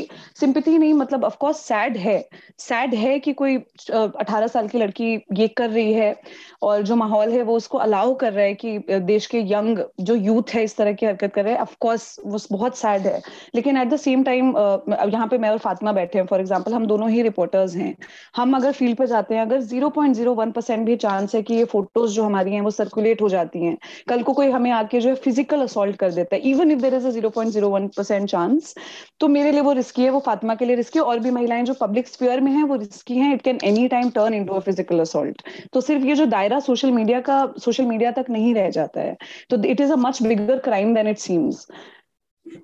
सिंपथी 0.40 0.76
नहीं 0.78 0.94
मतलब 0.94 1.24
ऑफ़ 1.24 1.36
कोर्स 1.40 1.56
सैड 1.58 1.96
है। 1.96 2.18
सैड 2.58 2.94
है 2.94 3.18
कि 3.18 3.32
कोई 3.34 3.56
अठारह 3.56 4.46
साल 4.46 4.68
की 4.68 4.78
लड़की 4.78 5.12
ये 5.34 5.48
कर 5.50 5.70
रही 5.70 5.92
है 5.92 6.14
और 6.62 6.82
जो 6.82 6.96
माहौल 6.96 7.32
है 7.32 7.42
वो 7.42 7.56
उसको 7.56 7.78
अलाउ 7.78 8.14
कर 8.16 8.32
रहा 8.32 8.44
है 8.44 8.54
कि 8.54 8.78
देश 8.90 9.26
के 9.26 9.40
यंग 9.52 9.78
जो 10.00 10.14
यूथ 10.16 10.54
है 10.54 10.62
इस 10.64 10.76
तरह 10.76 10.92
की 10.92 11.06
हरकत 11.06 11.32
कर 11.34 11.44
रहे 11.44 11.52
हैं। 11.52 11.60
ऑफकोर्स 11.60 12.16
वो 12.26 12.38
बहुत 12.50 12.78
सैड 12.78 13.06
है। 13.06 13.20
लेकिन 13.54 13.76
एट 13.76 13.88
द 13.88 13.96
सेम 13.98 14.22
टाइम 14.24 14.48
यहाँ 14.88 15.26
पे 15.28 15.38
मैं 15.38 15.50
और 15.50 15.58
फातिमा 15.58 15.92
बैठे 15.92 16.18
हैं 16.18 16.26
फॉर 16.26 16.40
एग्ज़ाम्पल 16.40 16.74
हम 16.74 16.86
दोनों 16.86 17.10
ही 17.10 17.22
रिपोर्टर्स 17.22 17.74
हैं। 17.76 17.94
हम 18.36 18.56
अगर 18.56 18.72
फ़ील्ड 18.72 18.96
पर 18.98 19.06
जाते 19.06 19.34
हैं, 19.34 19.42
अगर 19.42 19.60
zero 19.62 19.88
point 19.90 20.14
zero 20.16 20.34
one 20.34 20.50
percent 20.52 20.86
भी 20.86 20.96
चांस 20.98 21.34
है 21.34 21.42
कि 21.42 21.54
ये 21.54 21.64
फ़ोटोज़ 21.66 22.14
जो 22.14 22.24
हमारी 22.24 22.50
वो 22.64 22.70
सर्कुलेट 22.72 23.22
हो 23.22 23.28
जाती 23.28 23.64
हैं। 23.64 23.76
कल 24.08 24.22
को 24.22 24.32
कोई 24.32 24.50
हमें 24.50 24.70
आके 24.72 25.00
जो 25.00 25.08
है 25.08 25.14
फ़िज़िकल 25.24 25.62
असॉल्ट 25.62 25.96
कर 25.96 26.12
देता 26.12 26.36
है। 26.36 26.40
Even 26.50 26.70
if 26.70 26.80
there 26.80 26.94
is 26.94 27.06
a 27.06 27.10
zero 27.10 27.30
point 27.30 27.52
zero 27.52 27.68
one 27.70 27.88
percent 27.96 28.28
chance 28.28 28.74
तो 29.20 29.28
मेरे 29.28 29.52
लिए 29.52 29.60
वो 29.60 29.72
रिस्की 29.72 30.02
है 30.02 30.10
वो 30.10 30.20
फातिमा 30.26 30.54
के 30.54 30.64
लिए 30.64 30.76
रिस्की 30.76 30.98
है 30.98 31.04
और 31.04 31.18
भी 31.20 31.30
महिलाएँ 31.30 31.62
जो 31.64 31.74
पब्लिक 31.80 32.08
स्पीयर 32.08 32.40
में 32.40 32.50
है 32.52 32.62
वो 32.64 32.76
रिस्की 32.76 33.16
है। 33.16 33.32
It 33.34 33.42
can 33.42 33.58
any 33.64 33.88
time 33.88 34.10
turn 34.10 34.34
in 34.34 34.44
to 34.44 34.54
a 34.54 34.60
physical 34.60 35.00
assault 35.00 35.42
तो 35.72 35.80
सिर्फ़ 35.80 36.04
ये 36.04 36.14
जो 36.14 36.26
दायरा 36.28 36.60
सोशल 36.62 36.90
मीडिया 36.92 37.20
का 37.20 37.42
सोशल 37.58 37.86
मीडिया 37.86 38.10
तक 38.12 38.30
नहीं 38.30 38.54
रह 38.54 38.70
जाता 38.70 39.00
है। 39.00 39.16
तो 39.50 39.62
it 39.64 39.80
is 39.80 39.92
a 39.92 39.96
much 39.98 40.22
bigger 40.22 40.58
crime 40.60 40.94
than 40.94 41.08
it 41.08 41.18
seems 41.18 41.66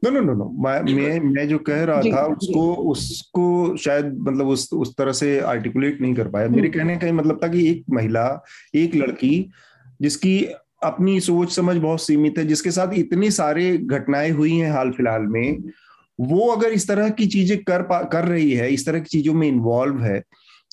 no 0.05 0.11
no 0.11 0.21
no 0.21 0.33
no 0.35 0.45
मैं 0.63 1.21
मैं 1.21 1.47
जो 1.49 1.59
कह 1.67 1.83
रहा 1.85 2.01
था 2.03 2.25
उसको 2.33 2.65
उसको 2.91 3.77
शायद 3.77 4.17
मतलब 4.21 4.49
उस 4.49 4.69
उस 4.75 4.95
तरह 4.97 5.13
से 5.13 5.39
आर्टिकुलेट 5.53 6.01
नहीं 6.01 6.15
कर 6.15 6.29
पाया। 6.29 6.49
मेरे 6.49 6.69
हम्म। 6.69 6.79
कहने 6.79 6.97
का 6.97 7.13
मतलब 7.13 7.41
था 7.43 7.49
कि 7.49 7.67
एक 7.71 7.85
महिला 7.91 8.25
एक 8.75 8.95
लड़की 8.95 9.33
जिसकी 10.01 10.39
अपनी 10.83 11.19
सोच 11.21 11.53
समझ 11.53 11.77
बहुत 11.77 12.03
सीमित 12.03 12.39
है 12.39 12.45
जिसके 12.45 12.71
साथ 12.71 12.95
इतनी 12.95 13.31
सारे 13.31 13.77
घटनाएँ 13.79 14.31
हुई 14.31 14.57
हैं 14.57 14.71
हाल 14.73 14.91
फ़िलहाल 14.91 15.27
में 15.29 15.59
वो 16.19 16.49
अगर 16.49 16.73
इस 16.73 16.87
तरह 16.89 17.09
की 17.11 17.27
चीज़ें 17.27 17.59
कर 17.65 17.83
कर 18.13 18.25
रही 18.25 18.53
है 18.53 18.73
इस 18.73 18.87
तरह 18.87 18.99
की 18.99 19.09
चीज़ों 19.09 19.35
में 19.35 19.47
इन्वॉल्व 19.49 20.03
है 20.03 20.19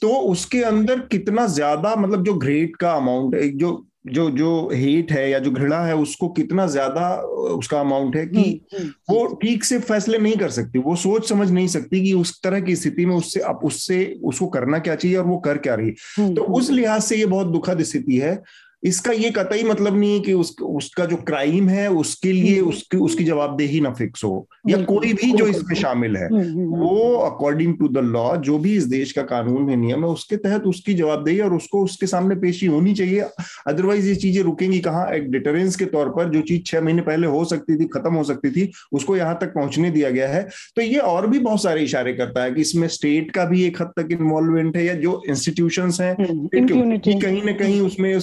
तो 0.01 0.09
उसके 0.31 0.61
अंदर 0.63 0.99
कितना 1.11 1.45
ज़्यादा 1.47 1.95
मतलब 1.95 2.23
जो 2.23 2.33
ग्रेड 2.33 2.75
का 2.75 2.91
अमाउंट 2.91 3.35
है 3.35 3.49
जो 3.49 3.83
जो 4.07 4.29
जो 4.29 4.49
हेट 4.73 5.11
है 5.11 5.29
या 5.29 5.39
जो 5.39 5.51
घृणा 5.51 5.79
है 5.81 5.95
उसको 5.95 6.27
कितना 6.29 6.65
ज़्यादा 6.67 7.09
उसका 7.51 7.79
अमाउंट 7.79 8.15
है 8.15 8.25
कि 8.25 8.41
हम्म, 8.73 8.79
हम्म, 8.79 8.89
वो 9.09 9.39
ठीक 9.41 9.63
से 9.63 9.79
फैसले 9.79 10.17
नहीं 10.17 10.35
कर 10.37 10.49
सकती 10.49 10.79
वो 10.79 10.95
सोच 10.95 11.29
समझ 11.29 11.49
नहीं 11.51 11.67
सकती 11.67 12.03
कि 12.03 12.13
उस 12.13 12.39
तरह 12.43 12.59
की 12.59 12.75
स्थिति 12.75 13.05
में 13.05 13.15
उससे 13.15 13.39
अब 13.39 13.59
उससे 13.63 13.99
उसको 14.23 14.47
करना 14.47 14.79
क्या 14.79 14.95
चाहिए 14.95 15.17
और 15.17 15.25
वो 15.25 15.37
कर 15.39 15.57
क्या 15.57 15.75
रही 15.75 15.93
हम्म, 16.17 16.33
तो 16.35 16.43
उस 16.43 16.69
लिहाज 16.71 17.01
से 17.01 17.15
ये 17.15 17.25
बहुत 17.25 17.47
दुखद 17.47 17.81
स्थिति 17.83 18.17
है 18.17 18.35
इसका 18.83 19.11
ये 19.11 19.29
कतई 19.29 19.63
मतलब 19.63 19.97
नहीं 19.97 20.13
है 20.13 20.19
कि 20.19 20.33
उस, 20.33 20.55
उसका 20.61 21.05
जो 21.05 21.15
क्राइम 21.17 21.69
है 21.69 21.89
उसके 21.91 22.31
लिए 22.31 22.59
हम्म। 22.59 22.69
उसकी 22.69 22.97
उसकी 22.97 23.23
जवाबदेही 23.23 23.79
ना 23.81 23.91
फिक्स 23.93 24.23
हो 24.23 24.47
या 24.69 24.81
कोई 24.83 25.13
भी 25.13 25.31
जो 25.31 25.47
इसमें 25.47 25.75
शामिल 25.75 26.17
है 26.17 26.27
हम्म, 26.27 26.41
हम्म, 26.41 26.77
वो 26.77 27.17
अकॉर्डिंग 27.17 27.77
टू 27.77 27.87
द 27.87 27.97
लॉ 27.97 28.35
जो 28.37 28.57
भी 28.57 28.75
इस 28.75 28.83
देश 28.83 29.11
का 29.11 29.21
कानून 29.21 29.69
है 29.69 29.75
नियम 29.75 30.03
है 30.05 30.09
उसके 30.09 30.37
तहत 30.37 30.63
उसकी 30.63 30.93
जवाबदेही 30.93 31.39
और 31.39 31.53
उसको 31.53 31.83
उसके 31.83 32.07
सामने 32.07 32.35
पेशी 32.35 32.65
होनी 32.65 32.93
चाहिए 32.93 33.25
अदरवाइज़ 33.67 34.07
ये 34.07 34.15
चीज़ें 34.15 34.43
रुकेंगी 34.43 34.79
कहाँ? 34.79 35.07
एक 35.13 35.29
डिटरेंस 35.31 35.75
के 35.75 35.85
तौर 35.85 36.09
पर 36.09 36.29
जो 36.29 36.41
चीज़ 36.41 36.61
छह 36.63 36.81
महीने 36.81 37.01
पहले 37.01 37.27
हो 37.27 37.43
सकती 37.45 37.75
थी 37.75 37.85
खत्म 37.87 38.13
हो 38.13 38.23
सकती 38.23 38.51
थी 38.51 38.71
उसको 38.91 39.17
यहाँ 39.17 39.37
तक 39.41 39.53
पहुँचने 39.53 39.91
दिया 39.91 40.09
गया 40.09 40.27
है। 40.29 40.47
तो 40.75 40.81
ये 40.81 40.97
और 40.97 41.27
भी 41.27 41.39
बहुत 41.39 41.63
सारे 41.63 41.83
इशारे 41.83 42.13
करता 42.13 42.43
है 42.43 42.51
कि 42.51 42.61
इसमें 42.61 42.87
स्टेट 42.87 43.31
का 43.31 43.45
भी 43.45 43.63
एक 43.63 43.81
हद 43.81 43.91
तक 43.97 44.11
इन्वॉल्वमेंट 44.11 44.77
है 44.77 44.85
या 44.85 44.93
जो 44.93 45.21
इंस्टीट्यूशन 45.29 45.91
है 46.01 46.15
कहीं 46.19 47.43
ना 47.43 47.51
कहीं 47.51 47.81
उसमें 47.81 48.13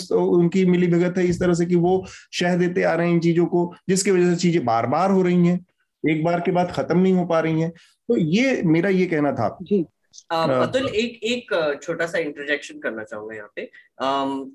उनकी 0.45 0.65
मिली 0.67 0.87
भगत 0.89 1.19
है 1.19 1.27
इस 1.27 1.41
तरह 1.41 1.55
से 1.55 1.67
कि 1.67 1.77
वो 1.77 2.05
शह 2.33 2.57
देते 2.57 2.83
आ 2.83 2.95
रहे 2.95 3.07
हैं 3.07 3.15
इन 3.15 3.21
चीज़ों 3.21 3.47
को 3.47 3.73
जिसकी 3.89 4.11
वजह 4.11 4.35
से 4.35 4.41
चीज़ें 4.43 4.65
बार 4.65 4.87
बार 4.87 5.11
हो 5.11 5.23
रही 5.23 5.47
हैं 5.47 5.59
एक 6.05 6.25
बार 6.25 6.41
के 6.41 6.51
बाद 6.53 6.73
खत्म 6.73 6.99
नहीं 6.99 7.13
हो 7.13 7.25
पा 7.27 7.41
रही 7.41 7.61
हैं। 7.61 7.71
तो 7.71 8.17
ये 8.17 8.61
मेरा 8.65 8.89
ये 8.91 9.07
कहना 9.07 9.33
था। 9.33 9.57
जी। 9.63 9.85
अतुल 10.31 10.89
एक 10.89 11.21
एक 11.25 11.79
छोटा 11.83 12.07
सा 12.07 12.19
इंटरजेक्शन 12.19 12.79
करना 12.79 13.05
चाहूँगा 13.05 13.37
यहाँ 13.37 13.51
पे। 13.57 13.71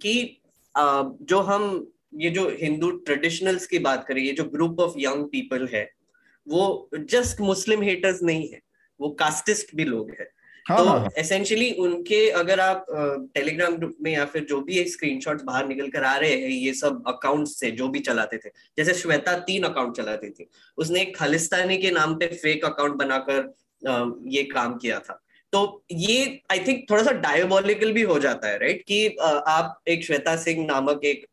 कि 0.01 0.41
जो 1.31 1.39
हम 1.41 1.65
ये 2.15 2.29
जो 2.29 2.47
हिंदू 2.61 2.91
ट्रेडिशनल्स 3.07 3.65
की 3.67 3.79
बात 3.79 4.05
करें 4.07 4.21
ये 4.21 4.31
जो 4.33 4.43
ग्रुप 4.43 4.79
ऑफ़ 4.79 4.93
यंग 4.99 5.25
पीपल 5.25 5.67
है 5.73 5.89
वो 6.47 6.89
जस्ट 7.09 7.41
मुस्लिम 7.41 7.81
हेटर्स 7.83 8.23
नहीं 8.23 8.47
है 8.49 8.59
वो 8.99 9.09
कास्टिस्ट 9.19 9.75
भी 9.75 9.85
लोग 9.85 10.09
हैं 10.09 10.17
हाँ, 10.17 10.38
तो 10.69 11.09
एसेंशियली 11.17 11.69
हाँ, 11.69 11.77
हाँ। 11.77 11.87
उनके 11.87 12.29
अगर 12.33 12.59
आप 12.59 12.85
टेलीग्राम 13.33 13.75
ग्रुप 13.75 13.95
में 14.01 14.11
या 14.11 14.25
फिर 14.25 14.45
जो 14.49 14.59
भी 14.61 14.83
स्क्रीनशॉट्स 14.89 15.43
बाहर 15.43 15.67
निकल 15.67 15.89
कर 15.89 16.03
आ 16.03 16.15
रहे 16.17 16.31
हैं 16.31 16.49
ये 16.49 16.73
सब 16.73 17.03
अकाउंट 17.07 17.47
से 17.47 17.71
जो 17.73 17.87
भी 17.87 17.99
चलाते 18.01 18.37
थे 18.37 18.49
जैसे 18.77 18.93
श्वेता 18.95 19.37
तीन 19.43 19.63
अकाउंट 19.63 19.95
चलाती 19.97 20.29
थी 20.29 20.49
उसने 20.77 21.01
एक 21.01 21.15
खालिस्तानी 21.17 21.77
के 21.77 21.91
नाम 21.91 22.15
पे 22.15 22.27
फेक 22.35 22.65
अकाउंट 22.65 22.95
बनाकर 22.95 23.53
ये 24.29 24.43
काम 24.45 24.77
किया 24.77 24.99
था 24.99 25.21
तो 25.53 25.59
ये 25.91 26.17
आई 26.51 26.59
थिंक 26.59 26.83
थोड़ा 26.89 27.03
सा 27.03 27.11
डायबोलिकल 27.21 27.91
भी 27.91 28.01
हो 28.03 28.17
जाता 28.19 28.47
है 28.47 28.57
राइट 28.57 28.83
कि 28.87 29.05
आप 29.47 29.79
एक 29.87 30.03
श्वेता 30.05 30.35
सिंह 30.37 30.65
नामक 30.65 31.05
एक 31.05 31.25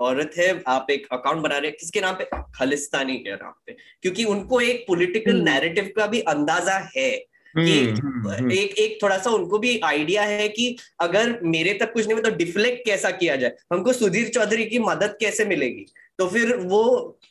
औरत 0.00 0.32
है 0.38 0.48
आप 0.68 0.90
एक 0.90 1.06
अकाउंट 1.12 1.42
बना 1.42 1.58
रहे 1.58 1.70
हैं 1.70 1.76
किसके 1.78 2.00
नाम 2.00 2.14
पे 2.14 2.24
खालिस्तानी 2.54 3.16
के 3.18 3.34
नाम 3.34 3.52
पे 3.66 3.76
क्योंकि 4.02 4.24
उनको 4.26 4.60
एक 4.62 4.84
पॉलिटिकल 4.88 5.40
नैरेटिव 5.42 5.84
हम्म। 5.84 5.94
का 5.96 6.06
भी 6.06 6.20
अंदाज़ा 6.28 6.78
है 6.96 7.10
कि 7.58 7.78
हम्म, 7.80 8.08
हम्म, 8.08 8.30
हम्म। 8.30 8.52
एक 8.52 8.78
एक 8.78 8.98
थोड़ा 9.02 9.18
सा 9.18 9.30
उनको 9.30 9.58
भी 9.58 9.78
आइडिया 9.84 10.22
है 10.22 10.48
कि 10.48 10.76
अगर 11.00 11.38
मेरे 11.42 11.74
तक 11.74 11.92
कुछ 11.92 12.06
नहीं 12.06 12.14
हो 12.14 12.22
तो 12.22 12.36
डिफ्लेक्ट 12.36 12.84
कैसा 12.86 13.10
किया 13.10 13.36
जाए? 13.36 13.56
हमको 13.72 13.92
सुधीर 13.92 14.28
चौधरी 14.28 14.64
की 14.64 14.78
मदद 14.78 15.16
कैसे 15.20 15.44
मिलेगी? 15.44 15.86
तो 16.18 16.26
फिर 16.28 16.56
वो 16.56 16.82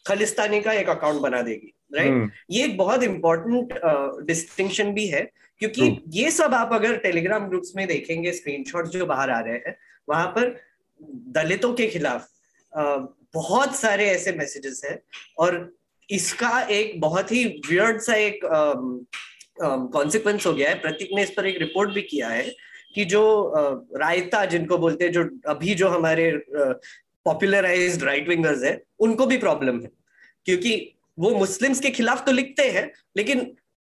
खलिस्तानी 0.07 0.61
का 0.61 0.73
एक 0.73 0.89
अकाउंट 0.89 1.21
बना 1.21 1.41
देगी 1.41 1.73
राइट 1.95 2.31
ये 2.51 2.63
एक 2.65 2.77
बहुत 2.77 3.03
इंपॉर्टेंट 3.03 3.73
डिस्टिंक्शन 4.25 4.91
भी 4.93 5.05
है 5.07 5.21
क्योंकि 5.59 5.97
ये 6.09 6.31
सब 6.31 6.53
आप 6.53 6.69
अगर 6.73 6.95
टेलीग्राम 6.97 7.47
ग्रुप्स 7.47 7.73
में 7.75 7.87
देखेंगे 7.87 8.31
स्क्रीनशॉट 8.31 8.87
जो 8.87 9.05
बाहर 9.05 9.29
आ 9.29 9.39
रहे 9.39 9.53
हैं 9.53 9.75
वहाँ 10.09 10.27
पर 10.27 10.55
दलितों 11.37 11.73
के 11.73 11.87
खिलाफ 11.87 12.27
बहुत 13.33 13.75
सारे 13.75 14.05
ऐसे 14.05 14.31
मैसेजेस 14.31 14.81
हैं 14.85 14.99
और 15.37 15.73
इसका 16.09 16.59
एक 16.71 16.99
बहुत 17.01 17.31
ही 17.31 17.45
वियर्ड 17.69 18.01
सा 18.01 18.15
एक 18.15 18.39
कॉन्सिक्वेंस 19.57 20.45
हो 20.45 20.53
गया 20.53 20.69
है। 20.69 20.79
प्रतीक 20.81 21.09
ने 21.15 21.23
इस 21.23 21.31
पर 21.31 21.47
एक 21.47 21.57
रिपोर्ट 21.59 21.91
भी 21.91 22.01
किया 22.03 22.29
है 22.29 22.43
कि 22.95 23.05
जो 23.05 23.21
रायता 23.95 24.43
जिनको 24.45 24.77
बोलते 24.77 25.05
हैं, 25.05 25.11
जो 25.11 25.23
अभी 25.47 25.73
जो 25.75 25.89
हमारे 25.89 26.31
पॉपुलराइज 27.25 28.03
राइट 28.03 28.27
विंगर्स 28.29 28.63
है, 28.63 28.81
उनको 28.99 29.25
भी 29.25 29.37
प्रॉब्लम 29.37 29.81
है। 29.81 29.89
क्योंकि 30.45 30.95
वो 31.19 31.29
मुस्लिम्स 31.31 31.79
के 31.79 31.89
खिलाफ 31.91 32.25
तो 32.25 32.31
लिखते 32.31 32.63
हैं, 32.69 32.91
लेकिन 33.17 33.39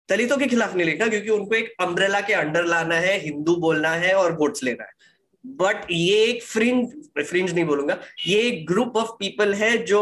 दलितों 0.09 0.37
के 0.37 0.47
खिलाफ 0.47 0.75
नहीं 0.75 0.85
लिखना 0.85 1.07
क्योंकि 1.07 1.29
उनको 1.29 1.55
एक 1.55 1.73
अम्ब्रेला 1.81 2.19
के 2.21 2.33
अंडर 2.33 2.65
लाना 2.65 2.95
है, 2.95 3.19
हिंदू 3.19 3.55
बोलना 3.57 3.89
है 3.95 4.13
और 4.15 4.35
वोट्स 4.37 4.63
लेना 4.63 4.83
है। 4.83 5.09
बट 5.45 5.85
ये 5.91 6.23
एक 6.23 6.43
फ्रिंज 6.43 6.89
फ्रिंज 7.19 7.53
नहीं 7.53 7.65
बोलूँगा, 7.65 7.97
ये 8.27 8.39
एक 8.39 8.65
ग्रुप 8.67 8.97
ऑफ़ 8.97 9.09
पीपल 9.19 9.53
है 9.53 9.77
जो 9.85 10.01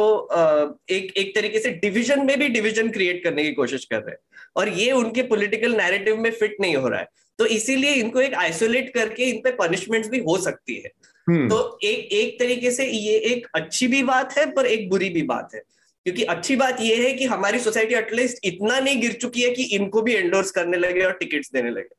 एक 0.89 1.13
एक 1.17 1.33
तरीके 1.35 1.59
से 1.59 1.69
डिवीज़न 1.81 2.25
में 2.25 2.37
भी 2.39 2.47
डिवीज़न 2.49 2.89
क्रिएट 2.91 3.23
करने 3.23 3.43
की 3.43 3.53
कोशिश 3.53 3.85
कर 3.85 3.97
रहे 3.97 4.11
हैं। 4.11 4.19
और 4.59 4.69
ये 4.69 4.91
उनके 4.91 5.23
पॉलिटिकल 5.23 5.75
नैरेटिव 5.75 6.17
में 6.17 6.31
फिट 6.31 6.57
नहीं 6.61 6.75
हो 6.75 6.89
रहा 6.89 6.99
है। 6.99 7.07
तो 7.39 7.45
इसीलिए 7.45 7.93
इनको 7.93 8.21
एक 8.21 8.33
आइसोलेट 8.33 8.93
करके 8.93 9.23
इन 9.23 9.41
पे 9.41 9.51
पनिशमेंट्स 9.51 10.09
भी 10.09 10.19
हो 10.19 10.37
सकती 10.37 10.75
है। 10.75 10.91
हम्म। 11.27 11.49
तो 11.49 11.79
एक 11.83 11.99
एक 11.99 12.39
तरीके 12.39 12.71
से 12.71 12.85
ये 12.85 13.17
एक 13.17 13.47
अच्छी 13.55 13.87
भी 13.87 14.03
बात 14.03 14.37
है 14.37 14.51
पर 14.51 14.65
एक 14.65 14.89
बुरी 14.89 15.09
भी 15.09 15.21
बात 15.21 15.49
है। 15.55 15.61
क्योंकि 16.03 16.23
अच्छी 16.23 16.55
बात 16.55 16.77
यह 16.81 17.03
है 17.03 17.13
कि 17.13 17.25
हमारी 17.25 17.59
सोसाइटी 17.59 17.95
एटलीस्ट 17.95 18.37
इतना 18.43 18.79
नहीं 18.79 19.01
गिर 19.01 19.13
चुकी 19.13 19.41
है 19.41 19.49
कि 19.49 19.63
इनको 19.63 20.01
भी 20.01 20.15
एंडोर्स 20.15 20.51
करने 20.51 20.77
लगे 20.77 21.01
और 21.01 21.13
टिकट्स 21.13 21.51
देने 21.53 21.69
लगे। 21.69 21.95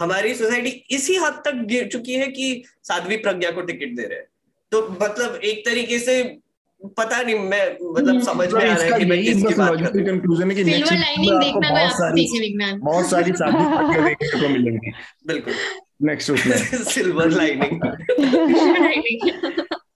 हमारी 0.00 0.34
सोसाइटी 0.34 0.84
इसी 0.90 1.16
हद 1.16 1.42
तक 1.44 1.54
गिर 1.54 1.86
चुकी 1.86 2.14
है 2.14 2.26
कि 2.26 2.64
साध्वी 2.82 3.16
प्रज्ञा 3.16 3.50
को 3.50 3.60
टिकट 3.60 3.88
दे 3.88 4.02
रहे 4.02 4.18
हैं। 4.18 4.26
तो 4.70 4.96
मतलब 5.02 5.40
एक 5.44 5.66
तरीके 5.66 5.98
से 5.98 6.36
पता 6.80 7.20
नहीं 7.22 7.34
मैं 7.34 7.64
मतलब 7.92 8.08
हम्म। 8.08 8.24
समझ 8.24 8.52
में 8.52 8.60
आ 8.60 8.64
रहा 8.64 8.82
है 8.84 8.98
कि 8.98 9.04
मैं 9.04 9.18
किसकी 9.22 9.54
बात 9.54 9.78
कर 9.78 10.02
कंक्लूजन 10.02 10.50
है। 10.50 10.54
कि 10.56 10.64
सिल्वर 10.64 10.94
लाइनिंग 10.94 11.40
देखना 11.40 11.70
बहुत 11.70 11.92
सारी 11.92 12.26
विज्ञान। 12.40 12.78
बहुत 12.80 13.10
सारी 13.10 13.32
साबित 13.32 14.04
देखने 14.04 14.40
को 14.40 14.48
मिलेंगी। 14.48 14.92
बिल्कुल। 15.26 15.54
नेक्स्ट 16.02 16.30
उसमें 16.30 16.56
सिल्वर 16.84 17.30
लाइनिंग 17.30 17.80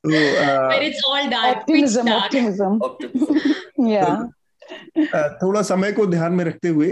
तो 0.05 0.83
it's 0.83 1.05
all 1.07 1.27
dark 1.29 1.57
optimism 1.57 2.13
optimism 2.13 3.89
या 3.89 4.31
थोड़ा 5.43 5.63
समय 5.63 5.93
को 5.93 6.07
ध्यान 6.07 6.33
में 6.33 6.45
रखते 6.45 6.69
हुए 6.69 6.87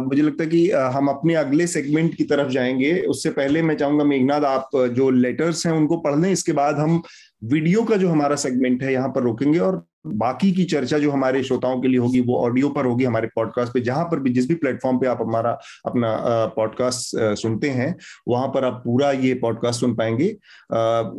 मुझे 0.00 0.22
लगता 0.22 0.42
है 0.44 0.48
कि 0.50 0.70
हम 0.70 1.08
अपने 1.08 1.34
अगले 1.34 1.66
सेगमेंट 1.66 2.14
की 2.14 2.24
तरफ़ 2.24 2.48
जाएँगे। 2.48 2.92
उससे 3.08 3.30
पहले 3.30 3.62
मैं 3.62 3.76
चाहूँगा 3.76 4.04
मेघनाथ 4.04 4.44
आप 4.46 4.70
जो 4.92 5.10
लेटर्स 5.10 5.66
हैं 5.66 5.72
उनको 5.72 5.96
पढ़ 5.96 6.18
लें। 6.18 6.30
इसके 6.32 6.52
बाद 6.52 6.78
हम 6.78 7.02
वीडियो 7.44 7.82
का 7.82 7.96
जो 7.96 8.08
हमारा 8.08 8.36
सेगमेंट 8.36 8.82
है 8.82 8.92
यहाँ 8.92 9.08
पर 9.08 9.22
रोकेंगे 9.22 9.58
और 9.58 9.86
बाकी 10.06 10.52
की 10.52 10.64
चर्चा 10.64 10.98
जो 10.98 11.10
हमारे 11.10 11.42
श्रोताओं 11.42 11.80
के 11.80 11.88
लिए 11.88 11.98
होगी 11.98 12.20
वो 12.20 12.36
ऑडियो 12.36 12.68
पर 12.68 12.84
होगी 12.84 13.04
हमारे 13.04 13.28
पॉडकास्ट 13.34 13.74
पे 13.74 13.80
जहाँ 13.80 14.04
पर 14.04 14.20
भी 14.20 14.30
जिस 14.30 14.48
भी 14.48 14.54
प्लेटफॉर्म 14.54 14.98
पे 14.98 15.06
आप 15.06 15.18
हमारा 15.20 15.52
अपना 15.86 16.16
पॉडकास्ट 16.46 17.34
सुनते 17.34 17.70
हैं 17.70 17.96
वहाँ 18.28 18.48
पर 18.48 18.64
आप 18.64 18.72
पूरा 18.72 19.12
ये 19.12 19.34
पॉडकास्ट 19.34 19.80
सुन 19.80 19.94
पाएँगे। 19.94 20.36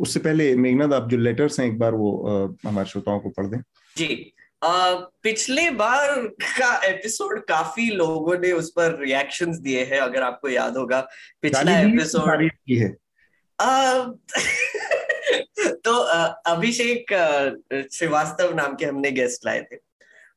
उससे 0.00 0.20
पहले 0.20 0.56
मेघनाथ 0.56 0.88
आप 0.88 1.08
जो 1.08 1.16
लेटर्स 1.16 1.60
हैं 1.60 1.66
एक 1.66 1.78
बार 1.78 1.94
वो 1.94 2.28
हमारे 2.66 2.88
श्रोताओं 2.88 3.20
को 3.20 3.28
पढ़ 3.28 3.46
दें। 3.46 3.58
जी। 3.96 4.32
आ, 4.64 4.94
पिछले 4.94 5.70
बार 5.70 6.28
का 6.42 6.86
एपिसोड 6.86 7.40
काफ़ी 7.40 7.90
लोगों 7.90 8.38
ने 8.38 8.52
उस 8.52 8.70
पर 8.70 8.98
रिएक्शंस 9.00 9.58
दिए 9.58 9.84
हैं 9.84 9.98
अगर 9.98 10.22
आपको 10.22 10.48
याद 10.48 10.76
होगा। 10.76 11.06
पिछला 11.42 11.80
एपिसोड 11.80 12.50
है 12.70 12.96
तो 15.84 15.92
अभिषेक 16.48 17.12
श्रीवास्तव 17.92 18.54
नाम 18.56 18.74
के 18.74 18.84
हमने 18.84 19.10
गेस्ट 19.12 19.46
लाए 19.46 19.60
थे। 19.62 19.76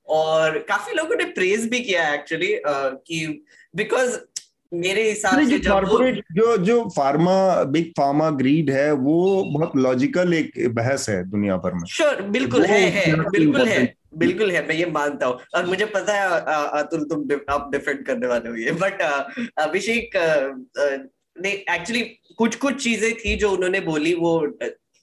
और 0.08 0.58
काफ़ी 0.70 0.94
लोगों 0.96 1.16
ने 1.16 1.26
प्रेज 1.34 1.68
भी 1.70 1.80
किया 1.80 2.14
एक्चुअली 2.14 2.54
कि 2.66 3.46
बिकॉज़ 3.74 4.18
मेरे 4.74 5.04
हिसाब 5.10 5.48
से 5.50 5.58
कॉर्पोरेट 5.60 6.24
जो 6.34 6.56
जो 6.58 6.82
फार्मा 6.96 7.64
बिग 7.66 7.92
फार्मा 7.98 8.30
ग्रीड 8.40 8.70
है 8.70 8.92
वो 8.94 9.44
बहुत 9.54 9.76
लॉजिकल 9.78 10.34
एक 10.34 10.52
बहस 10.76 11.10
है 11.10 11.24
दुनिया 11.30 11.58
भर 11.58 11.74
में। 11.74 11.86
श्योर 11.88 12.22
बिल्कुल 12.32 12.66
है 12.66 12.80
है 12.90 13.14
बिल्कुल 13.30 13.68
है 13.68 13.94
बिल्कुल 14.18 14.52
है 14.52 14.66
मैं 14.68 14.76
ये 14.76 14.86
मानता 14.86 15.26
हूँ। 15.26 15.40
और 15.56 15.66
मुझे 15.66 15.86
पता 15.86 16.14
है 16.14 16.42
अतुल 16.82 17.04
तुम 17.06 17.28
आप 17.50 17.70
डिफेंड 17.72 18.06
करने 18.06 18.28
वाले 18.28 18.50
हो 18.50 18.56
ये 18.56 18.72
बट 18.82 19.02
अभिषेक 19.60 20.18
ने 21.36 21.50
एक्चुअली 21.50 22.02
कुछ 22.38 22.56
कुछ 22.56 22.84
चीज़ें 22.84 23.14
थी 23.16 23.36
जो 23.36 23.52
उन्होंने 23.52 23.80
बोली 23.82 24.14
वो 24.14 24.40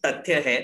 तथ्य 0.06 0.42
है। 0.46 0.58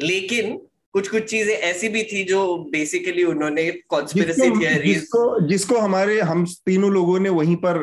लेकिन 0.00 0.56
कुछ 0.94 1.08
कुछ 1.08 1.24
चीज़ें 1.30 1.54
ऐसी 1.54 1.88
भी 1.88 2.02
थी 2.02 2.22
जो 2.24 2.40
बेसिकली 2.72 3.22
उन्होंने 3.24 3.70
कॉन्स्पिरेसी 3.88 4.50
थियरीज 4.50 4.94
जिसको 4.94 5.40
जिसको 5.48 5.78
हमारे 5.78 6.20
हम 6.22 6.44
तीनों 6.66 6.90
लोगों 6.92 7.18
ने 7.20 7.28
वहीं 7.28 7.56
पर 7.64 7.78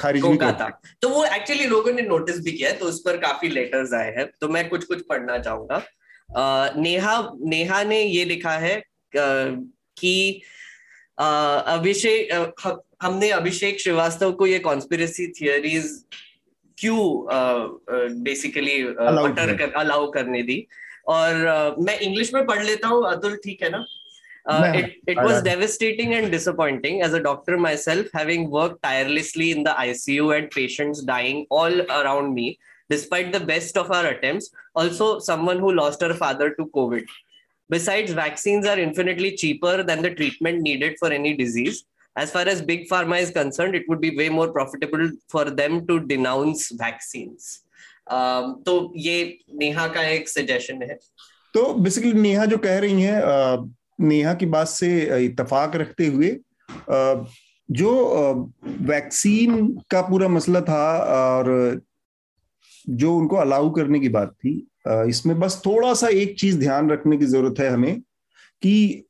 खारिज 0.00 0.24
भी 0.24 0.36
किया 0.38 0.52
था। 0.52 0.68
तो 1.02 1.08
वो 1.08 1.24
एक्चुअली 1.26 1.66
लोगों 1.66 1.92
ने 1.92 2.02
नोटिस 2.02 2.40
भी 2.44 2.52
किया 2.52 2.72
तो 2.72 2.86
उस 2.86 3.00
पर 3.00 3.16
काफ़ी 3.16 3.48
लेटर्स 3.48 3.92
आए 3.94 4.14
हैं। 4.16 4.26
तो 4.40 4.48
मैं 4.48 4.68
कुछ 4.68 4.84
कुछ 4.84 5.02
पढ़ना 5.08 5.38
चाहूँगा। 5.38 5.82
नेहा 6.76 7.16
नेहा 7.44 7.82
ने 7.84 8.02
ये 8.02 8.24
लिखा 8.24 8.56
है 8.58 8.82
कि 9.12 10.42
अभिषेक 11.18 12.72
हमने 13.02 13.30
अभिषेक 13.30 13.80
श्रीवास्तव 13.80 14.32
को 14.32 14.46
ये 14.46 14.58
कॉन्स्पिरेसी 14.58 15.26
थियरीज 15.32 15.90
क्यों 16.78 18.22
बेसिकली 18.22 18.80
अलाउ 19.82 20.10
करने 20.12 20.42
दी 20.42 20.66
और 21.08 21.34
uh, 21.46 21.84
मैं 21.86 21.98
इंग्लिश 21.98 22.32
में 22.34 22.44
पढ़ 22.46 22.62
लेता 22.64 22.88
हूँ 22.88 23.06
अतुल 23.10 23.36
ठीक 23.44 23.62
है 23.62 23.70
ना 23.70 23.84
Uh, 24.46 24.72
it, 24.76 24.92
it 25.08 25.16
was 25.16 25.42
devastating 25.42 26.14
and 26.14 26.30
disappointing 26.30 27.02
as 27.02 27.12
a 27.14 27.20
doctor 27.20 27.58
myself, 27.58 28.06
having 28.14 28.48
worked 28.48 28.80
tirelessly 28.80 29.50
in 29.50 29.64
the 29.64 29.70
ICU 29.70 30.38
and 30.38 30.50
patients 30.52 31.02
dying 31.02 31.46
all 31.50 31.80
around 31.90 32.32
me, 32.32 32.56
despite 32.88 33.32
the 33.32 33.40
best 33.40 33.76
of 33.76 33.90
our 33.90 34.06
attempts. 34.06 34.50
Also, 34.76 35.18
someone 35.18 35.58
who 35.58 35.72
lost 35.72 36.00
her 36.00 36.14
father 36.14 36.50
to 36.50 36.66
COVID. 36.66 37.04
Besides, 37.68 38.12
vaccines 38.12 38.66
are 38.66 38.78
infinitely 38.78 39.34
cheaper 39.36 39.82
than 39.82 40.00
the 40.00 40.14
treatment 40.14 40.62
needed 40.62 40.96
for 41.00 41.10
any 41.10 41.36
disease. 41.36 41.84
As 42.16 42.30
far 42.30 42.48
as 42.48 42.62
Big 42.62 42.88
Pharma 42.88 43.20
is 43.20 43.30
concerned, 43.30 43.74
it 43.74 43.84
would 43.88 44.00
be 44.00 44.16
way 44.16 44.28
more 44.30 44.50
profitable 44.52 45.10
for 45.28 45.44
them 45.50 45.86
to 45.86 46.00
denounce 46.00 46.70
vaccines. 46.72 47.62
Um, 48.06 48.62
तो 48.66 48.92
ये 48.96 49.38
नेहा 49.60 49.86
का 49.94 50.02
एक 50.08 50.28
suggestion 50.28 50.82
है 50.82 50.98
तो 51.54 51.72
basically 51.74 52.12
Neha 52.12 52.44
जो 52.44 52.58
कह 52.58 52.78
रही 52.78 53.02
है 53.02 53.16
नेहा 54.00 54.34
की 54.34 54.46
बात 54.46 54.68
से 54.68 54.90
इतफाक 55.24 55.76
रखते 55.76 56.06
हुए 56.06 56.30
जो 57.68 57.92
वैक्सीन 58.88 59.66
का 59.90 60.02
पूरा 60.02 60.28
मसला 60.28 60.60
था 60.60 60.84
और 61.14 61.80
जो 62.88 63.16
उनको 63.16 63.36
अलाउ 63.36 63.70
करने 63.74 64.00
की 64.00 64.08
बात 64.08 64.32
थी 64.44 64.54
इसमें 64.88 65.38
बस 65.40 65.60
थोड़ा 65.66 65.92
सा 65.94 66.08
एक 66.08 66.38
चीज़ 66.38 66.58
ध्यान 66.58 66.90
रखने 66.90 67.16
की 67.16 67.26
ज़रूरत 67.26 67.60
है 67.60 67.68
हमें 67.70 68.00
कि 68.62 69.05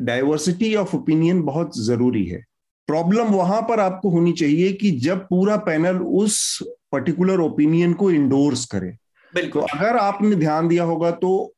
डाइवर्सिटी 0.00 0.74
ऑफ़ 0.74 0.96
ओपिनियन 0.96 1.42
बहुत 1.42 1.78
ज़रूरी 1.78 2.24
है। 2.26 2.44
प्रॉब्लम 2.88 3.26
वहाँ 3.26 3.60
पर 3.62 3.80
आपको 3.80 4.10
होनी 4.10 4.32
चाहिए 4.32 4.72
कि 4.72 4.90
जब 4.90 5.18
पूरा 5.20 5.56
पैनल 5.56 5.96
उस 5.96 6.58
पर्टिकुलर 6.92 7.40
ओपिनियन 7.40 7.92
को 7.92 8.10
इंडोर्स 8.10 8.64
करे। 8.64 8.90
तो 9.34 9.60
अगर 9.60 9.96
आपने 9.96 10.36
ध्यान 10.36 10.68
दिया 10.68 10.84
होगा 10.84 11.10
तो 11.10 11.52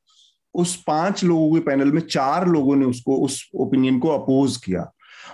उस 0.55 0.77
पाँच 0.87 1.25
लोगों 1.25 1.53
के 1.55 1.61
पैनल 1.61 1.93
में 1.93 2.01
चार 2.01 2.47
लोगों 2.49 2.77
ने 2.77 2.85
उसको 2.85 3.17
उस 3.17 3.51
ओपिनियन 3.55 3.99
को 3.99 4.09
अपोज 4.09 4.57
किया। 4.57 4.91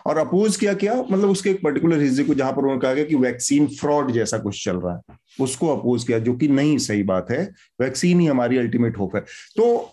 और 0.06 0.18
अपोज 0.18 0.56
किया 0.56 0.74
क्या? 0.74 0.94
मतलब 0.94 1.30
उसके 1.30 1.50
एक 1.50 1.60
पर्टिकुलर 1.62 2.00
हिस्से 2.00 2.24
को 2.24 2.34
जहाँ 2.34 2.52
पर 2.52 2.58
उन्होंने 2.58 2.80
कहा 2.80 2.92
गया 2.94 3.04
कि 3.04 3.16
वैक्सीन 3.16 3.66
फ्रॉड 3.66 4.12
जैसा 4.12 4.38
कुछ 4.38 4.64
चल 4.64 4.76
रहा 4.76 4.94
है 4.94 5.16
उसको 5.40 5.68
अपोज 5.68 6.04
किया 6.04 6.18
जो 6.18 6.34
कि 6.34 6.48
नहीं 6.48 6.76
सही 6.78 7.02
बात 7.02 7.30
है। 7.30 7.42
वैक्सीन 7.80 8.20
ही 8.20 8.26
हमारी 8.26 8.58
अल्टीमेट 8.58 8.98
होप 8.98 9.16
है। 9.16 9.20
तो 9.56 9.92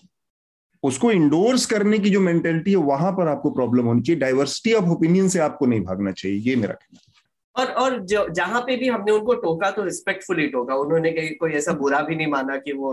उसको 0.83 1.11
इंडोर्स 1.11 1.65
करने 1.65 1.99
की 1.99 2.09
जो 2.09 2.19
मेंटेलिटी 2.19 2.71
है 2.71 2.77
वहाँ 2.85 3.11
पर 3.11 3.27
आपको 3.27 3.49
प्रॉब्लम 3.51 3.85
होनी 3.85 4.01
चाहिए। 4.01 4.19
डाइवर्सिटी 4.21 4.73
ऑफ़ 4.73 4.85
ओपिनियन 4.91 5.27
से 5.29 5.39
आपको 5.39 5.65
नहीं 5.65 5.81
भागना 5.81 6.11
चाहिए 6.11 6.37
ये 6.39 6.55
मेरा 6.55 6.73
कहना 6.73 6.99
और 7.55 7.67
और 7.73 7.95
जहाँ 8.31 8.59
पे 8.61 8.75
भी 8.77 8.87
हमने 8.87 9.11
उनको 9.11 9.33
टोका 9.33 9.69
तो 9.71 9.83
रिस्पेक्टफुली 9.83 10.47
टोका। 10.47 10.75
उन्होंने 10.75 11.11
कहीं 11.11 11.29
कोई 11.35 11.51
ऐसा 11.51 11.73
बुरा 11.73 12.01
भी 12.01 12.15
नहीं 12.15 12.27
माना 12.27 12.57
कि 12.57 12.73
वो 12.73 12.91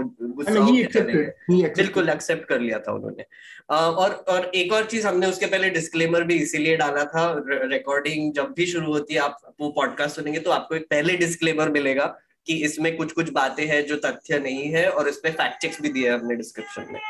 बिल्कुल 1.50 2.08
एक्सेप्ट 2.08 2.48
कर 2.48 2.60
लिया 2.60 2.78
था 2.78 2.92
उन्होंने। 2.92 3.24
और 3.70 4.10
और 4.28 4.50
एक 4.54 4.72
और 4.72 4.84
चीज़ 4.84 5.06
हमने 5.06 5.26
उसके 5.26 5.46
पहले 5.46 5.70
डिस्क्लेमर 5.70 6.24
भी 6.24 6.34
इसीलिए 6.34 6.76
डाला 6.76 7.04
था 7.04 7.24
रिकॉर्डिंग 7.48 8.32
जब 8.32 8.54
भी 8.56 8.66
शुरू 8.66 8.92
होती 8.92 9.14
है 9.14 9.20
आप 9.20 9.38
वो 9.60 9.68
पॉडकास्ट 9.70 10.16
सुनेंगे 10.16 10.40
तो 10.40 10.50
आपको 10.50 10.74
एक 10.74 10.86
पहले 10.90 11.16
डिस्क्लेमर 11.16 11.70
मिलेगा 11.70 12.06
कि 12.46 12.54
इसमें 12.64 12.96
कुछ 12.96 13.12
कुछ 13.12 13.30
बातें 13.32 13.66
हैं 13.66 13.84
जो 13.86 13.96
तथ्य 13.96 14.38
नहीं 14.38 14.64
है 14.72 14.88
और 14.88 15.08
इसमें 15.08 15.32
फैक्ट 15.32 15.62
चेक्स 15.62 15.80
भी 15.82 15.88
दिए 15.88 16.08
हमने 16.10 16.36
डिस्क्रिप्शन 16.36 16.92
में। 16.92 17.00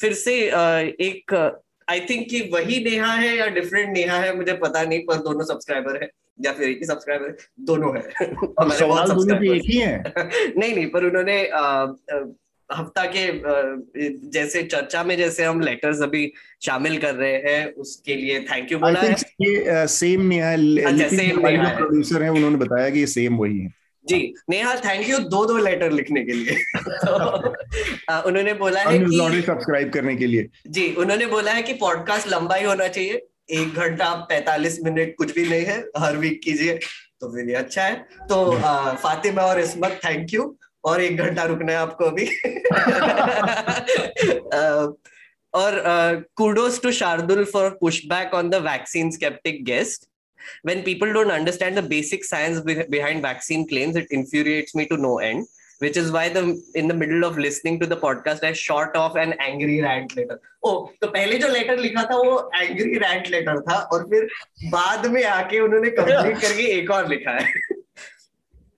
फिर 0.00 0.12
से 0.12 0.34
एक 0.90 1.52
आई 1.90 2.00
थिंक 2.00 2.28
कि 2.30 2.50
वही 2.52 2.84
नेहा 2.84 3.14
है 3.14 3.36
या 3.36 3.46
डिफरेंट 3.46 3.96
नेहा 3.96 4.16
है 4.16 4.36
मुझे 4.36 4.52
पता 4.52 4.82
नहीं 4.82 5.00
पर 5.00 5.14
दोनों 5.14 5.44
सब्सक्राइबर 5.44 6.02
है 6.02 6.10
या 6.44 6.52
फिर 6.52 6.68
एक 6.68 6.78
ही 6.78 6.84
सब्सक्राइबर 6.84 7.36
दोनों 7.60 7.96
है। 7.96 8.02
हमारे 8.60 8.86
बहुत 8.86 9.08
सब्सक्राइबर 9.08 9.54
एक 9.54 9.62
ही 9.64 9.78
है? 9.78 10.02
नहीं 10.58 10.74
नहीं 10.74 10.86
पर 10.86 11.04
उन्होंने 11.04 11.42
हफ़्ता 12.74 13.12
के 13.16 13.42
जैसे 14.30 14.62
चर्चा 14.62 15.04
में 15.04 15.16
जैसे 15.16 15.44
हम 15.44 15.60
लेटर्स 15.60 16.02
अभी 16.02 16.32
शामिल 16.64 16.98
कर 16.98 17.14
रहे 17.14 17.36
हैं 17.36 17.72
उसके 17.72 18.14
लिए 18.14 18.40
थैंक 18.40 18.72
यू 18.72 18.78
बोला 18.78 19.00
है। 19.00 19.86
सेम 19.86 20.22
नेहा 20.22 20.52
अच्छा, 20.52 21.76
प्रोड्यूसर 21.76 22.22
है। 22.22 22.30
उन्होंने 22.30 22.56
बताया 22.56 22.90
कि 22.90 23.06
सेम 23.06 23.36
वही 23.36 23.58
है। 23.58 23.79
जी 24.10 24.34
नेहा 24.50 24.74
थैंक 24.76 25.08
यू 25.08 25.18
दो 25.34 25.44
दो 25.46 25.56
लेटर 25.56 25.90
लिखने 25.92 26.24
के 26.24 26.32
लिए। 26.32 26.56
तो, 26.84 28.28
उन्होंने 28.28 28.54
बोला 28.54 28.82
है 28.82 28.98
कि 28.98 29.42
सब्सक्राइब 29.42 29.92
करने 29.92 30.16
के 30.16 30.26
लिए। 30.26 30.48
जी 30.68 30.94
उन्होंने 30.94 31.26
बोला 31.26 31.52
है 31.52 31.62
कि 31.62 31.74
पॉडकास्ट 31.74 32.28
लंबा 32.28 32.54
ही 32.54 32.64
होना 32.64 32.88
चाहिए 32.88 33.26
एक 33.50 33.74
घंटा 33.74 34.14
पैतालीस 34.28 34.78
मिनट 34.84 35.14
कुछ 35.18 35.34
भी 35.34 35.48
नहीं 35.48 35.64
है 35.64 35.84
हर 35.96 36.16
वीक 36.16 36.40
कीजिए 36.44 36.78
तो 37.20 37.28
फिर 37.28 37.48
ये 37.48 37.54
अच्छा 37.54 37.82
है। 37.82 38.06
तो 38.28 38.52
आ, 38.52 38.94
फातिमा 38.94 39.42
और 39.42 39.60
इसमत 39.60 40.00
थैंक 40.04 40.34
यू 40.34 40.56
और 40.84 41.02
एक 41.02 41.16
घंटा 41.16 41.44
रुकना 41.44 41.72
है 41.72 41.78
आपको 41.78 42.04
अभी। 42.04 42.26
और 45.54 45.82
kudos 46.36 46.82
to 46.82 46.92
Shardul 46.92 47.44
for 47.44 47.70
push 47.70 48.06
back 48.06 48.34
on 48.34 48.50
the 48.50 48.54
vaccine 48.54 49.10
sceptic 49.10 49.64
guest 49.64 50.09
when 50.63 50.83
people 50.83 51.11
don't 51.11 51.31
understand 51.31 51.77
the 51.77 51.81
basic 51.81 52.23
science 52.23 52.61
behind 52.95 53.21
vaccine 53.21 53.67
claims 53.67 53.95
it 53.95 54.07
infuriates 54.11 54.75
me 54.75 54.85
to 54.87 54.97
no 54.97 55.19
end 55.19 55.45
which 55.79 55.97
is 55.97 56.11
why 56.11 56.29
the 56.29 56.43
in 56.75 56.87
the 56.87 56.93
middle 56.93 57.23
of 57.25 57.37
listening 57.37 57.79
to 57.79 57.85
the 57.85 57.97
podcast 57.97 58.43
I 58.43 58.53
shot 58.53 58.95
off 58.95 59.15
an 59.15 59.33
angry 59.39 59.81
rant 59.81 60.15
letter. 60.15 60.39
Oh, 60.63 60.89
तो 61.01 61.07
पहले 61.07 61.37
जो 61.39 61.47
letter 61.47 61.77
लिखा 61.77 62.03
था 62.11 62.17
वो 62.17 62.51
angry 62.55 62.97
rant 62.97 63.27
letter 63.31 63.59
था 63.61 63.79
और 63.93 64.03
फिर 64.09 64.27
बाद 64.71 65.05
में 65.13 65.23
आके 65.23 65.59
उन्होंने 65.59 65.89
कंप्लीट 65.99 66.41
करके 66.41 66.67
एक 66.79 66.91
और 66.91 67.07
लिखा 67.09 67.31
है 67.31 67.53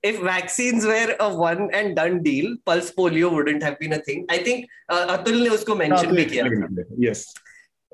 if 0.03 0.19
vaccines 0.21 0.85
were 0.85 1.15
a 1.19 1.27
one 1.29 1.69
and 1.73 1.95
done 1.95 2.21
deal, 2.23 2.55
pulse 2.65 2.91
polio 2.91 3.31
wouldn't 3.33 3.63
have 3.63 3.77
been 3.79 3.93
a 3.93 3.99
thing. 3.99 4.25
I 4.29 4.37
think 4.37 4.67
uh, 4.89 5.17
Atul 5.17 5.41
ने 5.43 5.49
उसको 5.49 5.75
mention 5.75 6.15
भी 6.15 6.25
किया. 6.25 6.45
Yes. 6.97 7.33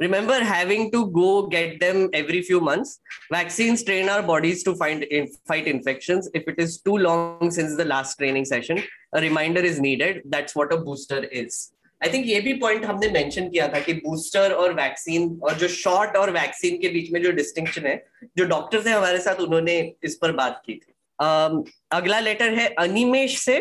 Remember 0.00 0.42
having 0.42 0.90
to 0.92 1.06
go 1.10 1.46
get 1.46 1.80
them 1.80 2.08
every 2.12 2.42
few 2.42 2.60
months. 2.60 3.00
Vaccines 3.30 3.82
train 3.82 4.08
our 4.08 4.22
bodies 4.22 4.62
to 4.64 4.74
find 4.76 5.02
in, 5.04 5.28
fight 5.46 5.66
infections. 5.66 6.28
If 6.34 6.46
it 6.46 6.58
is 6.58 6.80
too 6.80 6.96
long 6.98 7.50
since 7.50 7.76
the 7.76 7.84
last 7.84 8.16
training 8.16 8.44
session, 8.44 8.82
a 9.12 9.20
reminder 9.20 9.60
is 9.60 9.80
needed. 9.80 10.22
That's 10.26 10.54
what 10.54 10.72
a 10.72 10.78
booster 10.78 11.24
is. 11.24 11.72
I 12.00 12.12
think 12.12 12.26
ये 12.26 12.40
भी 12.40 12.52
point 12.58 12.84
हमने 12.84 13.08
mention 13.10 13.48
किया 13.48 13.66
था 13.68 13.78
कि 13.84 13.92
booster 14.02 14.52
और 14.52 14.72
vaccine 14.74 15.28
और 15.44 15.54
जो 15.58 15.68
shot 15.68 16.16
और 16.16 16.30
वैक्सीन 16.32 16.76
के 16.82 16.88
बीच 16.88 17.10
में 17.12 17.22
जो 17.22 17.30
डिस्टिंक्शन 17.38 17.86
है 17.86 17.96
जो 18.38 18.44
डॉक्टर 18.48 18.84
थे 18.84 18.90
हमारे 18.90 19.20
साथ 19.20 19.40
उन्होंने 19.42 19.74
इस 20.04 20.14
पर 20.22 20.32
बात 20.32 20.62
की 20.66 20.74
थी 20.74 20.92
uh, 21.18 21.64
अगला 21.92 22.20
लेटर 22.20 22.54
है 22.58 22.68
अनिमेश 22.78 23.38
से 23.38 23.58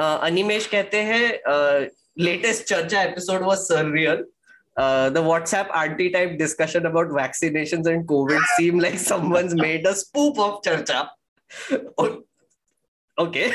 uh, 0.00 0.18
अनिमेश 0.26 0.66
कहते 0.74 1.02
हैं 1.10 1.22
latest 2.24 2.64
Charcha 2.68 3.02
episode 3.02 3.42
was 3.42 3.58
surreal 3.58 4.24
Uh, 4.78 5.10
the 5.10 5.20
WhatsApp 5.20 5.74
anti-type 5.74 6.38
discussion 6.38 6.86
about 6.86 7.08
vaccinations 7.08 7.86
and 7.86 8.06
COVID 8.06 8.40
seem 8.56 8.78
like 8.78 8.96
someone's 8.96 9.54
made 9.54 9.84
a 9.84 9.94
spoof 9.94 10.38
of 10.38 10.62
Charcha. 10.62 11.08
okay. 13.18 13.52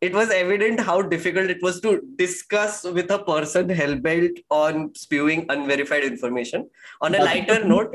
It 0.00 0.14
was 0.14 0.30
evident 0.30 0.78
how 0.78 1.02
difficult 1.02 1.50
it 1.50 1.60
was 1.60 1.80
to 1.80 2.00
discuss 2.16 2.84
with 2.84 3.10
a 3.10 3.18
person 3.18 3.68
hell-bent 3.68 4.38
on 4.48 4.94
spewing 4.94 5.46
unverified 5.48 6.04
information. 6.04 6.70
On 7.00 7.14
a 7.14 7.24
lighter 7.24 7.64
note, 7.64 7.94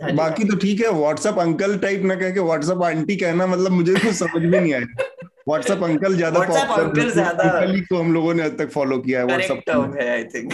बाकी 0.00 0.44
तो 0.44 0.56
ठीक 0.60 0.80
है 0.80 0.90
WhatsApp 0.92 1.38
uncle 1.40 1.78
type 1.78 2.02
ना 2.04 2.14
कह 2.14 2.30
के 2.30 2.40
WhatsApp 2.40 2.82
aunty 2.84 3.16
कहना 3.16 3.46
मतलब 3.46 3.72
मुझे 3.72 3.94
तो 3.94 4.12
समझ 4.12 4.42
में 4.42 4.60
नहीं 4.60 4.72
आया 4.74 5.28
व्हाट्सएप 5.48 5.82
अंकल 5.84 6.14
ज़्यादा 6.16 6.40
अंकल 6.40 7.10
ज़्यादा 7.10 7.50
अंकल 7.50 7.80
को 7.90 7.98
हम 7.98 8.12
लोगों 8.14 8.32
ने 8.34 8.42
अब 8.42 8.56
तक 8.58 8.70
फॉलो 8.70 8.98
किया 8.98 9.20
है 9.20 9.26
व्हाट्सएप 9.26 9.98
है 10.00 10.08
आई 10.12 10.24
थिंक 10.34 10.52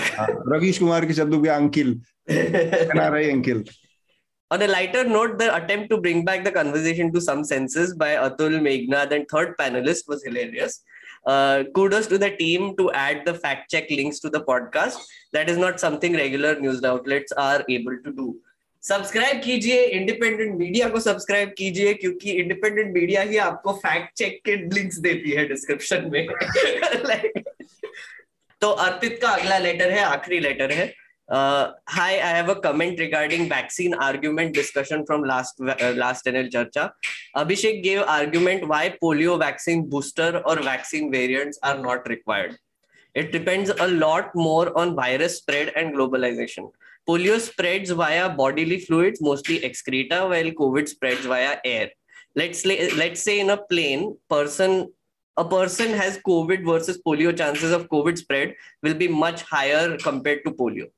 रवीश 0.55 0.79
कुमार 0.79 1.07
के 1.07 1.15
शब्दों 1.15 1.43
के 1.43 1.49
अंकिल 1.49 2.01
रहे 2.31 3.31
uncle 3.31 3.65
On 4.51 4.61
a 4.61 4.67
lighter 4.69 5.03
note, 5.09 5.39
the 5.39 5.47
attempt 5.57 5.89
to 5.91 5.97
bring 5.97 6.19
back 6.25 6.43
the 6.47 6.51
conversation 6.55 7.11
to 7.13 7.21
some 7.27 7.43
senses 7.51 7.95
by 7.95 8.09
Atul, 8.25 8.57
Meghnad, 8.67 9.15
and 9.17 9.27
third 9.31 9.55
panelist 9.61 10.11
was 10.13 10.25
hilarious. 10.27 10.75
Uh, 11.27 11.63
kudos 11.79 12.09
to 12.09 12.19
the 12.19 12.31
team 12.37 12.67
to 12.81 12.91
add 13.05 13.23
the 13.25 13.35
fact 13.45 13.71
check 13.71 13.89
links 13.91 14.21
to 14.25 14.29
the 14.29 14.43
podcast. 14.51 14.99
That 15.33 15.49
is 15.49 15.57
not 15.57 15.81
something 15.81 16.13
regular 16.13 16.53
news 16.61 16.85
outlets 16.85 17.33
are 17.33 17.65
able 17.77 17.97
to 18.05 18.13
do. 18.13 18.27
Subscribe 18.83 19.41
कीजिए 19.43 19.83
independent 19.87 20.55
media 20.59 20.89
को 20.89 21.01
subscribe 21.01 21.53
कीजिए, 21.59 21.93
क्योंकि 21.95 22.31
independent 22.31 22.93
media 22.95 23.23
ही 23.23 23.37
आपको 23.39 23.73
fact 23.75 24.17
check 24.19 24.41
के 24.45 24.57
links 24.57 24.97
देती 24.99 25.31
है 25.31 25.45
description 25.49 26.11
में। 26.13 26.27
तो 28.63 28.71
अर्पित 28.71 29.19
का 29.23 29.29
अगला 29.29 29.59
लेटर 29.59 29.91
है, 29.91 30.01
आखिरी 30.01 30.39
लेटर 30.41 30.73
है। 30.73 30.87
Hi 31.29 32.19
I 32.19 32.33
have 32.35 32.51
a 32.51 32.59
comment 32.61 33.01
regarding 33.01 33.47
vaccine 33.53 33.95
argument 34.03 34.53
discussion 34.55 35.03
from 35.05 35.25
last 35.25 35.63
last 35.97 36.27
NL 36.29 36.49
Charcha. 36.49 36.91
Abhishek 37.37 37.83
gave 37.83 38.03
argument 38.03 38.65
why 38.65 38.89
polio 39.01 39.37
vaccine 39.39 39.83
booster 39.91 40.37
और 40.37 40.63
vaccine 40.63 41.09
variant 41.11 41.55
are 41.65 41.79
not 41.79 42.09
required 42.09 42.53
it 43.15 43.33
depends 43.33 43.71
a 43.71 43.87
lot 43.87 44.37
more 44.37 44.69
on 44.77 44.95
virus 44.95 45.37
spread 45.37 45.73
and 45.77 45.93
globalisation 45.95 46.69
Polio 47.09 47.39
spreads 47.41 47.91
via 47.91 48.29
bodily 48.31 48.79
fluids, 48.81 49.21
mostly 49.21 49.65
excreta, 49.65 50.27
while 50.27 50.51
COVID 50.51 50.89
spreads 50.89 51.27
via 51.27 51.59
air. 51.65 51.91
Let's 52.35 52.65
let's 52.65 53.23
say 53.23 53.41
in 53.41 53.51
a 53.51 53.57
plane, 53.57 54.17
person 54.29 54.93
a 55.37 55.45
person 55.45 55.93
has 55.95 56.19
COVID 56.19 56.65
versus 56.65 57.01
polio 57.07 57.37
chances 57.37 57.73
of 57.73 57.89
COVID 57.89 58.19
spread 58.19 58.55
will 58.83 58.95
be 58.95 59.09
much 59.09 59.43
higher 59.43 59.97
compared 59.97 60.45
to 60.45 60.51
polio 60.53 60.89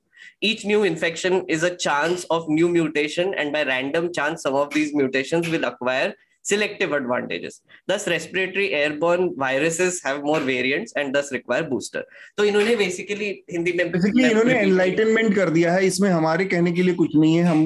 each 0.40 0.64
new 0.64 0.82
infection 0.84 1.44
is 1.48 1.62
a 1.62 1.76
chance 1.76 2.24
of 2.24 2.48
new 2.48 2.68
mutation 2.68 3.34
and 3.34 3.52
by 3.52 3.62
random 3.64 4.12
chance 4.12 4.42
some 4.42 4.55
of 4.55 4.72
these 4.72 4.94
mutations 4.94 5.48
will 5.48 5.64
acquire 5.64 6.14
selective 6.45 6.92
advantages. 6.92 7.55
Thus 7.88 8.07
respiratory 8.12 8.66
airborne 8.80 9.30
viruses 9.42 10.03
have 10.05 10.18
more 10.22 10.40
variants 10.40 10.92
and 11.01 11.14
thus 11.16 11.30
require 11.36 11.66
booster. 11.70 12.03
तो 12.36 12.45
इन्होंने 12.45 12.76
basically 12.76 13.30
Hindi 13.53 13.72
में 13.78 13.90
basically 13.92 14.28
इन्होंने 14.30 14.59
enlightenment 14.61 15.34
कर 15.36 15.51
दिया 15.51 15.72
है। 15.72 15.86
इसमें 15.86 16.09
हमारे 16.11 16.45
कहने 16.45 16.72
के 16.72 16.82
लिए 16.82 16.95
कुछ 16.95 17.16
नहीं 17.16 17.36
है। 17.36 17.45
हम 17.45 17.64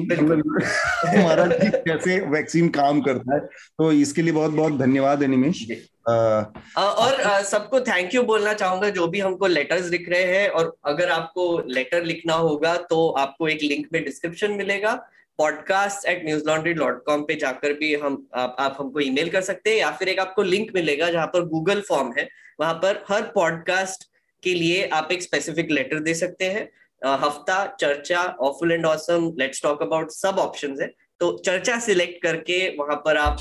हमारा 1.07 1.45
कैसे 1.45 2.19
वैक्सीन 2.31 2.69
काम 2.79 3.01
करता 3.01 3.35
है। 3.35 3.39
तो 3.41 3.91
इसके 3.91 4.21
लिए 4.21 4.33
बहुत 4.33 4.51
बहुत 4.51 4.77
धन्यवाद 4.79 5.23
अनिमेश 5.23 5.67
और 6.07 7.43
सबको 7.45 7.79
थैंक 7.81 8.13
यू 8.15 8.21
बोलना 8.23 8.53
चाहूँगा। 8.53 8.89
जो 8.89 9.07
भी 9.07 9.19
हमको 9.19 9.47
लेटर्स 9.47 9.89
लिख 9.89 10.09
रहे 10.09 10.23
हैं 10.25 10.49
और 10.49 10.75
अगर 10.87 11.09
आपको 11.11 11.43
लेटर 11.67 12.03
लिखना 12.03 12.33
होगा 12.33 12.75
तो 12.89 13.07
आपको 13.19 13.47
एक 13.47 13.63
लिंक 13.63 13.87
में 13.93 14.03
डिस्क्रिप्शन 14.03 14.51
मिलेगा। 14.51 14.99
Podcast 15.39 16.07
at 16.07 16.23
Newslaundry 16.47 16.73
dot 16.73 17.03
com 17.05 17.21
पे 17.21 17.35
जाकर 17.35 17.73
भी 17.73 17.93
हम 17.95 18.27
आप, 18.35 18.55
आप 18.59 18.75
हमको 18.79 18.99
ईमेल 18.99 19.29
कर 19.29 19.41
सकते 19.41 19.69
हैं 19.69 19.77
या 19.77 19.91
फिर 19.91 20.09
एक 20.09 20.19
आपको 20.19 20.43
लिंक 20.43 20.71
मिलेगा 20.75 21.09
जहाँ 21.11 21.27
पर 21.27 21.45
गूगल 21.45 21.81
फॉर्म 21.81 22.13
है 22.17 22.27
वहाँ 22.59 22.73
पर 22.73 23.03
हर 23.09 23.21
पॉडकास्ट 23.35 24.03
के 24.43 24.53
लिए 24.53 24.87
आप 24.93 25.11
एक 25.11 25.21
स्पेसिफिक 25.21 25.71
लेटर 25.71 25.99
दे 25.99 26.13
सकते 26.13 26.45
हैं। 26.45 26.67
हफ़्ता 27.01 27.65
चर्चा 27.79 28.23
awful 28.41 28.71
and 28.71 28.85
awesome 28.85 29.31
let's 29.39 29.61
talk 29.63 29.81
about 29.81 30.11
सब 30.11 30.39
ऑप्शन 30.39 30.75
है। 30.81 30.91
तो 31.19 31.37
चर्चा 31.45 31.79
सिलेक्ट 31.79 32.23
करके 32.23 32.69
वहाँ 32.69 32.95
पर 32.95 33.17
आप 33.17 33.37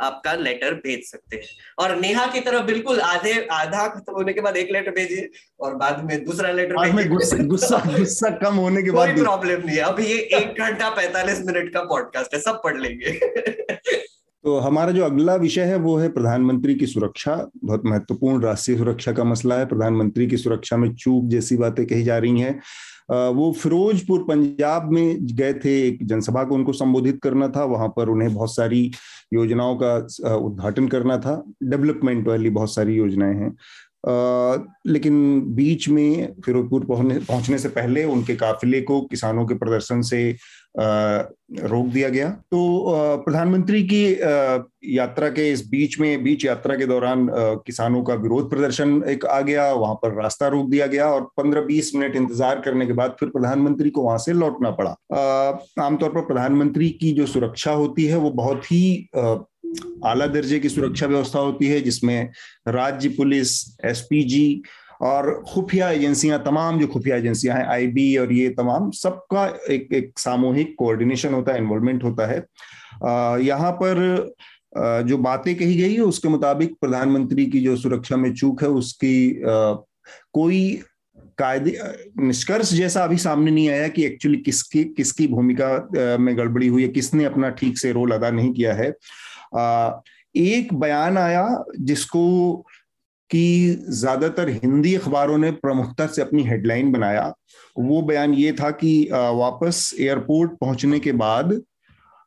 आपका 0.00 0.32
लेटर 0.32 0.74
भेज 0.74 1.10
सकते 1.10 1.36
हैं। 1.36 1.42
और 1.78 1.96
नेहा 1.96 2.26
की 2.26 2.40
तरफ़ 2.40 2.64
बिल्कुल 2.64 3.00
आधे 3.00 3.46
आधा 3.52 3.88
खत्म 3.88 4.12
होने 4.12 4.32
के 4.32 4.40
बाद 4.40 4.56
एक 4.56 4.72
लेटर 4.72 4.90
भेजिए 4.90 5.30
और 5.60 5.74
बाद 5.74 6.04
में 6.04 6.24
दूसरा 6.24 6.52
लेटर 6.52 6.74
बाद 6.74 7.08
गुस्सा 7.46 7.96
गुस्सा 7.98 8.30
कम 8.30 8.54
होने 8.54 8.82
के 8.82 8.90
बाद 8.98 9.14
कोई 9.14 9.22
प्रॉब्लम 9.22 9.66
नहीं 9.66 9.76
है। 9.76 9.82
अब 9.82 10.00
ये 10.00 10.18
एक 10.18 10.60
घंटा 10.60 10.90
पैंतालीस 10.90 11.40
मिनट 11.46 11.72
का 11.74 11.80
पॉडकास्ट 11.80 12.34
है 12.34 12.40
सब 12.40 12.60
पढ़ 12.64 12.80
लेंगे। 12.80 13.12
तो 14.44 14.58
हमारा 14.58 14.90
जो 14.90 15.04
अगला 15.04 15.34
विषय 15.34 15.62
है 15.62 15.76
वो 15.76 15.96
है 15.96 16.08
प्रधानमंत्री 16.08 16.74
की 16.74 16.86
सुरक्षा। 16.86 17.50
बहुत 17.64 17.82
महत्वपूर्ण 17.86 18.42
राष्ट्रीय 18.42 18.78
सुरक्षा 18.78 19.12
का 19.12 19.24
मसला 19.24 19.54
है। 19.54 19.66
प्रधानमंत्री 19.66 20.26
की 20.26 20.36
सुरक्षा 20.36 20.76
में 20.76 20.94
चूक 20.94 21.24
जैसी 21.24 21.56
बातें 21.56 21.86
कही 21.86 22.02
जा 22.02 22.18
रही 22.18 22.40
हैं। 22.40 22.60
वो 23.10 23.52
फिरोजपुर, 23.52 24.22
पंजाब 24.22 24.90
में 24.92 25.26
गए 25.26 25.52
थे, 25.54 25.76
एक 25.88 26.06
जनसभा 26.06 26.44
को 26.44 26.54
उनको 26.54 26.72
संबोधित 26.72 27.20
करना 27.22 27.48
था, 27.48 27.64
वहाँ 27.64 27.88
पर 27.88 28.08
उन्हें 28.08 28.32
बहुत 28.34 28.54
सारी 28.54 28.90
योजनाओं 29.34 29.76
का 29.82 29.94
उद्घाटन 30.36 30.88
करना 30.88 31.18
था, 31.18 31.42
डेवलपमेंट 31.62 32.28
वाली 32.28 32.50
बहुत 32.50 32.74
सारी 32.74 32.94
योजनाएँ 32.94 33.34
हैं। 33.34 33.56
लेकिन 34.86 35.40
बीच 35.54 35.88
में 35.88 36.34
फिरोजपुर 36.44 36.84
पहुँचने 36.84 37.18
पहुँचने 37.18 37.58
से 37.58 37.68
पहले 37.68 38.04
उनके 38.04 38.34
काफिले 38.36 38.80
को 38.80 39.00
किसानों 39.00 39.46
के 39.46 39.54
प्रदर्शन 39.54 40.00
से 40.02 40.36
रोक 40.74 41.86
दिया 41.86 42.08
गया। 42.08 42.28
तो 42.50 43.22
प्रधानमंत्री 43.24 43.82
की 43.84 44.04
यात्रा 44.88 45.28
के 45.28 45.50
इस 45.52 45.66
बीच 45.68 45.98
में, 46.00 46.22
बीच 46.24 46.44
यात्रा 46.44 46.76
के 46.76 46.86
दौरान 46.86 47.28
किसानों 47.66 48.02
का 48.02 48.14
विरोध 48.14 48.48
प्रदर्शन 48.50 49.02
एक 49.08 49.24
आ 49.26 49.40
गया, 49.40 49.70
वहाँ 49.72 49.94
पर 49.94 50.14
रास्ता 50.14 50.48
रोक 50.48 50.68
दिया 50.70 50.86
गया 50.86 51.08
और 51.08 51.28
15-20 51.36 51.94
मिनट 51.94 52.16
इंतज़ार 52.16 52.60
करने 52.60 52.86
के 52.86 52.92
बाद 52.92 53.16
फिर 53.20 53.28
प्रधानमंत्री 53.28 53.90
को 53.90 54.02
वहाँ 54.02 54.18
से 54.18 54.32
लौटना 54.32 54.70
पड़ा। 54.72 54.90
आमतौर 55.80 56.10
पर 56.10 56.20
प्रधानमंत्री 56.26 56.88
की 56.92 57.12
जो 57.12 57.26
सुरक्षा 57.26 57.72
होती 57.72 58.04
है 58.04 58.16
वो 58.16 58.30
बहुत 58.32 58.72
ही 58.72 59.08
आला 60.04 60.26
दर्जे 60.26 60.58
की 60.60 60.68
सुरक्षा 60.68 61.06
व्यवस्था 61.06 61.38
होती 61.38 61.66
है, 61.66 61.80
जिसमें 61.80 62.30
राज्य 62.68 63.08
पुलिस, 63.08 63.50
एसपीजी 63.84 64.62
और 65.02 65.32
खुफिया 65.48 65.90
एजेंसियाँ, 65.90 66.38
तमाम 66.44 66.78
जो 66.80 66.86
खुफिया 66.86 67.16
एजेंसियाँ 67.16 67.56
हैं 67.56 67.64
आईबी 67.66 68.16
और 68.16 68.32
ये 68.32 68.48
तमाम, 68.58 68.90
सबका 68.92 69.46
एक 69.70 69.92
एक 69.94 70.18
सामूहिक 70.18 70.74
कोऑर्डिनेशन 70.78 71.34
होता 71.34 71.52
है 71.52 71.58
इन्वॉल्वमेंट 71.58 72.04
होता 72.04 72.26
है। 72.26 72.44
यहाँ 73.44 73.72
पर 73.82 74.34
जो 75.06 75.16
बातें 75.18 75.54
कही 75.54 75.74
गई 75.76 75.94
है, 75.94 76.00
उसके 76.00 76.28
मुताबिक 76.28 76.74
प्रधानमंत्री 76.80 77.46
की 77.46 77.60
जो 77.60 77.76
सुरक्षा 77.76 78.16
में 78.16 78.32
चूक 78.34 78.62
है, 78.62 78.68
उसकी 78.68 79.40
कोई 80.34 80.82
कायदे 81.38 81.76
निष्कर्ष 82.18 82.72
जैसा 82.74 83.04
अभी 83.04 83.16
सामने 83.18 83.50
नहीं 83.50 83.68
आया 83.70 83.88
कि 83.88 84.04
एक्चुअली 84.04 84.38
किसकी 84.38 84.84
किसकी 84.96 85.26
भूमिका 85.28 86.16
में 86.20 86.36
गड़बड़ी 86.38 86.66
हुई 86.66 86.82
है, 86.82 86.88
किसने 86.88 87.24
अपना 87.24 87.50
ठीक 87.50 87.78
से 87.78 87.92
रोल 87.92 88.12
अदा 88.12 88.30
नहीं 88.30 88.52
किया 88.52 88.74
है। 88.74 88.88
एक 90.34 90.72
बयान 90.74 91.18
आया 91.18 91.64
जिसको 91.80 92.22
कि 93.32 93.84
ज़्यादातर 93.90 94.48
हिंदी 94.50 94.94
अखबारों 94.94 95.36
ने 95.38 95.50
प्रमुखता 95.52 96.06
से 96.06 96.22
अपनी 96.22 96.42
हेडलाइन 96.44 96.92
बनाया। 96.92 97.32
वो 97.78 98.00
बयान 98.02 98.34
ये 98.34 98.52
था 98.52 98.70
कि 98.72 99.08
वापस 99.10 99.90
एयरपोर्ट 100.00 100.58
पहुँचने 100.60 100.98
के 101.00 101.12
बाद 101.14 101.60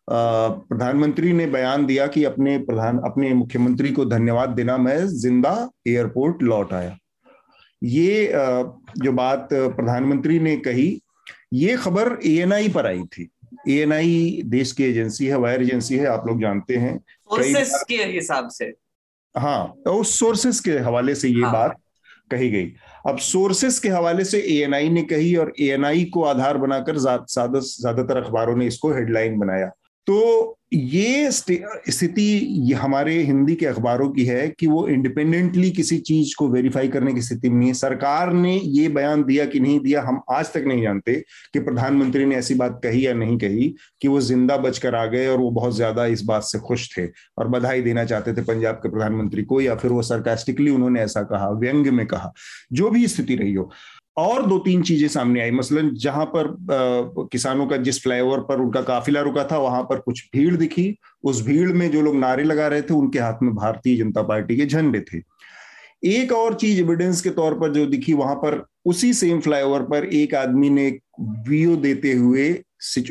प्रधानमंत्री 0.08 1.34
ने 1.34 1.46
बयान 1.48 1.86
दिया 1.86 2.08
कि 2.08 2.24
अपने 2.24 2.58
प्रधान 2.62 3.00
अपने 3.06 3.34
मुख्यमंत्री 3.34 3.92
को 3.92 4.06
धन्यवाद 4.06 4.50
देना 4.52 4.78
मैं 4.78 4.98
ज़िंदा 5.08 5.54
एयरपोर्ट 5.88 6.44
लौट 6.44 6.74
आया। 6.74 6.98
ये 7.82 8.32
जो 8.98 9.12
बात 9.14 9.48
प्रधानमंत्री 9.52 10.40
ने 10.40 10.56
कही 10.58 10.88
ये 11.54 11.76
खबर 11.78 12.18
एएनआई 12.26 12.70
पर 12.70 12.88
आई 12.88 13.04
थी। 13.08 13.30
एएनआई 13.70 14.42
देश 14.46 14.72
की 14.72 14.84
एजेंसी 14.84 15.26
है 15.26 15.38
वायर 15.38 15.62
एजेंसी 15.62 15.98
है 15.98 16.06
आप 16.08 16.28
लोग 16.28 16.42
जानते 16.42 16.76
हैं। 16.78 16.98
के 17.32 18.04
हिसाब 18.06 18.50
से। 18.50 18.74
हाँ 19.38 19.76
तो 19.86 19.94
उस 19.94 20.20
सोर्सेस 20.20 20.60
के 20.60 20.72
हवाले 20.72 21.16
से 21.16 21.30
ये 21.30 21.42
हाँ। 21.42 21.54
बात 21.54 21.76
कही 22.32 22.50
गई 22.50 22.72
अब 23.08 23.18
सोर्सेस 23.18 23.80
के 23.80 23.90
हवाले 23.90 24.24
से 24.26 24.40
एएनआई 24.40 24.90
ने 24.90 25.02
कही 25.04 25.36
और 25.36 25.54
एएनआई 25.60 26.06
को 26.06 26.24
आधार 26.24 26.58
बनाकर 26.58 26.98
ज़्यादातर 26.98 28.24
अखबारों 28.24 28.56
ने 28.56 28.68
इसको 28.68 28.94
हेडलाइन 28.94 29.40
बनाया 29.40 29.68
तो 30.08 30.58
ये 30.76 31.32
स्थिति 31.32 32.74
हमारे 32.76 33.14
हिंदी 33.24 33.56
के 33.56 33.66
अखबारों 33.66 34.10
की 34.10 34.26
है 34.26 34.48
कि 34.50 34.68
वो 34.68 34.88
इंडिपेंडेंटली 34.88 35.70
किसी 35.72 35.98
चीज़ 36.00 36.34
को 36.38 36.48
वेरीफाई 36.50 36.88
करने 36.88 37.14
की 37.14 37.22
स्थिति 37.22 37.50
में 37.50 37.74
सरकार 37.74 38.32
ने 38.34 38.56
ये 38.56 38.88
बयान 38.90 39.24
दिया 39.24 39.46
कि 39.46 39.60
नहीं 39.60 39.80
दिया, 39.80 40.02
हम 40.02 40.22
आज 40.32 40.52
तक 40.54 40.64
नहीं 40.68 40.82
जानते 40.82 41.14
कि 41.54 41.60
प्रधानमंत्री 41.60 42.26
ने 42.26 42.36
ऐसी 42.36 42.56
बात 42.56 42.80
कही 42.84 43.06
या 43.08 43.14
नहीं 43.14 43.38
कही 43.38 43.74
कि 44.02 44.08
वो 44.08 44.22
ज़िंदा 44.22 44.58
बचकर 44.58 44.96
आ 44.96 45.06
गए 45.06 45.28
और 45.28 45.38
वो 45.38 45.50
बहुत 45.52 45.76
ज़्यादा 45.76 46.06
इस 46.06 46.24
बात 46.24 46.44
से 46.44 46.60
खुश 46.60 46.90
थे 46.98 47.08
और 47.38 47.48
बधाई 47.48 47.82
देना 47.82 48.06
चाहते 48.06 48.34
थे 48.34 48.42
पंजाब 48.44 48.76
के 48.76 48.90
प्रधानमंत्री 48.90 49.44
को 49.44 49.62
या 49.62 49.76
फिर 49.76 49.92
वो 49.92 50.02
सरकास्टिकली 50.04 50.72
उन्होंने 50.72 51.02
ऐसा 51.02 51.24
कहा, 51.24 51.50
व्यंग्य 51.52 51.92
में 51.92 52.06
कहा, 52.08 52.34
जो 52.74 52.90
भी 52.90 53.08
स्थिति 53.08 53.36
रही 53.36 53.54
हो। 53.54 53.70
और 54.18 54.46
दो 54.46 54.58
तीन 54.60 54.82
चीज़ें 54.84 55.08
सामने 55.08 55.42
आई। 55.42 55.52
मसलन 55.52 55.90
जहाँ 55.94 56.26
पर 56.26 56.48
आ, 56.48 57.26
किसानों 57.32 57.68
का 57.68 57.78
जिस 57.78 58.02
फ्लाईओवर 58.04 58.40
पर 58.40 58.62
उनका 58.62 58.82
काफिला 58.82 59.22
रुका 59.22 59.44
था 59.44 59.58
वहाँ 59.58 59.82
पर 59.84 60.00
कुछ 60.00 60.24
भीड़ 60.36 60.56
दिखी। 60.56 60.96
उस 61.24 61.46
भीड़ 61.46 61.72
में 61.72 61.90
जो 61.92 62.02
लोग 62.02 62.16
नारे 62.16 62.44
लगा 62.44 62.68
रहे 62.68 62.82
थे 62.82 62.94
उनके 62.94 63.20
हाथ 63.20 63.44
में 63.44 63.54
भारतीय 63.56 63.98
जनता 63.98 64.22
पार्टी 64.22 64.58
के 64.58 64.66
झंडे 64.66 65.00
थे। 65.00 65.22
एक 66.04 66.32
और 66.32 66.54
चीज़ 66.54 66.80
एविडेंस 66.80 67.22
के 67.22 67.30
तौर 67.30 67.54
पर 67.60 67.72
जो 67.74 67.86
दिखी 67.86 68.14
वहाँ 68.14 68.36
पर 68.36 68.64
उसी 68.86 69.14
सेम 69.14 69.40
फ्लाईओवर 69.40 69.82
पर 69.82 70.06
एक 70.06 70.36
आदमी 70.36 70.70
ने 70.70 70.88
वीओ 71.48 71.76
देते 71.76 72.12
हुए 72.14 72.50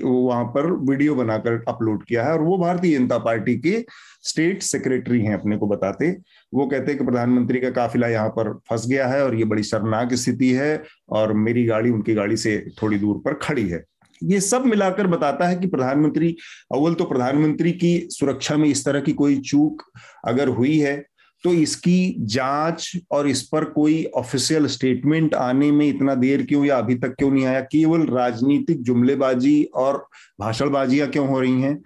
वहाँ 0.00 0.44
पर 0.46 0.70
वीडियो 0.90 1.14
बनाकर 1.14 1.62
अपलोड 1.68 2.04
किया 2.04 2.24
है 2.24 2.32
और 2.32 2.40
वो 2.40 2.58
भारतीय 2.58 2.98
जनता 2.98 3.18
पार्टी 3.18 3.56
के 3.58 3.84
स्टेट 4.22 4.62
सेक्रेटरी 4.62 5.20
हैं 5.20 5.34
अपने 5.34 5.56
को 5.56 5.66
बताते। 5.66 6.10
वो 6.52 6.66
कहते 6.66 6.90
हैं 6.90 6.98
कि 6.98 7.04
प्रधानमंत्री 7.04 7.60
का 7.60 7.70
काफिला 7.70 8.08
यहाँ 8.08 8.28
पर 8.28 8.52
फंस 8.70 8.86
गया 8.88 9.06
है 9.08 9.22
और 9.24 9.34
ये 9.34 9.44
बड़ी 9.44 9.62
शर्मनाक 9.62 10.14
स्थिति 10.14 10.50
है 10.52 10.82
और 11.10 11.32
मेरी 11.34 11.64
गाड़ी 11.64 11.90
उनकी 11.90 12.14
गाड़ी 12.14 12.36
से 12.36 12.58
थोड़ी 12.82 12.98
दूर 12.98 13.22
पर 13.24 13.34
खड़ी 13.42 13.68
है। 13.68 13.82
ये 14.22 14.40
सब 14.40 14.64
मिलाकर 14.66 15.06
बताता 15.06 15.46
है 15.48 15.56
कि 15.56 15.66
प्रधानमंत्री, 15.66 16.36
अव्वल 16.72 16.94
तो 16.94 17.04
प्रधानमंत्री 17.04 17.72
की 17.72 17.98
सुरक्षा 18.10 18.56
में 18.56 18.68
इस 18.68 18.84
तरह 18.84 19.00
की 19.00 19.12
कोई 19.12 19.40
चूक 19.40 19.82
अगर 20.24 20.48
हुई 20.48 20.78
है 20.78 20.96
तो 21.44 21.52
इसकी 21.52 22.16
जाँच 22.18 22.90
और 23.10 23.28
इस 23.28 23.42
पर 23.42 23.64
कोई 23.64 24.04
ऑफिशियल 24.16 24.66
स्टेटमेंट 24.66 25.34
आने 25.34 25.70
में 25.72 25.86
इतना 25.86 26.14
देर 26.14 26.44
क्यों 26.46 26.64
या 26.64 26.78
अभी 26.78 26.94
तक 26.94 27.14
क्यों 27.18 27.30
नहीं 27.30 27.44
आया? 27.46 27.60
केवल 27.60 28.06
राजनीतिक 28.06 28.82
जुमलेबाजी 28.82 29.62
और 29.74 30.06
भाषणबाजियाँ 30.40 31.08
क्यों 31.08 31.28
हो 31.28 31.40
रही 31.40 31.60
हैं? 31.62 31.82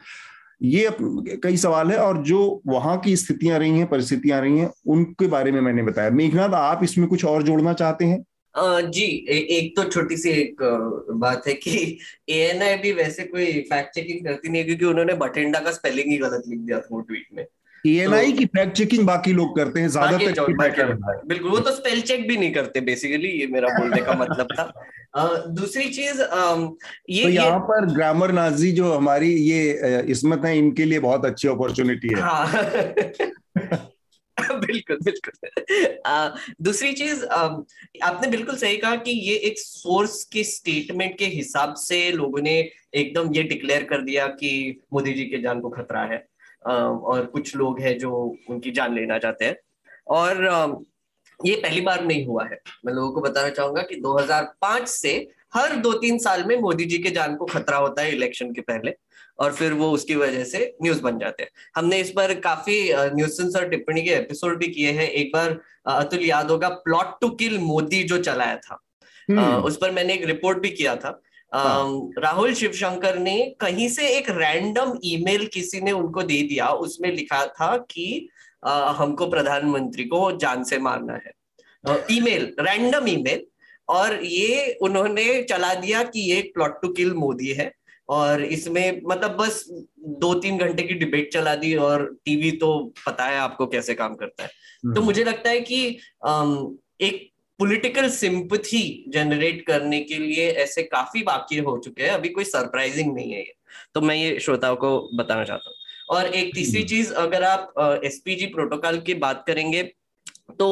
ये 0.62 0.90
कई 1.42 1.56
सवाल 1.56 1.90
है 1.90 1.98
और 1.98 2.22
जो 2.22 2.62
वहाँ 2.66 2.96
की 2.98 3.16
स्थितियाँ 3.16 3.58
रही 3.58 3.78
हैं, 3.78 3.86
परिस्थितियाँ 3.88 4.40
रही 4.40 4.58
हैं, 4.58 4.70
उनके 4.86 5.26
बारे 5.26 5.52
में 5.52 5.60
मैंने 5.60 5.82
बताया। 5.82 6.10
मेघनाथ, 6.10 6.54
आप 6.54 6.84
इसमें 6.84 7.08
कुछ 7.08 7.24
और 7.24 7.42
जोड़ना 7.42 7.72
चाहते 7.72 8.04
हैं? 8.04 8.24
जी 8.90 9.02
एक 9.30 9.76
तो 9.76 9.84
छोटी 9.84 10.16
सी 10.16 10.30
एक 10.30 10.62
बात 11.14 11.46
है 11.46 11.54
कि 11.54 11.98
एएनआई 12.28 12.76
भी 12.76 12.92
वैसे 12.92 13.24
कोई 13.24 13.60
फैक्ट 13.62 13.94
चेकिंग 13.94 14.24
करती 14.26 14.48
नहीं 14.48 14.64
क्योंकि 14.64 14.84
उन्होंने 14.84 15.14
बठिंडा 15.14 15.60
का 15.60 15.72
स्पेलिंग 15.72 16.10
ही 16.10 16.16
गलत 16.18 16.42
लिख 16.48 16.58
दिया 16.58 16.80
था 16.80 16.88
वो 16.92 17.00
ट्वीट 17.00 17.26
में। 17.32 17.44
एएनआई 17.86 18.32
तो, 18.32 18.38
की 18.38 18.44
फैक्ट 18.46 18.76
चेकिंग 18.76 19.06
बाकी 19.06 19.32
लोग 19.32 19.56
करते 19.56 19.80
हैं 19.80 19.88
ज़्यादातर 19.88 20.94
बिल्कुल 21.26 21.50
वो 21.50 21.58
तो 21.58 21.70
स्पेल 21.70 22.00
चेक 22.00 22.26
भी 22.28 22.36
नहीं 22.36 22.52
करते 22.52 22.80
बेसिकली 22.80 23.28
ये 23.28 23.46
मेरा 23.46 23.68
बोलने 23.68 24.00
का 24.00 24.14
मतलब 24.14 24.46
था। 24.52 24.72
दूसरी 25.48 25.88
चीज़ 25.88 26.20
ये 27.10 27.22
तो 27.22 27.28
यहाँ 27.28 27.58
पर 27.60 27.86
ग्रामर 27.94 28.32
नाजी 28.32 28.72
जो 28.72 28.92
हमारी 28.92 29.32
ये 29.34 30.02
इसमत 30.10 30.44
है 30.44 30.56
इनके 30.58 30.84
लिए 30.84 30.98
बहुत 31.00 31.24
अच्छी 31.24 31.48
अपॉर्चुनिटी 31.48 32.08
है। 32.08 32.20
हाँ। 32.20 32.46
बिल्कुल 34.38 34.98
बिल्कुल। 35.04 35.32
दूसरी 36.62 36.92
चीज़ 36.92 37.24
आपने 37.24 38.28
बिल्कुल 38.28 38.56
सही 38.56 38.76
कहा 38.76 38.96
कि 38.96 39.10
ये 39.10 39.34
एक 39.48 39.58
सोर्स 39.58 40.22
के 40.24 40.44
स्टेटमेंट 40.44 41.18
के 41.18 41.26
हिसाब 41.26 41.74
से 41.74 42.10
लोगों 42.12 42.42
ने 42.42 42.54
एकदम 42.94 43.34
ये 43.34 43.42
डिक्लेयर 43.42 43.84
कर 43.84 44.02
दिया 44.02 44.26
कि 44.26 44.80
मोदी 44.92 45.12
जी 45.12 45.24
के 45.24 45.40
जान 45.42 45.60
को 45.60 45.68
खतरा 45.68 46.02
है। 46.02 46.26
और 46.76 47.26
कुछ 47.26 47.56
लोग 47.56 47.80
हैं 47.80 47.98
जो 47.98 48.36
उनकी 48.50 48.70
जान 48.70 48.94
लेना 48.94 49.18
चाहते 49.18 49.44
हैं। 49.44 49.56
और 50.08 50.46
ये 51.44 51.56
पहली 51.56 51.80
बार 51.80 52.04
नहीं 52.04 52.26
हुआ 52.26 52.44
है। 52.44 52.60
मैं 52.86 52.92
लोगों 52.92 53.12
को 53.12 53.20
बताना 53.20 53.48
चाहूँगा 53.48 53.82
कि 53.82 53.94
2005 53.94 54.88
से 54.88 55.28
हर 55.54 55.76
दो 55.76 55.92
तीन 55.92 56.18
साल 56.18 56.44
में 56.44 56.56
मोदी 56.56 56.84
जी 56.84 56.98
के 56.98 57.10
जान 57.10 57.36
को 57.36 57.44
खतरा 57.44 57.76
होता 57.76 58.02
है 58.02 58.12
इलेक्शन 58.12 58.52
के 58.52 58.60
पहले 58.60 58.94
और 59.38 59.52
फिर 59.52 59.72
वो 59.72 59.90
उसकी 59.90 60.14
वजह 60.14 60.44
से 60.44 60.76
न्यूज़ 60.82 61.02
बन 61.02 61.18
जाते 61.18 61.42
हैं। 61.42 61.50
हमने 61.76 62.00
इस 62.00 62.10
पर 62.10 62.34
काफ़ी 62.40 62.92
न्यूज़ 62.94 63.58
और 63.58 63.68
टिप्पणी 63.68 64.02
के 64.02 64.10
एपिसोड 64.10 64.58
भी 64.58 64.68
किए 64.68 64.90
हैं। 64.90 65.08
एक 65.08 65.30
बार 65.34 65.60
अतुल 65.86 66.20
याद 66.20 66.50
होगा 66.50 66.68
प्लॉट 66.68 67.20
टू 67.20 67.28
किल 67.28 67.58
मोदी 67.58 68.02
जो 68.02 68.18
चलाया 68.18 68.56
था। 68.56 68.82
हम्म। 69.30 69.40
उस 69.64 69.76
पर 69.76 69.90
मैंने 69.90 70.14
एक 70.14 70.24
रिपोर्ट 70.24 70.58
भी 70.58 70.70
किया 70.70 70.96
था। 70.96 71.22
राहुल 71.54 72.54
शिवशंकर 72.54 73.18
ने 73.18 73.56
कहीं 73.60 73.88
से 73.88 74.08
एक 74.08 74.30
रैंडम 74.30 74.98
ईमेल 75.04 75.46
किसी 75.46 75.80
ने 75.80 75.92
उनको 75.92 76.22
दे 76.22 76.42
दिया 76.42 76.68
उसमें 76.68 77.12
लिखा 77.12 77.46
था 77.46 77.76
कि 77.76 78.28
आ, 78.66 78.90
हमको 78.90 79.26
प्रधानमंत्री 79.26 80.04
को 80.04 80.32
जान 80.32 80.64
से 80.64 80.78
मारना 80.78 81.12
है। 81.12 81.32
ईमेल 82.10 82.56
रैंडम 82.60 83.08
ईमेल 83.08 83.46
और 83.88 84.24
ये 84.24 84.78
उन्होंने 84.82 85.42
चला 85.42 85.74
दिया 85.74 86.02
कि 86.02 86.20
ये 86.20 86.42
प्लॉट 86.54 86.82
टू 86.82 86.88
किल 86.88 87.12
मोदी 87.14 87.52
है 87.52 87.72
और 88.08 88.42
इसमें 88.42 89.00
मतलब 89.04 89.30
बस 89.30 89.64
दो 89.98 90.34
तीन 90.34 90.58
घंटे 90.58 90.82
की 90.82 90.94
डिबेट 90.94 91.32
चला 91.32 91.54
दी 91.54 91.74
और 91.74 92.16
टीवी 92.24 92.50
तो 92.50 92.94
पता 93.06 93.24
है 93.24 93.38
आपको 93.38 93.66
कैसे 93.66 93.94
काम 93.94 94.14
करता 94.14 94.42
है। 94.42 94.48
तो 94.48 94.88
हम्म। 94.88 95.04
मुझे 95.04 95.24
लगता 95.24 95.50
है 95.50 95.60
कि 95.60 95.86
एक 97.00 97.27
पॉलिटिकल 97.58 98.08
सिंपथी 98.10 98.82
जनरेट 99.14 99.64
करने 99.66 100.00
के 100.00 100.18
लिए 100.18 100.50
ऐसे 100.64 100.82
काफ़ी 100.84 101.22
वाक्य 101.22 101.58
हो 101.60 101.76
चुके 101.84 102.02
हैं। 102.02 102.10
अभी 102.10 102.28
कोई 102.28 102.44
सरप्राइजिंग 102.44 103.14
नहीं 103.14 103.32
है 103.32 103.38
ये। 103.38 103.54
तो 103.94 104.00
मैं 104.00 104.14
ये 104.16 104.38
श्रोताओं 104.40 104.76
को 104.76 104.98
बताना 105.18 105.44
चाहता 105.44 105.70
हूँ। 105.70 105.76
और 106.10 106.26
एक 106.26 106.54
तीसरी 106.54 106.78
हम्म। 106.78 106.88
चीज़ 106.88 107.12
अगर 107.16 107.42
आप 107.44 108.00
एसपीजी 108.04 108.46
प्रोटोकॉल 108.46 108.98
की 109.06 109.14
बात 109.16 109.44
करेंगे 109.46 109.82
तो 110.58 110.68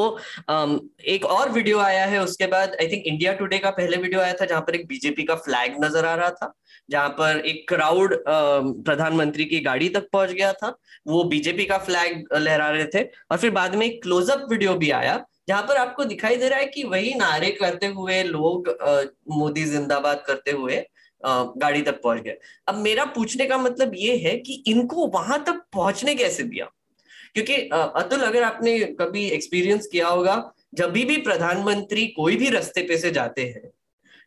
एक 1.06 1.24
और 1.26 1.50
वीडियो 1.52 1.78
आया 1.78 2.04
है 2.06 2.22
उसके 2.22 2.46
बाद 2.46 2.76
आई 2.80 2.86
थिंक 2.88 3.06
इंडिया 3.06 3.32
टुडे 3.40 3.58
का 3.58 3.70
पहले 3.70 3.96
वीडियो 3.96 4.20
आया 4.20 4.32
था 4.34 4.44
जहाँ 4.46 4.60
पर 4.60 4.74
एक 4.74 4.86
बीजेपी 4.88 5.22
का 5.24 5.34
फ्लैग 5.36 5.74
नज़र 5.84 6.04
आ 6.06 6.14
रहा 6.14 6.30
था 6.32 6.52
जहाँ 6.90 7.08
पर 7.18 7.42
एक 7.46 7.68
क्राउड 7.68 8.14
प्रधानमंत्री 8.26 9.44
की 9.44 9.60
गाड़ी 9.60 9.88
तक 9.88 10.08
पहुँच 10.12 10.30
गया 10.30 10.52
था। 10.52 10.74
वो 11.06 11.22
बीजेपी 11.26 11.64
का 11.64 11.78
फ्लैग 11.78 12.24
लहरा 12.34 12.68
रहे 12.70 12.84
थे। 12.94 13.02
और 13.02 13.38
फिर 13.38 13.50
बाद 13.50 13.74
में 13.74 13.86
एक 13.86 14.02
क्लोजअप 14.02 14.46
वीडियो 14.50 14.74
भी 14.74 14.90
आया 14.92 15.24
जहाँ 15.48 15.62
पर 15.62 15.76
आपको 15.76 16.04
दिखाई 16.04 16.36
दे 16.36 16.48
रहा 16.48 16.58
है 16.58 16.66
कि 16.66 16.82
वही 16.84 17.14
नारे 17.14 17.50
करते 17.52 17.86
हुए 17.88 18.22
लोग 18.22 18.68
मोदी 19.30 19.64
जिंदाबाद 19.64 20.22
करते 20.26 20.50
हुए 20.50 20.84
गाड़ी 21.22 21.82
तक 21.82 22.00
पहुँच 22.02 22.22
गए। 22.22 22.36
अब 22.68 22.74
मेरा 22.76 23.04
पूछने 23.04 23.46
का 23.46 23.58
मतलब 23.58 23.92
ये 23.96 24.16
है 24.18 24.36
कि 24.38 24.62
इनको 24.66 25.06
वहाँ 25.08 25.42
तक 25.44 25.62
पहुँचने 25.72 26.14
कैसे 26.14 26.42
दिया? 26.42 26.70
क्योंकि 27.34 27.54
अतुल 27.72 28.20
अगर 28.20 28.42
आपने 28.42 28.78
कभी 29.00 29.24
एक्सपीरियंस 29.28 29.86
किया 29.86 30.08
होगा 30.08 30.52
जब 30.74 30.90
भी, 30.92 31.04
भी 31.04 31.16
प्रधानमंत्री 31.16 32.06
कोई 32.06 32.36
भी 32.36 32.50
रास्ते 32.50 32.82
पे 32.82 32.98
से 32.98 33.10
जाते 33.10 33.44
हैं 33.46 33.70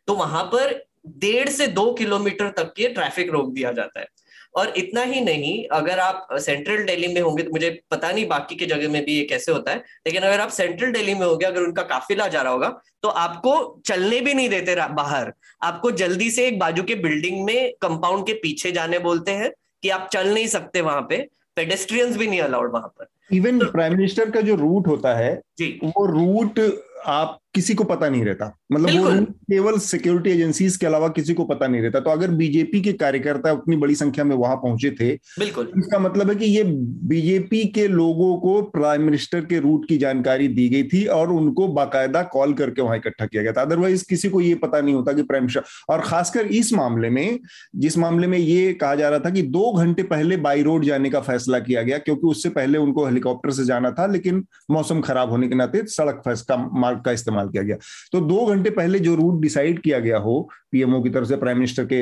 तो 0.08 0.14
वहाँ 0.14 0.42
पर 0.44 0.74
डेढ़ 1.18 1.48
से 1.48 1.66
दो 1.68 1.92
किलोमीटर 1.92 2.50
तक 2.50 2.72
के 2.76 2.88
ट्रैफ़िक 2.88 3.30
रोक 3.30 3.52
दिया 3.52 3.72
जाता 3.72 4.00
है। 4.00 4.06
और 4.54 4.72
इतना 4.76 5.02
ही 5.02 5.20
नहीं 5.20 5.64
अगर 5.72 5.98
आप 5.98 6.28
सेंट्रल 6.32 6.84
दिल्ली 6.84 7.08
में 7.08 7.20
होंगे 7.20 7.42
तो 7.42 7.50
मुझे 7.50 7.80
पता 7.90 8.10
नहीं 8.10 8.26
बाकी 8.28 8.54
के 8.54 8.66
जगह 8.66 8.88
में 8.88 9.04
भी 9.04 9.12
ये 9.12 9.24
कैसे 9.24 9.52
होता 9.52 9.70
है 9.70 9.76
लेकिन 10.06 10.22
अगर 10.22 10.40
आप 10.40 10.48
सेंट्रल 10.48 10.92
दिल्ली 10.92 11.14
में 11.14 11.26
होंगे 11.26 11.46
अगर 11.46 11.62
उनका 11.62 11.82
काफिला 11.82 12.28
जा 12.28 12.42
रहा 12.42 12.52
होगा 12.52 12.80
तो 13.02 13.08
आपको 13.08 13.82
चलने 13.86 14.20
भी 14.20 14.34
नहीं 14.34 14.48
देते 14.48 14.74
बाहर। 14.74 15.32
आपको 15.62 15.90
जल्दी 15.90 16.30
से 16.30 16.46
एक 16.46 16.58
बाजू 16.58 16.82
के 16.82 16.94
बिल्डिंग 16.94 17.44
में 17.44 17.72
कंपाउंड 17.82 18.26
के 18.26 18.32
पीछे 18.32 18.72
जाने 18.72 18.98
बोलते 18.98 19.32
हैं 19.32 19.50
कि 19.82 19.88
आप 19.88 20.08
चल 20.12 20.34
नहीं 20.34 20.46
सकते 20.46 20.80
वहाँ 20.80 21.06
पे 21.10 21.16
पेडेस्ट्रियंस 21.56 22.16
भी 22.16 22.26
नहीं 22.26 22.40
अलाउड 22.40 22.72
वहाँ 22.72 22.88
पर। 22.88 23.36
इवन 23.36 23.58
प्राइम 23.58 23.96
मिनिस्टर 23.96 24.30
का 24.30 24.40
जो 24.40 24.54
रूट 24.54 24.86
होता 24.86 25.14
है 25.14 25.40
जी। 25.58 25.80
वो 25.84 26.06
रूट 26.06 26.60
आप 27.06 27.39
किसी 27.54 27.74
को 27.74 27.84
पता 27.84 28.08
नहीं 28.08 28.24
रहता। 28.24 28.46
मतलब 28.72 28.90
वो 28.96 29.24
केवल 29.50 29.78
सिक्योरिटी 29.78 30.30
एजेंसीज 30.30 30.76
के 30.76 30.86
अलावा 30.86 31.08
किसी 31.08 31.34
को 31.34 31.44
पता 31.44 31.66
नहीं 31.66 31.82
रहता। 31.82 32.00
तो 32.00 32.10
अगर 32.10 32.30
बीजेपी 32.30 32.80
के 32.80 32.92
कार्यकर्ता 32.92 33.52
उतनी 33.52 33.76
बड़ी 33.76 33.94
संख्या 33.94 34.24
में 34.24 34.34
वहाँ 34.36 34.56
पहुँचे 34.56 34.90
थे 34.90 35.10
बिल्कुल। 35.38 35.72
इसका 35.78 35.98
मतलब 35.98 36.30
है 36.30 36.34
कि 36.36 36.46
ये 36.46 36.62
बीजेपी 36.64 37.64
के 37.74 37.86
लोगों 37.88 38.36
को 38.40 38.60
प्राइम 38.70 39.02
मिनिस्टर 39.02 39.44
के 39.44 39.58
रूट 39.60 39.88
की 39.88 39.98
जानकारी 39.98 40.48
दी 40.48 40.68
गई 40.68 40.82
थी 40.82 41.04
और 41.06 41.32
उनको 41.32 41.68
बाकायदा 41.68 42.22
कॉल 42.32 42.52
करके 42.54 42.82
वहाँ 42.82 42.96
इकट्ठा 42.96 43.26
किया 43.26 43.42
गया 43.42 43.52
था। 43.52 43.62
अदरवाइज़ 43.62 44.04
किसी 44.08 44.28
को 44.28 44.40
ये 44.40 44.54
पता 44.54 44.80
नहीं 44.80 44.94
होता 44.94 45.12
कि 45.12 45.22
प्राइम 45.22 45.44
मिनिस्टर 45.44 45.92
और 45.92 46.00
खासकर 46.00 46.46
इस 46.60 46.72
मामले 46.72 47.10
में 47.10 47.38
जिस 47.76 47.98
मामले 47.98 48.26
में 48.26 48.38
ये 48.38 48.72
कहा 48.74 48.94
जा 48.94 49.08
रहा 49.08 49.18
था 49.18 49.30
कि 49.30 49.42
दो 49.50 49.72
घंटे 49.72 50.02
पहले 50.02 50.36
बाई 50.38 50.62
रोड 50.62 50.84
जाने 50.84 51.10
का 51.10 51.20
फैसला 51.20 51.58
किया 51.58 51.82
गया 51.82 51.98
क्योंकि 51.98 52.26
उससे 52.26 52.48
पहले 52.50 52.78
उनको 52.78 53.06
हेलीकॉप्टर 53.06 53.50
से 53.50 53.64
जाना 53.64 53.90
था 53.90 54.06
लेकिन 54.06 54.44
मौसम 54.70 55.00
खराब 55.00 55.30
होने 55.30 55.48
के 55.48 55.54
नाते 55.54 55.82
सड़क 55.88 56.22
का 56.26 56.56
मार्ग 56.72 57.02
का 57.04 57.12
इस्तेमाल 57.12 57.39
किया 57.48 57.62
गया। 57.62 57.76
तो 58.12 58.20
दो 58.20 58.46
घंटे 58.46 58.70
पहले 58.70 58.98
जो 58.98 59.14
रूट 59.14 59.40
डिसाइड 59.42 59.80
किया 59.82 59.98
गया 59.98 60.18
हो 60.18 60.48
पीएमओ 60.72 61.02
की 61.02 61.10
तरफ़ 61.10 61.28
से 61.28 61.36
प्राइम 61.36 61.58
मिनिस्टर 61.58 61.86
के 61.92 62.00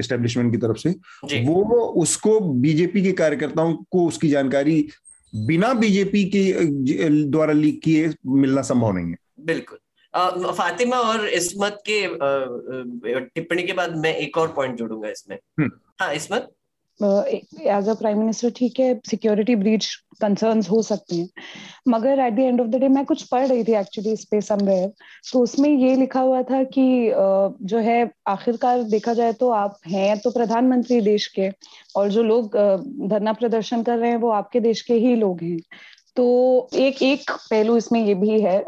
एस्टेब्लिशमेंट 0.00 0.52
की 0.52 0.58
तरफ़ 0.58 0.76
से 0.76 0.90
वो 1.42 1.84
उसको 2.02 2.40
बीजेपी 2.40 3.02
के 3.02 3.12
कार्यकर्ताओं 3.12 3.74
को 3.90 4.06
उसकी 4.06 4.28
जानकारी 4.28 4.88
बिना 5.34 5.72
बीजेपी 5.74 6.24
के 6.24 6.52
द्वारा 7.24 7.52
लीक 7.52 7.80
किए 7.82 8.12
मिलना 8.26 8.62
संभव 8.62 8.92
नहीं 8.92 9.08
है। 9.08 9.16
बिल्कुल। 9.40 9.78
फातिमा 10.52 10.96
और 10.96 11.26
इसमत 11.28 11.82
के 11.90 12.00
टिप्पणी 13.20 13.62
के 13.62 13.72
बाद 13.72 13.96
मैं 13.96 14.14
एक 14.16 14.38
और 14.38 14.48
पॉइंट 14.48 14.76
जोड़ूँगा 14.76 15.08
इसमें। 15.08 15.36
हम्म। 15.60 15.70
हाँ 16.00 16.14
Ismat? 16.14 16.50
As 17.02 17.88
a 17.88 17.94
prime 17.94 18.18
minister 18.18 18.50
ठीक 18.56 18.80
है 18.80 18.94
सिक्योरिटी 19.10 19.56
ब्रीच 19.56 19.86
कंसर्न्स 20.20 20.70
हो 20.70 20.80
सकते 20.82 21.16
हैं। 21.16 21.28
मगर 21.88 22.18
at 22.20 22.34
the 22.34 22.38
end 22.38 22.60
of 22.60 22.68
the 22.68 22.76
day 22.80 22.88
मैं 22.88 23.04
कुछ 23.04 23.22
पढ़ 23.28 23.46
रही 23.46 23.64
थी 23.64 23.74
एक्चुअली 23.76 24.12
इस 24.12 24.24
पे 24.30 24.40
समवेयर 24.40 24.88
तो 25.32 25.40
उसमें 25.42 25.68
ये 25.70 25.94
लिखा 25.96 26.20
हुआ 26.20 26.42
था 26.42 26.62
कि 26.74 26.86
जो 27.64 27.78
है, 27.78 28.10
आखिरकार 28.28 28.82
देखा 28.90 29.12
जाए 29.14 29.32
तो 29.34 29.50
आप 29.52 29.78
हैं 29.86 30.18
तो 30.18 30.30
प्रधानमंत्री 30.30 31.00
देश 31.02 31.26
के, 31.28 31.48
और 31.96 32.08
जो 32.08 32.22
लोग 32.22 32.56
धरना 33.08 33.32
प्रदर्शन 33.34 33.82
कर 33.82 33.98
रहे 33.98 34.10
हैं 34.10 34.18
वो 34.18 34.30
आपके 34.32 34.60
देश 34.60 34.82
के 34.82 34.94
ही 34.96 35.14
लोग 35.16 35.42
हैं। 35.42 35.58
तो 36.16 36.24
एक 36.74 37.02
एक 37.02 37.30
पहलू 37.30 37.76
इसमें 37.76 38.00
ये 38.06 38.14
भी 38.14 38.40
है 38.40 38.62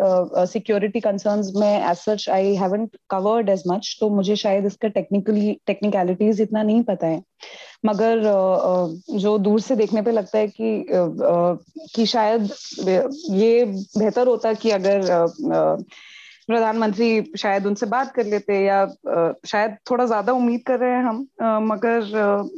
सिक्योरिटी 0.47 1.01
कंसर्न्स 1.01 1.51
में 1.57 1.69
as 1.69 1.97
such 1.97 2.29
I 2.31 2.55
haven't 2.57 2.97
covered 3.11 3.49
as 3.49 3.63
much 3.69 3.97
तो 4.01 4.09
मुझे 4.11 4.37
शायद 4.37 4.67
इसका 4.67 4.89
टेक्निकली 4.91 5.53
टेक्निकलिटीज 5.67 6.41
इतना 6.41 6.63
नहीं 6.63 6.83
पता 6.85 7.07
है। 7.07 7.23
मगर 7.87 8.21
जो 9.19 9.39
दूर 9.39 9.61
से 9.61 9.77
देखने 9.77 10.03
पे 10.03 10.13
लगता 10.13 10.39
है 10.39 10.49
कि 10.49 10.87
कि 11.95 12.07
शायद 12.07 12.51
ये 13.31 13.65
बेहतर 13.99 14.27
होता 14.27 14.53
कि 14.53 14.71
अगर 14.71 15.01
प्रधानमंत्री 16.47 17.33
शायद 17.39 17.67
उनसे 17.67 17.87
बात 17.87 18.13
कर 18.13 18.27
लेते 18.27 18.65
या 18.65 18.87
शायद 19.47 19.77
थोड़ा 19.91 20.07
ज़्यादा 20.07 20.33
उम्मीद 20.33 20.63
कर 20.67 20.79
रहे 20.79 20.91
हैं 20.91 21.03
हम 21.03 21.29
मगर 21.43 22.03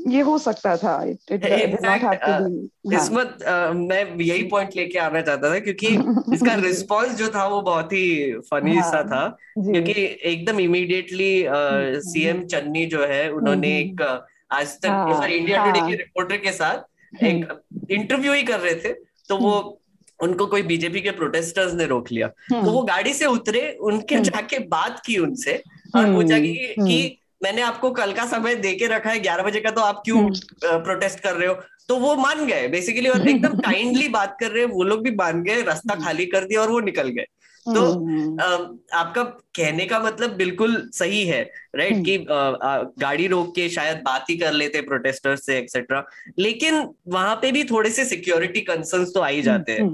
ये 0.09 0.21
हो 0.21 0.39
सकता 0.39 0.77
था। 0.77 1.07
किस्मत 1.11 3.45
हाँ। 3.49 3.75
मैं 3.75 4.21
यही 4.21 4.43
पॉइंट 4.43 4.77
लेके 4.77 4.99
आना 4.99 5.21
चाहता 5.21 5.55
था 5.55 5.59
क्योंकि 5.59 5.87
इसका 6.35 6.55
रिस्पांस 6.55 7.17
जो 7.17 7.29
था 7.29 7.47
वो 7.47 7.63
बहुत 7.63 7.93
ही 7.93 8.35
फनी 8.51 8.77
हाँ, 8.77 8.91
सा 8.91 9.03
था। 9.03 9.39
क्योंकि 9.59 10.19
एकदम 10.25 10.61
इमीडिएटली 10.61 11.47
सीएम 12.01 12.47
चन्नी 12.47 12.87
जो 12.87 13.07
है 13.07 13.33
उन्होंने 13.33 13.81
हम्म, 13.81 13.91
एक 13.91 14.25
आज 14.55 14.81
तक 14.81 14.89
हाँ, 14.89 15.29
इंडिया 15.29 15.65
टुडे 15.65 15.81
के 15.81 15.97
रिपोर्टर 15.97 16.37
के 16.37 16.53
साथ 16.53 17.25
एक 17.25 17.63
इंटरव्यू 17.91 18.33
ही 18.33 18.43
कर 18.43 18.61
रहे 18.61 18.75
थे 18.75 18.93
तो 19.29 19.37
वो 19.37 19.81
उनको 20.21 20.47
कोई 20.47 20.63
बीजेपी 20.63 21.01
के 21.01 21.11
प्रोटेस्टर्स 21.11 21.75
ने 21.75 21.87
रोक 21.87 22.11
लिया। 22.13 22.29
तो 22.29 22.61
वो 22.61 22.79
हम्म। 22.79 22.87
गाड़ी 22.89 23.13
से 23.15 23.27
उतरे 23.27 23.71
उनके 23.81 24.15
हम्म। 24.15 24.25
जाके 24.25 24.59
बात 24.59 25.03
की 25.07 25.17
उनसे 25.19 25.63
और 25.97 26.13
पूछा 26.15 26.39
कि, 26.39 26.75
कि 26.79 27.19
मैंने 27.43 27.63
आपको 27.63 27.91
कल 27.91 28.13
का 28.13 28.27
समय 28.27 28.55
दे 28.55 28.75
के 28.75 28.87
रखा 28.87 29.11
है 29.11 29.21
ग्यारह 29.21 29.43
बजे 29.43 29.61
का 29.61 29.71
तो 29.71 29.81
आप 29.81 30.03
क्यों 30.05 30.31
प्रोटेस्ट 30.65 31.21
कर 31.21 31.35
रहे 31.35 31.49
हो? 31.49 31.55
तो 31.89 31.97
वो 31.97 32.15
मान 32.17 32.47
गए 32.47 32.69
बेसिकली 32.69 33.09
और 33.09 33.29
एकदम 33.29 33.59
काइंडली 33.59 34.09
बात 34.09 34.37
कर 34.41 34.51
रहे 34.51 34.65
हैं 34.65 34.71
वो 34.71 34.83
लोग 34.83 35.03
भी 35.03 35.11
मान 35.11 35.43
गए 35.43 35.63
रास्ता 35.63 35.95
खाली 35.95 36.27
कर 36.27 36.45
दिया 36.45 36.61
और 36.61 36.71
वो 36.71 36.81
निकल 36.81 37.09
गए। 37.09 37.27
तो 37.67 37.83
हम्म। 37.93 38.79
आपका 38.95 39.23
कहने 39.57 39.85
का 39.87 39.99
मतलब 40.01 40.31
बिल्कुल 40.37 40.77
सही 40.95 41.25
है 41.27 41.43
राइट 41.77 41.93
हम्म। 41.93 42.05
कि 42.05 42.27
गाड़ी 43.01 43.27
रोक 43.27 43.55
के 43.55 43.69
शायद 43.69 44.03
बात 44.05 44.27
ही 44.31 44.37
कर 44.37 44.53
लेते 44.53 44.81
प्रोटेस्टर 44.81 45.37
से 45.37 45.59
एक्सेट्रा 45.59 46.05
लेकिन 46.39 46.89
वहाँ 47.09 47.35
पे 47.35 47.53
भी 47.53 47.65
थोड़े 47.65 47.91
से 47.91 48.05
सिक्योरिटी 48.05 48.61
कंसर्न्स 48.61 49.15
तो 49.15 49.21
आ 49.21 49.29
ही 49.29 49.43
जाते 49.43 49.73
हैं। 49.73 49.89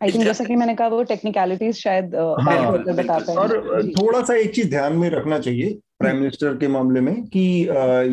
आई 0.00 0.12
थिंक 0.12 0.24
जैसा 0.24 0.44
कि 0.44 0.56
मैंने 0.56 0.74
कहा 0.74 0.88
वो 0.88 1.02
टेक्निकलिटीज 1.02 1.76
शायद 1.76 2.14
हाँ, 2.14 2.78
बताते 2.78 3.32
हैं 3.32 3.38
और 3.38 3.90
थोड़ा 3.92 4.22
सा 4.22 4.34
एक 4.34 4.54
चीज़ 4.54 4.70
ध्यान 4.70 4.96
में 4.96 5.08
रखना 5.10 5.38
चाहिए 5.38 5.78
प्राइम 5.98 6.16
मिनिस्टर 6.16 6.56
के 6.56 6.68
मामले 6.68 7.00
में 7.00 7.14
कि 7.26 7.40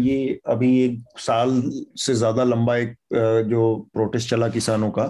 ये 0.02 0.40
अभी 0.48 0.70
एक 0.84 1.20
साल 1.20 1.62
से 1.98 2.14
ज़्यादा 2.14 2.44
लंबा 2.44 2.78
एक 2.78 2.96
जो 3.48 3.64
प्रोटेस्ट 3.94 4.30
चला 4.30 4.48
किसानों 4.50 4.90
का 4.92 5.04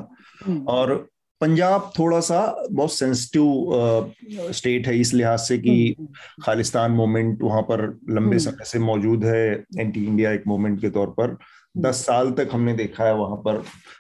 हम्म। 0.45 0.65
और 0.67 0.95
पंजाब 1.43 1.91
थोड़ा 1.99 2.19
सा 2.19 2.41
बहुत 2.71 2.93
सेंसिटिव 2.93 4.51
स्टेट 4.51 4.87
है 4.87 4.99
इस 4.99 5.13
लिहाज 5.13 5.39
से 5.39 5.57
कि 5.57 5.69
हम्म, 5.69 6.05
हम्म। 6.05 6.43
खालिस्तान 6.43 6.91
मूवमेंट 6.91 7.43
वहाँ 7.43 7.61
पर 7.61 7.87
लंबे 8.09 8.39
समय 8.39 8.65
से 8.65 8.79
मौजूद 8.79 9.25
है 9.25 9.43
एंटी 9.77 10.05
इंडिया 10.05 10.31
एक 10.31 10.43
मूवमेंट 10.47 10.79
के 10.81 10.89
तौर 10.89 11.07
पर। 11.19 11.37
दस 11.77 12.05
साल 12.05 12.31
तक 12.31 12.49
हमने 12.51 12.73
देखा 12.73 13.03
है 13.03 13.15
वहाँ 13.15 13.35
पर 13.35 13.57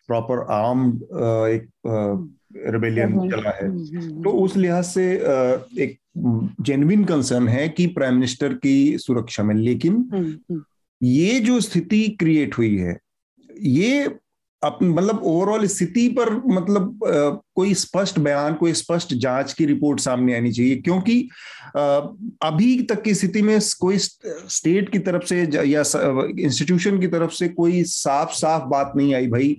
प्रॉपर 0.07 0.45
आर्म 0.51 0.89
एक 1.47 1.69
रिबेलियन 2.73 3.29
चला 3.29 3.49
है। 3.49 3.69
तो 4.23 4.31
उस 4.43 4.57
लिहाज 4.57 4.85
से 4.85 5.05
एक 5.83 5.97
जेन्युइन 6.61 7.03
कंसर्न 7.05 7.47
है 7.47 7.67
कि 7.69 7.87
प्राइम 7.87 8.13
मिनिस्टर 8.13 8.53
की 8.53 8.97
सुरक्षा 8.97 9.43
में 9.43 9.55
लेकिन 9.55 10.59
ये 11.01 11.39
जो 11.39 11.59
स्थिति 11.61 12.07
क्रिएट 12.19 12.57
हुई 12.57 12.75
है 12.77 12.97
ये 13.49 14.07
मतलब 14.65 15.21
ओवरऑल 15.23 15.65
स्थिति 15.67 16.07
पर 16.09 16.29
मतलब 16.47 16.99
कोई 17.55 17.73
स्पष्ट 17.73 18.19
बयान, 18.19 18.53
कोई 18.53 18.73
स्पष्ट 18.73 19.13
जाँच 19.13 19.53
की 19.53 19.65
रिपोर्ट 19.65 19.99
सामने 19.99 20.35
आनी 20.37 20.51
चाहिए, 20.51 20.75
क्योंकि 20.75 21.19
अभी 21.75 22.81
तक 22.83 23.01
की 23.01 23.13
स्थिति 23.13 23.41
में 23.41 23.59
कोई 23.79 23.97
स्टेट 23.97 24.91
की 24.91 24.99
तरफ़ 24.99 25.25
से 25.25 25.41
या 25.67 25.83
इंस्टीट्यूशन 26.39 26.99
की 26.99 27.07
तरफ़ 27.07 27.31
से 27.31 27.47
कोई 27.49 27.83
साफ़ 27.85 28.33
साफ़ 28.35 28.63
बात 28.69 28.93
नहीं 28.97 29.13
आई 29.15 29.27
भाई। 29.27 29.57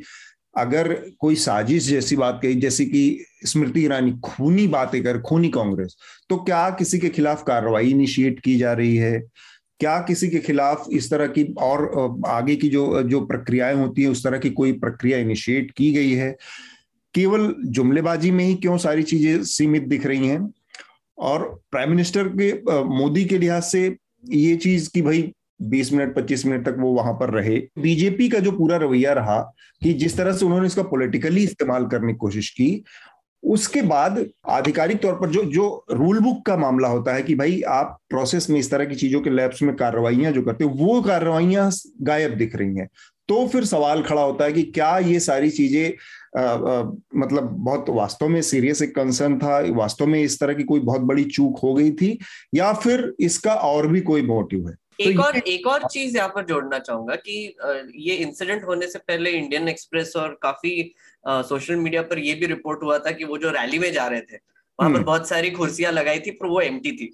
अगर 0.55 0.93
कोई 1.21 1.35
साजिश 1.35 1.87
जैसी 1.87 2.17
बात 2.17 2.39
कही, 2.43 2.55
जैसे 2.55 2.85
कि 2.85 3.25
स्मृति 3.47 3.81
ईरानी, 3.85 4.13
खूनी 4.25 4.67
बातें 4.67 5.03
कर, 5.03 5.19
खूनी 5.21 5.49
कांग्रेस 5.49 5.97
तो 6.31 6.37
क्या 6.37 6.69
किसी 6.71 6.99
के 6.99 7.09
खिलाफ 7.09 7.43
कार्रवाई 7.47 7.91
इनिशिएट 7.91 8.41
की 8.41 8.57
जा 8.59 8.73
रही 8.73 8.97
है? 8.97 9.23
क्या 9.81 9.99
किसी 9.99 10.29
के 10.29 10.39
खिलाफ 10.39 10.87
इस 10.93 11.11
तरह 11.11 11.27
की 11.27 11.45
और 11.59 12.21
आगे 12.27 12.57
की 12.57 12.69
जो 12.69 13.03
जो 13.03 13.21
प्रक्रियाएँ 13.27 13.75
होती 13.77 14.03
है, 14.03 14.09
उस 14.09 14.25
तरह 14.25 14.39
की 14.39 14.51
कोई 14.51 14.73
प्रक्रिया 14.73 15.19
इनिशिएट 15.19 15.71
की 15.71 15.93
गई 15.93 16.13
है? 16.13 16.37
केवल 17.15 17.55
जुमलेबाजी 17.67 18.31
में 18.31 18.45
ही 18.45 18.55
क्यों 18.55 18.77
सारी 18.79 19.03
चीज़ें 19.03 19.43
सीमित 19.45 19.83
दिख 19.83 20.07
रही 20.07 20.29
हैं? 20.29 20.53
और 21.19 21.43
प्राइम 21.71 21.91
मिनिस्टर 21.91 22.29
के 22.29 22.53
मोदी 22.85 23.25
के 23.25 23.39
लिहाज 23.39 23.63
से 23.63 23.97
ये 24.31 24.57
चीज़ 24.57 24.91
कि 24.95 25.03
भाई 25.03 25.33
20 25.63 25.93
मिनट 25.93 26.15
25 26.15 26.45
मिनट 26.47 26.65
तक 26.69 26.77
वो 26.79 26.93
वहाँ 26.93 27.13
पर 27.13 27.31
रहे। 27.31 27.59
बीजेपी 27.79 28.29
का 28.29 28.39
जो 28.39 28.53
पूरा 28.53 28.77
रवैया 28.77 29.13
रहा 29.13 29.39
कि 29.83 29.93
जिस 29.93 30.17
तरह 30.17 30.33
से 30.33 30.45
उन्होंने 30.45 30.67
इसका 30.67 30.83
पॉलिटिकली 30.83 31.45
इस्तेमाल 31.45 31.87
करने 31.87 32.13
की 32.13 32.19
कोशिश 32.19 32.51
की 32.51 32.71
उसके 33.45 33.83
बाद 33.83 34.25
आधिकारिक 34.49 35.01
तौर 35.03 35.15
पर 35.15 35.29
जो 35.29 35.43
जो 35.45 35.85
रूल 35.91 36.19
बुक 36.19 36.45
का 36.47 36.57
मामला 36.57 36.89
होता 36.89 37.15
है 37.15 37.23
कि 37.23 37.35
भाई 37.35 37.61
आप 37.69 37.99
प्रोसेस 38.11 38.51
में 38.51 38.59
इस 38.59 38.71
तरह 38.71 38.85
की 38.85 38.95
चीज़ों 38.95 39.21
के 39.21 39.31
लैब्स 39.31 39.63
में 39.63 39.75
कार्रवाइयाँ 39.77 40.33
जो 40.33 40.43
करते 40.43 40.65
हो 40.65 40.71
वो 40.71 41.03
कार्रवाइयाँ 41.03 41.71
गायब 42.03 42.35
दिख 42.35 42.57
रही 42.57 42.77
हैं। 42.77 42.89
तो 43.29 43.47
फिर 43.49 43.65
सवाल 43.65 44.03
खड़ा 44.03 44.23
होता 44.23 44.45
है 44.45 44.53
कि 44.53 44.63
क्या 44.63 44.99
ये 44.99 45.21
सारी 45.21 45.51
चीज़ें 45.51 45.93
मतलब 47.17 47.49
बहुत 47.51 47.87
वास्तव 47.89 48.29
में 48.29 48.43
सीरियस 48.43 48.83
एक 48.83 48.95
कंसर्न 48.95 49.39
था 49.39 49.59
वास्तव 49.75 50.07
में 50.07 50.23
इस 50.23 50.41
तरह 50.41 50.55
की 50.55 50.63
कोई 50.63 50.81
बहुत 50.81 51.01
बड़ी 51.01 51.25
चूक 51.25 51.59
हो 51.59 51.75
गई 51.75 51.91
थी 51.91 52.19
या 52.55 52.73
फिर 52.73 53.13
इसका 53.21 53.55
और 53.55 53.87
भी 53.87 54.01
कोई 54.01 54.23
मोटिव 54.23 54.69
है? 54.69 54.75
एक 55.01 55.17
तो 55.17 55.23
और 55.23 55.37
एक 55.37 55.67
और 55.67 55.87
चीज़ 55.89 56.17
यहाँ 56.17 56.29
पर 56.29 56.45
जोड़ना 56.45 56.79
चाहूँगा 56.79 57.15
कि 57.15 57.57
ये 57.97 58.15
इंसिडेंट 58.15 58.65
होने 58.65 58.87
से 58.87 58.99
पहले 58.99 59.31
इंडियन 59.31 59.69
एक्सप्रेस 59.69 60.13
और 60.17 60.39
काफ़ी 60.43 60.95
सोशल 61.27 61.77
मीडिया 61.77 62.03
पर 62.03 62.19
ये 62.19 62.35
भी 62.35 62.47
रिपोर्ट 62.47 62.83
हुआ 62.83 62.99
था 62.99 63.11
कि 63.11 63.25
वो 63.25 63.39
जो 63.39 63.51
रैली 63.51 63.79
में 63.79 63.93
जा 63.93 64.07
रहे 64.07 64.21
थे 64.21 64.37
वहाँ 64.37 64.91
पर 64.91 64.97
हम्म। 64.97 65.05
बहुत 65.05 65.29
सारी 65.29 65.51
कुर्सियाँ 65.51 65.93
लगाई 65.93 66.21
थी 66.21 66.31
पर 66.31 66.47
वो 66.47 66.61
एम 66.61 66.79
थी 66.81 67.13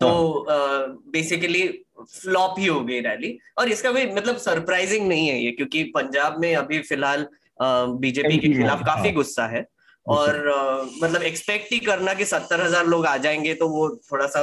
तो 0.00 0.46
बेसिकली 1.12 1.62
हाँ। 1.62 2.04
फ्लॉप 2.12 2.54
ही 2.58 2.66
हो 2.66 2.80
गई 2.84 3.00
रैली 3.00 3.38
और 3.58 3.68
इसका 3.68 3.92
भी 3.92 4.06
मतलब 4.12 4.36
सरप्राइजिंग 4.36 5.06
नहीं 5.08 5.28
है 5.28 5.38
ये 5.38 5.50
क्योंकि 5.50 5.82
पंजाब 5.84 6.40
में 6.40 6.54
अभी 6.56 6.80
फ़िलहाल 6.82 7.26
बीजेपी 8.00 8.38
के 8.38 8.48
खिलाफ 8.48 8.82
काफ़ी 8.86 9.08
हाँ। 9.08 9.12
गुस्सा 9.12 9.46
है 9.46 9.66
और 10.06 10.38
मतलब 11.02 11.22
एक्सपेक्ट 11.22 11.72
ही 11.72 11.78
करना 11.78 12.14
कि 12.14 12.24
सत्तर 12.24 12.60
हज़ार 12.60 12.86
लोग 12.86 13.06
आ 13.06 13.16
जाएँगे 13.16 13.54
तो 13.54 13.68
वो 13.68 13.88
थोड़ा 14.12 14.26
सा 14.26 14.40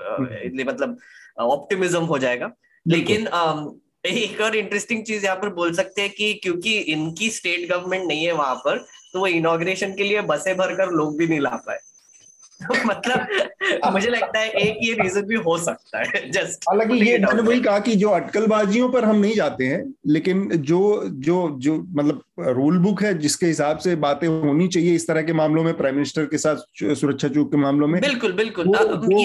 हम्म। 0.00 0.68
मतलब 0.68 0.98
ऑप्टिमिज्म 1.40 2.02
हो 2.04 2.18
जाएगा 2.18 2.52
लेकिन 2.86 3.26
एक 4.06 4.40
और 4.40 4.56
इंटरेस्टिंग 4.56 5.04
चीज़ 5.04 5.24
यहाँ 5.24 5.36
पर 5.36 5.48
बोल 5.54 5.72
सकते 5.74 6.02
हैं 6.02 6.10
कि 6.10 6.32
क्योंकि 6.42 6.76
इनकी 6.94 7.30
स्टेट 7.30 7.68
गवर्नमेंट 7.68 8.06
नहीं 8.08 8.24
है 8.26 8.32
वहाँ 8.32 8.54
पर 8.64 8.78
तो 9.12 9.20
वो 9.20 9.26
इनोग्रेशन 9.26 9.94
के 9.96 10.04
लिए 10.04 10.20
बसे 10.30 10.54
भरकर 10.54 10.90
लोग 10.90 11.16
भी 11.18 11.26
नहीं 11.26 11.40
ला 11.40 11.56
पाए। 11.66 11.78
मतलब 12.86 13.26
मुझे 13.92 14.10
लगता 14.10 14.38
है 14.38 14.50
एक 14.50 14.76
ये 14.82 14.92
रीजन 14.92 15.22
भी 15.22 15.34
हो 15.34 15.58
सकता 15.58 15.98
है 15.98 16.30
जस्ट 16.30 16.64
हालाँकि 16.68 16.94
ये 16.94 17.18
मैंने 17.18 17.42
वही 17.42 17.60
कहा 17.60 17.78
कि 17.78 17.94
जो 17.94 18.08
अटकलबाजियों 18.08 18.88
पर 18.88 19.04
हम 19.04 19.16
नहीं 19.16 19.34
जाते 19.34 19.64
हैं 19.64 19.94
लेकिन 20.06 20.48
जो 20.50 21.02
जो 21.08 21.56
जो 21.58 21.76
मतलब 21.90 22.22
रूल 22.38 22.78
बुक 22.78 23.02
है 23.02 23.18
जिसके 23.18 23.46
हिसाब 23.46 23.78
से 23.78 23.96
बातें 23.96 24.28
होनी 24.28 24.68
चाहिए 24.68 24.94
इस 24.94 25.06
तरह 25.06 25.22
के 25.22 25.32
मामलों 25.32 25.64
में 25.64 25.76
प्राइम 25.76 25.94
मिनिस्टर 25.94 26.24
के 26.24 26.38
साथ 26.38 26.56
सुरक्षा 26.94 27.28
चूक 27.28 27.50
के 27.50 27.56
मामलों 27.56 27.88
में 27.88 28.00
बिल्कुल 28.00 28.32
बिल्कुल। 28.32 28.72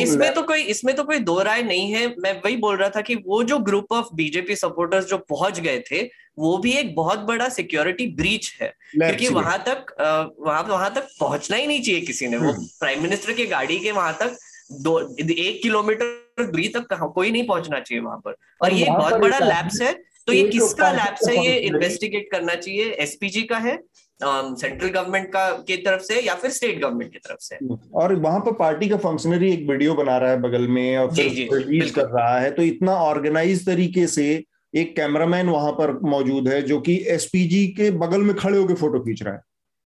इसमें 0.02 0.34
तो 0.34 0.42
कोई 0.42 0.62
इसमें 0.62 0.96
तो 0.96 1.04
कोई 1.04 1.20
दो 1.20 1.42
राय 1.42 1.64
नहीं 1.64 1.92
है। 1.92 2.16
मैं 2.20 2.34
वही 2.46 2.56
बोल 2.56 2.78
रहा 2.78 2.90
था 2.90 3.02
कि 3.02 3.16
वो 3.16 3.44
जो 3.44 3.60
ग्रुप 3.60 3.92
ऑफ़ 3.92 4.06
बीजेपी 4.16 4.56
सपोर्टर्स 4.56 5.06
जो 5.06 5.18
पहुँच 5.18 5.60
गए 5.60 5.84
थे 5.92 6.21
वो 6.38 6.58
भी 6.58 6.72
एक 6.72 6.94
बहुत 6.96 7.20
बड़ा 7.20 7.48
सिक्योरिटी 7.50 8.08
ब्रीच 8.16 8.52
है। 8.62 8.68
क्योंकि 8.94 9.28
वहाँ 9.30 9.58
तक 9.68 9.94
वहाँ 10.40 10.62
वहाँ 10.64 10.94
तक 10.96 11.08
पहुँचना 11.20 11.58
ही 11.58 11.68
नहीं 11.68 11.82
चाहिए 11.82 12.02
किसी 12.02 12.28
ने। 12.28 12.38
वो 12.38 12.54
प्राइम। 12.80 13.02
मिनिस्टर 13.04 13.34
के 13.34 13.46
गाड़ी 13.48 13.80
के 13.80 13.92
वहाँ 13.92 14.18
तक 14.22 14.38
दो 14.82 15.00
एक 15.20 15.62
किलोमीटर 15.64 16.44
दूरी 16.44 16.68
तक 16.68 16.94
कोई 17.06 17.32
नहीं 17.32 17.48
पहुँचना 17.48 17.80
चाहिए 17.80 18.04
वहाँ 18.04 18.18
पर। 18.18 18.36
और 18.62 18.74
ये 18.74 18.86
बहुत 18.88 19.14
बड़ा 19.22 19.40
लैब्स 19.40 19.82
है। 19.82 19.94
तो 20.28 20.34
ये 20.34 20.48
किसका 20.50 20.92
लैब्स 20.92 21.28
है 21.30 21.46
ये 21.46 21.58
इन्वेस्टिगेट 21.60 22.28
करना 22.32 22.56
चाहिए 22.56 22.92
एसपीजी 23.02 23.42
का 23.44 23.58
है 23.60 23.78
सेंट्रल 24.20 24.90
गवर्नमेंट 24.90 25.28
का 25.28 25.50
की 25.68 25.76
तरफ़ 25.78 26.02
से 26.02 26.20
या 26.22 26.34
फिर 26.36 26.52
स्टेट 26.52 26.80
गवर्नमेंट 26.82 27.12
की 27.14 27.20
तरफ़ 27.20 27.40
से? 27.40 27.56
हम्म। 27.56 27.78
और 27.94 28.14
वहाँ 28.16 28.40
पर 28.40 28.52
पार्टी 28.56 28.90
का 28.90 28.98
फंक्शनरी 29.00 29.52
एक 29.54 29.68
वीडियो 29.70 29.94
बना 29.94 30.18
रहा 30.18 30.32
है 30.32 30.40
बगल 30.42 30.68
में 30.68 30.98
और 30.98 31.16
फिर 31.16 31.50
रिलीज़ 31.54 31.94
कर 31.94 32.06
रहा 32.08 32.40
है। 32.40 32.52
तो 32.52 32.62
इतना 32.64 32.96
ऑर्गेनाइज 33.02 33.66
तरीके 33.66 34.06
से 34.08 34.44
एक 34.76 34.96
कैमरामैन 34.96 35.50
वहाँ 35.50 35.72
पर 35.72 36.00
मौजूद 36.00 36.48
है 36.48 36.62
जो 36.62 36.80
कि 36.82 36.96
एसपीजी 36.96 37.68
के 37.68 37.92
बगल 37.92 38.22
में 38.22 38.36
खड़े 38.36 38.58
होकर 38.58 38.74
फ़ोटो 38.74 39.00
खींच 39.00 39.24
रहा 39.24 39.34
है। 39.34 39.40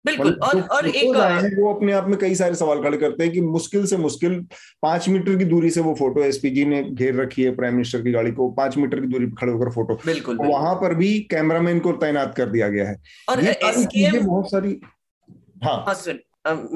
बिल्कुल 0.07 0.33
और 0.43 0.61
और 0.61 0.89
एक 0.89 1.59
वो 1.59 1.75
अपने 1.75 1.93
आप 1.93 2.09
में 2.09 2.19
कई 2.19 2.35
सारे 2.35 2.55
सवाल 2.55 2.83
खड़े 2.83 2.97
करते 2.99 3.25
हैं 3.25 3.33
कि 3.33 3.41
मुश्किल 3.41 3.87
से 3.87 3.97
मुश्किल 3.97 4.47
पाँच 4.83 5.09
मीटर 5.09 5.37
की 5.37 5.45
दूरी 5.45 5.71
से 5.71 5.81
वो 5.81 5.95
फ़ोटो 5.95 6.21
एसपीजी 6.21 6.65
ने 6.65 6.83
घेर 6.83 7.15
रखी 7.15 7.43
है 7.43 7.55
प्राइम 7.57 7.75
मिनिस्टर 7.75 8.03
की 8.03 8.13
गाड़ी 8.13 8.33
को 8.33 8.51
पाँच 8.51 8.77
मीटर 8.77 9.01
की 9.01 9.07
दूरी 9.07 9.27
पर 9.27 9.37
खड़े 9.37 9.53
होकर 9.53 9.71
फ़ोटो। 9.71 9.95
बिल्कुल 10.07 10.37
वहाँ 10.37 10.75
पर 10.75 10.95
भी 10.95 11.21
कैमरामैन 11.21 11.81
को 11.81 11.93
तैनात 11.93 12.35
कर 12.35 12.47
दिया 12.47 12.69
गया 12.69 12.89
है। 12.89 13.03
और 13.29 13.43
बहुत 14.23 14.51
सारी 14.51 14.81
हाँ, 15.65 15.85
हाँ 15.89 16.69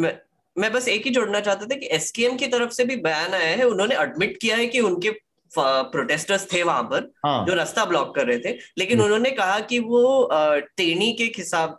मैं 0.59 0.73
बस 0.73 0.89
एक 0.89 1.05
ही 1.05 1.11
जोड़ना 1.11 1.41
चाहता 1.41 1.67
था 1.67 1.75
कि 1.75 1.87
एसकेएम 1.87 2.37
की 2.37 2.47
तरफ़ 2.47 2.71
से 2.71 2.85
भी 2.85 2.97
बयान 2.97 3.35
आया 3.35 3.57
है 3.57 3.65
उन्होंने 3.65 3.95
एडमिट 3.95 4.39
किया 4.43 4.57
है 4.57 4.67
कि 4.67 4.81
उनके 4.81 5.11
प्रोटेस्टर्स 5.59 6.53
थे 6.53 6.63
वहाँ 6.63 6.83
पर 6.83 7.13
हाँ. 7.27 7.47
जो 7.47 7.55
रास्ता 7.55 7.85
ब्लॉक 7.85 8.15
कर 8.15 8.27
रहे 8.27 8.39
थे। 8.39 8.59
लेकिन 8.79 9.01
उन्होंने 9.01 9.31
कहा 9.31 9.61
कि 9.61 9.79
वो 9.79 10.29
टेनी 10.77 11.13
के 11.13 11.29
खिलाफ 11.29 11.79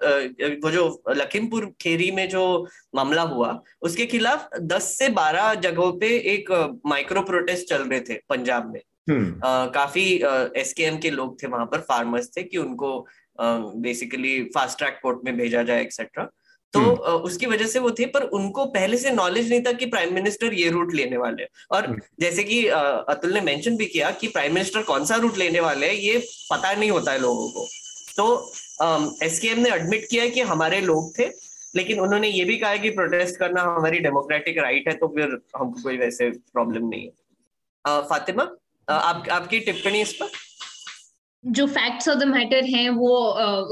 वो 0.63 0.71
जो 0.71 1.03
लखीमपुर 1.09 1.73
खेरी 1.81 2.11
में 2.11 2.29
जो 2.29 2.67
मामला 2.95 3.21
हुआ 3.21 3.61
उसके 3.81 4.05
खिलाफ 4.05 4.49
10 4.61 4.81
से 4.81 5.09
12 5.09 5.53
जगहों 5.53 5.91
पे 5.91 6.07
एक 6.07 6.79
माइक्रो 6.85 7.21
प्रोटेस्ट 7.21 7.67
चल 7.67 7.81
रहे 7.81 7.99
थे 7.99 8.19
पंजाब 8.29 8.73
में। 8.73 8.79
uh, 8.79 9.73
काफ़ी 9.73 10.21
एसकेएम 10.59 10.95
uh, 10.95 11.01
के 11.01 11.09
लोग 11.09 11.43
थे 11.43 11.47
वहाँ 11.47 11.65
पर 11.65 11.77
फार्मर्स 11.77 12.29
थे 12.37 12.43
कि 12.43 12.57
उनको 12.57 13.07
बेसिकली 13.75 14.43
फास्ट 14.43 14.77
ट्रैक 14.77 14.99
कोर्ट 15.03 15.19
में 15.25 15.37
भेजा 15.37 15.63
जाए 15.63 15.81
एक्सेट्रा 15.81 16.29
तो 16.73 16.79
uh, 16.79 17.21
उसकी 17.25 17.45
वजह 17.45 17.67
से 17.67 17.79
वो 17.79 17.91
थे 17.91 18.05
पर 18.05 18.23
उनको 18.37 18.65
पहले 18.65 18.97
से 18.97 19.11
नॉलेज 19.11 19.49
नहीं 19.49 19.61
था 19.61 19.71
कि 19.71 19.85
प्राइम 19.85 20.13
मिनिस्टर 20.13 20.53
ये 20.53 20.69
रूट 20.69 20.93
लेने 20.93 21.17
वाले 21.17 21.45
और 21.71 21.87
जैसे 22.19 22.43
कि 22.43 22.65
अतुल 22.67 23.33
ने 23.33 23.41
मेंशन 23.41 23.77
भी 23.77 23.85
किया 23.85 24.11
कि 24.11 24.27
प्राइम 24.27 24.53
मिनिस्टर 24.53 24.81
कौन 24.81 25.05
सा 25.05 25.15
रूट 25.15 25.37
लेने 25.37 25.59
वाले 25.59 25.87
हैं 25.87 25.93
ये 25.93 26.17
पता 26.51 26.73
नहीं 26.73 26.91
होता 26.91 27.11
है 27.11 27.19
लोगों 27.19 27.49
को। 27.49 27.67
तो 28.17 29.25
एसकेएम 29.25 29.59
ने 29.59 29.69
एडमिट 29.69 30.07
किया 30.09 30.23
है 30.23 30.29
कि 30.29 30.41
हमारे 30.41 30.81
लोग 30.81 31.17
थे 31.19 31.25
लेकिन 31.75 31.99
उन्होंने 31.99 32.27
ये 32.27 32.43
भी 32.45 32.57
कहा 32.57 32.75
कि 32.75 32.89
प्रोटेस्ट 32.89 33.39
करना 33.39 33.61
हमारी 33.61 33.99
डेमोक्रेटिक 33.99 34.57
राइट 34.57 34.87
है 34.87 34.93
तो 34.95 35.07
फिर 35.07 35.37
हमको 35.57 35.81
कोई 35.83 35.97
वैसे 35.97 36.29
प्रॉब्लम 36.29 36.87
नहीं 36.87 37.05
है। 37.05 38.01
फातिमा 38.09 38.43
आप 38.87 39.29
आपकी 39.31 39.59
टिप्पणी 39.59 40.01
इस 40.01 40.13
पर? 40.13 40.29
जो 41.43 41.65
फैक्ट्स 41.67 42.09
ऑफ़ 42.09 42.17
द 42.19 42.23
मैटर 42.23 42.65
हैं 42.65 42.89
वो 42.89 43.17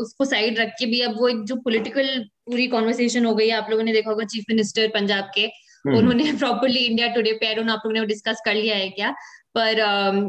उसको 0.02 0.26
साइड 0.26 0.60
रख 0.60 0.74
के 0.80 0.86
भी 0.86 1.02
अब 1.02 1.16
वो 1.20 1.28
एक 1.28 1.44
जो 1.44 1.56
पॉलिटिकल 1.56 2.30
पूरी 2.48 2.68
कॉन्वर्सेशन 2.68 3.26
हो 3.26 3.34
गई 3.36 3.48
है 3.48 3.56
आप 3.56 3.68
लोगों 3.70 3.84
ने 3.84 3.94
देखा 3.94 4.10
होगा 4.10 4.26
चीफ 4.26 4.46
मिनिस्टर 4.50 4.88
पंजाब 4.90 5.32
के 5.36 5.46
हम्म। 5.86 5.98
उन्होंने 5.98 6.32
प्रॉपरली 6.34 6.80
इंडिया 6.82 7.08
टुडे 7.10 7.34
पे 7.34 7.48
आई 7.48 7.56
आप 7.56 7.82
लोगों 7.86 7.94
ने 7.94 8.06
डिस्कस 8.06 8.42
कर 8.46 8.56
लिया 8.56 8.76
है 8.76 8.90
क्या 8.92 9.12
पर 9.56 9.80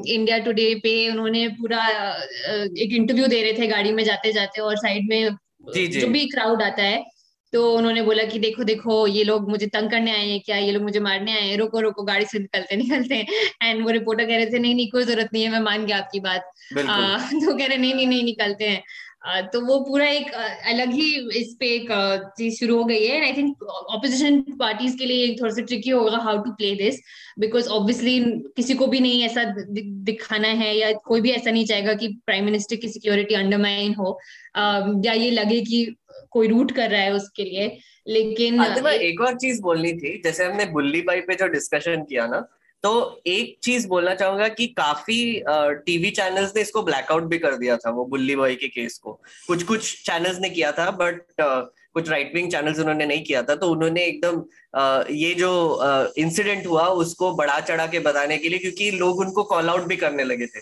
इंडिया 0.09 0.39
टुडे 0.41 0.75
पे 0.83 0.95
उन्होंने 1.11 1.47
पूरा 1.57 1.85
एक 2.79 2.93
इंटरव्यू 2.95 3.27
दे 3.29 3.43
रहे 3.43 3.53
थे 3.53 3.67
गाड़ी 3.69 3.93
में 3.93 4.03
जाते 4.05 4.33
जाते 4.33 4.61
और 4.63 4.77
साइड 4.79 5.09
में 5.09 5.37
जी 5.69 5.87
जी. 5.87 6.01
जो 6.01 6.09
भी 6.09 6.27
क्राउड 6.29 6.63
आता 6.63 6.83
है 6.85 7.05
तो 7.53 7.61
उन्होंने 7.73 8.03
बोला 8.03 8.25
कि 8.25 8.39
देखो 8.39 8.65
देखो 8.65 8.95
ये 9.09 9.23
लोग 9.25 9.49
मुझे 9.51 9.67
तंग 9.67 9.91
करने 9.91 10.11
आए 10.13 10.27
हैं 10.27 10.41
क्या 10.41 10.57
ये 10.59 10.73
लोग 10.73 10.83
मुझे 10.83 11.01
मारने 11.01 11.33
आए 11.33 11.43
हैं 11.43 11.57
रोको 11.59 11.81
रोको 11.81 12.03
गाड़ी 12.05 12.25
से 12.27 12.39
निकलते 12.39 12.77
निकलते 12.77 13.25
एंड 13.63 13.83
वो 13.85 13.91
रिपोर्टर 13.91 14.25
कह 14.25 14.37
रहे 14.37 14.47
थे 14.47 14.59
नहीं 14.59 14.75
नहीं 14.75 14.91
कोई 14.91 15.05
ज़रूरत 15.05 15.31
नहीं 15.33 15.45
है 15.45 15.51
मैं 15.51 15.61
मान 15.63 15.87
गया 15.87 15.99
आपकी 15.99 16.21
बात 16.21 16.51
आ, 16.79 17.19
तो 17.35 17.57
कह 17.57 17.67
रहे 17.67 17.77
नहीं 17.77 17.95
नहीं 17.95 18.07
नहीं 18.07 18.25
निकलते 18.25 18.69
हैं 18.69 18.83
तो 19.23 19.61
वो 19.61 19.79
पूरा 19.81 20.07
एक 20.07 20.31
अलग 20.33 20.93
ही 20.93 21.07
इस 21.39 21.57
पे 21.61 21.67
एक 21.67 21.89
चीज़ 22.39 22.59
शुरू 22.59 22.77
हो 22.79 22.85
गई 22.85 23.07
है। 23.07 23.17
And 23.17 23.25
I 23.25 23.33
think 23.33 23.63
opposition 23.63 24.41
parties 24.59 24.97
के 24.99 25.07
लिए 25.07 25.35
थोड़ा 25.35 25.53
सा 25.55 25.63
ट्रिकी 25.63 25.91
होगा 25.91 26.19
how 26.19 26.39
to 26.39 26.51
play 26.53 26.75
this 26.75 27.01
because 27.39 27.69
obviously 27.69 28.19
किसी 28.57 28.75
को 28.75 28.87
भी 28.87 29.01
नहीं 29.01 29.23
ऐसा 29.23 29.45
दिखाना 30.05 30.49
है 30.49 30.77
या 30.79 30.93
कोई 31.07 31.21
भी 31.21 31.31
ऐसा 31.31 31.51
नहीं 31.51 31.67
चाहेगा 31.67 31.95
कि 31.95 32.09
प्राइम 32.27 32.45
मिनिस्टर 32.45 32.77
की 32.77 32.89
सिक्योरिटी 32.89 33.35
अंडरमाइन 33.35 33.95
हो। 33.95 34.19
या 35.05 35.13
ये 35.13 35.31
लगे 35.31 35.61
कि 35.61 35.85
कोई 36.31 36.49
रूट 36.49 36.73
कर 36.73 36.91
रहा 36.91 37.01
है 37.01 37.13
उसके 37.15 37.45
लिए। 37.45 37.77
लेकिन 38.09 38.63
एक 38.63 39.21
और 39.21 39.35
चीज़ 39.35 39.61
बोलनी 39.63 39.93
थी 39.93 40.21
जैसे 40.25 40.45
हमने 40.45 40.67
बुल्ली 40.67 41.01
बाई 41.03 41.21
पे 41.21 41.35
जो 41.35 41.49
डिस्कशन 41.49 42.03
किया 42.03 42.27
ना 42.27 42.47
तो 42.83 43.23
एक 43.27 43.57
चीज़ 43.63 43.87
बोलना 43.89 44.15
चाहूँगा 44.15 44.49
कि 44.49 44.67
काफ़ी 44.67 45.43
टीवी 45.87 46.11
चैनल्स 46.11 46.53
ने 46.57 46.63
इसको 46.63 46.83
ब्लैकआउट 46.83 47.23
भी 47.23 47.39
कर 47.39 47.57
दिया 47.57 47.77
था 47.77 47.91
वो 47.91 48.05
बुल्ली 48.05 48.37
बॉय 48.37 48.55
के 48.55 48.69
केस 48.69 48.99
को। 48.99 49.13
कुछ 49.47 49.63
कुछ 49.63 50.03
चैनल्स 50.07 50.39
ने 50.41 50.51
किया 50.51 50.73
था 50.73 50.91
बट 50.91 51.23
कुछ 51.41 52.09
राइट 52.11 52.35
विंग 52.35 52.51
चैनल्स 52.51 52.79
उन्होंने 52.79 53.07
नहीं 53.07 53.23
किया 53.25 53.43
था 53.43 53.55
तो 53.55 53.71
उन्होंने 53.71 54.05
एकदम 54.05 54.43
ये 55.15 55.35
जो 55.35 55.51
इंसिडेंट 56.19 56.67
हुआ 56.67 56.87
उसको 57.03 57.33
बढ़ा 57.35 57.59
चढ़ा 57.61 57.87
के 57.87 57.99
बताने 58.01 58.39
के 58.39 58.49
लिए 58.49 58.59
क्योंकि 58.59 58.91
लोग 58.91 59.19
उनको 59.19 59.43
कॉल 59.45 59.69
आउट 59.69 59.83
भी 59.83 59.97
करने 59.97 60.25
लगे 60.25 60.47
थे 60.47 60.61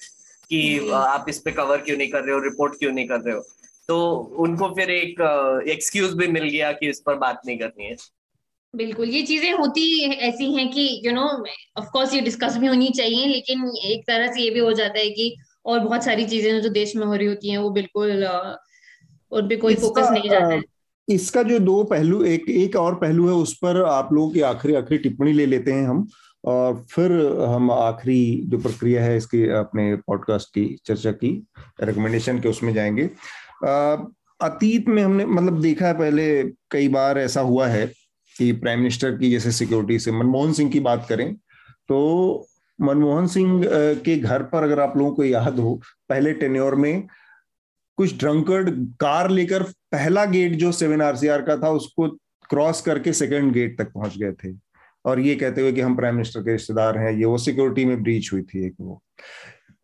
कि 0.50 0.76
हम्म। 0.78 0.94
आप 0.94 1.26
इस 1.28 1.38
पे 1.38 1.52
कवर 1.52 1.80
क्यों 1.80 1.96
नहीं 1.96 2.08
कर 2.08 2.22
रहे 2.24 2.34
हो 2.34 2.40
रिपोर्ट 2.40 2.78
क्यों 2.78 2.92
नहीं 2.92 3.06
कर 3.08 3.20
रहे 3.20 3.34
हो? 3.34 3.40
तो 3.88 3.96
उनको 4.38 4.68
फिर 4.68 4.90
एक 4.90 5.20
एक्सक्यूज 5.68 6.12
भी 6.12 6.26
मिल 6.28 6.48
गया 6.48 6.72
कि 6.72 6.88
इस 6.88 7.00
पर 7.00 7.14
बात 7.14 7.40
नहीं 7.46 7.58
करनी 7.58 7.84
है। 7.84 7.96
बिल्कुल 8.76 9.08
ये 9.08 9.22
चीज़ें 9.22 9.52
होती 9.52 9.84
ऐसी 10.04 10.52
हैं 10.54 10.68
कि 10.70 11.02
यू 11.06 11.12
नो 11.12 11.26
ऑफ़ 11.78 11.86
कोर्स 11.92 12.14
ये 12.14 12.20
डिस्कस 12.20 12.56
भी 12.56 12.66
होनी 12.66 12.88
चाहिए 12.88 13.26
लेकिन 13.26 13.70
एक 13.84 14.02
तरह 14.06 14.32
से 14.32 14.40
ये 14.42 14.50
भी 14.50 14.60
हो 14.60 14.72
जाता 14.72 14.98
है 14.98 15.10
कि 15.10 15.36
और 15.66 15.78
बहुत 15.80 16.04
सारी 16.04 16.24
चीज़ें 16.26 16.60
जो 16.62 16.68
देश 16.68 16.96
में 16.96 17.06
हो 17.06 17.14
रही 17.14 17.26
होती 17.26 17.50
हैं 17.50 17.58
वो 17.58 17.70
बिल्कुल 17.70 18.24
उन 19.32 19.48
पे 19.48 19.56
कोई 19.56 19.74
फोकस 19.74 20.08
नहीं 20.10 20.30
जाता 20.30 20.54
है। 20.54 20.62
इसका 21.08 21.42
जो 21.42 21.58
दो 21.58 21.82
पहलू 21.84 22.22
एक 22.24 22.48
एक 22.50 22.76
और 22.76 22.94
पहलू 22.94 23.26
है 23.28 23.34
उस 23.34 23.54
पर 23.54 23.82
आप 23.82 24.12
लोगों 24.12 24.30
की 24.30 24.40
आखिरी 24.40 24.74
आखिरी 24.74 24.98
टिप्पणी 24.98 25.32
ले 25.32 25.46
लेते 25.46 25.72
हैं 25.72 25.86
हम 25.88 26.08
और 26.44 26.84
फिर 26.90 27.12
हम 27.48 27.70
आखिरी 27.70 28.40
जो 28.44 28.58
प्रक्रिया 28.58 29.04
है 29.04 29.16
इसकी 29.16 29.48
अपने 29.48 29.96
पॉडकास्ट 29.96 30.48
की 30.48 30.76
चर्चा 30.86 31.12
की 31.12 31.30
रिकमेंडेशन 31.82 32.40
के 32.40 32.48
उसमें 32.48 32.74
जाएँगे। 32.74 33.10
अतीत 34.40 34.88
में 34.88 35.02
हमने 35.02 35.26
मतलब 35.26 35.60
देखा 35.60 35.86
है 35.86 35.94
पहले 35.98 36.42
कई 36.70 36.88
बार 36.88 37.18
ऐसा 37.18 37.40
हुआ 37.40 37.66
है 37.66 37.92
कि 38.38 38.52
प्राइम 38.52 38.78
मिनिस्टर 38.78 39.16
की 39.16 39.30
जैसे 39.30 39.52
सिक्योरिटी 39.52 39.98
से 39.98 40.12
मनमोहन 40.12 40.52
सिंह 40.52 40.70
की 40.70 40.80
बात 40.80 41.06
करें 41.08 41.34
तो 41.88 42.48
मनमोहन 42.80 43.26
सिंह 43.26 43.62
के 44.04 44.16
घर 44.16 44.42
पर 44.42 44.62
अगर 44.62 44.80
आप 44.80 44.96
लोगों 44.96 45.12
को 45.12 45.24
याद 45.24 45.58
हो 45.58 45.74
पहले 46.08 46.32
टेन्योर 46.32 46.74
में 46.74 47.06
कुछ 47.98 48.18
ड्रंकर्ड 48.18 48.70
कार 49.00 49.30
लेकर 49.30 49.62
पहला 49.62 50.24
गेट 50.24 50.52
जो 50.52 50.72
सेवन 50.72 51.02
आरसीआर 51.02 51.42
का 51.42 51.56
था 51.56 51.70
उसको 51.70 52.08
क्रॉस 52.50 52.80
करके 52.80 53.12
सेकंड 53.12 53.52
गेट 53.52 53.78
तक 53.78 53.92
पहुँच 53.92 54.18
गए 54.18 54.32
थे। 54.32 54.54
और 55.04 55.20
ये 55.20 55.34
कहते 55.36 55.60
हुए 55.60 55.72
कि 55.72 55.80
हम 55.80 55.96
प्राइम 55.96 56.14
मिनिस्टर 56.14 56.40
के 56.40 56.52
रिश्तेदार 56.52 56.98
हैं 56.98 57.12
ये 57.12 57.24
वो 57.24 57.38
सिक्योरिटी 57.38 57.84
में 57.84 58.02
ब्रीच 58.02 58.32
हुई 58.32 58.42
थी 58.42 58.66
एक 58.66 58.74
वो। 58.80 59.02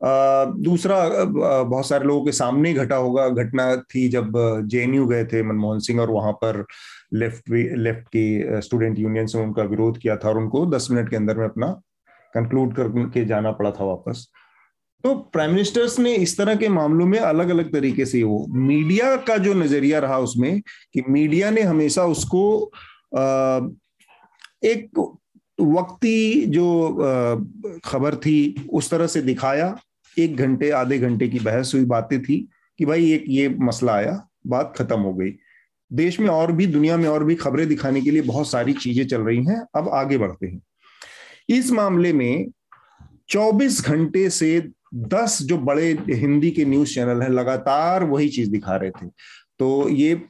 आ, 0.04 0.44
दूसरा 0.44 0.98
बहुत 1.24 1.86
सारे 1.88 2.04
लोगों 2.04 2.24
के 2.24 2.32
सामने 2.32 2.72
घटा 2.74 2.96
होगा 2.96 3.28
घटना 3.28 3.74
थी 3.94 4.08
जब 4.08 4.32
जेएनयू 4.66 5.06
गए 5.06 5.24
थे 5.24 5.42
मनमोहन 5.42 5.78
सिंह 5.78 6.00
और 6.00 6.10
वहाँ 6.10 6.32
पर 6.32 6.64
लेफ़्ट 7.12 7.50
लेफ़्ट 7.50 8.08
की 8.16 8.60
स्टूडेंट 8.62 8.98
यूनियन 8.98 9.26
से 9.26 9.38
उनका 9.38 9.62
विरोध 9.64 9.98
किया 9.98 10.16
था 10.16 10.28
और 10.28 10.38
उनको 10.38 10.64
दस 10.66 10.88
मिनट 10.90 11.10
के 11.10 11.16
अंदर 11.16 11.36
में 11.36 11.44
अपना 11.44 11.66
कंक्लूड 12.34 12.74
करके 12.76 13.24
जाना 13.24 13.52
पड़ा 13.52 13.70
था 13.70 13.84
वापस। 13.84 14.26
तो 15.04 15.14
प्राइम 15.32 15.50
मिनिस्टर्स 15.50 15.98
ने 15.98 16.14
इस 16.16 16.36
तरह 16.38 16.54
के 16.54 16.68
मामलों 16.68 17.06
में 17.06 17.18
अलग 17.18 17.48
अलग 17.50 17.72
तरीके 17.72 18.04
से 18.06 18.22
वो 18.22 18.46
मीडिया 18.48 19.14
का 19.18 19.36
जो 19.38 19.54
नज़रिया 19.54 19.98
रहा 19.98 20.18
उसमें 20.18 20.60
कि 20.94 21.02
मीडिया 21.08 21.50
ने 21.50 21.60
हमेशा 21.62 22.04
उसको 22.06 22.70
एक 24.64 24.98
वक्ती 25.58 26.46
जो 26.46 27.80
खबर 27.84 28.14
थी 28.16 28.68
उस 28.72 28.90
तरह 28.90 29.06
से 29.06 29.22
दिखाया। 29.22 29.76
एक 30.16 30.36
घंटे, 30.36 30.70
आधे 30.70 30.98
घंटे 30.98 31.28
की 31.28 31.38
बहस 31.40 31.72
हुई, 31.74 31.84
बातें 31.84 32.22
थी 32.22 32.36
कि 32.78 32.84
भाई 32.84 33.12
एक 33.12 33.24
ये 33.28 33.48
मसला 33.60 33.92
आया, 33.92 34.28
बात 34.46 34.74
खत्म 34.76 35.00
हो 35.00 35.12
गई। 35.14 35.30
देश 35.92 36.20
में 36.20 36.28
और 36.28 36.52
भी, 36.52 36.66
दुनिया 36.66 36.96
में 36.96 37.08
और 37.08 37.24
भी 37.24 37.34
खबरें 37.34 37.66
दिखाने 37.68 38.00
के 38.00 38.10
लिए 38.10 38.22
बहुत 38.22 38.50
सारी 38.50 38.72
चीज़ें 38.72 39.06
चल 39.06 39.22
रही 39.22 39.44
हैं। 39.44 39.60
अब 39.76 39.88
आगे 39.88 40.18
बढ़ते 40.18 40.46
हैं। 40.46 40.60
इस 41.48 41.70
मामले 41.70 42.12
में 42.12 42.46
24 43.28 43.84
घंटे 43.86 44.28
से 44.30 44.68
10 44.94 45.38
जो 45.42 45.58
बड़े 45.58 45.90
हिंदी 46.10 46.50
के 46.50 46.64
न्यूज़ 46.64 46.94
चैनल 46.94 47.22
हैं, 47.22 47.28
लगातार 47.28 48.04
वही 48.04 48.28
चीज़ 48.28 48.50
दिखा 48.50 48.76
रहे 48.76 48.90
थे। 48.90 49.06
तो 49.58 49.88
ये 49.88 50.22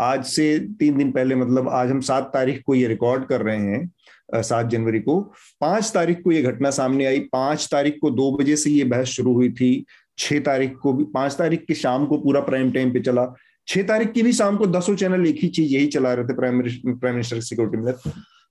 आज 0.00 0.24
से 0.24 0.58
तीन 0.78 0.96
दिन 0.96 1.10
पहले 1.12 1.34
मतलब 1.34 1.68
आज 1.68 1.90
हम 1.90 2.00
सात 2.00 2.30
तारीख 2.34 2.62
को 2.66 2.74
ये 2.74 2.88
रिकॉर्ड 2.88 3.26
कर 3.26 3.42
रहे 3.42 3.58
हैं 3.58 4.42
सात 4.42 4.66
जनवरी 4.66 5.00
को। 5.00 5.20
पाँच 5.60 5.90
तारीख 5.94 6.20
को 6.22 6.32
ये 6.32 6.42
घटना 6.42 6.70
सामने 6.70 7.04
आई। 7.06 7.20
पाँच 7.32 7.68
तारीख 7.72 7.98
को 8.02 8.10
दो 8.10 8.30
बजे 8.36 8.56
से 8.56 8.70
ये 8.70 8.84
बहस 8.84 9.08
शुरू 9.08 9.32
हुई 9.32 9.50
थी। 9.50 9.84
छह 10.18 10.40
तारीख 10.40 10.76
को 10.82 10.92
भी, 10.92 11.04
पाँच 11.04 11.32
तारीख 11.32 11.64
की 11.68 11.74
शाम 11.74 12.06
को 12.06 12.18
पूरा 12.18 12.40
प्राइम 12.40 12.70
टाइम 12.72 12.92
पे 12.92 13.00
चला। 13.00 13.24
छह 13.68 13.82
तारीख 13.82 14.12
की 14.12 14.22
भी 14.22 14.32
शाम 14.32 14.56
को 14.56 14.66
दसों 14.68 14.94
चैनल 14.96 15.26
एक 15.26 15.38
ही 15.42 15.48
चीज़ 15.48 15.72
यही 15.74 15.86
चला 15.88 16.12
रहे 16.14 16.24
थे 16.24 16.34
प्राइम 16.34 16.56
मिनिस्टर 16.56 17.40
सिक्योरिटी 17.42 17.78
में। 17.78 17.92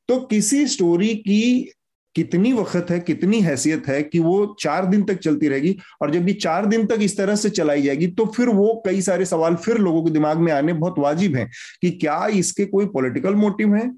तो 0.09 0.19
किसी 0.21 0.65
स्टोरी 0.67 1.13
की 1.17 1.71
कितनी 2.15 2.51
वक्त 2.53 2.91
है, 2.91 2.99
कितनी 2.99 3.39
हैसियत 3.41 3.87
है 3.87 4.01
कि 4.03 4.19
वो 4.19 4.55
चार 4.59 4.85
दिन 4.85 5.03
तक 5.03 5.17
चलती 5.19 5.47
रहेगी 5.47 5.75
और 6.01 6.11
जब 6.11 6.27
ये 6.27 6.33
चार 6.35 6.65
दिन 6.65 6.85
तक 6.87 6.99
इस 7.01 7.17
तरह 7.17 7.35
से 7.35 7.49
चलाई 7.49 7.81
जाएगी 7.81 8.07
तो 8.09 8.25
फिर 8.35 8.49
वो 8.49 8.83
कई 8.85 9.01
सारे 9.01 9.25
सवाल 9.25 9.55
फिर 9.55 9.77
लोगों 9.77 10.03
के 10.03 10.11
दिमाग 10.11 10.37
में 10.37 10.51
आने, 10.53 10.73
बहुत 10.73 10.95
वाजिब 10.99 11.35
हैं 11.35 11.49
कि 11.81 11.91
क्या 11.91 12.25
इसके 12.33 12.65
कोई 12.65 12.85
पॉलिटिकल 12.85 13.35
मोटिव 13.35 13.75
है? 13.75 13.89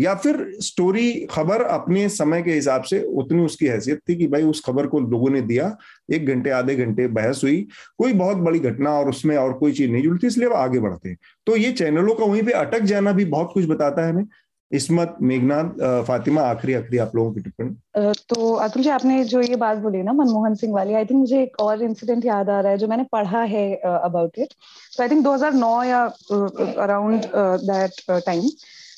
या 0.00 0.14
फिर 0.14 0.36
स्टोरी 0.60 1.10
खबर 1.30 1.62
अपने 1.62 2.08
समय 2.08 2.42
के 2.42 2.52
हिसाब 2.52 2.82
से 2.82 3.00
उतनी 3.18 3.44
उसकी 3.44 3.66
हैसियत 3.66 4.00
थी 4.08 4.16
कि 4.16 4.26
भाई 4.26 4.42
उस 4.42 4.62
खबर 4.66 4.86
को 4.86 5.00
लोगों 5.00 5.30
ने 5.30 5.40
दिया। 5.42 5.76
एक 6.12 6.26
घंटे, 6.26 6.50
आधे 6.50 6.76
घंटे 6.76 7.06
बहस 7.08 7.40
हुई। 7.44 7.66
कोई 7.98 8.12
बहुत 8.14 8.36
बड़ी 8.38 8.58
घटना 8.60 8.98
और 8.98 9.08
उसमें 9.08 9.36
और 9.36 9.52
कोई 9.52 9.72
चीज़ 9.72 9.90
नहीं 9.90 10.02
जुड़ती, 10.02 10.26
इसलिए 10.26 10.48
वो 10.48 10.54
आगे 10.56 10.80
बढ़ते 10.80 11.08
हैं। 11.08 11.16
तो 11.46 11.56
ये 11.56 11.72
चैनलों 11.72 12.14
का 12.14 12.24
वहीं 12.24 12.42
पे 12.42 12.52
अटक 12.60 12.82
जाना 12.84 13.12
भी 13.12 13.24
बहुत 13.26 13.50
कुछ 13.54 13.66
बताता 13.68 14.06
है 14.06 14.12
हमें। 14.12 14.26
इसमत 14.70 15.16
मेघनाथ 15.22 16.02
फातिमा, 16.06 16.42
आखिरी 16.42 16.74
आखिरी 16.74 16.98
आप 16.98 17.14
लोगों 17.16 17.32
की 17.32 17.40
टिप्पणी। 17.40 18.12
तो 18.28 18.52
अतुल 18.54 18.82
जी, 18.82 18.88
आपने 18.88 19.22
जो 19.24 19.40
ये 19.40 19.56
बात 19.56 19.78
बोली 19.78 20.02
ना, 20.02 20.12
मनमोहन 20.12 20.54
सिंह 20.54 20.72
वाली 20.74 20.94
आई 20.94 21.04
थिंक 21.04 21.18
मुझे 21.20 21.42
एक 21.42 21.60
और 21.60 21.82
इंसिडेंट 21.82 22.24
याद 22.26 22.50
आ 22.50 22.60
रहा 22.60 22.72
है 22.72 22.78
जो 22.78 22.88
मैंने 22.88 23.06
पढ़ा 23.12 23.42
है 23.44 23.74
अबाउट 23.76 24.38
इट 24.38 24.54
तो 24.96 25.02
आई 25.02 25.08
थिंक 25.08 25.24
2009 25.24 25.82
या 25.84 26.02
अराउंड 26.82 27.26
दैट 27.64 28.00
टाइम 28.10 28.48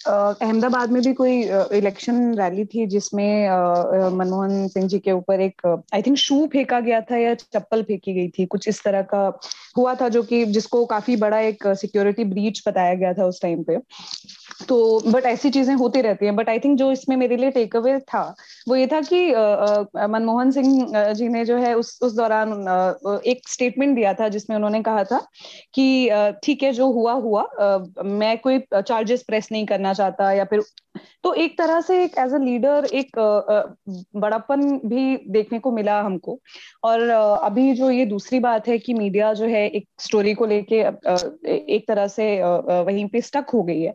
अहमदाबाद 0.06 0.90
में 0.90 1.00
भी 1.02 1.12
कोई 1.14 1.42
इलेक्शन 1.78 2.34
रैली 2.38 2.64
थी 2.64 2.86
जिसमें 2.86 3.48
मनमोहन 4.16 4.66
सिंह 4.68 4.86
जी 4.88 4.98
के 4.98 5.12
ऊपर 5.12 5.40
एक 5.40 5.66
आई 5.94 6.02
थिंक 6.02 6.16
शू 6.16 6.46
फेंका 6.52 6.80
गया 6.80 7.00
था 7.00 7.16
या 7.16 7.34
चप्पल 7.34 7.82
फेंकी 7.82 8.14
गई 8.14 8.28
थी, 8.28 8.46
कुछ 8.46 8.68
इस 8.68 8.82
तरह 8.84 9.02
का 9.14 9.26
हुआ 9.76 9.94
था 9.94 10.08
जो 10.08 10.22
कि 10.22 10.44
जिसको 10.46 10.84
काफ़ी 10.86 11.16
बड़ा 11.16 11.38
एक 11.40 11.66
सिक्योरिटी 11.66 12.24
ब्रीच 12.24 12.62
बताया 12.68 12.94
गया 12.94 13.12
था 13.14 13.26
उस 13.26 13.40
टाइम 13.42 13.62
पे। 13.62 13.76
तो 14.68 14.76
बट 15.06 15.24
ऐसी 15.26 15.50
चीज़ें 15.50 15.74
होती 15.74 16.00
रहती 16.00 16.26
हैं। 16.26 16.34
बट 16.36 16.48
आई 16.48 16.58
थिंक 16.58 16.78
जो 16.78 16.90
इसमें 16.92 17.16
मेरे 17.16 17.36
लिए 17.36 17.50
टेक 17.50 17.76
अवे 17.76 17.98
था, 18.00 18.22
वो 18.68 18.76
ये 18.76 18.86
था 18.86 19.00
कि 19.02 19.20
मनमोहन 20.08 20.50
सिंह 20.50 21.12
जी 21.14 21.28
ने 21.28 21.44
जो 21.44 21.56
है 21.56 21.74
उस 21.74 21.98
उस 22.02 22.14
दौरान 22.16 22.52
एक 23.26 23.48
स्टेटमेंट 23.48 23.94
दिया 23.96 24.14
था, 24.14 24.28
जिसमें 24.28 24.56
उन्होंने 24.56 24.82
कहा 24.82 25.04
था 25.04 25.18
कि 25.74 26.36
ठीक 26.44 26.62
है, 26.62 26.72
जो 26.72 26.90
हुआ 26.92 27.12
हुआ। 27.12 27.46
मैं 28.04 28.36
कोई 28.38 28.58
चार्जेस 28.74 29.22
प्रेस 29.22 29.48
नहीं 29.52 29.66
करना 29.66 29.92
चाहता 29.94 30.32
या 30.32 30.44
फिर 30.44 30.62
तो 31.24 31.32
एक 31.34 31.56
तरह 31.58 31.80
से 31.80 32.02
एक 32.04 32.18
एज 32.18 32.32
अ 32.34 32.38
लीडर 32.38 32.84
एक 32.94 33.18
बड़ापन 34.16 34.62
भी 34.86 35.16
देखने 35.30 35.58
को 35.58 35.72
मिला 35.72 36.00
हमको। 36.02 36.38
और 36.84 37.08
अभी 37.08 37.72
जो 37.74 37.90
ये 37.90 38.06
दूसरी 38.06 38.40
बात 38.40 38.68
है 38.68 38.78
कि 38.78 38.94
मीडिया 38.94 39.32
जो 39.34 39.46
है 39.46 39.66
एक 39.68 39.86
स्टोरी 39.98 40.34
को 40.34 40.46
लेके 40.46 40.80
एक 41.74 41.84
तरह 41.88 42.06
से 42.08 42.26
वहीं 42.42 43.06
पे 43.08 43.20
स्टक 43.20 43.50
हो 43.54 43.62
गई 43.62 43.80
है। 43.82 43.94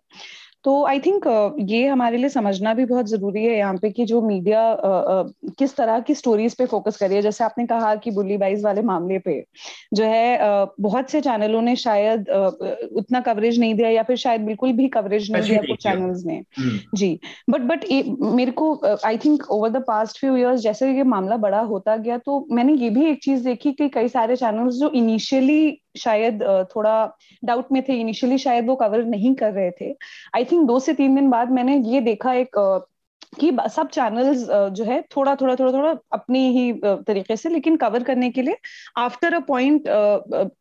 तो 0.67 0.83
आई 0.85 0.99
थिंक 0.99 1.27
uh, 1.27 1.69
ये 1.69 1.87
हमारे 1.87 2.17
लिए 2.17 2.29
समझना 2.29 2.73
भी 2.73 2.85
बहुत 2.85 3.05
ज़रूरी 3.05 3.43
है 3.43 3.57
यहाँ 3.57 3.75
पे 3.75 3.89
कि 3.89 4.05
जो 4.05 4.21
मीडिया 4.21 4.61
uh, 4.75 5.03
uh, 5.13 5.53
किस 5.59 5.75
तरह 5.75 5.99
की 5.99 6.15
स्टोरीज 6.15 6.55
पे 6.55 6.65
फोकस 6.65 6.97
करिए। 6.97 7.21
जैसे 7.21 7.43
आपने 7.43 7.65
कहा 7.65 7.95
कि 7.95 8.11
बुल्ली 8.11 8.37
बाइज 8.37 8.63
वाले 8.63 8.81
मामले 8.81 9.19
पे 9.19 9.45
जो 9.93 10.03
है 10.03 10.39
uh, 10.39 10.67
बहुत 10.79 11.09
से 11.09 11.21
चैनलों 11.21 11.61
ने 11.61 11.75
शायद 11.75 12.19
uh, 12.19 12.97
उतना 12.97 13.19
कवरेज 13.19 13.59
नहीं 13.59 13.75
दिया 13.75 13.89
या 13.89 14.03
फिर 14.03 14.15
शायद 14.15 14.41
बिल्कुल 14.41 14.73
भी 14.73 14.87
कवरेज 14.87 15.31
नहीं 15.31 15.49
दिया 15.49 15.61
कुछ 15.61 15.83
चैनल्स 15.83 16.25
ने। 16.25 16.43
हम्म। 16.59 16.79
जी। 16.93 17.19
बट 17.49 17.61
बट 17.61 17.85
मेरे 18.21 18.51
को 18.51 18.97
I 19.05 19.17
think 19.17 19.51
over 19.51 19.69
the 19.69 19.77
past 19.77 20.19
few 20.19 20.35
years 20.35 20.61
जैसे 20.61 20.91
ये 20.91 21.03
मामला 21.03 21.37
बड़ा 21.37 21.59
होता 21.59 21.97
गया 21.97 22.17
तो 22.17 22.47
मैंने 22.51 22.73
ये 22.73 22.89
भी 22.89 23.05
एक 23.05 23.23
चीज़ 23.23 23.43
देखी 23.43 23.71
कि 23.71 23.89
कई 23.89 24.07
सारे 24.07 24.35
चैनल्स 24.35 24.75
जो 24.75 24.89
इनिशियली 24.89 25.81
शायद 25.97 26.43
थोड़ा 26.75 26.95
डाउट 27.43 27.71
में 27.71 27.81
थे 27.89 27.99
इनिशियली 28.01 28.37
शायद 28.37 28.67
वो 28.67 28.75
कवर 28.75 29.03
नहीं 29.05 29.33
कर 29.35 29.51
रहे 29.53 29.71
थे। 29.81 29.91
आई 30.35 30.45
थिंक 30.45 30.67
दो 30.67 30.79
से 30.79 30.93
तीन 30.93 31.15
दिन 31.15 31.29
बाद 31.29 31.51
मैंने 31.51 31.77
ये 31.87 32.01
देखा 32.01 32.33
एक 32.35 32.59
कि 33.39 33.51
सब 33.71 33.89
चैनल्स 33.89 34.45
जो 34.73 34.83
है 34.83 35.01
थोड़ा 35.15 35.35
थोड़ा 35.35 35.55
थोड़ा 35.55 35.71
थोड़ा 35.71 35.89
अपने 36.13 36.39
ही 36.49 36.71
तरीके 36.83 37.35
से 37.37 37.49
लेकिन 37.49 37.75
कवर 37.77 38.03
करने 38.03 38.29
के 38.31 38.41
लिए 38.41 38.57
आफ्टर 38.97 39.33
अ 39.33 39.39
पॉइंट 39.47 39.87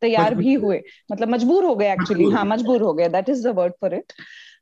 तैयार 0.01 0.35
भी 0.35 0.53
हुए। 0.55 0.81
मतलब 1.11 1.29
मजबूर 1.29 1.65
हो 1.65 1.75
गए 1.75 1.91
एक्चुअली 1.93 2.29
हाँ 2.29 2.45
मजबूर 2.45 2.81
हो 2.81 2.93
गए। 2.93 3.09
That 3.09 3.29
is 3.29 3.47
the 3.47 3.53
word 3.57 3.73
for 3.81 3.93
it 3.95 4.13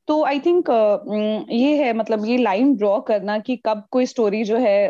तो 0.07 0.23
आई 0.23 0.39
थिंक 0.39 0.69
uh, 0.69 1.51
ये 1.51 1.75
है 1.77 1.93
मतलब 1.93 2.25
ये 2.25 2.37
लाइन 2.37 2.75
ड्रॉ 2.77 2.99
करना 3.01 3.37
कि 3.39 3.55
कब 3.65 3.83
कोई 3.91 4.05
स्टोरी 4.05 4.43
जो 4.43 4.57
है 4.57 4.89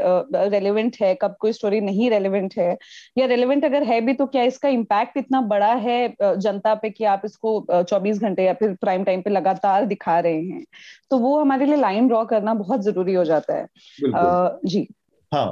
रेलिवेंट 0.50 0.96
uh, 0.96 1.02
है 1.02 1.14
कब 1.22 1.36
कोई 1.40 1.54
स्टोरी 1.54 1.80
नहीं 1.82 2.10
रेलिवेंट 2.10 2.54
है। 2.58 2.78
या 3.18 3.26
रेलिवेंट 3.26 3.66
अगर 3.66 3.84
है 3.84 4.00
भी 4.02 4.14
तो 4.14 4.26
क्या 4.26 4.44
इसका 4.44 4.70
इम्पैक्ट 4.70 5.18
इतना 5.18 5.42
बड़ा 5.42 5.74
है 5.74 6.16
जनता 6.22 6.74
पे 6.76 6.90
कि 6.90 7.04
आप 7.06 7.22
इसको 7.26 7.66
चौबीस 7.72 8.20
घंटे 8.20 8.46
या 8.46 8.54
फिर 8.54 8.74
प्राइम 8.82 9.04
टाइम 9.04 9.22
पे 9.22 9.30
लगातार 9.30 9.86
दिखा 9.86 10.20
रहे 10.20 10.42
हैं? 10.42 10.64
तो 11.12 11.18
वो 11.18 11.40
हमारे 11.40 11.66
लिए 11.66 11.78
लाइन 11.78 12.08
ड्रॉ 12.08 12.24
करना 12.26 12.54
बहुत 12.54 12.84
ज़रूरी 12.84 13.14
हो 13.14 13.24
जाता 13.24 13.56
है। 13.56 13.66
uh, 13.66 14.50
जी। 14.66 14.88
हाँ 15.32 15.48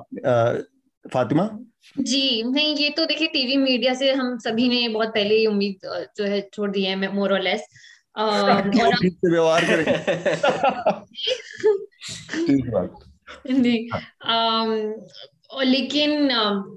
फातिमा? 1.06 1.50
जी 2.00 2.44
नहीं 2.44 2.76
ये 2.76 2.90
तो 2.90 3.06
देखिए 3.06 3.28
टीवी 3.28 3.56
मीडिया 3.58 3.94
से 3.94 4.12
हम 4.12 4.38
सभी 4.40 4.68
ने 4.70 4.88
बहुत 4.90 5.10
पहले 5.10 5.36
ही 5.36 5.46
उम्मीद 5.46 5.90
जो 6.18 6.24
है 6.24 6.40
छोड़ 6.54 6.70
दी 6.72 6.84
है 6.84 7.12
मोर 7.16 7.34
और 7.34 7.42
लेस 7.42 7.68
व्यवहार 8.18 9.66
करें 9.66 9.86
और 15.54 15.66
लेकिन 15.66 16.30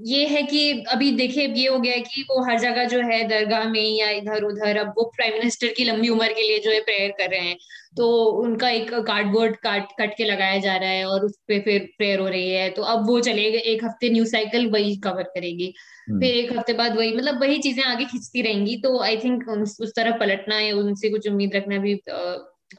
ये 0.07 0.27
है 0.27 0.43
कि 0.43 0.61
अभी 0.93 1.11
देखिए 1.13 1.47
ये 1.49 1.67
हो 1.69 1.79
गया 1.81 1.93
है 1.95 2.01
कि 2.01 2.23
वो 2.23 2.43
हर 2.45 2.59
जगह 2.61 2.85
जो 2.85 2.99
है 3.03 3.23
दरगाह 3.29 3.65
में 3.71 3.81
या 3.99 4.09
इधर 4.11 4.45
उधर 4.45 4.77
अब 4.77 4.93
वो 4.99 5.05
प्राइम 5.17 5.33
मिनिस्टर 5.35 5.69
की 5.77 5.85
लंबी 5.85 6.09
उम्र 6.09 6.29
के 6.33 6.43
लिए 6.43 6.59
जो 6.59 6.71
है 6.71 6.81
प्रेयर 6.81 7.11
कर 7.11 7.31
रहे 7.31 7.41
हैं। 7.41 7.57
तो 7.97 8.09
उनका 8.43 8.69
एक 8.71 8.93
कार्डबोर्ड 9.07 9.57
काट 9.57 9.93
कट 10.01 10.17
के 10.19 10.25
लगाया 10.25 10.59
जा 10.61 10.77
रहा 10.77 10.91
है 10.91 11.05
और 11.07 11.25
उस 11.25 11.37
पर 11.51 11.61
फिर 11.61 11.89
प्रेयर 11.99 12.19
हो 12.21 12.29
रही 12.29 12.51
है। 12.51 12.69
तो 12.71 12.83
अब 12.85 13.07
वो 13.07 13.21
चलेगा 13.21 13.59
एक 13.71 13.85
हफ़्ते 13.85 14.11
न्यूज़ 14.11 14.31
साइकिल 14.33 14.67
वही 14.71 14.97
कवर 15.05 15.23
करेगी। 15.35 15.73
हम्म। 16.09 16.21
फिर 16.21 16.35
एक 16.35 16.53
हफ़्ते 16.53 16.73
बाद 16.73 16.97
वही 16.97 17.15
मतलब 17.17 17.41
वही 17.41 17.59
चीज़ें 17.59 17.83
आगे 17.85 18.05
खिंचती 18.05 18.43
रहेंगी। 18.43 18.77
तो 18.77 18.99
आई 19.03 19.17
थिंक 19.17 19.49
उस 19.81 19.93
तरफ़ 19.97 20.19
पलटना 20.21 20.57
है 20.57 20.73
उनसे 20.73 21.11
कुछ 21.11 21.29
उम्मीद 21.29 21.57
रखना 21.57 21.79
भी 21.79 21.95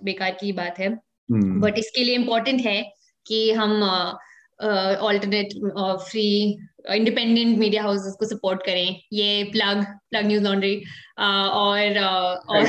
बेकार 0.03 0.37
की 0.41 0.51
बात 0.53 0.79
है। 0.79 0.89
But 0.89 1.33
hmm. 1.33 1.73
इसके 1.77 2.03
लिए 2.03 2.15
इम्पोर्टेंट 2.15 2.61
है 2.61 2.81
कि 3.25 3.51
हम 3.51 3.81
alternate 4.61 5.53
free 6.09 6.27
independent 6.89 7.57
media 7.57 7.83
houses 7.83 8.15
को 8.19 8.25
सपोर्ट 8.25 8.65
करें। 8.65 8.99
ये 9.13 9.43
प्लग 9.43 9.83
प्लग 10.09 10.25
न्यूज़ 10.25 10.43
लॉन्ड्री 10.43 10.75
और 11.19 11.97
और 11.99 12.63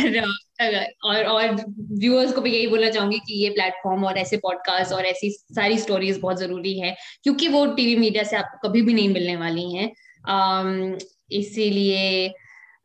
और 1.05 1.25
और 1.25 1.55
व्यूअर्स 2.01 2.33
को 2.33 2.41
भी 2.41 2.53
यही 2.53 2.67
बोलना 2.67 2.91
चाहूँगी 2.91 3.19
कि 3.19 3.43
ये 3.45 3.51
प्लेटफॉर्म 3.51 4.05
और 4.05 4.19
ऐसे 4.19 4.37
पॉडकास्ट 4.37 4.93
और 4.93 5.07
ऐसी 5.07 5.31
सारी 5.31 5.79
स्टोरीज 5.79 6.19
बहुत 6.21 6.39
ज़रूरी 6.39 6.79
है 6.81 6.95
क्योंकि 7.25 7.49
वो 7.49 7.65
टीवी 7.67 7.97
मीडिया 7.97 8.23
से 8.23 8.37
आपको 8.37 8.69
कभी 8.69 8.83
भी 8.83 8.95
नहीं 8.95 9.09
मिलने 9.09 9.37
वाली 9.37 9.73
हैं। 9.73 10.97
इसीलिए 11.33 12.33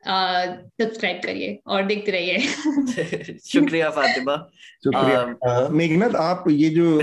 सब्सक्राइब 0.07 1.21
करिए 1.25 1.59
और 1.67 1.83
देखते 1.83 2.11
रहिए। 2.11 2.39
शुक्रिया 3.45 3.89
फातिमा। 3.89 4.35
शुक्रिया। 4.83 5.69
मेघनाथ 5.69 6.15
आप 6.15 6.43
ये 6.49 6.69
जो 6.69 7.01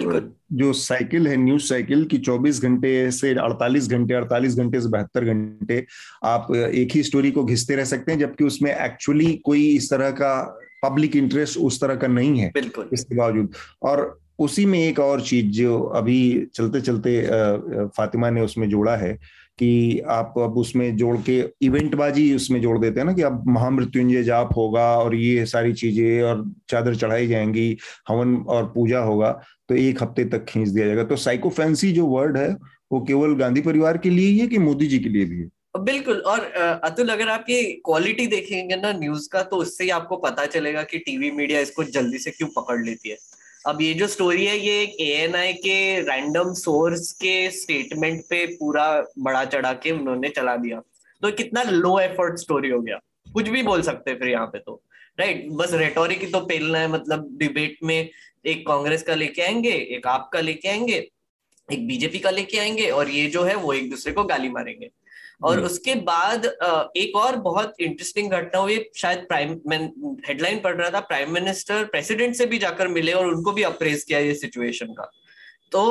जो 0.53 0.73
साइकिल 0.73 1.29
है 1.29 1.37
न्यूज़ 1.37 1.63
साइकिल 1.63 2.05
की 2.05 2.19
24 2.19 2.63
घंटे 2.63 3.11
से 3.11 3.35
48 3.35 3.89
घंटे 3.89 4.15
48 4.15 4.57
घंटे 4.57 4.81
से 4.81 4.89
बहत्तर 4.89 5.25
घंटे 5.25 5.87
आप 6.25 6.55
एक 6.55 6.93
ही 6.93 7.03
स्टोरी 7.03 7.31
को 7.31 7.45
घिसते 7.45 7.77
रह 7.77 7.85
सकते 7.85 8.13
हैं 8.13 8.19
जबकि 8.19 8.45
उसमें 8.45 8.77
एक्चुअली 8.77 9.33
कोई 9.45 9.69
इस 9.69 9.91
तरह 9.91 10.11
का 10.11 10.61
पब्लिक 10.85 11.17
इंटरेस्ट 11.17 11.59
उस 11.59 11.81
तरह 11.81 11.95
का 11.95 12.07
नहीं 12.07 12.39
है। 12.41 12.51
बिल्कुल। 12.55 12.89
इसके 12.93 13.17
बावजूद। 13.17 13.53
और 13.83 14.21
उसी 14.39 14.67
में 14.67 14.79
एक 14.79 14.99
और 14.99 15.21
चीज़ 15.21 15.47
जो 15.47 15.81
अभी 15.81 16.47
चलते 16.55 16.81
चलते 16.81 17.29
फातिमा 17.87 18.31
ने 18.31 18.41
उसमें 18.41 18.69
जोड़ा 18.69 18.97
है 18.97 19.19
कि 19.61 20.01
आप 20.09 20.35
अब 20.39 20.57
उसमें 20.59 20.97
जोड़ 20.97 21.17
के 21.21 21.39
इवेंट 21.63 21.95
बाजी 21.95 22.35
उसमें 22.35 22.61
जोड़ 22.61 22.79
देते 22.79 23.01
हैं 23.01 23.07
ना 23.07 23.13
कि 23.13 23.23
अब 23.23 23.45
महामृत्युंजय 23.49 24.23
जाप 24.23 24.57
होगा 24.57 24.87
और 24.99 25.15
ये 25.15 25.45
सारी 25.47 25.73
चीज़ें 25.75 26.23
और 26.23 26.45
चादर 26.71 26.95
चढ़ाई 26.97 27.27
जाएँगी, 27.27 27.77
हवन 28.09 28.37
और 28.49 28.65
पूजा 28.75 28.99
होगा 29.01 29.31
तो 29.69 29.75
एक 29.77 30.03
हफ़्ते 30.03 30.25
तक 30.27 30.45
खींच 30.45 30.69
दिया 30.69 30.87
जाएगा। 30.87 31.05
तो 31.05 31.17
साइकोफेंसी 31.19 31.93
जो 31.93 32.07
वर्ड 32.07 32.37
है, 32.37 32.49
वो 32.93 33.01
केवल 33.01 33.35
गांधी 33.37 33.61
परिवार 33.61 33.99
के 33.99 34.11
लिए 34.11 34.29
ही 34.29 34.39
है 34.39 34.47
कि 34.47 34.59
मोदी 34.59 34.87
जी 34.87 34.99
के 34.99 35.09
लिए 35.09 35.25
भी 35.25 35.39
है? 35.39 35.49
बिल्कुल, 35.79 36.17
और 36.17 36.41
अतुल, 36.85 37.09
अगर 37.09 37.29
आप 37.29 37.45
ये 37.51 37.63
क्वालिटी 37.85 38.27
देखेंगे 38.27 38.77
ना 38.77 38.93
न्यूज़ 38.93 39.29
का 39.33 39.43
तो 39.43 39.57
उससे 39.57 39.85
ही 39.85 39.91
आपको 39.91 40.17
पता 40.19 40.47
चलेगा 40.47 40.83
कि 40.83 40.99
टीवी 40.99 41.31
मीडिया 41.31 41.61
इसको 41.61 41.85
जल्दी 41.87 42.19
से 42.19 42.31
क्यों 42.31 42.49
पकड़ 42.57 42.79
लेती 42.85 43.11
है। 43.11 43.17
अब 43.67 43.81
ये 43.83 43.95
जो 43.95 44.07
स्टोरी 44.07 44.45
है, 44.47 44.59
ये 44.59 44.83
एक 44.83 45.01
ए 45.01 45.53
के 45.53 46.01
रैंडम 46.01 46.53
सोर्स 46.53 47.11
के 47.13 47.51
स्टेटमेंट 47.51 48.23
पे 48.31 48.47
पूरा 48.47 49.05
बड़ा 49.19 49.45
चढ़ा 49.45 49.73
के 49.73 49.91
उन्होंने 49.91 50.29
चला 50.29 50.57
दिया। 50.57 50.81
तो 51.23 51.31
कितना 51.33 51.63
लो 51.63 51.99
एफर्ट 52.01 52.39
स्टोरी 52.39 52.71
हो 52.71 52.81
गया। 52.81 52.99
कुछ 53.33 53.49
भी 53.49 53.63
बोल 53.63 53.83
सकते 53.83 54.15
फिर 54.15 54.29
यहाँ 54.29 54.47
पे 54.47 54.59
तो। 54.59 54.83
राइट 55.19 55.47
बस 55.51 55.73
रेटोरिक 55.75 56.21
ही 56.21 56.27
तो 56.27 56.41
पेलना 56.41 56.79
है 56.79 56.89
मतलब 56.89 57.29
डिबेट 57.39 57.77
में 57.85 58.09
एक 58.47 58.67
कांग्रेस 58.67 59.03
का 59.03 59.15
लेके 59.15 59.43
आएँगे, 59.43 59.71
एक 59.71 60.07
आपका 60.07 60.41
लेके 60.41 60.69
आएँगे, 60.69 61.09
एक 61.69 61.87
बीजेपी 61.87 62.19
का 62.19 62.31
लेके 62.31 62.59
आएँगे 62.59 62.89
और 62.91 63.09
ये 63.09 63.27
जो 63.27 63.43
है 63.43 63.55
वो 63.55 63.73
एक 63.73 63.91
दूसरे 63.91 64.13
को 64.13 64.25
गाली 64.25 64.49
मारेंगे। 64.49 64.91
और 65.43 65.57
हम्म। 65.57 65.67
उसके 65.67 65.95
बाद 65.95 66.45
एक 66.97 67.17
और 67.17 67.37
बहुत 67.37 67.75
इंटरेस्टिंग 67.81 68.31
घटना 68.31 68.61
हुई 68.61 68.85
शायद 68.97 69.19
प्राइम 69.19 69.53
हेडलाइन 70.29 70.61
पढ़ 70.61 70.77
रहा 70.77 70.91
था 70.91 71.01
प्राइम 71.01 71.33
मिनिस्टर 71.35 71.85
प्रेसिडेंट 71.85 72.35
से 72.35 72.47
भी 72.47 72.59
जाकर 72.59 72.89
मिले 72.89 73.13
और 73.13 73.27
उनको 73.27 73.53
भी 73.53 73.63
अप्रेज 73.63 74.05
किया 74.05 74.19
ये 74.19 74.35
सिचुएशन 74.35 74.87
का। 74.87 75.11
तो 75.73 75.83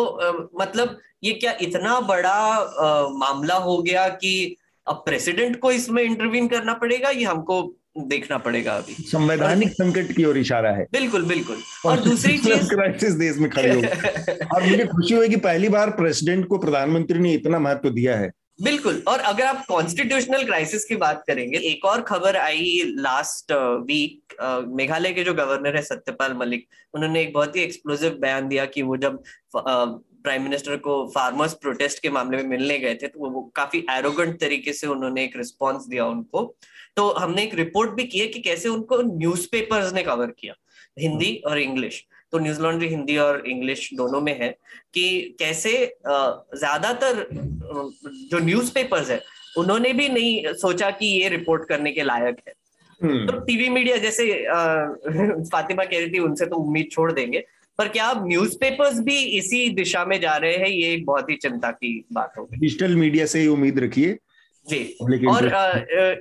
मतलब 0.62 0.98
ये 1.24 1.34
क्या 1.34 1.58
इतना 1.62 2.00
बड़ा 2.00 3.10
मामला 3.18 3.56
हो 3.56 3.82
गया 3.82 4.08
कि 4.08 4.56
अब 4.88 4.96
प्रेसिडेंट 4.96 5.60
को 5.60 5.72
इसमें 5.72 6.04
इंटरवीन 6.04 6.48
करना 6.48 6.74
पड़ेगा 6.74 7.10
ये 7.10 7.24
हमको 7.24 7.62
देखना 7.98 8.38
पड़ेगा 8.38 8.76
अभी। 8.78 8.94
संवैधानिक 8.94 9.70
संकट 9.70 10.12
की 10.16 10.26
ओर 10.26 10.38
इशारा 10.38 10.72
है। 10.72 10.86
बिल्कुल 10.92 11.26
बिल्कुल। 11.26 11.58
और, 11.86 11.98
और 11.98 12.04
दूसरी 12.04 12.38
चीज़ 12.38 12.70
क्राइसिस 12.70 13.14
देश 13.14 13.38
में 13.38 13.50
खड़ी 13.50 13.70
हो 13.70 13.82
और 14.56 14.64
मुझे 14.64 14.86
खुशी 14.86 15.14
हुई 15.14 15.30
कि 15.30 15.36
पहली 15.36 15.70
बार 15.70 15.90
प्रेसिडेंट 15.90 16.48
को 16.48 16.58
प्रधानमंत्री 16.58 17.20
ने 17.20 17.34
इतना 17.34 17.60
महत्व 17.60 17.90
दिया 17.90 18.18
है। 18.18 18.32
बिल्कुल। 18.61 19.03
और 19.07 19.19
अगर 19.19 19.44
आप 19.44 19.65
कॉन्स्टिट्यूशनल 19.65 20.44
क्राइसिस 20.44 20.86
की 20.86 20.95
बात 20.95 21.23
करेंगे 21.27 21.57
एक 21.57 21.86
और 21.86 22.02
खबर 22.02 22.36
आई 22.36 22.84
last 22.86 23.52
week 23.88 24.34
uh, 24.34 24.49
uh, 24.49 24.76
Meghalaya 24.76 25.14
के 25.14 25.23
जो 25.23 25.34
गवर्नर 25.34 25.76
है 25.76 25.81
सत्यपाल 25.81 26.34
मलिक 26.34 26.68
उन्होंने 26.94 27.22
एक 27.22 27.34
बहुत 27.34 27.56
ही 27.56 27.61
एक्सप्लोसिव 27.61 28.11
बयान 28.11 28.48
दिया 28.48 28.65
कि 28.65 28.81
वो 28.81 28.98
जब 28.98 29.23
प्राइम 29.56 30.41
uh, 30.41 30.48
मिनिस्टर 30.48 30.77
को 30.77 31.11
फार्मर्स 31.15 31.53
प्रोटेस्ट 31.53 31.99
के 31.99 32.10
मामले 32.10 32.38
में 32.38 32.44
मिलने 32.44 32.80
गए 32.80 32.95
थे 32.95 33.07
तो 33.07 33.19
वो, 33.19 33.30
वो 33.30 33.52
काफ़ी 33.56 33.86
एरोगेंट 33.91 34.40
तरीके 34.40 34.73
से 34.73 34.88
उन्होंने 34.88 35.23
एक 35.23 35.38
रिस्पॉन्स 35.38 35.88
दिया 35.88 36.06
उनको। 36.06 36.56
तो 36.95 37.11
हमने 37.11 37.44
एक 37.44 37.53
रिपोर्ट 37.56 37.91
भी 37.91 38.03
की 38.03 38.19
है 38.19 38.27
कि 38.27 38.40
कैसे 38.40 38.69
उनको 38.69 39.02
न्यूज़ 39.02 39.48
ने 39.94 40.03
कवर 40.03 40.27
किया 40.27 40.53
हिंदी 40.99 41.44
और 41.48 41.60
इंग्लिश 41.60 42.06
तो 42.34 42.40
न्यूज़ 42.40 42.62
लॉन्ड्री 42.62 42.88
हिंदी 42.88 43.18
और 43.18 43.44
इंग्लिश 43.48 43.90
दोनों 43.94 44.22
में 44.22 44.40
है 44.40 44.50
कि 44.94 45.36
कैसे 45.40 45.72
ज़्यादातर 46.08 47.26
जो 48.32 48.40
न्यूज़पेपर्स 48.40 49.10
है 49.10 49.22
उन्होंने 49.58 49.94
भी 49.94 50.08
नहीं 50.10 50.54
सोचा 50.54 50.90
कि 50.92 51.06
ये 51.06 51.30
रिपोर्ट 51.30 51.68
करने 51.70 51.92
के 51.92 52.04
लायक 52.04 52.42
है। 52.48 52.54
हम्म। 53.02 53.26
तो 53.28 53.40
टीवी 53.40 53.70
मीडिया 53.70 53.98
जैसे 53.98 54.26
फातिमा 55.52 55.84
कह 55.84 56.00
रही 56.00 56.10
थी 56.10 56.20
उनसे 56.20 56.46
तो 56.46 56.56
उम्मीद 56.56 56.90
छोड़ 56.92 57.12
देंगे। 57.12 57.44
पर 57.80 57.88
क्या 57.88 58.06
अब 58.06 58.28
न्यूज़पेपर्स 58.28 59.00
भी 59.00 59.18
इसी 59.38 59.70
दिशा 59.76 60.04
में 60.06 60.20
जा 60.22 60.36
रहे 60.38 60.56
हैं? 60.56 60.68
ये 60.68 60.94
एक 60.94 61.06
बहुत 61.06 61.30
ही 61.30 61.36
चिंता 61.36 61.72
की 61.72 61.94
बात 62.14 62.34
होगी 62.38 62.58
डिजिटल 62.58 62.96
मीडिया 62.96 63.26
से 63.26 63.40
ही 63.40 63.48
उम्मीद 63.48 63.80
रखिए। 63.80 64.18
जी। 64.68 64.84
और 65.28 65.48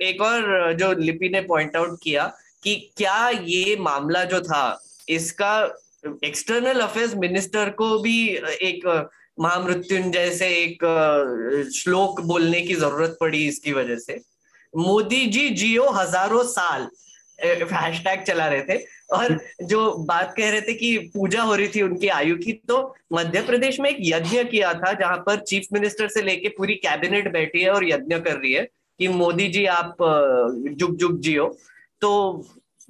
एक 0.03 0.21
और 0.21 0.73
जो 0.73 0.91
लिपि 0.99 1.29
ने 1.29 1.41
पॉइंट 1.41 1.75
आउट 1.75 1.97
किया 2.03 2.25
कि 2.63 2.75
क्या 2.97 3.29
ये 3.29 3.75
मामला 3.79 4.23
जो 4.23 4.39
था 4.41 4.63
इसका 5.09 5.51
एक्सटर्नल 6.25 6.79
अफेयर्स 6.81 7.15
मिनिस्टर 7.17 7.69
को 7.79 7.97
भी 7.99 8.17
एक 8.63 8.85
महामृत्युंजय 9.37 10.29
से 10.31 10.47
एक 10.55 10.85
श्लोक 11.75 12.21
बोलने 12.27 12.61
की 12.61 12.75
ज़रूरत 12.75 13.17
पड़ी 13.21 13.45
इसकी 13.47 13.73
वजह 13.73 13.97
से। 13.97 14.19
मोदी 14.73 15.25
जी 15.27 15.49
जियो 15.51 15.89
हज़ारों 15.91 16.43
साल 16.45 16.87
हैशटैग 17.39 18.23
चला 18.23 18.47
रहे 18.47 18.61
थे। 18.61 18.77
और 19.09 19.37
जो 19.63 19.91
बात 20.05 20.33
कह 20.37 20.49
रहे 20.49 20.61
थे 20.61 20.73
कि 20.73 20.97
पूजा 21.13 21.41
हो 21.41 21.55
रही 21.55 21.67
थी 21.67 21.81
उनकी 21.81 22.07
आयु 22.09 22.35
की 22.37 22.53
तो 22.67 22.77
मध्य 23.13 23.41
प्रदेश 23.41 23.79
में 23.79 23.89
एक 23.89 23.97
यज्ञ 24.01 24.43
किया 24.43 24.73
था, 24.73 24.91
जहाँ 24.93 25.17
पर 25.17 25.39
चीफ 25.41 25.67
मिनिस्टर 25.73 26.07
से 26.07 26.21
लेके 26.21 26.49
पूरी 26.57 26.75
कैबिनेट 26.77 27.31
बैठी 27.33 27.61
है 27.61 27.69
और 27.71 27.87
यज्ञ 27.89 28.15
कर 28.17 28.35
रही 28.35 28.53
है 28.53 28.63
कि 28.99 29.07
मोदी 29.07 29.47
जी 29.49 29.65
आप 29.67 29.95
जुग 30.01 30.95
जुग 30.97 31.19
जियो। 31.21 31.47
तो 32.01 32.11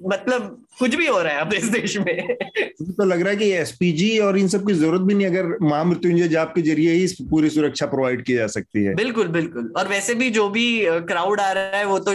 मतलब 0.02 0.66
कुछ 0.78 0.94
भी 0.94 1.06
हो 1.06 1.22
रहा 1.22 1.32
है 1.32 1.40
अब 1.40 1.52
इस 1.52 1.64
देश 1.64 1.96
में। 1.96 2.36
तो 2.82 3.04
लग 3.04 3.20
रहा 3.20 3.30
है 3.30 3.36
कि 3.36 3.50
एसपीजी 3.52 4.18
और 4.18 4.38
इन 4.38 4.48
सब 4.48 4.66
की 4.66 4.72
ज़रूरत 4.72 5.00
भी 5.00 5.14
नहीं 5.14 5.26
अगर 5.26 5.46
महामृत्युंजय 5.62 6.28
जाप 6.28 6.52
के 6.54 6.62
ज़रिए 6.62 6.92
ही 6.92 7.06
पूरी 7.30 7.50
सुरक्षा 7.50 7.86
प्रोवाइड 7.86 8.24
की 8.24 8.34
जा 8.34 8.46
सकती 8.46 8.84
है। 8.84 8.94
बिल्कुल 8.94 9.28
बिल्कुल। 9.28 9.72
और 9.76 9.88
वैसे 9.88 10.14
भी 10.14 10.30
जो 10.30 10.48
भी 10.48 10.84
क्राउड 10.86 11.40
आ 11.40 11.52
रहा 11.52 11.78
है 11.78 11.84
वो 11.84 11.98
तो 11.98 12.12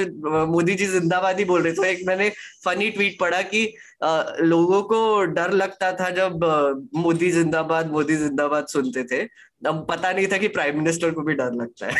मोदी 0.47 0.75
जी 0.75 0.85
जिंदाबाद 0.85 1.39
ही 1.39 1.45
बोल 1.45 1.61
रहे 1.61 1.73
थे। 1.73 1.91
एक 1.91 2.03
मैंने 2.07 2.29
फनी 2.65 2.89
ट्वीट 2.89 3.19
पढ़ा 3.19 3.41
कि 3.41 3.75
आ, 4.03 4.23
लोगों 4.41 4.81
को 4.83 5.23
डर 5.25 5.51
लगता 5.51 5.91
था 5.91 6.09
जब 6.09 6.43
मोदी 6.95 7.31
जिंदाबाद 7.31 7.91
मोदी 7.91 8.15
जिंदाबाद 8.15 8.65
सुनते 8.67 9.03
थे। 9.03 9.21
अब 9.67 9.85
पता 9.89 10.11
नहीं 10.11 10.27
था 10.27 10.37
कि 10.37 10.47
प्राइम 10.47 10.77
मिनिस्टर 10.77 11.11
को 11.11 11.21
भी 11.21 11.33
डर 11.33 11.53
लगता 11.53 11.87
है। 11.87 11.93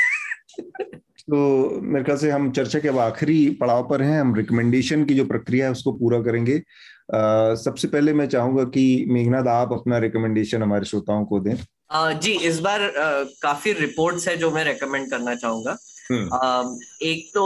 तो 1.27 1.80
मेरे 1.81 2.03
ख्याल 2.06 2.18
से 2.18 2.30
हम 2.31 2.49
चर्चा 2.52 2.80
के 2.80 2.88
अब 2.88 2.97
आखिरी 2.99 3.38
पड़ाव 3.61 3.88
पर 3.89 4.02
हैं। 4.02 4.19
हम 4.19 4.34
रिकमेंडेशन 4.35 5.06
की 5.06 5.14
जो 5.15 5.26
प्रक्रिया 5.26 5.65
है 5.65 5.72
उसको 5.72 5.91
पूरा 5.93 6.22
करेंगे। 6.22 6.57
आ, 6.57 7.56
सबसे 7.56 7.88
पहले 7.88 8.14
मैं 8.14 8.27
चाहूँगा 8.27 8.64
कि 8.76 9.06
मेघनाथ 9.10 9.47
आप 9.49 9.73
अपना 9.73 9.97
रिकमेंडेशन 9.99 10.64
हमारे 10.64 10.85
श्रोताओं 10.85 11.26
को 11.26 11.39
दें। 11.39 11.56
आ, 11.91 12.11
जी 12.11 12.31
इस 12.49 12.60
बार 12.60 12.81
आ, 12.81 13.23
काफ़ी 13.41 13.73
रिपोर्ट्स 13.73 14.27
है 14.27 14.35
जो 14.38 14.52
मैं 14.52 14.64
रेकमेंड 14.65 15.10
करना 15.10 15.35
चाहूँगा। 15.35 15.77
हम्म। 16.11 16.77
एक 17.02 17.30
तो 17.34 17.45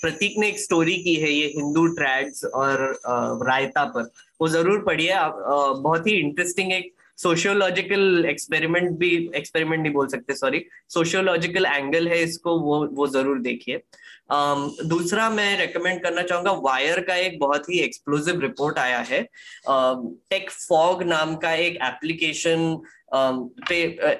प्रतीक 0.00 0.34
ने 0.38 0.48
एक 0.48 0.58
स्टोरी 0.60 0.96
की 1.02 1.14
है 1.14 1.30
ये 1.32 1.46
हिंदू 1.56 1.86
ट्रैड्स 1.94 2.44
और 2.44 2.82
रायता 3.46 3.84
पर। 3.86 4.10
वो 4.40 4.48
ज़रूर 4.48 4.82
पढ़िए 4.86 5.10
आप 5.10 5.38
बहुत 5.82 6.06
ही 6.06 6.12
इंटरेस्टिंग 6.12 6.72
एक 6.72 6.92
सोशियोलॉजिकल 7.22 8.24
एक्सपेरिमेंट 8.28 8.90
भी 8.90 9.30
एक्सपेरिमेंट 9.34 9.82
नहीं 9.82 9.92
बोल 9.92 10.08
सकते 10.08 10.34
सॉरी 10.34 10.64
सोशियोलॉजिकल 10.88 11.66
एंगल 11.66 12.08
है 12.08 12.22
इसको 12.22 12.58
वो 12.60 12.86
वो 12.86 13.06
ज़रूर 13.06 13.38
देखिए. 13.38 13.82
Um, 14.34 14.70
दूसरा 14.86 15.28
मैं 15.30 15.58
रेकमेंड 15.58 16.02
करना 16.02 16.22
चाहूँगा 16.22 16.52
वायर 16.52 17.00
का 17.00 17.14
एक 17.14 17.38
बहुत 17.38 17.68
ही 17.70 17.78
एक्सप्लोजिव 17.80 18.40
रिपोर्ट 18.40 18.78
आया 18.78 18.98
है. 18.98 19.22
टेक 20.30 20.50
uh, 20.50 20.56
फॉग 20.68 21.02
नाम 21.02 21.36
का 21.36 21.52
एक 21.52 21.78
एप्लीकेशन 21.82 22.78
पे 23.10 23.76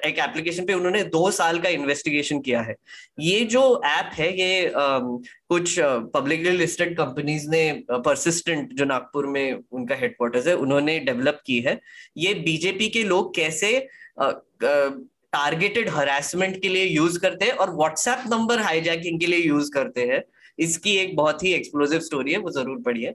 एक 0.07 0.19
एप्लीकेशन 0.19 0.65
पे 0.65 0.73
उन्होंने 0.73 1.03
दो 1.05 1.29
साल 1.31 1.59
का 1.59 1.69
इन्वेस्टिगेशन 1.69 2.39
किया 2.41 2.61
है। 2.61 2.75
ये 3.19 3.39
जो 3.45 3.61
ऐप 3.85 4.11
है, 4.13 4.31
ये 4.39 4.71
कुछ 4.75 5.75
पब्लिकली 6.13 6.51
लिस्टेड 6.51 6.95
कंपनीज़ 6.97 7.49
ने 7.49 7.71
परसिस्टेंट 7.89 8.73
जो 8.73 8.85
नागपुर 8.85 9.27
में 9.27 9.59
उनका 9.71 9.95
हेडक्वार्टर्स 9.95 10.47
है, 10.47 10.55
उन्होंने 10.55 10.99
डेवलप 11.01 11.41
की 11.45 11.59
है। 11.59 11.79
ये 12.17 12.33
बीजेपी 12.35 12.89
के 12.89 13.03
लोग 13.03 13.33
कैसे 13.35 13.87
टारगेटेड 14.19 15.89
हरासमेंट 15.89 16.61
के 16.61 16.69
लिए 16.69 16.85
यूज़ 16.85 17.19
करते 17.19 17.45
हैं 17.45 17.51
और 17.53 17.75
व्हाट्सएप 17.75 18.23
नंबर 18.31 18.59
हाईजैकिंग 18.61 19.19
के 19.19 19.25
लिए 19.25 19.39
यूज़ 19.39 19.71
करते 19.71 20.05
हैं। 20.05 20.21
इसकी 20.59 20.95
एक 20.97 21.15
बहुत 21.15 21.43
ही 21.43 21.53
एक्सप्लोसिव 21.53 21.99
स्टोरी 21.99 22.31
है, 22.31 22.37
वो 22.37 22.51
ज़रूर 22.51 22.81
पढ़िए। 22.81 23.13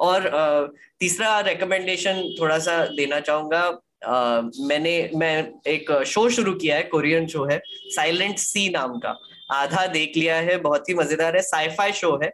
और 0.00 0.72
तीसरा 1.00 1.38
रिकमेंडेशन 1.42 2.22
थोड़ा 2.40 2.58
सा 2.58 2.84
देना 2.86 3.20
चाहूँगा 3.20 3.70
मैंने 4.02 5.10
मैं 5.14 5.34
एक 5.68 5.90
शो 6.06 6.28
शुरू 6.30 6.54
किया 6.54 6.76
है 6.76 6.82
कोरियन 6.84 7.26
शो 7.26 7.44
है 7.44 7.60
साइलेंट 7.66 8.38
सी 8.38 8.68
नाम 8.70 8.98
का। 8.98 9.16
आधा 9.52 9.86
देख 9.88 10.16
लिया 10.16 10.36
है 10.38 10.56
बहुत 10.60 10.88
ही 10.88 10.94
मज़ेदार 10.94 11.36
है 11.36 11.42
साइफाई 11.44 11.92
शो 11.94 12.18
है। 12.22 12.32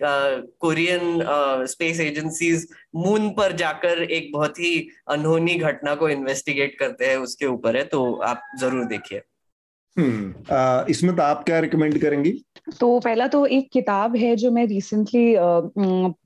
कोरियन 0.00 1.20
स्पेस 1.68 2.00
एजेंसीज 2.00 2.66
मून 2.96 3.28
पर 3.30 3.52
जाकर 3.56 4.02
एक 4.02 4.30
बहुत 4.32 4.58
ही 4.58 4.88
अनहोनी 5.10 5.54
घटना 5.56 5.94
को 5.94 6.08
इन्वेस्टिगेट 6.08 6.78
करते 6.78 7.06
हैं 7.06 7.16
उसके 7.18 7.46
ऊपर 7.46 7.76
है 7.76 7.84
तो 7.84 8.02
आप 8.24 8.42
ज़रूर 8.60 8.84
देखिए। 8.86 9.20
हम्म 9.96 10.86
इसमें 10.90 11.14
तो 11.16 11.22
आप 11.22 11.44
क्या 11.44 11.58
रिकमेंड 11.60 12.00
करेंगी? 12.00 12.32
तो 12.80 12.98
पहला 13.00 13.26
तो 13.28 13.44
एक 13.48 13.70
किताब 13.72 14.16
है 14.16 14.34
जो 14.36 14.50
मैं 14.50 14.66
रिसेंटली 14.66 15.34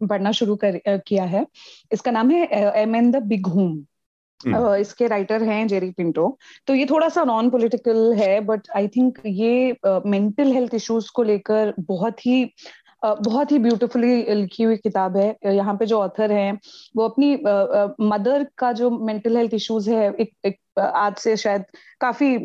पढ़ना 0.06 0.32
शुरू 0.32 0.56
कर 0.56 0.80
किया 0.86 1.24
है। 1.26 1.46
इसका 1.92 2.10
नाम 2.10 2.30
है 2.30 2.46
Em 2.82 2.96
and 2.96 3.10
the 3.10 3.22
big 3.24 3.46
Hoom. 3.48 3.84
इसके 4.46 5.06
राइटर 5.06 5.42
हैं 5.42 5.66
जेरी 5.68 5.90
पिंटो 5.90 6.36
तो 6.66 6.74
ये 6.74 6.86
थोड़ा 6.86 7.08
सा 7.08 7.24
नॉन 7.24 7.50
पॉलिटिकल 7.50 8.12
है 8.14 8.40
बट 8.40 8.68
आई 8.76 8.88
थिंक 8.88 9.18
ये 9.26 9.76
मेंटल 9.86 10.52
हेल्थ 10.52 10.74
इश्यूज़ 10.74 11.10
को 11.14 11.22
लेकर 11.22 11.74
बहुत 11.80 12.26
ही 12.26 12.44
बहुत 13.04 13.52
ही 13.52 13.58
ब्यूटीफुली 13.58 14.34
लिखी 14.34 14.62
हुई 14.62 14.76
किताब 14.76 15.16
है। 15.16 15.36
यहाँ 15.46 15.74
पे 15.74 15.86
जो 15.86 15.98
ऑथर 16.00 16.32
हैं 16.32 16.58
वो 16.96 17.04
अपनी 17.08 17.34
मदर 18.08 18.46
का 18.58 18.70
जो 18.72 18.90
मेंटल 18.90 19.36
हेल्थ 19.36 19.54
इश्यूज़ 19.54 19.90
है 19.90 20.12
एक, 20.12 20.32
एक 20.46 20.58
आज 20.78 21.16
से 21.18 21.36
शायद 21.36 21.64
काफ़ी 22.00 22.36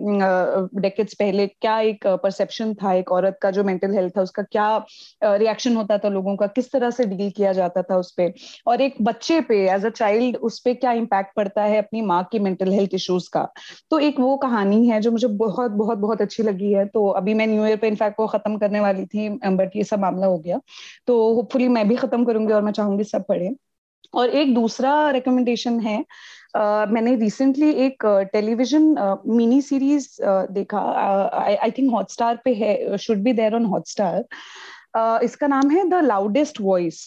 डेकेड्स 0.82 1.14
पहले 1.14 1.46
क्या 1.48 1.80
एक 1.82 2.08
परसेप्शन 2.24 2.74
था 2.74 2.94
एक 2.94 3.12
औरत 3.12 3.38
का 3.42 3.52
जो 3.52 3.64
मेंटल 3.64 3.94
हेल्थ 3.96 4.18
था, 4.18 4.22
उसका 4.22 4.44
क्या 4.44 4.86
रिएक्शन 5.24 5.76
होता 5.76 5.98
था 5.98 6.10
लोगों 6.10 6.36
का, 6.36 6.48
किस 6.48 6.72
तरह 6.72 6.90
से 6.92 7.06
डील 7.06 7.30
किया 7.32 7.54
जाता 7.54 7.82
था 7.82 7.98
उस 7.98 8.12
पर 8.12 8.34
और 8.68 8.82
एक 8.82 8.96
बच्चे 9.02 9.40
पे 9.42 9.58
एज 9.70 9.86
अ 9.86 9.90
चाइल्ड 9.92 10.38
उस 10.38 10.60
पर 10.60 10.74
क्या 10.76 10.92
इम्पैक्ट 10.94 11.36
पड़ता 11.36 11.64
है 11.64 11.78
अपनी 11.78 12.02
माँ 12.04 12.24
की 12.32 12.40
मेंटल 12.40 12.72
हेल्थ 12.72 12.94
इश्यूज़ 12.94 13.30
का? 13.34 13.48
तो 13.92 14.00
एक 14.00 14.20
वो 14.20 14.36
कहानी 14.38 14.88
है 14.88 15.00
जो 15.02 15.12
मुझे 15.12 15.28
बहुत 15.28 15.72
बहुत 15.74 15.98
बहुत 15.98 16.22
अच्छी 16.22 16.44
लगी 16.44 16.72
है। 16.74 16.86
तो 16.88 17.08
अभी 17.12 17.34
मैं 17.34 17.48
न्यू 17.48 17.66
ईयर 17.66 17.78
पे 17.78 17.88
इनफैक्ट 17.88 18.20
वो 18.20 18.28
खत्म 18.28 18.58
करने 18.58 18.80
वाली 18.80 19.06
थी 19.06 19.30
बट 19.30 19.76
ये 19.76 19.84
सब 19.84 20.00
मामला 20.00 20.28
हो 20.28 20.38
गया। 20.38 20.60
तो 21.08 21.34
होपफुली 21.36 21.68
मैं 21.70 21.88
भी 21.90 21.96
खत्म 21.96 22.26
करूँगी 22.26 22.54
और 22.54 22.62
मैं 22.62 22.72
चाहूँगी 22.72 23.04
सब 23.04 23.26
पढ़े। 23.28 23.56
और 24.14 24.30
एक 24.30 24.54
दूसरा 24.56 25.10
रिकमेंडेशन 25.12 25.80
है 25.80 26.04
मैंने 26.56 27.16
रिसेंटली 27.16 27.70
एक 27.86 28.06
टेलीविज़न 28.34 29.22
मिनी 29.28 29.62
सीरीज़ 29.62 30.08
देखा। 30.52 30.80
आई 31.62 31.72
थिंक 31.72 31.92
हॉटस्टार 31.92 32.40
पे 32.46 32.54
है 32.54 32.98
should 32.98 33.24
be 33.24 33.34
there 33.34 33.56
on 33.56 33.66
Hotstar 33.66 34.26
इसका 35.24 35.48
नाम 35.48 35.70
है 35.70 35.88
द 35.90 36.02
लाउडेस्ट 36.04 36.60
वॉइस 36.62 36.98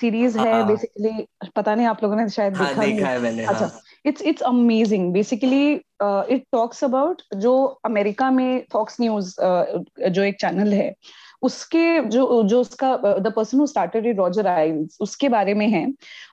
सीरीज़ 0.00 0.38
है 0.38 0.66
बेसिकली 0.66 1.10
हाँ। 1.10 1.50
पता 1.56 1.74
नहीं 1.74 1.86
आप 1.86 2.02
लोगों 2.02 2.16
ने 2.16 2.28
शायद 2.28 2.56
हाँ, 2.56 2.68
देखा, 2.68 2.84
देखा 2.84 3.08
है। 3.08 3.20
मैंने 3.20 3.44
अच्छा 3.44 3.70
it's 4.06 4.22
it's 4.22 4.42
amazing 4.42 5.12
basically 5.12 5.72
it 5.72 6.44
talks 6.52 6.84
about 6.84 7.22
जो 7.36 7.54
अमेरिका 7.84 8.30
में 8.30 8.64
फॉक्स 8.72 9.00
न्यूज़ 9.00 9.34
uh, 9.40 10.10
जो 10.10 10.22
एक 10.22 10.40
चैनल 10.40 10.72
है 10.72 10.94
उसके 11.42 12.00
जो 12.02 12.42
जो 12.42 12.60
उसका 12.60 12.96
the 12.96 13.32
person 13.36 13.58
who 13.58 13.66
started 13.66 14.06
it 14.06 14.16
Roger 14.18 14.46
Ailes 14.46 14.96
उसके 15.00 15.28
बारे 15.28 15.54
में 15.54 15.66
है। 15.68 15.86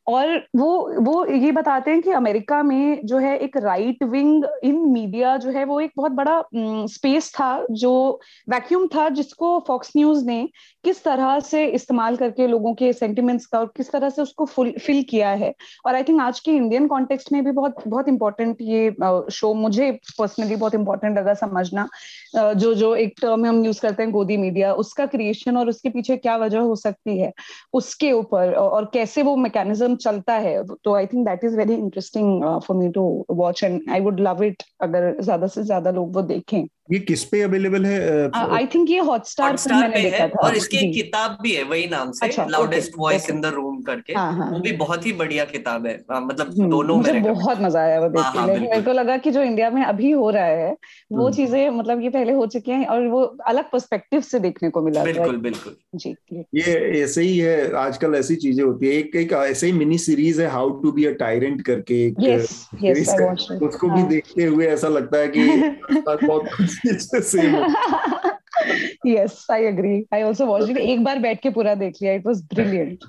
और 0.08 0.36
वो 0.56 1.02
वो 1.02 1.26
ये 1.28 1.52
बताते 1.52 1.92
हैं 1.92 2.02
कि 2.02 2.12
अमेरिका 2.12 2.62
में 2.64 3.06
जो 3.06 3.18
है 3.18 3.38
एक 3.38 3.58
राइट 3.58 4.04
विंग 4.04 4.44
इन 4.64 4.78
मीडिया 4.90 5.36
जो 5.38 5.50
है 5.52 5.64
वो 5.66 5.80
एक 5.80 5.92
बहुत 5.98 6.12
बड़ा 6.12 6.44
स्पेस 6.56 7.32
था, 7.34 7.66
जो 7.72 8.20
वैक्यूम 8.50 8.88
था, 8.88 9.08
जिसको 9.12 9.60
फॉक्स 9.68 9.92
न्यूज़ 9.98 10.26
ने 10.26 10.48
किस 10.84 11.04
तरह 11.04 11.40
से 11.42 11.66
इस्तेमाल 11.68 12.16
करके 12.18 12.48
लोगों 12.48 12.74
के 12.74 12.92
सेंटिमेंट्स 12.94 13.46
का 13.46 13.60
और 13.60 13.72
किस 13.78 13.92
तरह 13.92 14.10
से 14.10 14.22
उसको 14.22 14.46
फिल 14.46 15.02
किया 15.10 15.30
है। 15.32 15.54
और 15.86 15.96
आई 15.96 16.04
थिंक 16.04 16.22
आज 16.22 16.40
के 16.40 16.52
इंडियन 16.52 16.88
कॉन्टेक्स्ट 16.88 17.32
में 17.32 17.44
भी 17.46 17.52
बहुत 17.52 17.88
बहुत 17.88 18.08
इंपॉर्टेंट 18.08 18.58
ये 18.62 18.96
शो 19.32 19.54
मुझे 19.54 19.92
पर्सनली 20.18 20.56
बहुत 20.56 20.76
इंपॉर्टेंट 20.76 21.18
लगा 21.18 21.34
समझना। 21.36 21.88
जो 22.36 22.74
जो 22.74 22.94
एक 22.96 23.14
टर्म 23.22 23.46
हम 23.46 23.64
यूज़ 23.66 23.82
करते 23.82 24.04
हैं 24.04 24.12
गोदी 24.12 24.38
मीडिया 24.38 24.74
उसका 24.76 25.06
क्रिएशन 25.06 25.58
और 25.58 25.70
उसके 25.70 25.90
पीछे 25.90 26.18
क्या 26.18 26.36
वजह 26.38 26.60
हो 26.60 26.76
सकती 26.76 27.18
है, 27.18 27.32
उसके 27.74 28.12
ऊपर, 28.12 28.54
और 28.54 28.90
कैसे 28.94 29.24
वो 29.24 29.36
मैकेनिज्म 29.38 29.93
चलता 29.98 30.34
है 30.36 30.62
तो 30.84 30.96
I 30.96 31.06
think 31.06 31.26
that 31.28 31.44
is 31.44 31.58
very 31.58 31.74
interesting 31.76 32.44
for 32.68 32.78
me 32.78 32.90
to 32.92 33.04
watch 33.32 33.64
and 33.64 33.82
I 33.92 34.00
would 34.02 34.20
love 34.20 34.44
it 34.44 34.64
अगर 34.82 35.16
ज़्यादा 35.22 35.48
से 35.48 35.64
ज़्यादा 35.64 35.92
लोग 35.92 36.16
वो 36.16 36.22
देखें। 36.22 36.66
ये 36.92 37.00
किस 37.00 37.24
पे 37.24 37.42
अवेलेबल 37.42 37.86
है 37.86 38.30
आई 38.36 38.66
थिंक 38.74 38.90
ये 38.90 39.00
हॉटस्टार 39.00 39.56
पे 39.56 39.74
मैंने 39.74 40.02
देखा 40.02 40.28
था। 40.28 40.40
और 40.48 40.56
इसकी 40.56 40.78
एक 40.78 40.94
किताब 40.94 41.38
भी 41.42 41.52
है 41.52 41.64
वही 41.64 41.86
नाम 41.88 42.12
से 42.14 42.28
loudest 42.50 42.98
voice 42.98 43.30
in 43.30 43.40
the 43.42 43.52
room 43.56 43.82
करके। 43.82 44.14
हाँ, 44.14 44.34
हाँ, 44.34 44.50
वो 44.52 44.60
भी 44.60 44.72
बहुत 44.78 45.06
ही 45.06 45.14
बढ़िया 45.14 45.46
किताब 45.46 45.86
है 45.88 45.94
मतलब 46.12 46.48
हम्म, 46.50 46.70
दोनों 46.70 46.96
मुझे 46.98 47.20
बहुत 47.20 47.62
मज़ा 47.62 47.82
आया 47.82 48.00
वो 48.00 48.10
देख 48.10 48.22
हाँ, 48.22 48.48
के। 48.48 48.60
मेरे 48.60 48.82
को 48.82 48.94
लगा 48.94 49.18
कि 49.18 49.32
जो 49.32 49.44
इंडिया 49.44 49.70
में 49.70 49.82
अभी 49.84 50.12
हो 50.12 50.30
रहा 50.30 50.46
है 50.46 50.72
वो 51.12 51.24
हम्म। 51.24 51.36
चीज़ें 51.36 51.70
मतलब 51.70 52.02
ये 52.02 52.10
पहले 52.10 52.34
हो 52.34 52.46
चुकी 52.48 52.72
हैं 52.72 52.86
और 52.88 53.08
वो 53.08 53.24
अलग 53.48 53.70
पर्सपेक्टिव 53.72 54.22
से 54.24 54.40
देखने 54.40 54.70
को 54.70 54.82
मिला। 54.82 55.04
बिल्कुल 55.04 55.38
बिल्कुल। 55.40 55.76
जी 55.96 56.16
ये 56.56 57.02
ऐसे 57.02 57.22
ही 57.22 57.38
है 57.38 57.72
आजकल 57.78 58.16
ऐसी 58.16 58.36
चीज़ें 58.38 58.64
होती 58.64 58.88
है। 58.88 58.94
एक 58.94 59.16
एक 59.16 59.34
ऐसे 59.34 59.68
ही 59.68 59.74
मिनी 59.84 59.98
सीरीज़ 59.98 60.42
है 60.42 60.48
how 60.48 60.70
to 60.70 60.92
be 60.92 61.06
a 61.06 61.12
tyrant 61.12 61.62
करके 61.62 61.96
एक 62.06 62.16
yes, 62.20 62.52
yes, 62.84 63.08
कर, 63.10 63.66
उसको 63.66 63.90
भी 63.90 64.04
देखते 64.04 64.44
हुए 64.44 64.66
ऐसा 64.66 64.88
लगता 64.88 65.18
है 65.18 65.28
कि 65.28 65.44
बहुत 66.28 66.50
same 67.24 67.56
yes 69.08 69.46
I 69.52 69.64
agree 69.64 70.06
I 70.14 70.22
also 70.22 70.46
watched 70.46 70.70
it 70.70 70.78
एक 70.78 71.04
बार 71.04 71.20
बैठ 71.20 71.42
के 71.42 71.50
पूरा 71.50 71.76
देख 71.76 71.94
लिया 72.02 72.14
इट 72.14 72.26
वाज 72.26 72.42
ब्रिलियंट 72.54 73.04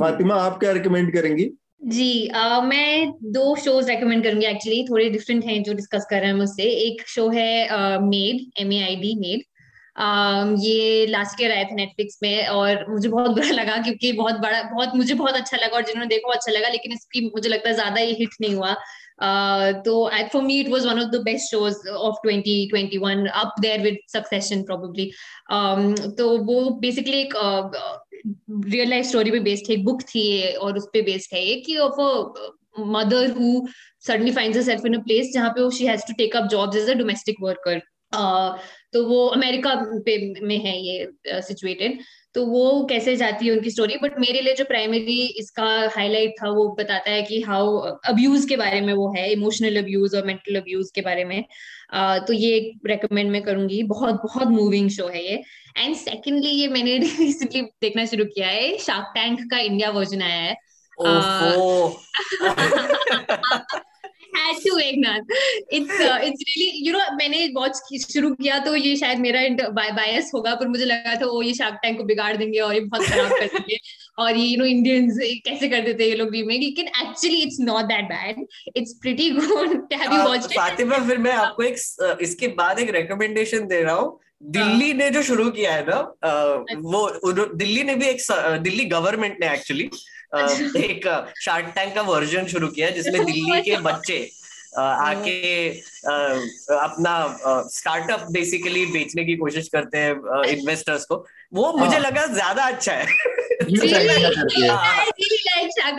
फातिमा 0.00 0.34
आप 0.34 0.58
क्या 0.58 0.72
रिकमेंड 0.72 1.12
करेंगी? 1.12 1.50
जी 1.84 2.30
uh, 2.36 2.62
मैं 2.64 3.12
दो 3.32 3.56
शोज़ 3.56 3.88
रेकमेंड 3.88 4.24
करूँगी 4.24 4.46
एक्चुअली 4.46 4.86
थोड़े 4.90 5.10
डिफरेंट 5.10 5.44
हैं 5.44 5.62
जो 5.62 5.72
डिस्कस 5.72 6.06
कर 6.10 6.20
रहे 6.20 6.26
हैं 6.26 6.34
मुझसे। 6.34 6.62
एक 6.62 7.02
शो 7.08 7.28
है 7.28 7.68
maid 8.02 8.60
M 8.60 8.72
A 8.72 8.82
I 8.82 8.96
D 8.96 9.14
maid 9.20 9.42
ये 9.98 11.06
लास्ट 11.06 11.40
ईयर 11.42 11.52
आया 11.52 11.64
था 11.64 11.74
नेटफ्लिक्स 11.74 12.18
में 12.22 12.46
और 12.48 12.84
मुझे 12.88 13.08
बहुत 13.08 13.30
बुरा 13.30 13.50
लगा 13.50 13.76
क्योंकि 13.82 14.12
बहुत 14.12 14.34
बड़ा, 14.40 14.62
बहुत, 14.62 14.94
मुझे 14.96 15.14
बहुत 15.14 15.34
अच्छा 15.34 15.56
लगा 15.56 15.76
और 15.76 15.84
जिन्होंने 15.84 16.08
देखा 16.08 16.32
अच्छा 16.32 16.52
लगा, 16.52 16.68
लेकिन 16.68 16.92
इसकी 16.92 17.20
मुझे 17.26 17.48
लगता 17.48 17.68
है 17.68 17.74
ज़्यादा 17.74 18.00
ये 18.00 18.12
हिट 18.18 18.34
नहीं 18.40 18.54
हुआ। 18.54 18.74
तो 19.84 20.10
for 20.32 20.42
me 20.42 20.58
it 20.60 20.68
was 20.68 20.86
one 20.86 21.00
of 21.02 21.10
the 21.10 21.22
best 21.24 21.50
shows 21.50 21.88
of 21.88 22.16
2021 22.26 23.28
up 23.34 23.54
there 23.60 23.80
with 23.82 23.98
Succession 24.08 24.62
probably 24.62 25.10
तो 26.18 26.36
वो 26.44 26.58
बेसिकली 26.80 27.20
एक 27.20 27.34
रियल 28.66 28.90
लाइफ 28.90 29.04
स्टोरी 29.04 29.30
पे 29.30 29.40
बेस्ड 29.40 29.70
है 29.70 29.76
बुक 29.84 30.02
थी 30.02 30.26
और 30.54 30.78
उस 30.78 30.88
पे 30.92 31.02
बेस्ड 31.02 31.34
है 31.34 31.44
ये 31.44 31.54
कि 31.60 31.76
of 31.78 32.00
a 32.00 32.52
mother 32.78 33.30
who 33.30 33.66
suddenly 34.06 34.32
finds 34.32 34.58
herself 34.58 34.86
in 34.88 34.96
a 34.96 35.02
place 35.02 35.32
जहाँ 35.32 35.50
पे 35.50 35.70
she 35.76 35.86
has 35.86 36.02
to 36.08 36.14
take 36.14 36.36
up 36.36 36.48
jobs 36.50 36.76
as 36.76 36.90
a 36.90 36.94
domestic 36.94 37.36
worker 37.40 37.80
तो 38.96 39.06
वो 39.06 39.26
अमेरिका 39.26 40.02
पे 40.06 40.40
में 40.40 40.58
है 40.58 40.80
ये 40.80 41.12
सिचुएटेड 41.26 41.98
तो 42.34 42.46
वो 42.46 42.86
कैसे 42.90 43.16
जाती 43.16 43.46
है 43.46 43.52
उनकी 43.52 43.70
स्टोरी 43.70 43.96
बट 43.96 44.18
मेरे 44.18 44.40
लिए 44.40 44.54
जो 44.54 44.64
प्राइमरी 44.64 45.26
इसका 45.26 45.90
हाईलाइट 45.96 46.34
था 46.42 46.48
वो 46.48 46.68
बताता 46.68 47.10
है 47.10 47.22
कि 47.22 47.40
हाउ 47.40 47.94
अब्यूज 48.04 48.46
के 48.48 48.56
बारे 48.56 48.80
में 48.80 48.94
वो 48.94 49.14
है 49.16 49.32
इमोशनल 49.32 49.76
अब्यूज 49.76 50.14
और 50.14 50.26
मेंटल 50.26 50.56
अब्यूज 50.56 50.92
के 50.94 51.00
बारे 51.00 51.24
में। 51.24 51.44
uh, 51.96 52.26
तो 52.26 52.32
ये 52.32 52.56
एक 52.56 52.80
रेकमेंड 52.86 53.30
मैं 53.30 53.42
करूँगी। 53.42 53.82
बहुत 53.82 54.14
बहुत 54.14 54.48
मूविंग 54.48 54.90
शो 54.90 55.08
है 55.08 55.24
ये। 55.24 55.42
एंड 55.78 55.96
सेकेंडली 55.96 56.50
ये 56.50 56.68
मैंने 56.68 56.98
रिसेंटली 57.20 57.62
देखना 57.62 58.04
शुरू 58.04 58.24
किया 58.24 58.48
है 58.48 58.78
शार्क 58.78 59.12
टैंक 59.14 59.50
का 59.50 59.58
इंडिया 59.58 59.90
वर्जन 59.90 60.22
आया 60.22 60.34
है। 60.34 60.56
had 64.36 64.60
to 64.62 64.72
Eknath. 64.84 65.34
It's 65.70 66.00
uh, 66.00 66.18
it's 66.22 66.44
really 66.48 66.70
you 66.86 66.92
know 66.92 67.04
मैंने 67.16 67.46
वॉच 67.56 67.80
शुरू 68.12 68.30
किया 68.34 68.58
तो 68.64 68.74
ये 68.76 68.96
शायद 68.96 69.18
मेरा 69.18 69.68
बायस 69.70 70.30
होगा 70.34 70.54
पर 70.54 70.68
मुझे 70.68 70.84
लगा 70.84 71.14
था 71.20 71.26
वो 71.26 71.42
ये 71.42 71.54
शार्क 71.54 71.78
टैंक 71.82 71.98
को 71.98 72.04
बिगाड़ 72.04 72.36
देंगे 72.36 72.58
और 72.58 72.74
ये 72.74 72.80
बहुत 72.80 73.06
खराब 73.06 73.30
कर 73.30 73.46
देंगे 73.46 73.78
और 74.18 74.36
ये 74.36 74.46
यू 74.46 74.58
नो 74.58 74.64
इंडियंस 74.64 75.18
कैसे 75.46 75.68
कर 75.68 75.80
देते 75.80 76.02
हैं 76.02 76.10
ये 76.10 76.16
लोग 76.16 76.34
रीमेक 76.34 76.60
लेकिन 76.60 76.88
actually 76.88 77.40
it's 77.42 77.60
not 77.60 77.84
that 77.84 78.04
bad 78.04 78.44
it's 78.76 78.92
pretty 79.02 79.30
good 79.30 79.88
have 79.92 80.12
you 80.12 80.22
watched 80.22 80.52
Fatima 80.52 80.98
फिर 81.08 81.18
मैं 81.18 81.32
आपको 81.32 81.62
एक 81.62 82.18
इसके 82.20 82.48
बाद 82.60 82.78
एक 82.78 82.90
रिकमेंडेशन 82.90 83.66
दे 83.66 83.82
रहा 83.82 83.94
हूँ 83.94 84.18
दिल्ली 84.42 84.92
ने 84.92 85.10
जो 85.10 85.22
शुरू 85.22 85.50
किया 85.50 85.72
है 85.72 85.84
ना 85.86 85.96
अच्छा। 85.96 86.78
वो 86.78 87.32
दिल्ली 87.32 87.82
ने 87.82 87.94
भी 87.94 88.06
एक 88.06 88.18
दिल्ली 88.62 88.84
गवर्नमेंट 88.84 89.36
ने 89.40 89.52
एक्चुअली। 89.52 89.88
एक 90.38 91.06
शार्क 91.40 91.72
टैंक 91.74 91.94
का 91.94 92.02
वर्जन 92.02 92.46
शुरू 92.46 92.68
किया 92.68 92.90
जिसमें 92.90 93.24
दिल्ली 93.26 93.60
के 93.62 93.76
बच्चे 93.80 94.18
आके 94.78 95.68
अपना 96.76 97.14
स्टार्टअप 97.72 98.26
बेसिकली 98.32 98.84
बेचने 98.86 99.24
की 99.24 99.36
कोशिश 99.36 99.68
करते 99.68 99.98
हैं 99.98 100.44
इन्वेस्टर्स 100.48 101.04
को। 101.04 101.24
वो 101.54 101.72
मुझे 101.72 101.94
हाँ। 101.94 102.00
लगा 102.00 102.26
ज़्यादा 102.26 102.62
अच्छा 102.64 102.92
है। 102.92 103.06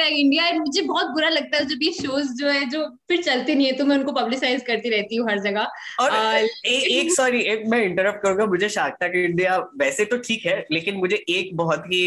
इंडिया 0.08 0.52
मुझे 0.54 0.82
बहुत 0.82 1.08
बुरा 1.08 1.30
लगता 1.30 1.58
है 1.58 1.66
जब 1.66 1.84
ये 1.84 1.92
शोज़ 1.94 2.34
जो 2.34 2.48
है 2.48 2.66
जो 2.70 2.84
फिर 3.08 3.22
चलते 3.24 3.56
नहीं 3.56 3.68
है 3.68 3.74
तो 3.74 3.86
मैं 3.86 3.98
उनको 3.98 4.12
पब्लिसाइज 4.12 4.62
करती 4.68 4.90
रहती 4.90 5.16
हूँ 5.16 5.30
हर 5.30 5.40
जगह। 5.40 5.68
और 6.00 6.14
ए, 6.14 6.48
एक 6.66 7.12
सॉरी 7.14 7.42
एक 7.44 7.64
मैं 7.68 7.84
इंटरप्ट 7.86 8.22
करूँगा 8.24 8.46
मुझे 8.46 8.70
शार्क 8.70 8.98
टैंक 9.00 9.16
इंडिया 9.16 9.58
वैसे 9.80 10.06
तो 10.06 10.18
ठीक 10.18 10.46
है 10.46 10.66
लेकिन 10.72 10.96
मुझे 10.96 11.24
एक 11.30 11.56
बहुत 11.58 11.84
ही 11.86 12.06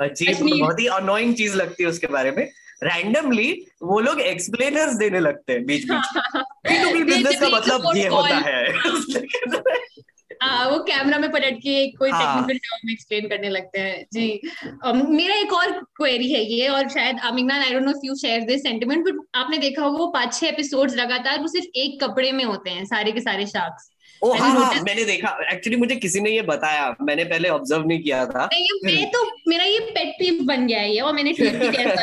अजीब 0.00 0.46
बहुत 0.50 0.80
ही 0.80 0.86
अनोइंग 0.96 1.34
चीज़ 1.34 1.56
लगती 1.56 1.82
है 1.82 1.88
उसके 1.88 2.06
बारे 2.06 2.30
में। 2.30 2.48
रैंडमली 2.84 3.66
वो 3.82 4.00
लोग 4.00 4.20
एक्सप्लेनर्स 4.20 4.94
देने 4.94 5.20
लगते 5.20 5.52
हैं 5.52 5.64
बीच 5.66 5.90
बीच 5.90 7.04
बिज़नेस 7.04 7.40
का 7.40 7.48
मतलब 7.48 7.96
ये 7.96 8.08
होता 8.08 8.36
है। 8.36 8.72
आ, 10.42 10.68
वो 10.68 10.78
कैमरा 10.78 11.18
में 11.18 11.30
पलट 11.30 11.54
के 11.54 11.86
कोई 11.90 12.10
टेक्निकल 12.10 12.58
टर्म 12.58 12.90
एक्सप्लेन 12.90 13.28
करने 13.28 13.48
लगते 13.48 13.78
हैं। 13.78 14.06
जी। 14.12 14.40
um, 14.86 15.08
मेरा 15.08 15.34
एक 15.34 15.52
और 15.52 15.70
क्वेरी 15.96 16.32
है 16.32 16.44
ये 16.44 16.68
और 16.68 16.88
शायद 16.88 17.20
अमिगनान 17.24 17.62
I 17.62 17.70
don't 17.70 17.84
know 17.84 17.90
if 17.90 18.06
you 18.06 18.14
share 18.14 18.40
this 18.40 18.62
sentiment 18.62 19.04
but 19.04 19.20
आपने 19.34 19.58
देखा 19.58 19.82
होगा 19.82 19.98
वो 19.98 20.06
पाँच 20.06 20.34
छह 20.34 20.46
एपिसोड्स 20.46 20.94
लगातार 20.94 21.40
वो 21.40 21.48
सिर्फ़ 21.48 21.66
एक 21.76 22.04
कपड़े 22.04 22.32
में 22.32 22.44
होते 22.44 22.70
हैं 22.70 22.84
सारे 22.84 23.12
के 23.12 23.20
सारे 23.20 23.46
शार्क्स 23.46 23.90
ओ 24.22 24.32
हाँ 24.32 24.50
हाँ 24.50 24.82
मैंने 24.82 25.04
देखा। 25.04 25.38
एक्चुअली 25.52 25.76
मुझे 25.76 25.96
किसी 25.96 26.20
ने 26.20 26.30
ये 26.30 26.42
बताया। 26.42 26.96
मैंने 27.02 27.24
पहले 27.24 27.48
ऑब्ज़र्व 27.48 27.86
नहीं 27.86 28.02
किया 28.02 28.26
था। 28.26 28.44
नहीं 28.44 28.62
ये 28.64 28.96
मैं 28.96 29.10
तो 29.10 29.30
मेरा 29.48 29.64
ये 29.64 29.78
पेट 29.78 30.08
पीव 30.08 30.44
बन 30.44 30.66
गया 30.66 30.80
है 30.80 31.00
और 31.00 31.12
मैंने 31.12 31.32
ट्वीट 31.32 31.54
भी 31.54 31.68
किया 31.68 31.96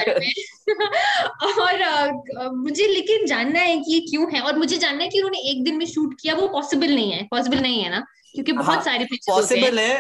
और 1.66 1.82
आ, 1.82 2.12
मुझे 2.50 2.88
लेकिन 2.88 3.26
जानना 3.26 3.60
है 3.60 3.78
कि 3.78 3.94
ये 3.94 4.00
क्यों 4.00 4.32
है? 4.34 4.42
और 4.42 4.58
मुझे 4.58 4.78
जानना 4.78 5.04
है 5.04 5.10
कि 5.10 5.20
उन्होंने 5.20 5.50
एक 5.50 5.64
दिन 5.64 5.76
में 5.76 5.86
शूट 5.86 6.16
किया 6.22 6.36
वो 6.36 6.48
पॉसिबल 6.48 6.96
नहीं 6.96 7.12
है 7.12 7.28
पॉसिबल 7.32 7.60
नहीं 7.60 7.84
है 7.84 7.90
ना। 7.90 8.06
क्योंकि 8.36 8.52
बहुत 8.52 8.76
हाँ, 8.76 8.84
सारे 8.84 9.06
पॉसिबल 9.28 9.80
है 9.80 9.96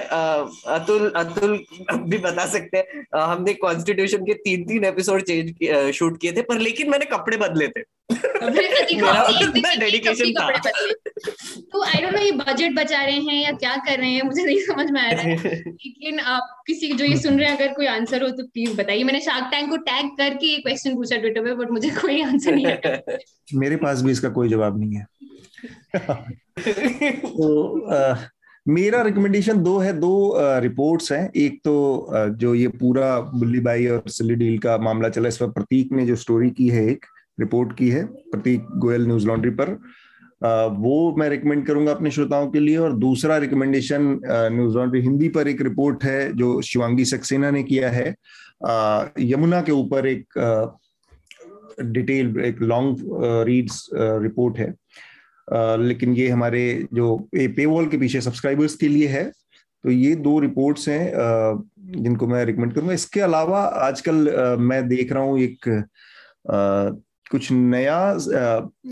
अतुल 0.75 1.09
अतुल 1.15 1.57
भी 2.09 2.17
बता 2.17 2.45
सकते 2.45 2.77
हैं। 2.77 3.05
हमने 3.15 3.53
कॉन्स्टिट्यूशन 3.53 4.25
के 4.25 4.33
तीन 4.43 4.65
तीन 4.65 4.85
एपिसोड 4.85 5.21
चेंज 5.21 5.91
शूट 5.95 6.19
किए 6.21 6.31
थे 6.31 6.41
पर 6.41 6.59
लेकिन 6.59 6.89
मैंने 6.89 7.05
कपड़े 7.05 7.37
बदले 7.37 7.67
थे। 7.67 7.83
डेडिकेशन 9.79 10.31
था। 10.39 10.49
तो 11.71 11.83
आई 11.83 12.01
डोंट 12.01 12.13
नो 12.13 12.19
ये 12.21 12.31
बजट 12.31 12.75
बचा 12.75 13.03
रहे 13.03 13.19
हैं 13.19 13.41
या 13.43 13.51
क्या 13.51 13.75
कर 13.77 13.99
रहे 13.99 14.09
हैं 14.09 14.21
मुझे 14.21 14.43
नहीं 14.43 14.59
समझ 14.61 14.89
में 14.91 15.01
आ 15.01 15.09
रहा 15.11 15.21
है। 15.21 15.35
लेकिन 15.67 16.19
आप 16.19 16.63
किसी 16.67 16.91
जो 16.93 17.05
ये 17.05 17.17
सुन 17.17 17.39
रहे 17.39 17.49
हैं 17.49 17.57
अगर 17.57 17.73
कोई 17.73 17.85
आंसर 17.85 18.23
हो 18.23 18.29
तो 18.29 18.43
प्लीज़ 18.47 18.77
बताइए। 18.77 19.03
मैंने 19.03 19.19
शार्क 19.21 19.47
टैंक 19.51 19.69
को 19.69 19.77
टैग 19.89 20.09
करके 20.17 20.47
ये 20.47 20.57
क्वेश्चन 20.57 20.95
पूछा 20.95 21.17
ट्विटर 21.17 21.43
पे 21.43 21.53
बट 21.55 21.71
मुझे 21.71 21.89
कोई 21.89 22.21
आंसर 22.21 22.55
नहीं 22.55 22.67
आया 22.67 23.17
मेरे 23.53 23.75
पास 23.75 24.01
भी 24.01 24.11
इसका 24.11 24.29
कोई 24.29 24.49
जवाब 24.49 24.79
नहीं 24.79 24.95
है। 24.95 25.05
तो 26.57 27.93
आ, 27.93 28.15
मेरा 28.67 29.01
रिकमेंडेशन 29.01 29.57
दो 29.63 29.77
है 29.77 29.91
दो 29.93 30.33
रिपोर्ट्स 30.61 31.11
हैं। 31.11 31.29
एक 31.35 31.59
तो 31.65 32.07
जो 32.39 32.53
ये 32.55 32.67
पूरा 32.79 33.19
बुल्ली 33.33 33.59
बाई 33.59 33.85
और 33.87 34.03
सिल्ली 34.07 34.35
डील 34.35 34.57
का 34.59 34.77
मामला 34.77 35.09
चला 35.09 35.27
इस 35.27 35.37
पर 35.37 35.49
प्रतीक 35.51 35.91
ने 35.91 36.05
जो 36.05 36.15
स्टोरी 36.15 36.49
की 36.49 36.67
है 36.67 36.85
एक 36.89 37.05
रिपोर्ट 37.39 37.75
की 37.77 37.89
है 37.89 38.03
प्रतीक 38.05 38.67
गोयल 38.77 39.05
न्यूज़ 39.07 39.27
लॉन्ड्री 39.27 39.51
पर। 39.51 39.69
आ, 40.45 40.65
वो 40.65 41.15
मैं 41.17 41.29
रिकमेंड 41.29 41.65
करूँगा 41.67 41.91
अपने 41.91 42.11
श्रोताओं 42.11 42.47
के 42.51 42.59
लिए। 42.59 42.77
और 42.77 42.93
दूसरा 42.97 43.37
रिकमेंडेशन 43.37 44.19
न्यूज़ 44.53 44.77
लॉन्ड्री 44.77 45.01
हिंदी 45.01 45.29
पर 45.29 45.47
एक 45.47 45.61
रिपोर्ट 45.61 46.03
है 46.03 46.31
जो 46.37 46.61
शिवांगी 46.61 47.05
सक्सेना 47.05 47.51
ने 47.51 47.63
किया 47.63 47.89
है। 47.89 48.15
आ, 48.65 49.05
यमुना 49.19 49.61
के 49.61 49.71
ऊपर 49.71 50.07
एक 50.07 50.39
डिटेल 51.81 52.39
एक 52.39 52.61
लॉन्ग 52.61 52.97
रीड्स 53.47 53.87
रिपोर्ट 53.93 54.57
है। 54.57 54.73
लेकिन 55.47 56.13
ये 56.15 56.27
हमारे 56.29 56.63
जो 56.93 57.17
पे 57.35 57.65
वॉल 57.65 57.87
के 57.87 57.97
पीछे 57.97 58.21
सब्सक्राइबर्स 58.21 58.75
के 58.75 58.87
लिए 58.87 59.07
है 59.07 59.23
तो 59.83 59.91
ये 59.91 60.15
दो 60.17 60.39
रिपोर्ट्स 60.39 60.87
हैं 60.89 61.13
जिनको 61.93 62.27
मैं 62.27 62.45
रिकमेंड 62.45 62.73
करूँगा। 62.73 62.93
इसके 62.93 63.19
अलावा 63.21 63.59
आजकल 63.87 64.55
मैं 64.59 64.87
देख 64.87 65.11
रहा 65.11 65.23
हूँ 65.23 65.39
एक 65.39 65.69
कुछ 67.31 67.51
नया 67.51 68.17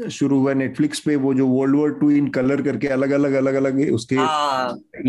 शुरू 0.10 0.40
हुआ 0.40 0.54
नेटफ्लिक्स 0.54 1.00
पे 1.00 1.16
वो 1.16 1.34
जो 1.34 1.48
world 1.48 1.76
war 1.76 1.92
two 2.00 2.10
in 2.12 2.28
colour 2.38 2.62
करके 2.62 2.88
अलग 2.88 3.12
अलग 3.12 3.34
अलग 3.34 3.54
अलग 3.56 3.80
उसके 3.94 4.16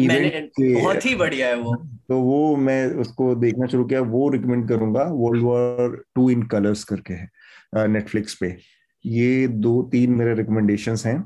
इवेंट 0.02 0.50
बहुत 0.60 1.06
ही 1.06 1.14
बढ़िया 1.14 1.48
है 1.48 1.56
वो। 1.56 1.74
तो 2.08 2.18
वो 2.20 2.56
मैं 2.56 2.86
उसको 3.00 3.34
देखना 3.34 3.66
शुरू 3.66 3.84
किया 3.84 4.00
वो 4.00 4.28
रिकमेंड 4.30 4.68
करूँगा 4.68 5.04
world 5.12 5.42
war 5.42 6.02
two 6.14 6.28
in 6.30 6.42
colours 6.46 6.84
करके 6.84 7.14
है 7.14 7.86
नेटफ्लिक्स 7.88 8.34
पे। 8.40 8.56
ये 9.04 9.46
दो 9.48 9.82
तीन 9.92 10.14
मेरे 10.14 10.34
रिकमेंडेशंस 10.34 11.06
हैं। 11.06 11.22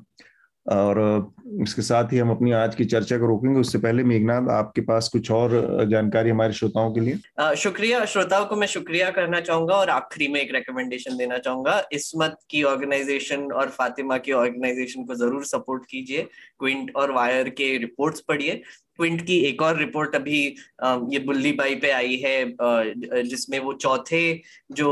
और 0.69 0.99
इसके 1.63 1.83
साथ 1.83 2.13
ही 2.13 2.19
हम 2.19 2.31
अपनी 2.31 2.53
आज 2.53 2.75
की 2.75 2.85
चर्चा 2.85 3.19
को 3.19 3.27
रोकेंगे। 3.27 3.61
उससे 3.61 3.79
पहले 3.79 4.03
मेघनाथ 4.05 4.49
आपके 4.53 4.81
पास 4.83 5.09
कुछ 5.09 5.31
और 5.31 5.53
जानकारी 5.91 6.31
हमारे 6.31 6.53
श्रोताओं 6.53 6.93
के 6.95 7.01
लिए? 7.01 7.55
शुक्रिया। 7.57 8.05
श्रोताओं 8.05 8.45
को 8.47 8.57
मैं 8.57 8.67
शुक्रिया 8.67 9.11
करना 9.11 9.41
चाहूँगा 9.41 9.75
और 9.75 9.91
आखिरी 9.91 10.29
में 10.29 10.41
एक 10.41 10.55
रिकमेंडेशन 10.55 11.17
देना 11.17 11.39
चाहूँगा। 11.39 11.83
इसमत 11.93 12.37
की 12.51 12.63
ऑर्गेनाइजेशन 12.65 13.51
और 13.53 13.69
फातिमा 13.71 14.19
की 14.19 14.33
ऑर्गेनाइजेशन 14.35 15.05
को 15.05 15.15
ज़रूर 15.15 15.45
सपोर्ट 15.47 15.87
कीजिए। 15.91 16.23
क्विंट 16.59 16.93
और 16.97 17.13
वायर 17.13 17.49
के 17.51 17.77
रिपोर्ट्स 17.79 18.21
पढ़िए। 18.29 18.63
क्विंट 18.97 19.21
की 19.27 19.39
एक 19.47 19.61
और 19.63 19.77
रिपोर्ट 19.79 20.15
अभी 20.17 20.41
ये 21.13 21.19
बुल्ली 21.27 21.53
बाई 21.55 21.75
पे 21.77 21.91
आई 21.91 22.17
है 22.17 23.23
जिसमें 23.25 23.59
वो 23.59 23.73
चौथे 23.75 24.23
जो 24.73 24.91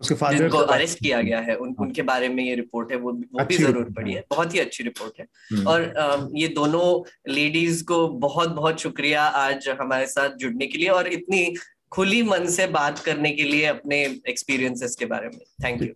उसके 0.00 0.14
फादर 0.14 0.48
को 0.48 0.58
अरेस्ट 0.58 0.98
किया 0.98 1.20
गया 1.22 1.38
है 1.40 1.54
उन, 1.56 1.68
हाँ। 1.68 1.86
उनके 1.86 2.02
बारे 2.02 2.28
में 2.28 2.42
ये 2.44 2.54
रिपोर्ट 2.54 2.92
है 2.92 2.98
वो 2.98 3.12
वो 3.12 3.44
भी 3.44 3.56
ज़रूर 3.56 3.92
पड़ी 3.92 4.12
है। 4.12 4.24
बहुत 4.30 4.54
ही 4.54 4.58
अच्छी 4.58 4.84
रिपोर्ट 4.84 5.20
है। 5.20 5.26
हम्म। 5.52 5.66
और 5.68 6.30
ये 6.34 6.48
दोनों 6.48 7.32
लेडीज़ 7.32 7.84
को 7.84 8.06
बहुत 8.08 8.48
बहुत 8.48 8.80
शुक्रिया 8.80 9.22
आज 9.22 9.68
हमारे 9.80 10.06
साथ 10.06 10.36
जुड़ने 10.36 10.66
के 10.66 10.78
लिए 10.78 10.88
और 10.88 11.08
इतनी 11.08 11.54
खुली 11.90 12.22
मन 12.22 12.46
से 12.46 12.66
बात 12.66 12.98
करने 12.98 13.30
के 13.30 13.42
लिए 13.42 13.64
अपने 13.64 14.02
एक्सपीरियंसेस 14.28 14.96
के 14.96 15.06
बारे 15.06 15.28
में। 15.28 15.40
Thank 15.64 15.82
you 15.82 15.88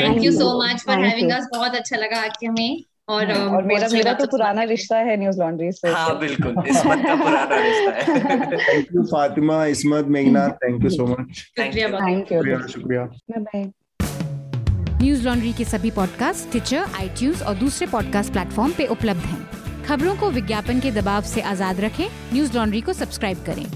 thank 0.00 0.22
you 0.24 0.32
so 0.32 0.50
much 0.62 0.82
for 0.82 1.04
having 1.04 1.30
us 1.32 1.48
बहुत 1.52 1.74
अच्छा 1.74 1.96
लगा 1.96 2.20
आके 2.20 2.46
हमें। 2.46 2.82
और, 3.08 3.30
हाँ, 3.30 3.46
और 3.56 3.64
मेरा 3.64 3.88
मेरा 3.88 4.12
तो 4.12 4.26
पुराना 4.26 4.62
रिश्ता 4.64 4.96
है 4.98 5.16
न्यूज़ 5.16 5.38
लॉन्ड्री 5.40 5.70
से। 5.72 5.88
हाँ 5.88 6.18
बिल्कुल 6.18 6.54
इसमत 6.68 7.02
का 7.06 7.14
पुराना 7.14 7.56
रिश्ता 7.56 8.12
है। 8.12 8.58
थैंक 8.58 8.86
यू 8.94 9.02
फातिमा 9.04 9.64
इसमत 9.66 10.06
मेघना 10.16 10.48
thank 10.64 10.84
you 10.84 10.90
so 10.90 11.06
much 11.06 11.42
thank 11.58 11.76
you 12.32 12.58
शुक्रिया 12.68 13.04
बाय 13.04 13.40
बाय 13.40 13.70
न्यूज़ 15.02 15.24
लॉन्ड्री 15.24 15.52
के 15.52 15.64
सभी 15.64 15.90
पॉडकास्ट 15.90 16.52
टिचर 16.52 16.84
आईट्यूज 16.98 17.42
और 17.42 17.54
दूसरे 17.54 17.86
पॉडकास्ट 17.86 18.32
प्लेटफॉर्म 18.32 18.72
पे 18.72 18.86
उपलब्ध 18.86 19.24
हैं। 19.24 19.84
खबरों 19.84 20.14
को 20.16 20.30
विज्ञापन 20.30 20.80
के 20.80 20.90
दबाव 20.92 21.22
से 21.24 21.40
आज़ाद 21.50 21.80
रखें। 21.80 22.06
न्यूज़ 22.32 22.56
लॉन्ड्री 22.56 22.80
को 22.80 22.92
सब्सक्राइब 22.92 23.44
करें। 23.46 23.66